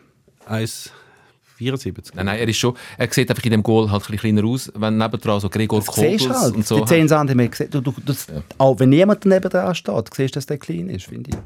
1,74. 1.60 2.12
Nein, 2.14 2.26
nein, 2.28 2.40
er 2.40 2.48
ist 2.48 2.58
schon, 2.58 2.76
er 2.98 3.12
sieht 3.12 3.30
einfach 3.30 3.44
in 3.44 3.52
dem 3.52 3.64
Goal 3.64 3.90
halt 3.92 4.04
ein 4.04 4.12
bisschen 4.12 4.36
kleiner 4.36 4.48
aus, 4.48 4.72
wenn 4.76 4.98
nebendran 4.98 5.40
so 5.40 5.50
Gregor 5.50 5.84
Kobels 5.84 6.30
halt. 6.30 6.56
und 6.56 6.66
so. 6.66 6.80
Die 6.82 6.86
10 6.86 7.08
cm. 7.10 7.50
Du, 7.72 7.82
du, 7.82 7.94
das, 8.06 8.28
Auch 8.60 8.80
wenn 8.80 8.90
niemand 8.90 9.26
neben 9.26 9.50
dran 9.50 9.74
steht, 9.76 9.96
siehst 10.16 10.36
du, 10.36 10.38
dass 10.38 10.46
der 10.46 10.58
klein 10.60 10.90
ist, 10.90 11.06
finde 11.08 11.32
ich. 11.32 11.38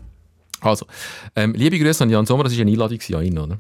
Also, 0.63 0.86
ähm, 1.36 1.53
liebe 1.55 1.79
Grüße 1.79 2.03
an 2.03 2.09
Jan 2.11 2.25
Sommer, 2.25 2.43
das 2.43 2.53
war 2.53 2.61
eine 2.61 2.71
Einladung 2.71 2.99
an 3.15 3.23
ihn, 3.25 3.39
oder? 3.39 3.57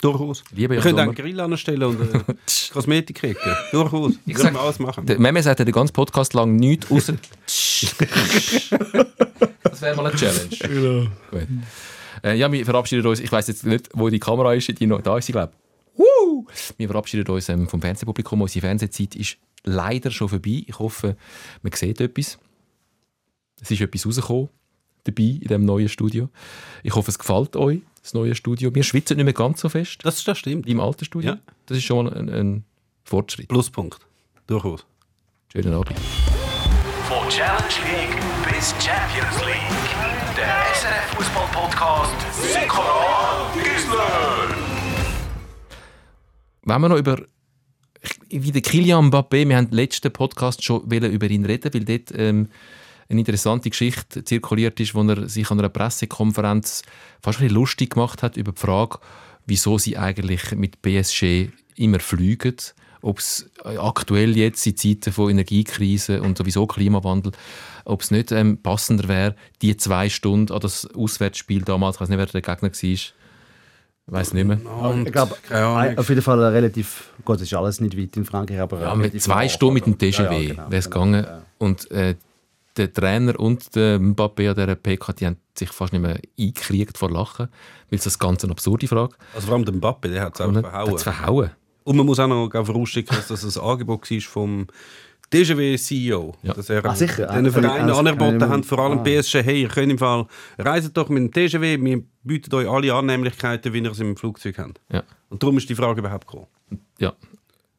Durchaus. 0.00 0.44
Liebe 0.54 0.74
Wir 0.74 0.80
Jan 0.82 0.90
Sommer. 0.90 1.02
einen 1.02 1.14
Grill 1.14 1.40
anstellen 1.40 1.82
und 1.82 2.00
äh, 2.14 2.20
Kosmetik 2.72 3.16
kriegen. 3.16 3.38
Durchaus. 3.72 4.12
Ich 4.26 4.36
sag- 4.36 4.52
wir 4.52 4.60
alles 4.60 4.78
machen. 4.78 5.06
Der 5.06 5.18
Meme 5.18 5.42
sagt 5.42 5.58
ja 5.60 5.64
den 5.64 5.72
ganzen 5.72 5.94
Podcast 5.94 6.34
lang 6.34 6.54
nichts 6.56 6.90
außer. 6.90 7.14
das 9.62 9.82
wäre 9.82 9.96
mal 9.96 10.06
eine 10.06 10.14
Challenge. 10.16 11.08
Gut. 11.30 11.48
Äh, 12.24 12.36
ja, 12.36 12.50
wir 12.50 12.64
verabschieden 12.64 13.06
uns. 13.06 13.20
Ich 13.20 13.30
weiß 13.30 13.48
jetzt 13.48 13.66
nicht, 13.66 13.90
wo 13.92 14.08
die 14.08 14.18
Kamera 14.18 14.54
ist. 14.54 14.68
Die 14.80 14.86
noch 14.86 15.02
da 15.02 15.18
ist, 15.18 15.28
ich 15.28 15.32
glaube. 15.34 15.52
Woo! 15.96 16.46
Wir 16.76 16.88
verabschieden 16.88 17.28
uns 17.28 17.48
ähm, 17.48 17.68
vom 17.68 17.80
Fernsehpublikum. 17.80 18.40
Unsere 18.40 18.62
Fernsehzeit 18.66 19.14
ist 19.14 19.36
leider 19.62 20.10
schon 20.10 20.28
vorbei. 20.28 20.64
Ich 20.66 20.78
hoffe, 20.78 21.16
man 21.62 21.72
sieht 21.72 22.00
etwas. 22.00 22.38
Es 23.60 23.70
ist 23.70 23.80
etwas 23.80 24.06
rausgekommen 24.06 24.48
dabei 25.04 25.22
in 25.22 25.40
diesem 25.40 25.64
neuen 25.66 25.88
Studio. 25.88 26.30
Ich 26.82 26.94
hoffe, 26.94 27.10
es 27.10 27.18
gefällt 27.18 27.56
euch, 27.56 27.80
das 28.02 28.14
neue 28.14 28.34
Studio. 28.34 28.74
Wir 28.74 28.82
schwitzen 28.82 29.16
nicht 29.16 29.24
mehr 29.24 29.34
ganz 29.34 29.60
so 29.60 29.68
fest 29.68 29.98
Das, 30.02 30.24
das 30.24 30.38
stimmt. 30.38 30.66
im 30.66 30.80
alten 30.80 31.04
Studio. 31.04 31.32
Ja. 31.32 31.38
Das 31.66 31.76
ist 31.76 31.84
schon 31.84 32.06
mal 32.06 32.14
ein, 32.14 32.28
ein 32.30 32.64
Fortschritt. 33.04 33.48
Pluspunkt. 33.48 34.00
Durchaus. 34.46 34.86
Schönen 35.52 35.74
Abend. 35.74 35.98
Von 37.08 37.28
Challenge 37.28 37.62
League 37.84 38.18
bis 38.50 38.70
Champions 38.82 39.40
League. 39.44 39.73
Der 41.14 41.22
SRF 41.22 41.26
Fußball 41.26 41.48
Podcast 41.52 42.14
Sikora 42.32 43.52
Gisler. 43.54 44.56
Wenn 46.62 46.80
wir 46.80 46.88
noch 46.88 46.96
über 46.96 47.18
wie 48.30 48.52
der 48.52 48.62
Kilian 48.62 49.10
Mbappé, 49.10 49.48
wir 49.48 49.56
haben 49.56 49.68
im 49.68 49.76
letzten 49.76 50.12
Podcast 50.12 50.64
schon 50.64 50.82
über 50.82 51.30
ihn 51.30 51.44
reden, 51.44 51.72
weil 51.72 51.84
dort 51.84 52.12
ähm, 52.18 52.48
eine 53.08 53.20
interessante 53.20 53.70
Geschichte 53.70 54.24
zirkuliert 54.24 54.80
ist, 54.80 54.94
wo 54.94 55.02
er 55.02 55.28
sich 55.28 55.50
an 55.50 55.58
einer 55.58 55.68
Pressekonferenz 55.68 56.82
fast 57.22 57.40
ein 57.40 57.50
lustig 57.50 57.90
gemacht 57.90 58.22
hat 58.22 58.36
über 58.36 58.52
die 58.52 58.60
Frage, 58.60 58.98
wieso 59.46 59.78
sie 59.78 59.96
eigentlich 59.96 60.52
mit 60.52 60.82
PSG 60.82 61.50
immer 61.76 62.00
fliegen, 62.00 62.56
ob 63.02 63.18
es 63.18 63.50
aktuell 63.62 64.36
jetzt 64.36 64.66
in 64.66 64.76
Zeiten 64.76 65.12
von 65.12 65.30
Energiekrise 65.30 66.22
und 66.22 66.38
sowieso 66.38 66.66
Klimawandel, 66.66 67.32
ob 67.84 68.02
es 68.02 68.10
nicht 68.10 68.32
ähm, 68.32 68.58
passender 68.62 69.08
wäre, 69.08 69.34
die 69.62 69.76
zwei 69.76 70.08
Stunden 70.08 70.52
an 70.52 70.60
das 70.60 70.86
Auswärtsspiel 70.94 71.62
damals, 71.62 71.96
ich 71.96 72.00
weiß 72.02 72.08
nicht, 72.08 72.18
wer 72.18 72.26
der 72.26 72.40
Gegner 72.42 72.70
war, 72.70 72.82
ich 72.82 73.14
weiß 74.06 74.34
nicht 74.34 74.46
mehr. 74.46 74.58
Und, 74.82 75.06
Ich 75.06 75.12
glaube, 75.12 75.36
keine 75.48 75.66
Ahnung. 75.66 75.98
auf 75.98 76.08
jeden 76.08 76.22
Fall 76.22 76.38
relativ. 76.44 77.10
Gut, 77.24 77.36
das 77.36 77.42
ist 77.42 77.54
alles 77.54 77.80
nicht 77.80 77.96
weit 77.96 78.16
in 78.16 78.24
Frankreich, 78.24 78.60
aber. 78.60 78.80
Ja, 78.80 78.94
mit 78.94 79.20
zwei. 79.22 79.48
Stunden 79.48 79.74
mit 79.74 79.86
dem 79.86 79.96
TGV 79.98 80.18
Ja, 80.20 80.32
ja, 80.32 80.48
genau, 80.48 80.70
wäre 80.70 80.76
es 80.78 80.90
genau, 80.90 81.04
gegangen. 81.06 81.24
ja. 81.24 81.42
Und 81.58 81.90
äh, 81.90 82.14
der 82.76 82.92
Trainer 82.92 83.38
und 83.38 83.74
der 83.76 83.98
Mbappé 84.00 84.48
an 84.50 84.54
dieser 84.56 84.74
PK, 84.74 85.12
die 85.12 85.26
haben 85.26 85.36
sich 85.56 85.70
fast 85.70 85.92
nicht 85.92 86.02
mehr 86.02 86.18
eingekriegt 86.38 86.98
vor 86.98 87.10
Lachen, 87.10 87.48
weil 87.88 87.98
es 87.98 88.04
das 88.04 88.18
ganz 88.18 88.42
eine 88.44 88.50
absurde 88.52 88.88
Frage. 88.88 89.14
Also 89.34 89.46
vor 89.46 89.54
allem 89.56 89.64
der 89.64 89.74
Mbappe, 89.74 90.08
der 90.08 90.22
hat 90.22 90.34
es 90.34 90.40
hat's 90.40 90.60
verhauen. 90.60 90.98
verhauen. 90.98 91.50
Und 91.84 91.96
man 91.96 92.04
muss 92.06 92.18
auch 92.18 92.26
noch 92.26 92.50
vorausschicken, 92.50 93.16
dass 93.16 93.28
das 93.28 93.56
ein 93.56 93.62
Angebot 93.64 94.10
war 94.10 94.20
vom 94.20 94.66
DGW-CEO. 95.32 96.34
Ja. 96.42 96.54
Dass 96.54 96.70
er 96.70 96.84
Ah, 96.84 96.94
sicher. 96.94 97.26
den 97.26 97.46
Ah, 97.46 97.50
Vereinen 97.50 97.88
ich- 97.88 97.94
angeboten 97.96 98.36
ich- 98.42 98.48
hat, 98.48 98.66
vor 98.66 98.78
allem 98.78 98.98
ah. 98.98 99.02
PSG, 99.02 99.34
hey, 99.42 99.62
ihr 99.62 99.68
könnt 99.68 99.90
im 99.90 99.98
Fall, 99.98 100.26
reiset 100.58 100.96
doch 100.96 101.08
mit 101.08 101.18
dem 101.22 101.32
TGW, 101.32 101.78
wir 101.82 102.02
bieten 102.22 102.54
euch 102.54 102.68
alle 102.68 102.92
Annehmlichkeiten, 102.94 103.72
wie 103.72 103.78
ihr 103.80 103.90
es 103.90 104.00
im 104.00 104.16
Flugzeug 104.16 104.58
habt. 104.58 104.80
Ja. 104.92 105.02
Und 105.30 105.42
darum 105.42 105.56
ist 105.58 105.68
die 105.68 105.74
Frage 105.74 106.00
überhaupt 106.00 106.26
gekommen. 106.26 106.46
ja. 106.98 107.12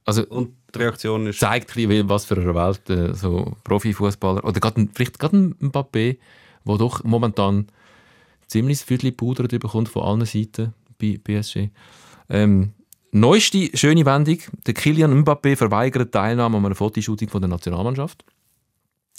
Also 0.07 0.23
Und 0.27 0.53
die 0.75 0.77
Reaktion 0.79 1.25
ist... 1.25 1.39
zeigt 1.39 1.71
ein 1.75 1.87
bisschen, 1.87 2.07
was 2.09 2.25
für 2.25 2.35
eine 2.35 2.53
Welt 2.53 2.87
äh, 2.91 3.15
so 3.15 3.53
Profifußballer 3.63 4.43
oder 4.45 4.59
gerade 4.59 4.81
ein- 4.81 4.89
vielleicht 4.93 5.17
gerade 5.17 5.35
ein 5.35 5.55
Mbappé, 5.55 6.17
der 6.67 6.77
doch 6.77 7.03
momentan 7.03 7.65
ziemlich 8.45 8.81
viel 8.81 9.11
Puder 9.13 9.47
bekommt 9.47 9.89
von 9.89 10.03
allen 10.03 10.25
Seiten 10.25 10.75
bei 11.01 11.17
PSG. 11.23 11.69
Ähm, 12.29 12.73
neueste 13.15 13.75
schöne 13.75 14.05
Wendung: 14.05 14.39
Der 14.65 14.73
Kylian 14.73 15.23
Mbappé 15.23 15.55
verweigert 15.55 16.11
Teilnahme 16.11 16.57
an 16.57 16.65
einer 16.65 16.75
Fotoshooting 16.75 17.29
von 17.29 17.41
der 17.41 17.49
Nationalmannschaft. 17.49 18.23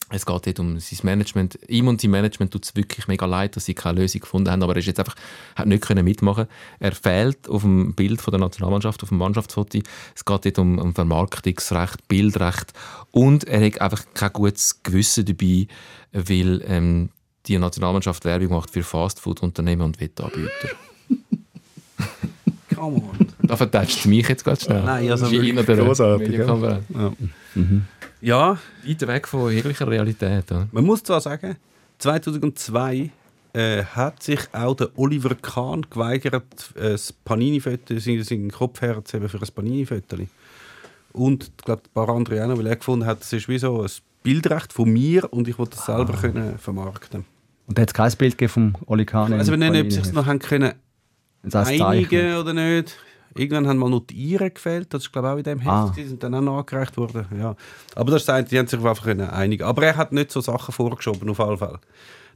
Es 0.08 0.24
geht 0.24 0.46
dort 0.46 0.60
um 0.60 0.78
sein 0.78 0.98
Management. 1.02 1.58
Ihm 1.66 1.88
und 1.88 2.00
sein 2.00 2.12
Management 2.12 2.52
tut 2.52 2.64
es 2.64 2.76
wirklich 2.76 3.08
mega 3.08 3.26
leid, 3.26 3.56
dass 3.56 3.64
sie 3.64 3.74
keine 3.74 4.00
Lösung 4.00 4.20
gefunden 4.20 4.48
haben. 4.50 4.62
Aber 4.62 4.74
er 4.74 4.78
ist 4.78 4.86
jetzt 4.86 5.00
einfach, 5.00 5.16
hat 5.56 5.66
nicht 5.66 5.82
können 5.82 6.04
mitmachen. 6.04 6.46
Er 6.78 6.92
fehlt 6.92 7.48
auf 7.48 7.62
dem 7.62 7.92
Bild 7.94 8.20
von 8.20 8.30
der 8.30 8.38
Nationalmannschaft, 8.38 9.02
auf 9.02 9.08
dem 9.08 9.18
Mannschaftsfoto. 9.18 9.80
Es 10.14 10.24
geht 10.24 10.44
dort 10.44 10.58
um, 10.60 10.78
um 10.78 10.94
Vermarktungsrecht, 10.94 12.06
Bildrecht. 12.06 12.72
Und 13.10 13.48
er 13.48 13.66
hat 13.66 13.80
einfach 13.80 14.04
kein 14.14 14.32
gutes 14.32 14.80
Gewissen 14.84 15.24
dabei, 15.24 15.66
weil 16.12 16.62
ähm, 16.68 17.08
die 17.46 17.58
Nationalmannschaft 17.58 18.24
Werbung 18.24 18.50
macht 18.50 18.70
für 18.70 18.84
Fastfood-Unternehmen 18.84 19.82
und 19.82 20.00
Wettanbieter. 20.00 20.68
Come 22.76 22.96
on. 22.98 23.25
Da 23.50 23.56
vertätscht 23.56 24.00
es 24.00 24.06
mich 24.06 24.28
jetzt 24.28 24.44
ganz 24.44 24.64
schnell. 24.64 24.82
Nein, 24.82 25.10
also 25.10 25.26
in 25.26 25.32
wirklich 25.32 25.68
einer 25.68 25.84
großartig, 25.84 26.28
Medienkonferenz. 26.28 26.84
Ja, 28.20 28.58
Weit 28.84 29.06
weg 29.06 29.28
von 29.28 29.52
jeglicher 29.52 29.88
Realität. 29.88 30.50
Oder? 30.50 30.68
man 30.72 30.84
muss 30.84 31.02
zwar 31.02 31.20
sagen, 31.20 31.56
2002 31.98 33.10
äh, 33.52 33.84
hat 33.84 34.22
sich 34.22 34.40
auch 34.52 34.74
der 34.74 34.90
Oliver 34.96 35.34
Kahn 35.34 35.86
geweigert, 35.88 36.44
äh, 36.74 36.90
das 36.90 37.12
Panini-Foto, 37.12 37.98
seinen 37.98 38.50
Kopf 38.50 38.80
herzugeben 38.80 39.28
für 39.28 39.38
ein 39.38 39.48
Panini-Foto. 39.54 40.16
Und 41.12 41.44
ich 41.44 41.64
glaube, 41.64 41.82
ein 41.82 41.92
paar 41.94 42.14
andere 42.14 42.44
auch 42.44 42.48
noch, 42.48 42.58
weil 42.58 42.66
er 42.66 42.76
gefunden 42.76 43.06
hat, 43.06 43.22
es 43.22 43.32
ist 43.32 43.48
wie 43.48 43.58
so 43.58 43.82
ein 43.82 43.90
Bildrecht 44.22 44.72
von 44.72 44.92
mir 44.92 45.32
und 45.32 45.48
ich 45.48 45.58
wollte 45.58 45.76
das 45.76 45.86
selber 45.86 46.14
können 46.14 46.58
vermarkten. 46.58 47.24
Und 47.66 47.78
da 47.78 47.82
hat 47.82 47.90
es 47.90 47.94
kein 47.94 48.12
Bild 48.12 48.50
vom 48.50 48.74
Oli 48.86 49.06
Kahn. 49.06 49.32
Also 49.32 49.52
wir 49.52 49.58
nennen, 49.58 49.86
ob 49.86 49.92
sich 49.92 50.12
noch 50.12 50.26
haben 50.26 50.38
können 50.38 50.72
einigen 51.52 52.36
oder 52.36 52.52
nicht. 52.52 52.96
Irgendwann 53.38 53.66
haben 53.68 53.78
mal 53.78 53.90
noch 53.90 54.00
die 54.06 54.14
Iren 54.14 54.52
gefällt, 54.52 54.92
das 54.94 55.02
ist 55.04 55.12
glaube 55.12 55.28
ich 55.28 55.32
auch 55.34 55.38
in 55.38 55.44
dem 55.44 55.58
Heft, 55.60 55.68
Ah. 55.70 55.92
die 55.96 56.04
sind 56.04 56.22
dann 56.22 56.34
auch 56.34 56.40
nachgereicht 56.40 56.96
worden. 56.96 57.26
Ja. 57.38 57.54
Aber 57.94 58.10
das 58.12 58.22
ist 58.22 58.28
das 58.28 58.44
die 58.46 58.58
haben 58.58 58.66
sich 58.66 58.78
einfach 58.80 59.06
einigen. 59.06 59.62
Aber 59.64 59.82
er 59.84 59.96
hat 59.96 60.12
nicht 60.12 60.30
so 60.32 60.40
Sachen 60.40 60.72
vorgeschoben, 60.72 61.28
auf 61.30 61.40
alle 61.40 61.56
Fälle. 61.58 61.80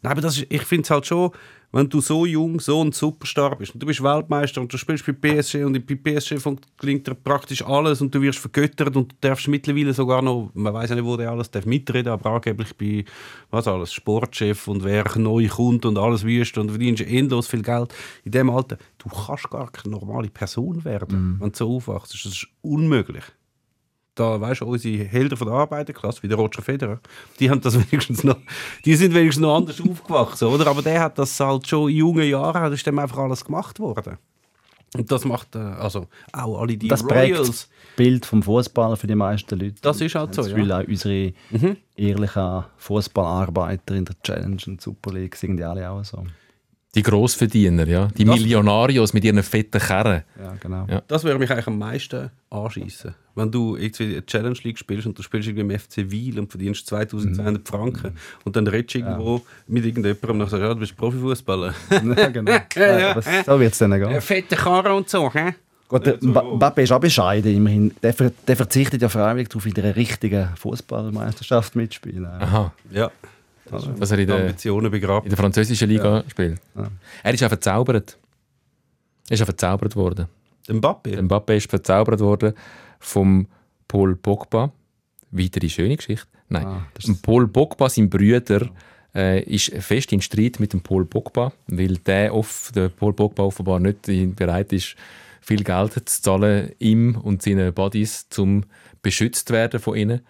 Nein, 0.02 0.12
aber 0.12 0.20
das 0.20 0.38
ist, 0.38 0.46
ich 0.48 0.62
finde 0.62 0.84
es 0.84 0.90
halt 0.90 1.06
schon, 1.06 1.30
wenn 1.72 1.88
du 1.88 2.00
so 2.00 2.26
jung, 2.26 2.58
so 2.60 2.82
ein 2.82 2.92
Superstar 2.92 3.56
bist 3.56 3.74
und 3.74 3.82
du 3.82 3.86
bist 3.86 4.02
Weltmeister 4.02 4.60
und 4.60 4.72
du 4.72 4.76
spielst 4.76 5.06
bei 5.06 5.12
PSG 5.12 5.56
und 5.64 5.86
bei 5.86 5.94
PSG 5.94 6.36
gelingt 6.78 7.06
dir 7.06 7.14
praktisch 7.14 7.64
alles 7.64 8.00
und 8.00 8.14
du 8.14 8.20
wirst 8.20 8.38
vergöttert 8.38 8.96
und 8.96 9.12
du 9.12 9.16
darfst 9.20 9.46
mittlerweile 9.48 9.94
sogar 9.94 10.22
noch, 10.22 10.50
man 10.54 10.74
weiß 10.74 10.90
ja 10.90 10.96
nicht, 10.96 11.04
wo 11.04 11.16
der 11.16 11.30
alles 11.30 11.50
darf 11.50 11.66
mitreden, 11.66 12.12
aber 12.12 12.30
angeblich 12.30 12.76
bei, 12.76 13.04
was 13.50 13.68
alles, 13.68 13.92
Sportchef 13.92 14.66
und 14.68 14.82
wer 14.84 15.04
neu 15.16 15.46
kommt 15.48 15.84
und 15.86 15.96
alles 15.96 16.24
wüst 16.24 16.58
und 16.58 16.70
verdienst 16.70 17.02
endlos 17.02 17.46
viel 17.46 17.62
Geld. 17.62 17.94
In 18.24 18.32
dem 18.32 18.50
Alter, 18.50 18.78
du 18.98 19.08
kannst 19.08 19.48
gar 19.50 19.70
keine 19.70 19.96
normale 19.96 20.28
Person 20.28 20.84
werden, 20.84 21.36
wenn 21.40 21.50
du 21.50 21.56
so 21.56 21.76
aufwachst. 21.76 22.14
Das 22.14 22.24
ist 22.24 22.48
unmöglich 22.62 23.24
da 24.14 24.40
weißt 24.40 24.60
du, 24.62 24.66
unsere 24.66 25.04
Helden 25.04 25.36
von 25.36 25.46
der 25.48 25.56
Arbeiterklasse, 25.56 26.22
wie 26.22 26.28
der 26.28 26.36
Roger 26.36 26.62
Federer, 26.62 27.00
die 27.38 27.50
haben 27.50 27.60
das 27.60 27.74
wenigstens 27.90 28.24
noch, 28.24 28.36
die 28.84 28.94
sind 28.94 29.14
wenigstens 29.14 29.42
noch 29.42 29.56
anders 29.56 29.80
aufgewachsen, 29.80 30.48
oder? 30.48 30.66
Aber 30.66 30.82
der 30.82 31.00
hat 31.00 31.18
das 31.18 31.38
halt 31.40 31.66
schon 31.66 31.90
in 31.90 31.96
jungen 31.96 32.28
Jahren, 32.28 32.62
das 32.64 32.74
ist 32.74 32.86
dem 32.86 32.98
einfach 32.98 33.18
alles 33.18 33.44
gemacht 33.44 33.78
worden. 33.78 34.18
Und 34.96 35.10
das 35.12 35.24
macht, 35.24 35.54
äh, 35.54 35.58
also 35.58 36.08
auch 36.32 36.60
alle 36.60 36.76
die 36.76 36.88
Das 36.88 37.04
Royals. 37.08 37.46
das 37.46 37.68
Bild 37.94 38.26
vom 38.26 38.42
Fußballer 38.42 38.96
für 38.96 39.06
die 39.06 39.14
meisten 39.14 39.56
Leute. 39.58 39.76
Das 39.82 40.00
ist 40.00 40.16
halt 40.16 40.34
so, 40.34 40.42
ja. 40.42 40.48
Gefühl, 40.48 40.72
auch 40.72 40.84
unsere 40.84 41.32
ehrlichen 41.94 42.64
Fußballarbeiter 42.76 43.94
in 43.94 44.04
der 44.04 44.16
Challenge 44.22 44.60
und 44.66 44.80
Super 44.80 45.12
League 45.12 45.36
sind 45.36 45.58
die 45.58 45.64
alle 45.64 45.88
auch 45.88 46.04
so. 46.04 46.24
Die 46.96 47.02
Grossverdiener, 47.02 47.86
ja. 47.86 48.08
Die 48.16 48.24
Das- 48.24 48.34
Millionarios 48.34 49.12
mit 49.12 49.22
ihren 49.24 49.42
fetten 49.44 49.80
Kerren. 49.80 50.22
Ja, 50.42 50.54
genau. 50.60 50.86
Ja. 50.90 51.02
Das 51.06 51.22
würde 51.22 51.38
mich 51.38 51.48
eigentlich 51.50 51.68
am 51.68 51.78
meisten 51.78 52.30
anschießen. 52.50 53.14
Wenn 53.36 53.50
du 53.52 53.76
irgendwie 53.76 54.06
eine 54.06 54.26
Challenge 54.26 54.58
League 54.64 54.76
spielst 54.76 55.06
und 55.06 55.16
du 55.16 55.22
spielst 55.22 55.48
irgendwie 55.48 55.72
im 55.72 55.78
FC 55.78 56.10
Wiel 56.10 56.38
und 56.40 56.50
verdienst 56.50 56.86
2200 56.88 57.66
Franken 57.66 58.16
und 58.44 58.56
dann 58.56 58.66
redest 58.66 58.94
du 58.94 58.98
irgendwo 58.98 59.40
mit 59.68 59.84
irgendjemandem 59.84 60.30
und 60.32 60.38
dann 60.40 60.48
sagst 60.48 60.62
du, 60.62 60.66
ja, 60.66 60.74
du 60.74 60.80
bist 60.80 60.96
Profifußballer. 60.96 61.74
ja, 61.90 62.28
genau. 62.28 62.50
ja, 62.76 63.10
aber 63.12 63.22
so 63.22 63.60
wird 63.60 63.72
es 63.72 63.78
dann 63.78 63.92
gehen. 63.92 64.20
Fette 64.20 64.56
Karre 64.56 64.92
und 64.92 65.08
so, 65.08 65.32
hä? 65.32 65.54
Gut, 65.86 66.06
der 66.06 66.18
Mba- 66.20 66.56
Mbappé 66.58 66.82
ist 66.82 66.92
auch 66.92 67.00
bescheiden 67.00 67.54
immerhin. 67.54 67.92
Der, 68.02 68.14
der 68.46 68.56
verzichtet 68.56 69.00
ja 69.02 69.08
freiwillig 69.08 69.48
darauf, 69.48 69.66
in 69.66 69.74
der 69.74 69.94
richtigen 69.96 70.48
Fußballmeisterschaft 70.56 71.76
mitspielen. 71.76 72.26
Aha. 72.26 72.72
Ja. 72.90 73.10
Dass 73.70 74.10
er 74.10 74.18
in 74.18 74.26
der, 74.26 74.36
Ambitionen 74.36 74.86
in 74.86 74.90
begraben. 74.92 75.28
der 75.28 75.38
französischen 75.38 75.88
Liga 75.88 76.24
spielt. 76.28 76.60
Er 77.22 77.34
ist 77.34 77.42
auch 77.44 77.48
verzaubert. 77.48 78.18
Er 79.28 79.34
ist 79.34 79.42
auch 79.42 79.46
verzaubert 79.46 79.94
worden. 79.96 80.26
Mbappé? 80.68 81.20
Mbappé 81.20 81.56
ist 81.56 81.70
verzaubert 81.70 82.20
worden 82.20 82.52
vom 82.98 83.46
Paul 83.88 84.16
Pogba. 84.16 84.72
Weitere 85.30 85.68
schöne 85.68 85.96
Geschichte. 85.96 86.26
Nein. 86.48 86.66
Ah, 86.66 86.86
Paul 87.22 87.46
Pogba, 87.48 87.88
sein 87.88 88.10
Brüder, 88.10 88.68
äh, 89.14 89.42
ist 89.44 89.72
fest 89.80 90.12
in 90.12 90.20
Streit 90.20 90.58
mit 90.60 90.72
dem 90.72 90.80
Paul 90.80 91.04
Pogba, 91.04 91.52
weil 91.68 91.96
der, 91.98 92.34
off, 92.34 92.72
der 92.74 92.88
Paul 92.88 93.12
Pogba 93.12 93.44
offenbar 93.44 93.78
nicht 93.78 94.08
in- 94.08 94.34
bereit 94.34 94.72
ist, 94.72 94.96
viel 95.40 95.62
Geld 95.64 95.92
zu 96.08 96.22
zahlen, 96.22 96.72
ihm 96.78 97.16
und 97.16 97.42
seinen 97.42 97.72
Buddies, 97.72 98.26
um 98.36 98.64
beschützt 99.02 99.50
werden 99.50 99.80
von 99.80 99.96
ihnen. 99.96 100.20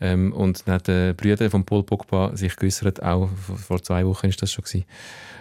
Ähm, 0.00 0.32
und 0.32 0.66
dann 0.66 0.76
hat 0.76 0.88
der 0.88 1.12
Brüder 1.12 1.50
von 1.50 1.64
Paul 1.64 1.82
Pogba 1.82 2.34
sich 2.36 2.56
geäußert, 2.56 3.02
auch 3.02 3.28
vor- 3.66 3.82
zwei 3.82 4.06
Wochen 4.06 4.28
ist 4.28 4.40
das 4.40 4.52
schon 4.52 4.64
gewesen. 4.64 4.84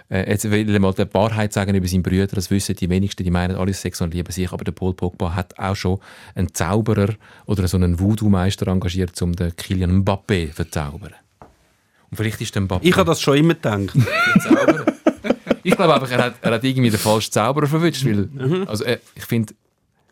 Äh, 0.10 0.30
jetzt 0.32 0.50
will 0.50 0.70
er 0.70 0.80
mal 0.80 0.94
die 0.94 1.06
Wahrheit 1.14 1.54
sagen 1.54 1.76
über 1.76 1.88
seinen 1.88 2.04
Brüder, 2.04 2.28
das 2.28 2.50
wissen 2.52 2.76
die 2.76 2.90
wenigsten, 2.90 3.24
die 3.24 3.32
meinen 3.32 3.56
alles 3.56 3.82
Sex 3.82 4.02
und 4.02 4.14
lieben 4.14 4.32
sich, 4.32 4.52
aber 4.52 4.64
der 4.64 4.72
Paul 4.72 4.94
Pogba 4.94 5.36
hat 5.36 5.58
auch 5.60 5.76
schon 5.76 6.00
einen 6.36 6.54
Zauberer 6.54 7.14
oder 7.46 7.68
so 7.68 7.78
einen 7.78 8.00
Voodoo-Meister 8.00 8.68
engagiert, 8.68 9.22
um 9.22 9.34
den 9.34 9.56
Kylian 9.56 10.04
Mbappé 10.04 10.48
zu 10.50 10.54
verzaubern. 10.56 11.14
Und 12.10 12.18
vielleicht 12.18 12.42
ist 12.42 12.56
der 12.56 12.64
Mbappé 12.64 12.80
Ich 12.82 12.96
habe 12.98 13.06
das 13.06 13.22
schon 13.22 13.38
immer 13.38 13.54
gedacht. 13.54 13.94
Ich 15.62 15.76
glaube 15.76 15.94
einfach, 15.94 16.10
er 16.10 16.24
hat, 16.26 16.36
er 16.42 16.52
hat 16.54 16.64
irgendwie 16.64 16.90
den 16.90 17.00
falschen 17.00 17.32
Zauberer 17.34 17.68
verwünscht, 17.68 18.06
weil, 18.06 18.30
also 18.66 18.86
er, 18.86 19.00
ich 19.14 19.26
finde, 19.26 19.54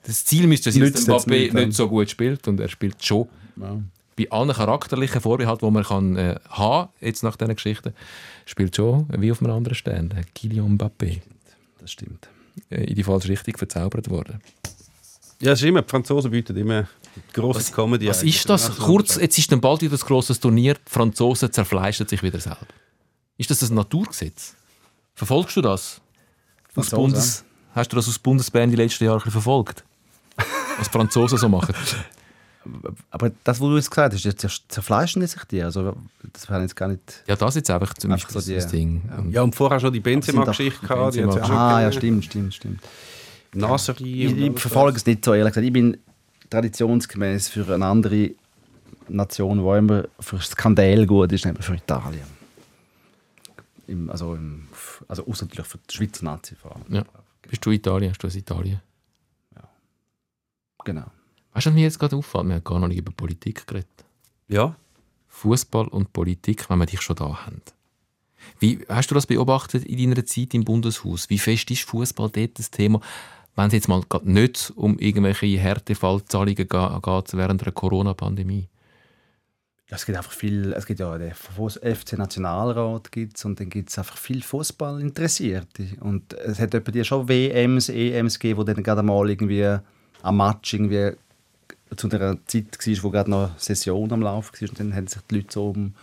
das 0.06 0.26
Ziel 0.26 0.46
müsste 0.46 0.72
sein, 0.72 0.92
dass 0.92 1.08
Mbappé 1.08 1.30
nicht, 1.30 1.54
nicht, 1.54 1.74
so 1.74 1.88
gut 1.88 2.10
spielt 2.10 2.48
und 2.50 2.60
er 2.60 2.68
spielt 2.68 3.04
schon. 3.04 3.28
Bei 4.18 4.30
allen 4.32 4.52
charakterlichen 4.52 5.22
Vorbehalten, 5.22 5.66
die 5.66 5.72
man 5.72 5.84
kann, 5.84 6.16
äh, 6.16 6.40
haben 6.50 6.90
jetzt 7.02 7.24
nach 7.24 7.36
diesen 7.36 7.56
Geschichten, 7.56 7.94
spielt 8.46 8.76
schon 8.76 9.08
wie 9.18 9.32
auf 9.32 9.42
einem 9.42 9.52
anderen 9.52 9.76
Stern. 9.76 10.10
Der 10.10 10.24
Kylian 10.36 10.78
Mbappé 10.78 11.22
Das 11.80 11.92
stimmt. 11.92 12.28
äh, 12.70 12.86
in 12.86 12.96
die 12.96 13.04
falsche 13.04 13.30
Richtung 13.30 13.56
verzaubert 13.58 14.10
worden. 14.10 14.42
Ja, 15.40 15.52
es 15.52 15.62
ist 15.62 15.68
immer, 15.68 15.84
die 15.84 15.90
Franzosen 15.90 16.32
bieten 16.32 16.58
immer 16.58 16.88
grosse 17.32 17.72
Comedy. 17.72 18.08
Was 18.08 18.22
eigentlich. 18.22 18.38
ist 18.38 18.50
das? 18.50 18.76
Kurz, 18.78 19.18
jetzt 19.18 19.38
ist 19.38 19.52
dann 19.52 19.62
bald 19.62 19.82
wieder 19.82 19.92
das 19.92 20.04
grosse 20.06 20.40
Turnier. 20.40 20.74
Die 20.74 20.80
Franzosen 20.92 21.52
zerfleischen 21.52 22.08
sich 22.08 22.24
wieder 22.24 22.40
selber. 22.40 22.66
Ist 23.38 23.52
das 23.52 23.62
ein 23.70 23.76
Naturgesetz? 23.76 24.56
Verfolgst 25.14 25.56
du 25.56 25.62
das? 25.62 26.02
Aus? 26.76 26.90
Bundes, 26.90 27.46
hast 27.74 27.92
du 27.92 27.96
das 27.96 28.08
aus 28.08 28.18
Bundesbern 28.20 28.70
die 28.70 28.76
letzten 28.76 29.04
Jahre 29.06 29.24
ein 29.24 29.32
verfolgt? 29.32 29.84
Was 30.78 30.88
die 30.88 30.92
Franzosen 30.92 31.38
so 31.38 31.50
machen? 31.50 31.76
Aber 33.12 33.30
das, 33.44 33.60
was 33.60 33.68
du 33.68 33.76
jetzt 33.76 33.90
gesagt 33.92 34.14
hast, 34.14 34.24
jetzt 34.24 34.48
zerfleischen 34.70 35.22
die 35.22 35.28
sich 35.28 35.44
die. 35.46 35.62
Also, 35.62 35.96
das 36.34 36.50
wäre 36.50 36.62
jetzt 36.62 36.76
gar 36.76 36.88
nicht. 36.88 37.24
Ja, 37.28 37.36
das 37.36 37.56
jetzt 37.56 37.70
einfach 37.70 37.94
zum 37.94 38.12
Beispiel 38.12 38.40
so 38.42 38.54
das 38.54 38.68
die- 38.68 38.78
Ding. 38.78 39.02
Ja, 39.32 39.42
und 39.42 39.56
vorher 39.56 39.80
schon 39.80 39.94
die 39.94 40.00
Benzema-Geschichte 40.00 40.86
gehabt. 40.86 41.16
Die 41.16 41.20
ja 41.20 41.32
schon 41.32 41.42
Ah, 41.42 41.82
ja, 41.82 41.92
stimmt, 41.92 42.26
stimmt, 42.26 42.54
stimmt. 42.54 42.82
Nasserie. 43.54 44.28
Ich, 44.28 44.38
ich 44.38 44.60
verfolge 44.60 44.98
es 44.98 45.06
nicht 45.06 45.24
so, 45.26 45.34
ehrlich 45.34 45.54
gesagt. 45.54 45.66
Ich 45.66 45.74
bin 45.74 45.98
traditionsgemäß 46.50 47.50
für 47.50 47.74
eine 47.74 47.86
andere 47.86 48.32
Nation, 49.08 49.58
die 49.64 49.78
immer 49.78 50.04
für 50.20 50.40
Skandal 50.40 51.06
gut 51.06 51.32
ist, 51.32 51.46
nämlich 51.46 51.66
für 51.66 51.76
Italien. 51.76 52.38
Im, 53.88 54.10
also, 54.10 54.36
im, 54.36 54.68
also 55.08 55.26
außer 55.26 55.46
natürlich 55.46 55.68
für 55.68 55.78
die 55.90 55.96
Schweizer 55.96 56.26
Nazi 56.26 56.56
vor 56.56 56.76
allem. 56.76 56.84
Ja. 56.94 57.04
Bist 57.50 57.66
du 57.66 57.72
Italien? 57.72 58.12
Hast 58.12 58.22
du 58.22 58.28
aus 58.28 58.36
Italien? 58.36 58.82
Genau. 60.84 61.06
Weißt 61.58 61.66
du, 61.66 61.70
was 61.72 61.76
mir 61.76 61.82
jetzt 61.82 61.98
gerade 61.98 62.16
auffällt? 62.16 62.46
Wir 62.46 62.54
haben 62.54 62.64
gar 62.64 62.78
noch 62.78 62.88
nicht 62.88 63.00
über 63.00 63.12
Politik 63.12 63.66
geredet. 63.66 64.06
Ja. 64.48 64.76
Fußball 65.28 65.88
und 65.88 66.14
Politik, 66.14 66.70
wenn 66.70 66.78
wir 66.78 66.86
dich 66.86 67.02
schon 67.02 67.16
da 67.16 67.46
haben. 67.48 67.64
Wie 68.60 68.86
hast 68.88 69.10
du 69.10 69.16
das 69.16 69.26
beobachtet 69.26 69.84
in 69.84 70.12
deiner 70.12 70.24
Zeit 70.24 70.54
im 70.54 70.64
Bundeshaus? 70.64 71.32
Wie 71.32 71.40
fest 71.40 71.72
ist 71.72 71.82
Fußball 71.82 72.30
dort 72.30 72.60
das 72.60 72.70
Thema? 72.70 73.02
Wenn 73.56 73.70
es 73.70 73.74
jetzt 73.74 73.88
mal 73.88 74.04
nicht 74.22 74.72
um 74.76 75.00
irgendwelche 75.00 75.48
Härtefallzahlungen 75.58 76.56
geht 76.56 77.34
während 77.34 77.66
der 77.66 77.72
Corona-Pandemie. 77.72 78.68
Es 79.88 80.06
gibt 80.06 80.16
einfach 80.16 80.34
viel, 80.34 80.74
es 80.74 80.86
gibt 80.86 81.00
ja 81.00 81.18
den 81.18 81.34
Fuss- 81.34 81.80
FC 81.82 82.20
Nationalrat 82.20 83.12
gibt's, 83.12 83.44
und 83.46 83.60
dann 83.60 83.72
gibt 83.72 83.90
es 83.90 83.98
einfach 83.98 84.18
viel 84.18 84.44
Fußball 84.44 85.02
Interessierte 85.02 85.88
und 86.02 86.34
es 86.34 86.60
hat 86.60 86.76
etwa 86.76 86.92
die 86.92 87.04
schon 87.04 87.28
WMs, 87.28 87.90
EMs 87.90 88.38
gegeben, 88.38 88.60
wo 88.60 88.64
dann 88.64 88.84
gerade 88.84 89.02
mal 89.02 89.28
irgendwie 89.28 89.80
am 90.22 90.38
Match 90.38 90.76
irgendwie 90.76 91.14
zu 91.96 92.10
einer 92.10 92.38
Zeit 92.48 92.66
war, 92.86 93.04
wo 93.04 93.10
gerade 93.10 93.30
noch 93.30 93.44
eine 93.50 93.52
Session 93.58 94.12
am 94.12 94.22
Laufen 94.22 94.54
war 94.62 94.70
und 94.70 94.80
dann 94.80 94.96
haben 94.96 95.08
sich 95.08 95.22
die 95.30 95.36
Leute 95.36 95.48
so 95.52 95.70
um, 95.70 95.94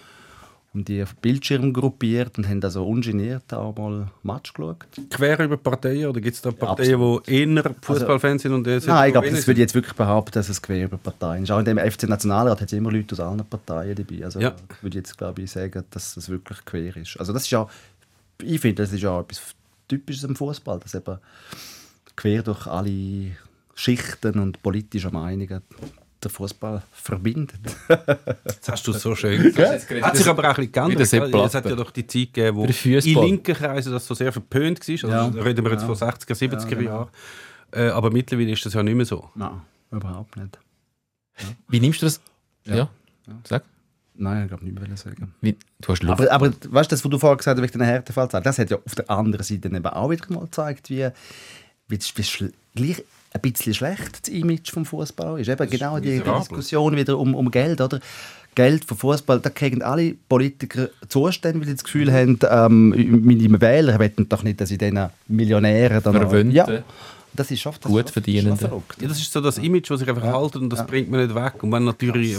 um 0.72 0.84
die 0.84 1.04
Bildschirme 1.22 1.72
gruppiert 1.72 2.36
und 2.38 2.48
haben 2.48 2.62
also 2.64 2.86
ungeniert 2.86 3.52
auch 3.52 3.76
mal 3.76 4.08
Match 4.22 4.52
geschaut. 4.52 4.78
Quer 5.10 5.38
über 5.40 5.56
Parteien 5.56 6.08
oder 6.08 6.20
gibt 6.20 6.34
es 6.36 6.42
da 6.42 6.50
Parteien, 6.50 7.20
die 7.26 7.32
eher 7.32 7.74
Fußballfans 7.82 8.42
sind 8.42 8.52
und 8.52 8.64
solche, 8.64 8.88
Nein, 8.88 9.08
ich 9.08 9.12
glaube, 9.12 9.30
das 9.30 9.46
würde 9.46 9.60
ich 9.60 9.64
jetzt 9.64 9.74
wirklich 9.74 9.94
behaupten, 9.94 10.32
dass 10.32 10.48
es 10.48 10.60
quer 10.60 10.84
über 10.86 10.96
Parteien 10.96 11.44
ist. 11.44 11.50
Auch 11.50 11.58
in 11.60 11.64
dem 11.64 11.78
FC 11.78 12.04
Nationalrat 12.08 12.60
hat 12.60 12.66
es 12.66 12.72
immer 12.72 12.90
Leute 12.90 13.14
aus 13.14 13.20
allen 13.20 13.44
Parteien 13.44 13.94
dabei. 13.94 14.24
Also 14.24 14.40
Ja. 14.40 14.54
würde 14.80 14.98
ich 14.98 15.04
jetzt, 15.04 15.16
glaube 15.18 15.42
ich, 15.42 15.50
sagen, 15.50 15.84
dass 15.90 16.14
das 16.14 16.28
wirklich 16.28 16.64
quer 16.64 16.96
ist. 16.96 17.18
Also 17.20 17.32
das 17.32 17.42
ist 17.42 17.50
ja, 17.50 17.68
ich 18.42 18.60
finde, 18.60 18.82
das 18.82 18.92
ist 18.92 19.02
ja 19.02 19.20
etwas 19.20 19.54
Typisches 19.86 20.24
am 20.24 20.34
Fußball, 20.34 20.80
dass 20.80 20.94
eben 20.94 21.18
quer 22.16 22.42
durch 22.42 22.66
alle 22.66 23.32
Schichten 23.74 24.38
und 24.38 24.62
politische 24.62 25.10
Meinungen 25.10 25.62
der 26.22 26.30
Fußball 26.30 26.82
verbindet. 26.92 27.60
Das 28.44 28.68
hast 28.68 28.86
du 28.86 28.92
so 28.92 29.14
schön 29.14 29.42
gesagt. 29.42 29.90
Hat 30.02 30.16
sich 30.16 30.26
aber 30.26 30.42
auch 30.50 30.56
ein 30.58 30.70
bisschen 30.70 30.72
geändert. 30.72 31.00
Es 31.46 31.54
hat 31.54 31.66
ja 31.66 31.76
doch 31.76 31.90
die 31.90 32.06
Zeit 32.06 32.32
gegeben, 32.32 32.56
wo 32.56 32.64
in 32.64 33.00
linken 33.00 33.54
Kreisen 33.54 33.92
das 33.92 34.06
so 34.06 34.14
sehr 34.14 34.32
verpönt 34.32 34.80
war. 34.80 34.92
Also 34.92 35.08
Ja. 35.08 35.42
Reden 35.42 35.64
wir 35.64 35.72
jetzt 35.72 35.84
von 35.84 35.94
60er, 35.94 36.34
70er 36.34 36.80
Jahren. 36.80 37.08
Äh, 37.72 37.88
aber 37.88 38.10
mittlerweile 38.10 38.52
ist 38.52 38.64
das 38.64 38.72
ja 38.72 38.82
nicht 38.82 38.94
mehr 38.94 39.04
so. 39.04 39.28
Nein, 39.34 39.60
überhaupt 39.90 40.36
nicht. 40.36 40.58
Wie 41.68 41.80
nimmst 41.80 42.00
du 42.02 42.06
das? 42.06 42.20
Ja. 42.64 42.88
Sag. 43.44 43.64
Nein, 44.16 44.44
ich 44.44 44.48
glaube 44.48 44.64
nicht 44.64 44.88
mehr 44.88 44.96
sagen. 44.96 45.34
Wie, 45.40 45.56
du 45.80 45.88
hast 45.88 46.02
Luft. 46.02 46.20
Aber, 46.20 46.30
aber 46.30 46.46
weißt 46.68 46.90
du, 46.90 46.94
das, 46.94 47.04
was 47.04 47.10
du 47.10 47.18
vorher 47.18 47.36
gesagt 47.36 47.58
hast, 47.58 47.62
wegen 47.66 47.78
den 47.78 47.86
Härtefallzahlen, 47.86 48.44
das 48.44 48.58
hat 48.58 48.70
ja 48.70 48.78
auf 48.84 48.94
der 48.94 49.10
anderen 49.10 49.44
Seite 49.44 49.68
eben 49.68 49.86
auch 49.86 50.10
wieder 50.10 50.24
mal 50.32 50.44
gezeigt, 50.44 50.88
wie, 50.88 51.08
wie, 51.88 51.98
wie 51.98 52.52
gleich 52.74 53.04
ein 53.34 53.40
bisschen 53.40 53.74
schlecht 53.74 54.20
das 54.22 54.32
Image 54.32 54.70
vom 54.70 54.86
Fußball 54.86 55.40
ist. 55.40 55.48
Eben 55.48 55.68
genau 55.68 55.98
die. 55.98 56.20
Diskussion 56.20 56.96
wieder 56.96 57.18
um, 57.18 57.34
um 57.34 57.50
Geld, 57.50 57.80
oder? 57.80 58.00
Geld 58.54 58.84
vom 58.84 58.96
Fußball, 58.96 59.40
da 59.40 59.50
kriegen 59.50 59.82
alle 59.82 60.14
Politiker 60.28 60.88
Zustände, 61.08 61.58
weil 61.58 61.66
sie 61.66 61.74
das 61.74 61.82
Gefühl 61.82 62.12
haben, 62.12 62.38
ähm, 62.48 62.90
meine 63.24 63.60
Wähler 63.60 63.98
wollen 63.98 64.28
doch 64.28 64.44
nicht, 64.44 64.60
dass 64.60 64.70
ich 64.70 64.78
diesen 64.78 65.08
Millionären 65.26 66.00
dann 66.02 66.14
Verwöhnten. 66.14 66.54
ja, 66.54 66.66
das 67.34 67.50
ist 67.50 67.66
oft 67.66 67.84
das 67.84 67.90
Gut 67.90 68.10
verrückt. 68.10 69.02
Ja, 69.02 69.08
das 69.08 69.18
ist 69.18 69.32
so 69.32 69.40
das 69.40 69.58
Image, 69.58 69.90
das 69.90 70.00
sich 70.00 70.08
einfach 70.08 70.22
haltet 70.22 70.62
und 70.62 70.70
das 70.70 70.86
bringt 70.86 71.10
man 71.10 71.20
nicht 71.24 71.34
weg. 71.34 71.62
Und 71.62 71.72
wenn 71.72 71.84
natürlich, 71.84 72.36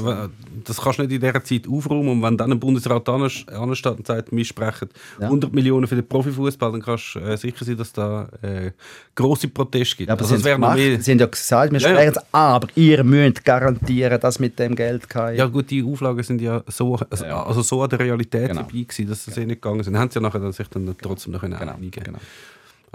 das 0.64 0.78
kannst 0.82 1.00
du 1.00 1.04
nicht 1.04 1.12
in 1.14 1.20
dieser 1.22 1.44
Zeit 1.44 1.68
aufräumen 1.68 2.10
und 2.10 2.22
wenn 2.22 2.38
dann 2.38 2.52
ein 2.52 2.60
Bundesrat 2.60 3.08
anst- 3.10 3.50
ansteht 3.52 3.98
und 3.98 4.08
sagt, 4.08 4.32
wir 4.32 4.46
sprechen 4.46 4.90
Ja. 5.20 5.28
100 5.28 5.54
Millionen 5.54 5.88
für 5.88 5.96
den 5.96 6.08
Profifußball, 6.08 6.72
dann 6.72 6.82
kannst 6.82 7.16
du 7.16 7.20
äh, 7.20 7.38
sicher 7.38 7.66
sein, 7.66 7.78
dass 7.78 7.92
da 7.94 8.30
äh, 8.42 8.72
große 9.16 9.48
Proteste 9.50 9.98
gibt. 9.98 10.08
Ja, 10.08 10.14
aber 10.14 10.22
also, 10.24 10.38
sie, 10.38 10.52
haben 10.52 10.78
sie 11.02 11.12
haben 11.12 11.20
ja 11.20 11.26
gesagt, 11.26 11.72
wir 11.74 11.80
Ja, 11.80 11.90
ja. 11.90 11.96
sprechen 11.96 12.14
es 12.18 12.34
aber 12.34 12.68
ihr 12.76 13.04
müsst 13.04 13.44
garantieren, 13.46 14.20
dass 14.20 14.40
mit 14.40 14.58
dem 14.60 14.76
Geld 14.76 15.10
kein... 15.10 15.36
ja 15.36 15.46
gut, 15.46 15.70
die 15.72 15.84
Auflagen 15.84 16.24
sind 16.24 16.42
ja 16.42 16.64
so, 16.68 16.96
also, 17.10 17.26
also 17.26 17.62
so 17.62 17.84
an 17.84 17.90
der 17.90 18.00
Realität 18.00 18.50
Genau. 18.50 18.62
dabei 18.62 18.82
gewesen, 18.84 19.08
dass 19.10 19.26
das 19.26 19.38
eh 19.38 19.46
nicht 19.46 19.62
gegangen 19.62 19.84
sind. 19.84 19.94
Dann 19.94 20.02
haben 20.04 20.10
sie 20.12 20.16
ja 20.16 20.22
nachher 20.22 20.40
dann 20.40 20.52
sich 20.54 20.68
dann 20.68 20.96
trotzdem 21.02 21.34
noch 21.34 21.42
genau, 21.42 21.58
einigen 21.58 22.04
genau. 22.04 22.20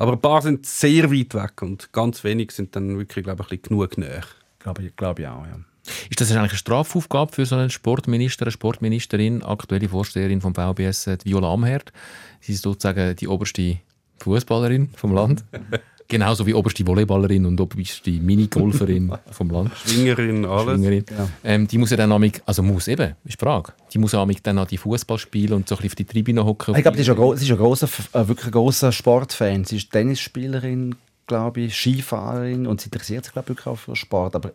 Aber 0.01 0.13
ein 0.13 0.21
paar 0.21 0.41
sind 0.41 0.65
sehr 0.65 1.13
weit 1.13 1.35
weg 1.35 1.61
und 1.61 1.93
ganz 1.93 2.25
wenig 2.25 2.53
sind 2.53 2.75
dann 2.75 2.97
wirklich, 2.97 3.23
glaube 3.23 3.43
ich, 3.43 3.53
ein 3.53 3.59
bisschen 3.59 3.77
genug 3.77 3.99
näher. 3.99 4.23
Glaube 4.59 4.83
ich, 4.83 4.97
glaube 4.97 5.21
ich 5.21 5.29
auch, 5.29 5.45
ja. 5.45 5.61
Ist 6.09 6.23
das 6.23 6.31
eigentlich 6.31 6.53
eine 6.53 6.59
Strafaufgabe 6.59 7.35
für 7.35 7.45
so 7.45 7.57
einen 7.57 7.69
Sportminister, 7.69 8.47
eine 8.47 8.51
Sportministerin, 8.51 9.43
aktuelle 9.43 9.91
Vorsteherin 9.91 10.41
vom 10.41 10.55
VBS, 10.55 11.07
äh, 11.07 11.19
die 11.19 11.27
Viola 11.27 11.53
Amherd? 11.53 11.93
Sie 12.41 12.55
ist 12.55 12.63
sozusagen 12.63 13.15
die 13.15 13.29
oberste 13.29 13.77
Fußballerin 14.21 14.89
vom 14.97 15.13
Land. 15.13 15.45
Genauso 16.11 16.45
wie 16.47 16.53
oberste 16.53 16.85
Volleyballerin 16.87 17.47
und 17.47 17.59
oberste 17.61 18.11
Minigolferin 18.11 19.11
vom 19.31 19.49
Land. 19.51 19.71
Schwingerin, 19.87 20.45
alles. 20.45 20.75
Schwingerin. 20.79 21.05
Ähm, 21.45 21.67
die 21.67 21.79
muss 21.79 21.91
ja 21.91 21.97
dann 21.97 22.13
amig, 22.13 22.43
also 22.45 22.63
muss 22.63 22.87
eben, 22.89 23.15
ist 23.25 23.41
die 23.41 23.45
Frage. 23.45 23.73
Die 23.95 23.99
muss 23.99 24.13
ja 24.13 24.27
dann 24.43 24.59
an 24.59 24.67
die 24.71 24.77
Fußball 24.77 25.17
spielen 25.19 25.53
und 25.55 25.69
so 25.69 25.77
ein 25.77 25.79
bisschen 25.79 25.91
auf 25.93 25.95
die 25.95 26.05
Tribüne 26.05 26.45
hocken. 26.45 26.75
Ich 26.75 26.83
glaube, 26.83 26.97
sie 26.97 27.03
ist, 27.05 27.09
ein 27.11 27.17
gro- 27.17 27.35
sie 27.37 27.45
ist 27.47 27.51
ein 27.53 27.57
grosser, 27.57 27.89
äh, 28.13 28.29
wirklich 28.29 28.47
ein 28.47 28.53
grosser 28.53 28.93
Sportfan. 28.93 29.65
Sie 29.65 29.77
ist 29.77 29.91
Tennisspielerin, 29.91 30.97
glaube 31.27 31.61
ich, 31.63 31.77
Skifahrerin 31.77 32.67
und 32.67 32.81
sie 32.81 32.87
interessiert 32.89 33.25
sich, 33.25 33.33
glaube 33.33 33.45
ich, 33.47 33.49
wirklich 33.51 33.67
auch 33.69 33.79
für 33.79 33.95
Sport. 33.97 34.35
Aber 34.35 34.53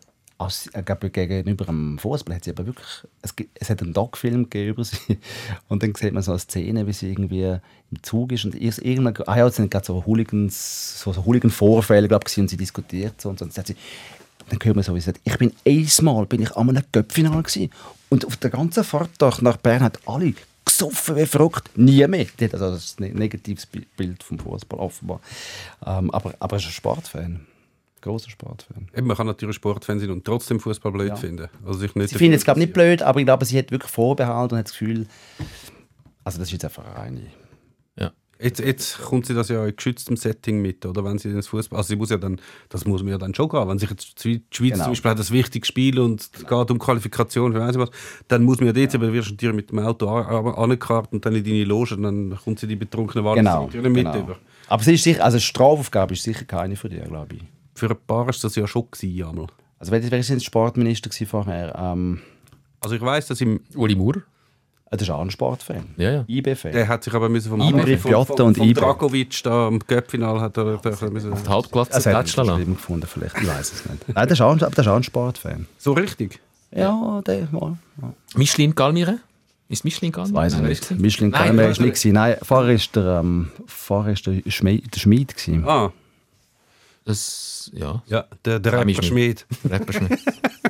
glaube, 0.84 1.10
gegenüber 1.10 1.64
dem 1.64 1.98
Fußball 1.98 2.36
hat 2.36 2.44
sie 2.44 2.50
aber 2.50 2.66
wirklich... 2.66 2.86
Es, 3.22 3.34
es 3.54 3.70
hat 3.70 3.80
einen 3.82 3.92
Doc-Film 3.94 4.48
über 4.52 4.84
sie 4.84 5.18
und 5.68 5.82
dann 5.82 5.94
sieht 5.94 6.12
man 6.12 6.22
so 6.22 6.32
eine 6.32 6.38
Szene, 6.40 6.86
wie 6.86 6.92
sie 6.92 7.10
irgendwie 7.10 7.42
im 7.90 8.02
Zug 8.02 8.32
ist 8.32 8.44
und 8.44 8.54
irgendein... 8.54 9.26
Ah 9.26 9.38
ja, 9.38 9.46
es 9.46 9.56
sind 9.56 9.70
gerade 9.70 9.86
so 9.86 10.04
Hooligans, 10.04 11.00
so, 11.00 11.12
so 11.12 11.24
Hooligan-Vorfälle, 11.24 12.08
glaube 12.08 12.26
ich, 12.28 12.38
und 12.38 12.48
sie 12.50 12.56
diskutiert 12.56 13.20
so 13.20 13.30
und 13.30 13.38
so. 13.38 13.44
Und 13.44 13.50
dann 13.50 13.54
sagt 13.54 13.68
sie, 13.68 13.76
dann 14.50 14.58
hört 14.62 14.76
man 14.76 14.84
so, 14.84 14.94
wie 14.94 15.00
sie 15.00 15.06
sagt, 15.06 15.20
ich 15.24 15.38
bin 15.38 15.52
einmal 15.64 16.26
bin 16.26 16.42
ich 16.42 16.54
an 16.56 16.68
einem 16.68 16.84
gewesen 17.42 17.70
und 18.10 18.24
auf 18.26 18.36
der 18.36 18.50
ganzen 18.50 18.84
Fahrt 18.84 19.20
nach 19.40 19.56
Bern 19.56 19.82
hat 19.82 19.98
alle 20.06 20.34
gesoffen 20.64 21.16
wie 21.16 21.26
verrückt, 21.26 21.70
nie 21.76 22.06
mehr. 22.06 22.26
Also 22.52 22.70
das 22.72 22.98
ne- 22.98 23.10
negatives 23.14 23.66
Bi- 23.66 23.86
Bild 23.96 24.22
vom 24.22 24.38
Fußball 24.38 24.78
offenbar. 24.78 25.20
Ähm, 25.84 26.10
aber, 26.10 26.34
aber 26.38 26.56
er 26.56 26.60
ist 26.60 26.66
ein 26.66 26.72
Sportfan, 26.72 27.46
großer 28.06 28.30
Sportfan. 28.30 28.88
Eben, 28.96 29.06
man 29.06 29.16
kann 29.16 29.26
natürlich 29.26 29.56
Sportfan 29.56 30.00
sein 30.00 30.10
und 30.10 30.24
trotzdem 30.24 30.58
Fußball 30.60 30.92
blöd 30.92 31.08
Ja. 31.08 31.16
finden. 31.16 31.48
Also 31.66 31.78
sich 31.80 31.94
nicht 31.94 32.08
Sie 32.10 32.16
findet 32.16 32.38
es 32.38 32.44
glaube 32.44 32.60
nicht 32.60 32.72
blöd, 32.72 33.02
aber 33.02 33.20
ich 33.20 33.26
glaube, 33.26 33.44
sie 33.44 33.58
hat 33.58 33.70
wirklich 33.70 33.90
Vorbehalt 33.92 34.52
und 34.52 34.58
hat 34.58 34.66
das 34.66 34.72
Gefühl, 34.72 35.06
also 36.24 36.38
das 36.38 36.48
ist 36.48 36.52
jetzt 36.52 36.64
einfach 36.64 36.84
eine 36.96 37.20
Jetzt, 38.38 38.60
jetzt 38.60 38.98
kommt 39.00 39.24
sie 39.24 39.32
das 39.32 39.48
ja 39.48 39.64
in 39.64 39.74
geschütztem 39.74 40.14
Setting 40.14 40.60
mit, 40.60 40.84
oder? 40.84 41.02
Wenn 41.02 41.16
sie 41.16 41.30
ins 41.30 41.46
Fußball, 41.48 41.78
also 41.78 41.88
sie 41.88 41.96
muss 41.96 42.10
ja 42.10 42.18
dann, 42.18 42.38
das 42.68 42.84
muss 42.84 43.02
man 43.02 43.12
ja 43.12 43.16
dann 43.16 43.34
schon 43.34 43.48
gehen. 43.48 43.66
Wenn 43.66 43.78
sich 43.78 43.88
jetzt 43.88 44.22
die 44.24 44.42
Schweiz 44.50 44.72
Genau. 44.72 44.84
zum 44.84 44.90
Beispiel 44.92 45.10
hat 45.12 45.18
das 45.18 45.30
wichtige 45.30 45.64
Spiel 45.66 45.98
und 45.98 46.20
es 46.20 46.30
geht 46.46 46.70
um 46.70 46.78
Qualifikation 46.78 47.54
für 47.54 47.66
ich 47.70 47.78
was, 47.78 47.88
dann 48.28 48.42
muss 48.42 48.58
man 48.60 48.66
ja 48.66 48.72
dort, 48.74 48.94
aber 48.94 49.10
wirst 49.14 49.28
du 49.28 49.32
natürlich 49.32 49.56
mit 49.56 49.70
dem 49.70 49.78
Auto 49.78 50.06
an- 50.10 50.26
an- 50.26 50.54
angekarrt 50.54 51.14
und 51.14 51.24
dann 51.24 51.34
in 51.34 51.44
deine 51.44 51.64
Loge 51.64 51.94
und 51.94 52.02
dann 52.02 52.36
kommt 52.44 52.58
sie 52.58 52.66
die 52.66 52.76
betrunkene 52.76 53.24
Wahl 53.24 53.36
Genau, 53.36 53.68
mit 53.72 53.82
genau. 53.94 54.18
über. 54.18 54.36
Aber 54.68 54.82
sie 54.82 54.92
ist 54.92 55.04
sicher, 55.04 55.24
also 55.24 55.38
Strafaufgabe 55.38 56.12
ist 56.12 56.22
sicher 56.22 56.44
keine 56.44 56.76
von 56.76 56.90
dir, 56.90 57.00
glaube 57.04 57.36
ich. 57.36 57.42
Für 57.76 57.90
ein 57.90 57.96
paar 58.06 58.28
ist 58.28 58.42
das 58.42 58.56
ja 58.56 58.66
schon 58.66 58.90
gewesen, 58.90 59.28
einmal. 59.28 59.46
Also 59.78 59.92
wer, 59.92 60.18
ist 60.18 60.30
denn 60.30 60.40
Sportminister 60.40 61.10
vorher? 61.26 61.74
Ähm, 61.78 62.20
Also 62.80 62.96
ich 62.96 63.02
weiß, 63.02 63.26
dass 63.26 63.40
im, 63.40 63.60
Uli 63.74 63.94
Maurer? 63.94 64.22
das 64.90 65.02
ist 65.02 65.10
auch 65.10 65.20
ein 65.20 65.30
Sportfan. 65.30 65.86
Ja, 65.96 66.10
ja. 66.10 66.24
IB-Fan. 66.28 66.72
der 66.72 66.88
hat 66.88 67.04
sich 67.04 67.12
aber 67.12 67.28
müssen 67.28 67.50
vom 67.50 67.60
Ibri, 67.60 67.96
vom, 67.98 68.10
Piotta 68.10 68.36
vom, 68.36 68.46
und 68.46 68.58
Ibri. 68.58 68.72
Dragovic 68.74 69.42
da 69.42 69.66
am 69.66 69.78
Göppfinal 69.80 70.40
hat 70.40 70.56
er, 70.56 70.78
der 70.78 71.10
müssen, 71.10 71.34
Die 71.34 71.48
Halbglatze 71.48 71.92
Das 71.92 72.06
hat 72.06 72.38
er 72.38 72.64
gefunden, 72.64 73.06
vielleicht. 73.06 73.36
Ich 73.36 73.46
weiß 73.46 73.72
es 73.72 73.84
nicht. 73.84 74.08
Nein, 74.08 74.28
das 74.28 74.38
ist 74.38 74.40
auch, 74.40 74.52
aber 74.52 74.70
das 74.70 74.78
ist 74.78 74.88
auch 74.88 74.96
ein 74.96 75.02
Sportfan. 75.02 75.66
so 75.78 75.92
richtig. 75.92 76.40
Ja, 76.70 77.20
der 77.26 77.40
ja. 77.40 77.48
ja. 77.52 78.12
Michelin 78.34 78.74
Galmire? 78.74 79.18
Ist 79.68 79.84
Michelin 79.84 80.12
Galmire? 80.12 80.34
Weiß 80.34 80.54
ich 80.54 80.60
nicht. 80.60 80.90
Michelin 80.92 81.30
nein, 81.30 81.58
ist 81.58 81.80
nicht. 81.80 82.04
Nein, 82.06 82.36
vorher 82.42 82.74
ist 82.74 82.94
der, 82.94 83.20
ähm, 83.20 83.50
vorher 83.66 84.12
ist 84.12 84.26
der, 84.26 84.40
Schmied, 84.48 84.94
der 84.94 85.00
Schmied. 85.00 85.34
Ah, 85.66 85.90
Das, 87.06 87.70
ja. 87.72 88.02
ja, 88.06 88.26
der, 88.44 88.58
der 88.58 88.72
Rapper. 88.72 89.02
Schmied. 89.02 89.46
Rapper 89.70 89.92
Schmidt. 89.92 90.20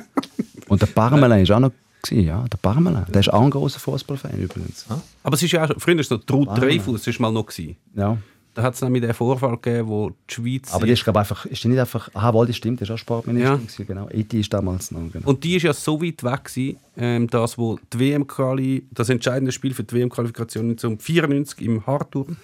Und 0.69 0.81
der 0.81 0.87
Parmelin 0.87 1.41
ist 1.41 1.51
auch 1.51 1.59
noch 1.59 1.71
ja. 2.11 2.45
Der 2.47 2.57
Parmelin. 2.57 3.05
Der 3.09 3.19
ist 3.19 3.33
auch 3.33 3.41
ein 3.41 3.49
großer 3.49 3.79
Fußballfan 3.79 4.39
übrigens. 4.39 4.85
Aber 5.23 5.35
es 5.35 5.43
ist 5.43 5.51
ja 5.51 5.65
auch, 5.65 5.73
früher 5.77 5.95
war 5.95 6.01
es 6.01 6.09
noch 6.09 6.23
Trud 6.23 6.47
Dreyfus, 6.55 7.05
ist 7.07 7.19
mal 7.19 7.31
noch 7.31 7.47
gewesen. 7.47 7.75
Ja. 7.95 8.17
Da 8.53 8.63
hat 8.63 8.75
es 8.75 8.81
nämlich 8.81 9.03
den 9.03 9.13
Vorfall 9.13 9.57
gegeben, 9.57 9.87
wo 9.87 10.09
die 10.09 10.33
Schweiz... 10.33 10.73
Aber 10.73 10.85
die 10.85 10.93
ist, 10.93 11.03
glaube 11.03 11.17
ich, 11.17 11.21
einfach, 11.21 11.45
ist 11.45 11.63
die 11.63 11.67
nicht 11.67 11.79
einfach, 11.79 12.09
aha, 12.13 12.33
wohl, 12.33 12.47
die 12.47 12.53
stimmt, 12.53 12.79
die 12.79 12.85
ist 12.85 12.91
auch 12.91 12.97
Sportminister 12.97 13.51
Ja. 13.51 13.55
gewesen, 13.57 13.87
genau. 13.87 14.09
E.T. 14.09 14.39
ist 14.39 14.53
damals 14.53 14.89
noch, 14.89 15.11
genau. 15.11 15.27
und 15.27 15.43
die 15.43 15.57
ist 15.57 15.63
ja 15.63 15.73
so 15.73 16.01
weit 16.01 16.23
weg 16.23 16.45
gewesen, 16.45 16.77
ähm, 16.95 17.27
dass 17.27 17.57
wo 17.57 17.77
die 17.93 17.99
WM-Quali, 17.99 18.87
das 18.91 19.09
entscheidende 19.09 19.51
Spiel 19.51 19.73
für 19.75 19.83
die 19.83 19.95
WM-Qualifikation 19.95 20.71
1994 20.71 21.61
im 21.67 21.85
Hartturm 21.85 22.37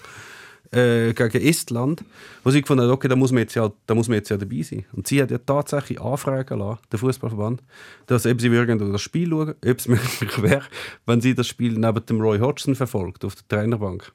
äh, 0.73 1.13
gegen 1.13 1.45
Estland, 1.47 2.03
wo 2.43 2.51
sie 2.51 2.61
gefunden 2.61 2.83
hat, 2.85 2.91
okay, 2.91 3.07
da 3.07 3.15
muss, 3.15 3.31
man 3.31 3.39
jetzt 3.41 3.55
ja, 3.55 3.71
da 3.85 3.95
muss 3.95 4.07
man 4.07 4.15
jetzt 4.15 4.29
ja 4.29 4.37
dabei 4.37 4.61
sein. 4.61 4.85
Und 4.93 5.07
sie 5.07 5.21
hat 5.21 5.31
ja 5.31 5.37
tatsächlich 5.37 5.99
anfragen 6.01 6.59
lassen, 6.59 6.79
der 6.91 6.99
Fußballverband, 6.99 7.61
dass 8.07 8.25
eben 8.25 8.39
sie 8.39 8.51
würden 8.51 8.91
das 8.91 9.01
Spiel 9.01 9.29
schauen, 9.29 9.49
ob 9.65 9.79
es 9.79 9.87
möglich 9.87 10.41
wäre, 10.41 10.63
wenn 11.05 11.21
sie 11.21 11.35
das 11.35 11.47
Spiel 11.47 11.73
neben 11.77 12.05
dem 12.05 12.21
Roy 12.21 12.39
Hodgson 12.39 12.75
verfolgt 12.75 13.23
auf 13.25 13.35
der 13.35 13.47
Trainerbank. 13.59 14.11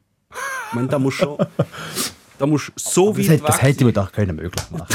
Ich 0.69 0.75
meine, 0.75 0.89
da 0.89 0.99
muss 0.99 1.15
schon... 1.15 1.37
Da 2.39 2.47
musst 2.47 2.71
so 2.77 3.09
Das, 3.13 3.19
weit 3.19 3.25
hätte- 3.31 3.43
weg 3.43 3.47
das 3.49 3.63
hätte 3.63 3.85
man 3.85 3.93
doch 3.95 4.13
können 4.13 4.37
möglich 4.37 4.65
machen 4.71 4.87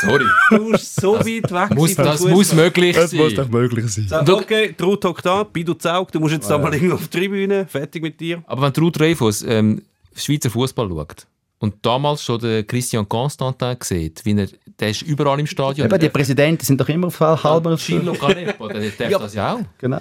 Sorry. 0.00 0.24
Du 0.48 0.70
musst 0.70 0.98
so 0.98 1.16
weit 1.18 1.26
weg 1.52 1.76
Muss, 1.76 1.94
sein. 1.94 2.06
das 2.06 2.20
muss 2.24 2.54
möglich 2.54 2.96
sein. 2.96 3.50
möglich 3.50 3.86
sein. 3.92 4.24
So, 4.26 4.38
okay, 4.38 4.74
Ruth 4.80 5.04
hockt 5.04 5.26
da, 5.26 5.42
Bidu 5.42 5.74
Zaug, 5.74 6.10
du 6.12 6.18
musst 6.20 6.32
jetzt 6.32 6.48
da 6.48 6.56
mal 6.56 6.72
irgendwo 6.72 6.94
auf 6.94 7.06
die 7.08 7.18
Tribüne, 7.18 7.66
fertig 7.66 8.02
mit 8.02 8.18
dir. 8.18 8.42
Aber 8.46 8.62
wenn 8.74 8.82
Ruth 8.82 8.98
Dreyfus 8.98 9.42
ähm, 9.46 9.82
Schweizer 10.18 10.50
Fußball 10.50 10.88
schaut 10.88 11.26
und 11.60 11.74
damals 11.82 12.22
schon 12.22 12.38
den 12.38 12.66
Christian 12.66 13.08
Constantin 13.08 13.76
sieht, 13.82 14.24
wie 14.24 14.38
er, 14.38 14.48
der 14.78 14.90
ist 14.90 15.02
überall 15.02 15.40
im 15.40 15.46
Stadion. 15.46 15.88
Eben, 15.88 16.00
die 16.00 16.08
Präsidenten 16.08 16.64
sind 16.64 16.80
doch 16.80 16.88
immer 16.88 17.08
auf 17.08 17.20
halber 17.20 17.76
Gillo 17.76 18.12
Canepa, 18.12 18.68
der 18.68 18.90
darf 18.90 19.10
Ja. 19.10 19.18
das 19.18 19.34
ja 19.34 19.54
auch. 19.54 19.60
Genau. 19.78 20.00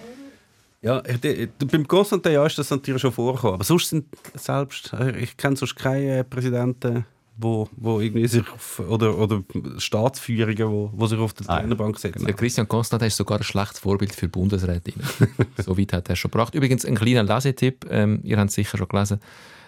Ja, 0.82 1.02
ich, 1.06 1.50
beim 1.72 1.88
Constantin 1.88 2.34
ja 2.34 2.46
ist 2.46 2.58
das 2.60 2.70
natürlich 2.70 3.02
schon 3.02 3.12
vorgekommen, 3.12 3.56
aber 3.56 3.64
sonst 3.64 3.90
sind 3.90 4.06
selbst, 4.36 4.94
äh, 4.94 5.18
ich 5.18 5.36
kenne 5.36 5.56
sonst 5.56 5.76
keine 5.76 6.20
äh, 6.20 6.24
Präsidenten, 6.24 7.04
wo, 7.36 7.68
wo 7.76 8.00
irgendwie 8.00 8.28
sich 8.28 8.48
auf, 8.52 8.80
oder, 8.88 9.18
oder 9.18 9.44
Staatsführungen, 9.80 10.72
wo, 10.72 10.92
wo 10.94 11.08
sich 11.08 11.18
auf 11.20 11.34
der 11.34 11.48
Trainerbank 11.48 11.98
setzen. 11.98 12.26
Der 12.26 12.36
Christian 12.36 12.68
Constantin 12.68 13.08
ist 13.08 13.18
sogar 13.18 13.40
ein 13.40 13.44
schlechtes 13.44 13.80
Vorbild 13.80 14.14
für 14.14 14.28
Bundesrätinnen. 14.28 15.06
so 15.58 15.78
weit 15.78 15.94
hat 15.94 16.10
er 16.10 16.16
schon 16.16 16.32
gebracht. 16.32 16.54
Übrigens, 16.54 16.86
ein 16.86 16.96
kleiner 16.96 17.24
Lesetipp, 17.24 17.86
ähm, 17.90 18.20
ihr 18.24 18.38
habt 18.38 18.50
es 18.50 18.56
sicher 18.56 18.78
schon 18.78 18.88
gelesen, 18.88 19.20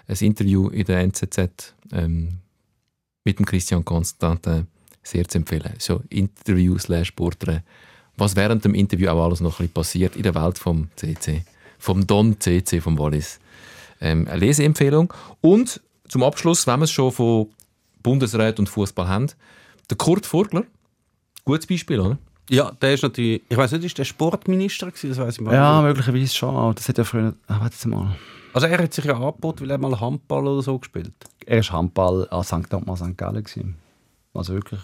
ein 0.10 0.18
Interview 0.20 0.70
in 0.70 0.86
der 0.86 1.02
NZZ 1.02 1.74
ähm, 1.92 2.30
mit 3.24 3.38
dem 3.38 3.46
Christian 3.46 3.86
Constantin, 3.86 4.68
sehr 5.04 5.28
zu 5.28 5.38
empfehlen. 5.38 5.74
So 5.78 6.02
Interview 6.10 6.78
slash 6.78 7.12
Porträt. 7.12 7.62
Was 8.18 8.36
während 8.36 8.66
dem 8.66 8.74
Interview 8.74 9.10
auch 9.10 9.24
alles 9.24 9.40
noch 9.40 9.60
ein 9.60 9.68
bisschen 9.68 9.74
passiert 9.74 10.16
in 10.16 10.24
der 10.24 10.36
Welt 10.36 10.58
vom 10.58 10.90
CC, 10.96 11.44
vom 11.78 12.06
Don 12.06 12.40
CC 12.40 12.82
vom 12.82 12.98
Wallis. 12.98 13.40
Ähm, 14.02 14.28
eine 14.28 14.40
Leseempfehlung. 14.40 15.14
Und 15.42 15.80
zum 16.08 16.24
Abschluss, 16.24 16.66
wenn 16.68 16.80
wir 16.80 16.86
es 16.86 16.92
schon 16.92 17.12
von 17.12 17.48
Bundesrat 18.02 18.60
und 18.60 18.68
Fußball 18.68 19.08
haben, 19.08 19.28
der 19.90 19.98
Kurt 19.98 20.26
Vogler, 20.26 20.64
gutes 21.46 21.68
Beispiel, 21.68 22.00
oder? 22.00 22.18
Ja, 22.50 22.72
der 22.82 22.96
ist 22.96 23.04
natürlich, 23.04 23.44
ich 23.48 23.58
weiß 23.58 23.74
nicht, 23.74 23.86
ist 23.86 23.98
der 23.98 24.06
Sportminister 24.06 24.88
gewesen, 24.88 25.10
das 25.10 25.20
weiß 25.20 25.36
ich 25.36 25.42
mal. 25.42 25.54
Ja, 25.54 25.82
möglicherweise 25.82 26.34
schon. 26.34 26.56
aber 26.56 26.74
Das 26.74 26.90
hat 26.90 26.98
ja 26.98 27.04
früher. 27.04 27.36
Ah, 27.48 27.60
warte 27.60 27.88
mal. 27.88 28.16
Also 28.54 28.68
er 28.68 28.82
hat 28.82 28.94
sich 28.94 29.06
ja 29.06 29.16
angeboten, 29.16 29.62
weil 29.62 29.72
er 29.72 29.78
mal 29.78 30.00
Handball 30.00 30.48
oder 30.48 30.62
so 30.62 30.80
gespielt. 30.80 31.14
Er 31.46 31.58
war 31.58 31.78
Handball 31.78 32.28
an 32.30 32.44
St. 32.44 32.70
Thomas 32.70 33.00
St. 33.00 33.18
Gallen. 33.18 33.76
Also 34.34 34.54
wirklich 34.54 34.80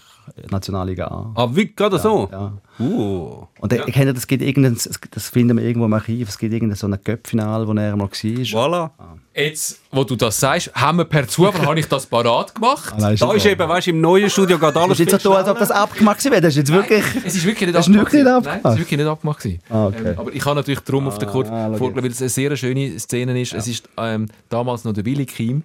Nationalliga 0.49 1.05
A. 1.07 1.32
Ah, 1.36 1.49
wie, 1.51 1.73
gerade 1.73 1.99
so? 1.99 2.30
Ja. 2.32 2.53
Uh. 2.80 3.47
Und 3.59 3.73
ich 3.73 3.86
kenne, 3.86 4.13
das 4.13 4.28
gibt 4.28 4.43
irgendein, 4.43 4.78
das 5.11 5.30
finden 5.30 5.57
wir 5.57 5.63
irgendwo 5.63 5.86
im 5.86 5.93
Archiv, 5.93 6.28
es 6.30 6.38
gibt 6.38 6.53
irgendein 6.53 6.76
so 6.76 6.88
ein 6.88 6.97
Göppfinal, 7.03 7.67
wo 7.67 7.73
er 7.73 7.95
mal 7.95 8.03
war. 8.03 8.09
Voilà. 8.09 8.89
Jetzt, 9.34 9.82
wo 9.91 10.03
du 10.03 10.15
das 10.15 10.39
sagst, 10.39 10.71
haben 10.73 10.97
wir 10.97 11.05
per 11.05 11.28
Zufall 11.28 11.65
habe 11.65 11.80
ich 11.80 11.88
das 11.88 12.05
parat 12.05 12.55
gemacht. 12.55 12.93
Ah, 12.95 13.01
nein, 13.01 13.17
Da 13.17 13.34
ist 13.34 13.45
eben, 13.45 13.67
weißt 13.67 13.88
du, 13.88 13.91
im 13.91 14.01
neuen 14.01 14.30
Studio 14.30 14.57
geht 14.57 14.76
alles 14.76 14.89
Das 14.89 14.99
ist 14.99 15.11
jetzt 15.11 15.23
so, 15.23 15.34
als 15.34 15.47
ob 15.49 15.59
das 15.59 15.71
abgemacht 15.71 16.23
wäre. 16.26 16.41
Das 16.41 16.49
ist 16.53 16.57
jetzt 16.57 16.71
wirklich. 16.71 17.03
Es 17.26 17.36
ist 17.36 17.45
wirklich 17.45 17.67
nicht 17.67 17.78
abgemacht. 17.78 18.13
wirklich 18.13 18.23
nicht 18.23 18.32
abgemacht. 18.32 18.63
Nein, 18.63 18.71
es 18.71 18.73
ist 18.73 18.80
wirklich 18.80 18.99
nicht 18.99 19.07
abgemacht. 19.07 19.39
gewesen. 19.39 19.59
Ah, 19.69 19.88
okay. 19.88 20.07
ähm, 20.09 20.19
aber 20.19 20.34
ich 20.34 20.45
habe 20.45 20.55
natürlich 20.55 20.80
drum 20.82 21.07
auf 21.07 21.17
den 21.17 21.30
Kurt 21.30 21.49
Ah, 21.49 21.69
schau 21.71 21.78
Vogler, 21.78 22.03
weil 22.03 22.11
es 22.11 22.21
eine 22.21 22.30
sehr 22.30 22.55
schöne 22.55 22.97
Szene 22.99 23.39
ist. 23.41 23.53
Es 23.53 23.67
ist 23.67 23.89
ähm, 23.97 24.28
damals 24.49 24.84
noch 24.84 24.93
der 24.93 25.05
Willi 25.05 25.26
Kim. 25.26 25.63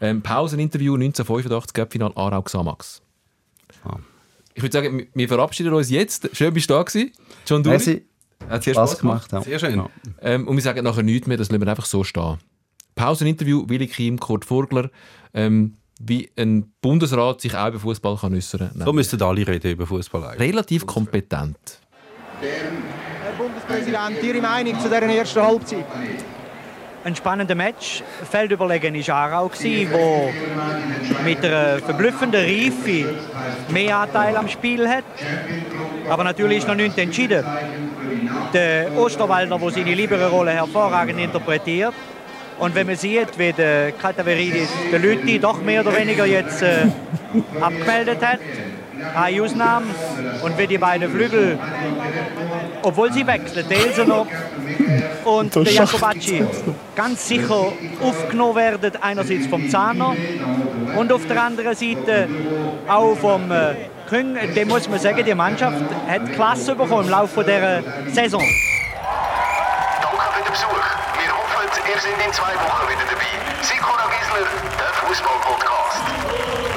Ähm, 0.00 0.22
Pauseninterview 0.22 0.94
1985, 0.94 1.74
Göppfinal 1.74 2.12
Aarau 2.16 2.42
Xamax. 2.42 3.02
Ah. 3.02 3.09
Ich 4.54 4.62
würde 4.62 4.72
sagen, 4.72 5.06
wir- 5.14 5.28
verabschieden 5.28 5.72
uns 5.72 5.90
jetzt. 5.90 6.28
Schön, 6.36 6.52
bist 6.52 6.68
du 6.68 6.74
da 6.74 6.82
gewesen. 6.82 7.12
John 7.46 7.62
Duri. 7.62 7.74
Merci. 7.76 8.04
Hat 8.48 8.62
sehr 8.64 8.74
Spaß 8.74 8.90
Spaß 8.92 9.00
gemacht. 9.00 9.28
gemacht. 9.30 9.46
Ja. 9.46 9.58
Sehr 9.58 9.70
schön. 9.70 9.78
Ja. 9.78 9.88
Ähm, 10.22 10.48
und 10.48 10.56
wir 10.56 10.62
sagen 10.62 10.82
nachher 10.84 11.02
nichts 11.02 11.26
mehr, 11.26 11.36
das 11.36 11.50
lassen 11.50 11.60
wir 11.62 11.68
einfach 11.68 11.84
so 11.86 12.02
stehen. 12.04 12.38
Pauseninterview, 12.94 13.68
Willi 13.68 13.86
Kim, 13.86 14.18
Kurt 14.18 14.44
Vogler. 14.44 14.90
Ähm, 15.34 15.74
wie 16.02 16.30
ein 16.36 16.72
Bundesrat 16.80 17.42
sich 17.42 17.54
auch 17.54 17.68
über 17.68 17.78
Fußball 17.78 18.16
kann 18.16 18.34
äußern 18.34 18.70
kann. 18.72 18.82
So 18.86 18.92
müssten 18.92 19.22
alle 19.22 19.46
reden 19.46 19.72
über 19.72 19.86
Fußball 19.86 20.24
eigentlich. 20.24 20.48
Relativ 20.48 20.86
kompetent. 20.86 21.58
Herr 22.40 23.32
Bundespräsident, 23.36 24.22
Ihre 24.22 24.40
Meinung 24.40 24.74
zu 24.80 24.88
dieser 24.88 25.02
ersten 25.02 25.42
Halbzeit? 25.42 25.84
Ein 27.02 27.16
spannender 27.16 27.54
Match. 27.54 28.02
Feldüberlegen 28.30 28.94
war 28.94 29.16
Aarau, 29.16 29.50
wo 29.50 30.30
mit 31.24 31.42
einer 31.42 31.78
verblüffenden 31.78 32.42
Reife 32.42 33.14
mehr 33.70 33.96
Anteil 33.96 34.36
am 34.36 34.46
Spiel 34.48 34.86
hat. 34.86 35.04
Aber 36.10 36.24
natürlich 36.24 36.58
ist 36.58 36.68
noch 36.68 36.74
nichts 36.74 36.98
entschieden. 36.98 37.42
Der 38.52 38.94
Osterwalder, 38.98 39.58
der 39.58 39.70
seine 39.70 39.94
Libero-Rolle 39.94 40.50
hervorragend 40.50 41.18
interpretiert. 41.18 41.94
Und 42.58 42.74
wenn 42.74 42.86
man 42.86 42.96
sieht, 42.96 43.38
wie 43.38 43.52
der 43.54 43.92
Kataveridis 43.92 44.68
der 44.92 44.98
Lütti 44.98 45.38
doch 45.38 45.62
mehr 45.62 45.80
oder 45.80 45.96
weniger 45.96 46.26
jetzt 46.26 46.60
äh, 46.60 46.84
abgemeldet 47.58 48.18
hat, 48.22 48.40
eine 49.14 49.42
Ausnahme, 49.42 49.86
und 50.42 50.58
wie 50.58 50.66
die 50.66 50.78
beiden 50.78 51.10
Flügel, 51.10 51.58
obwohl 52.82 53.12
sie 53.12 53.26
wechseln, 53.26 53.66
der 53.68 53.78
Elsener 53.78 54.26
und 55.24 55.54
der 55.54 55.62
Jacobacci, 55.64 56.44
ganz 56.96 57.28
sicher 57.28 57.72
aufgenommen 58.02 58.56
werden, 58.56 58.92
einerseits 59.00 59.46
vom 59.46 59.68
Zahner 59.68 60.14
und 60.96 61.12
auf 61.12 61.26
der 61.26 61.42
anderen 61.42 61.74
Seite 61.74 62.28
auch 62.88 63.14
vom 63.16 63.50
äh, 63.50 63.74
Küng. 64.08 64.36
Dem 64.54 64.68
muss 64.68 64.88
man 64.88 64.98
sagen, 64.98 65.24
die 65.24 65.34
Mannschaft 65.34 65.82
hat 66.08 66.32
Klasse 66.32 66.74
bekommen 66.74 67.04
im 67.04 67.10
Laufe 67.10 67.44
dieser 67.44 67.82
Saison. 68.12 68.42
Danke 70.02 70.16
für 70.32 70.42
den 70.42 70.50
Besuch. 70.50 70.68
Wir 70.68 71.32
hoffen, 71.32 71.68
ihr 71.88 72.00
seid 72.00 72.26
in 72.26 72.32
zwei 72.32 72.54
Wochen 72.54 72.88
wieder 72.88 73.06
dabei. 73.08 73.62
Sikora 73.62 74.08
Gisler, 74.10 74.46
der 74.78 74.92
Fußball-Podcast. 75.06 76.69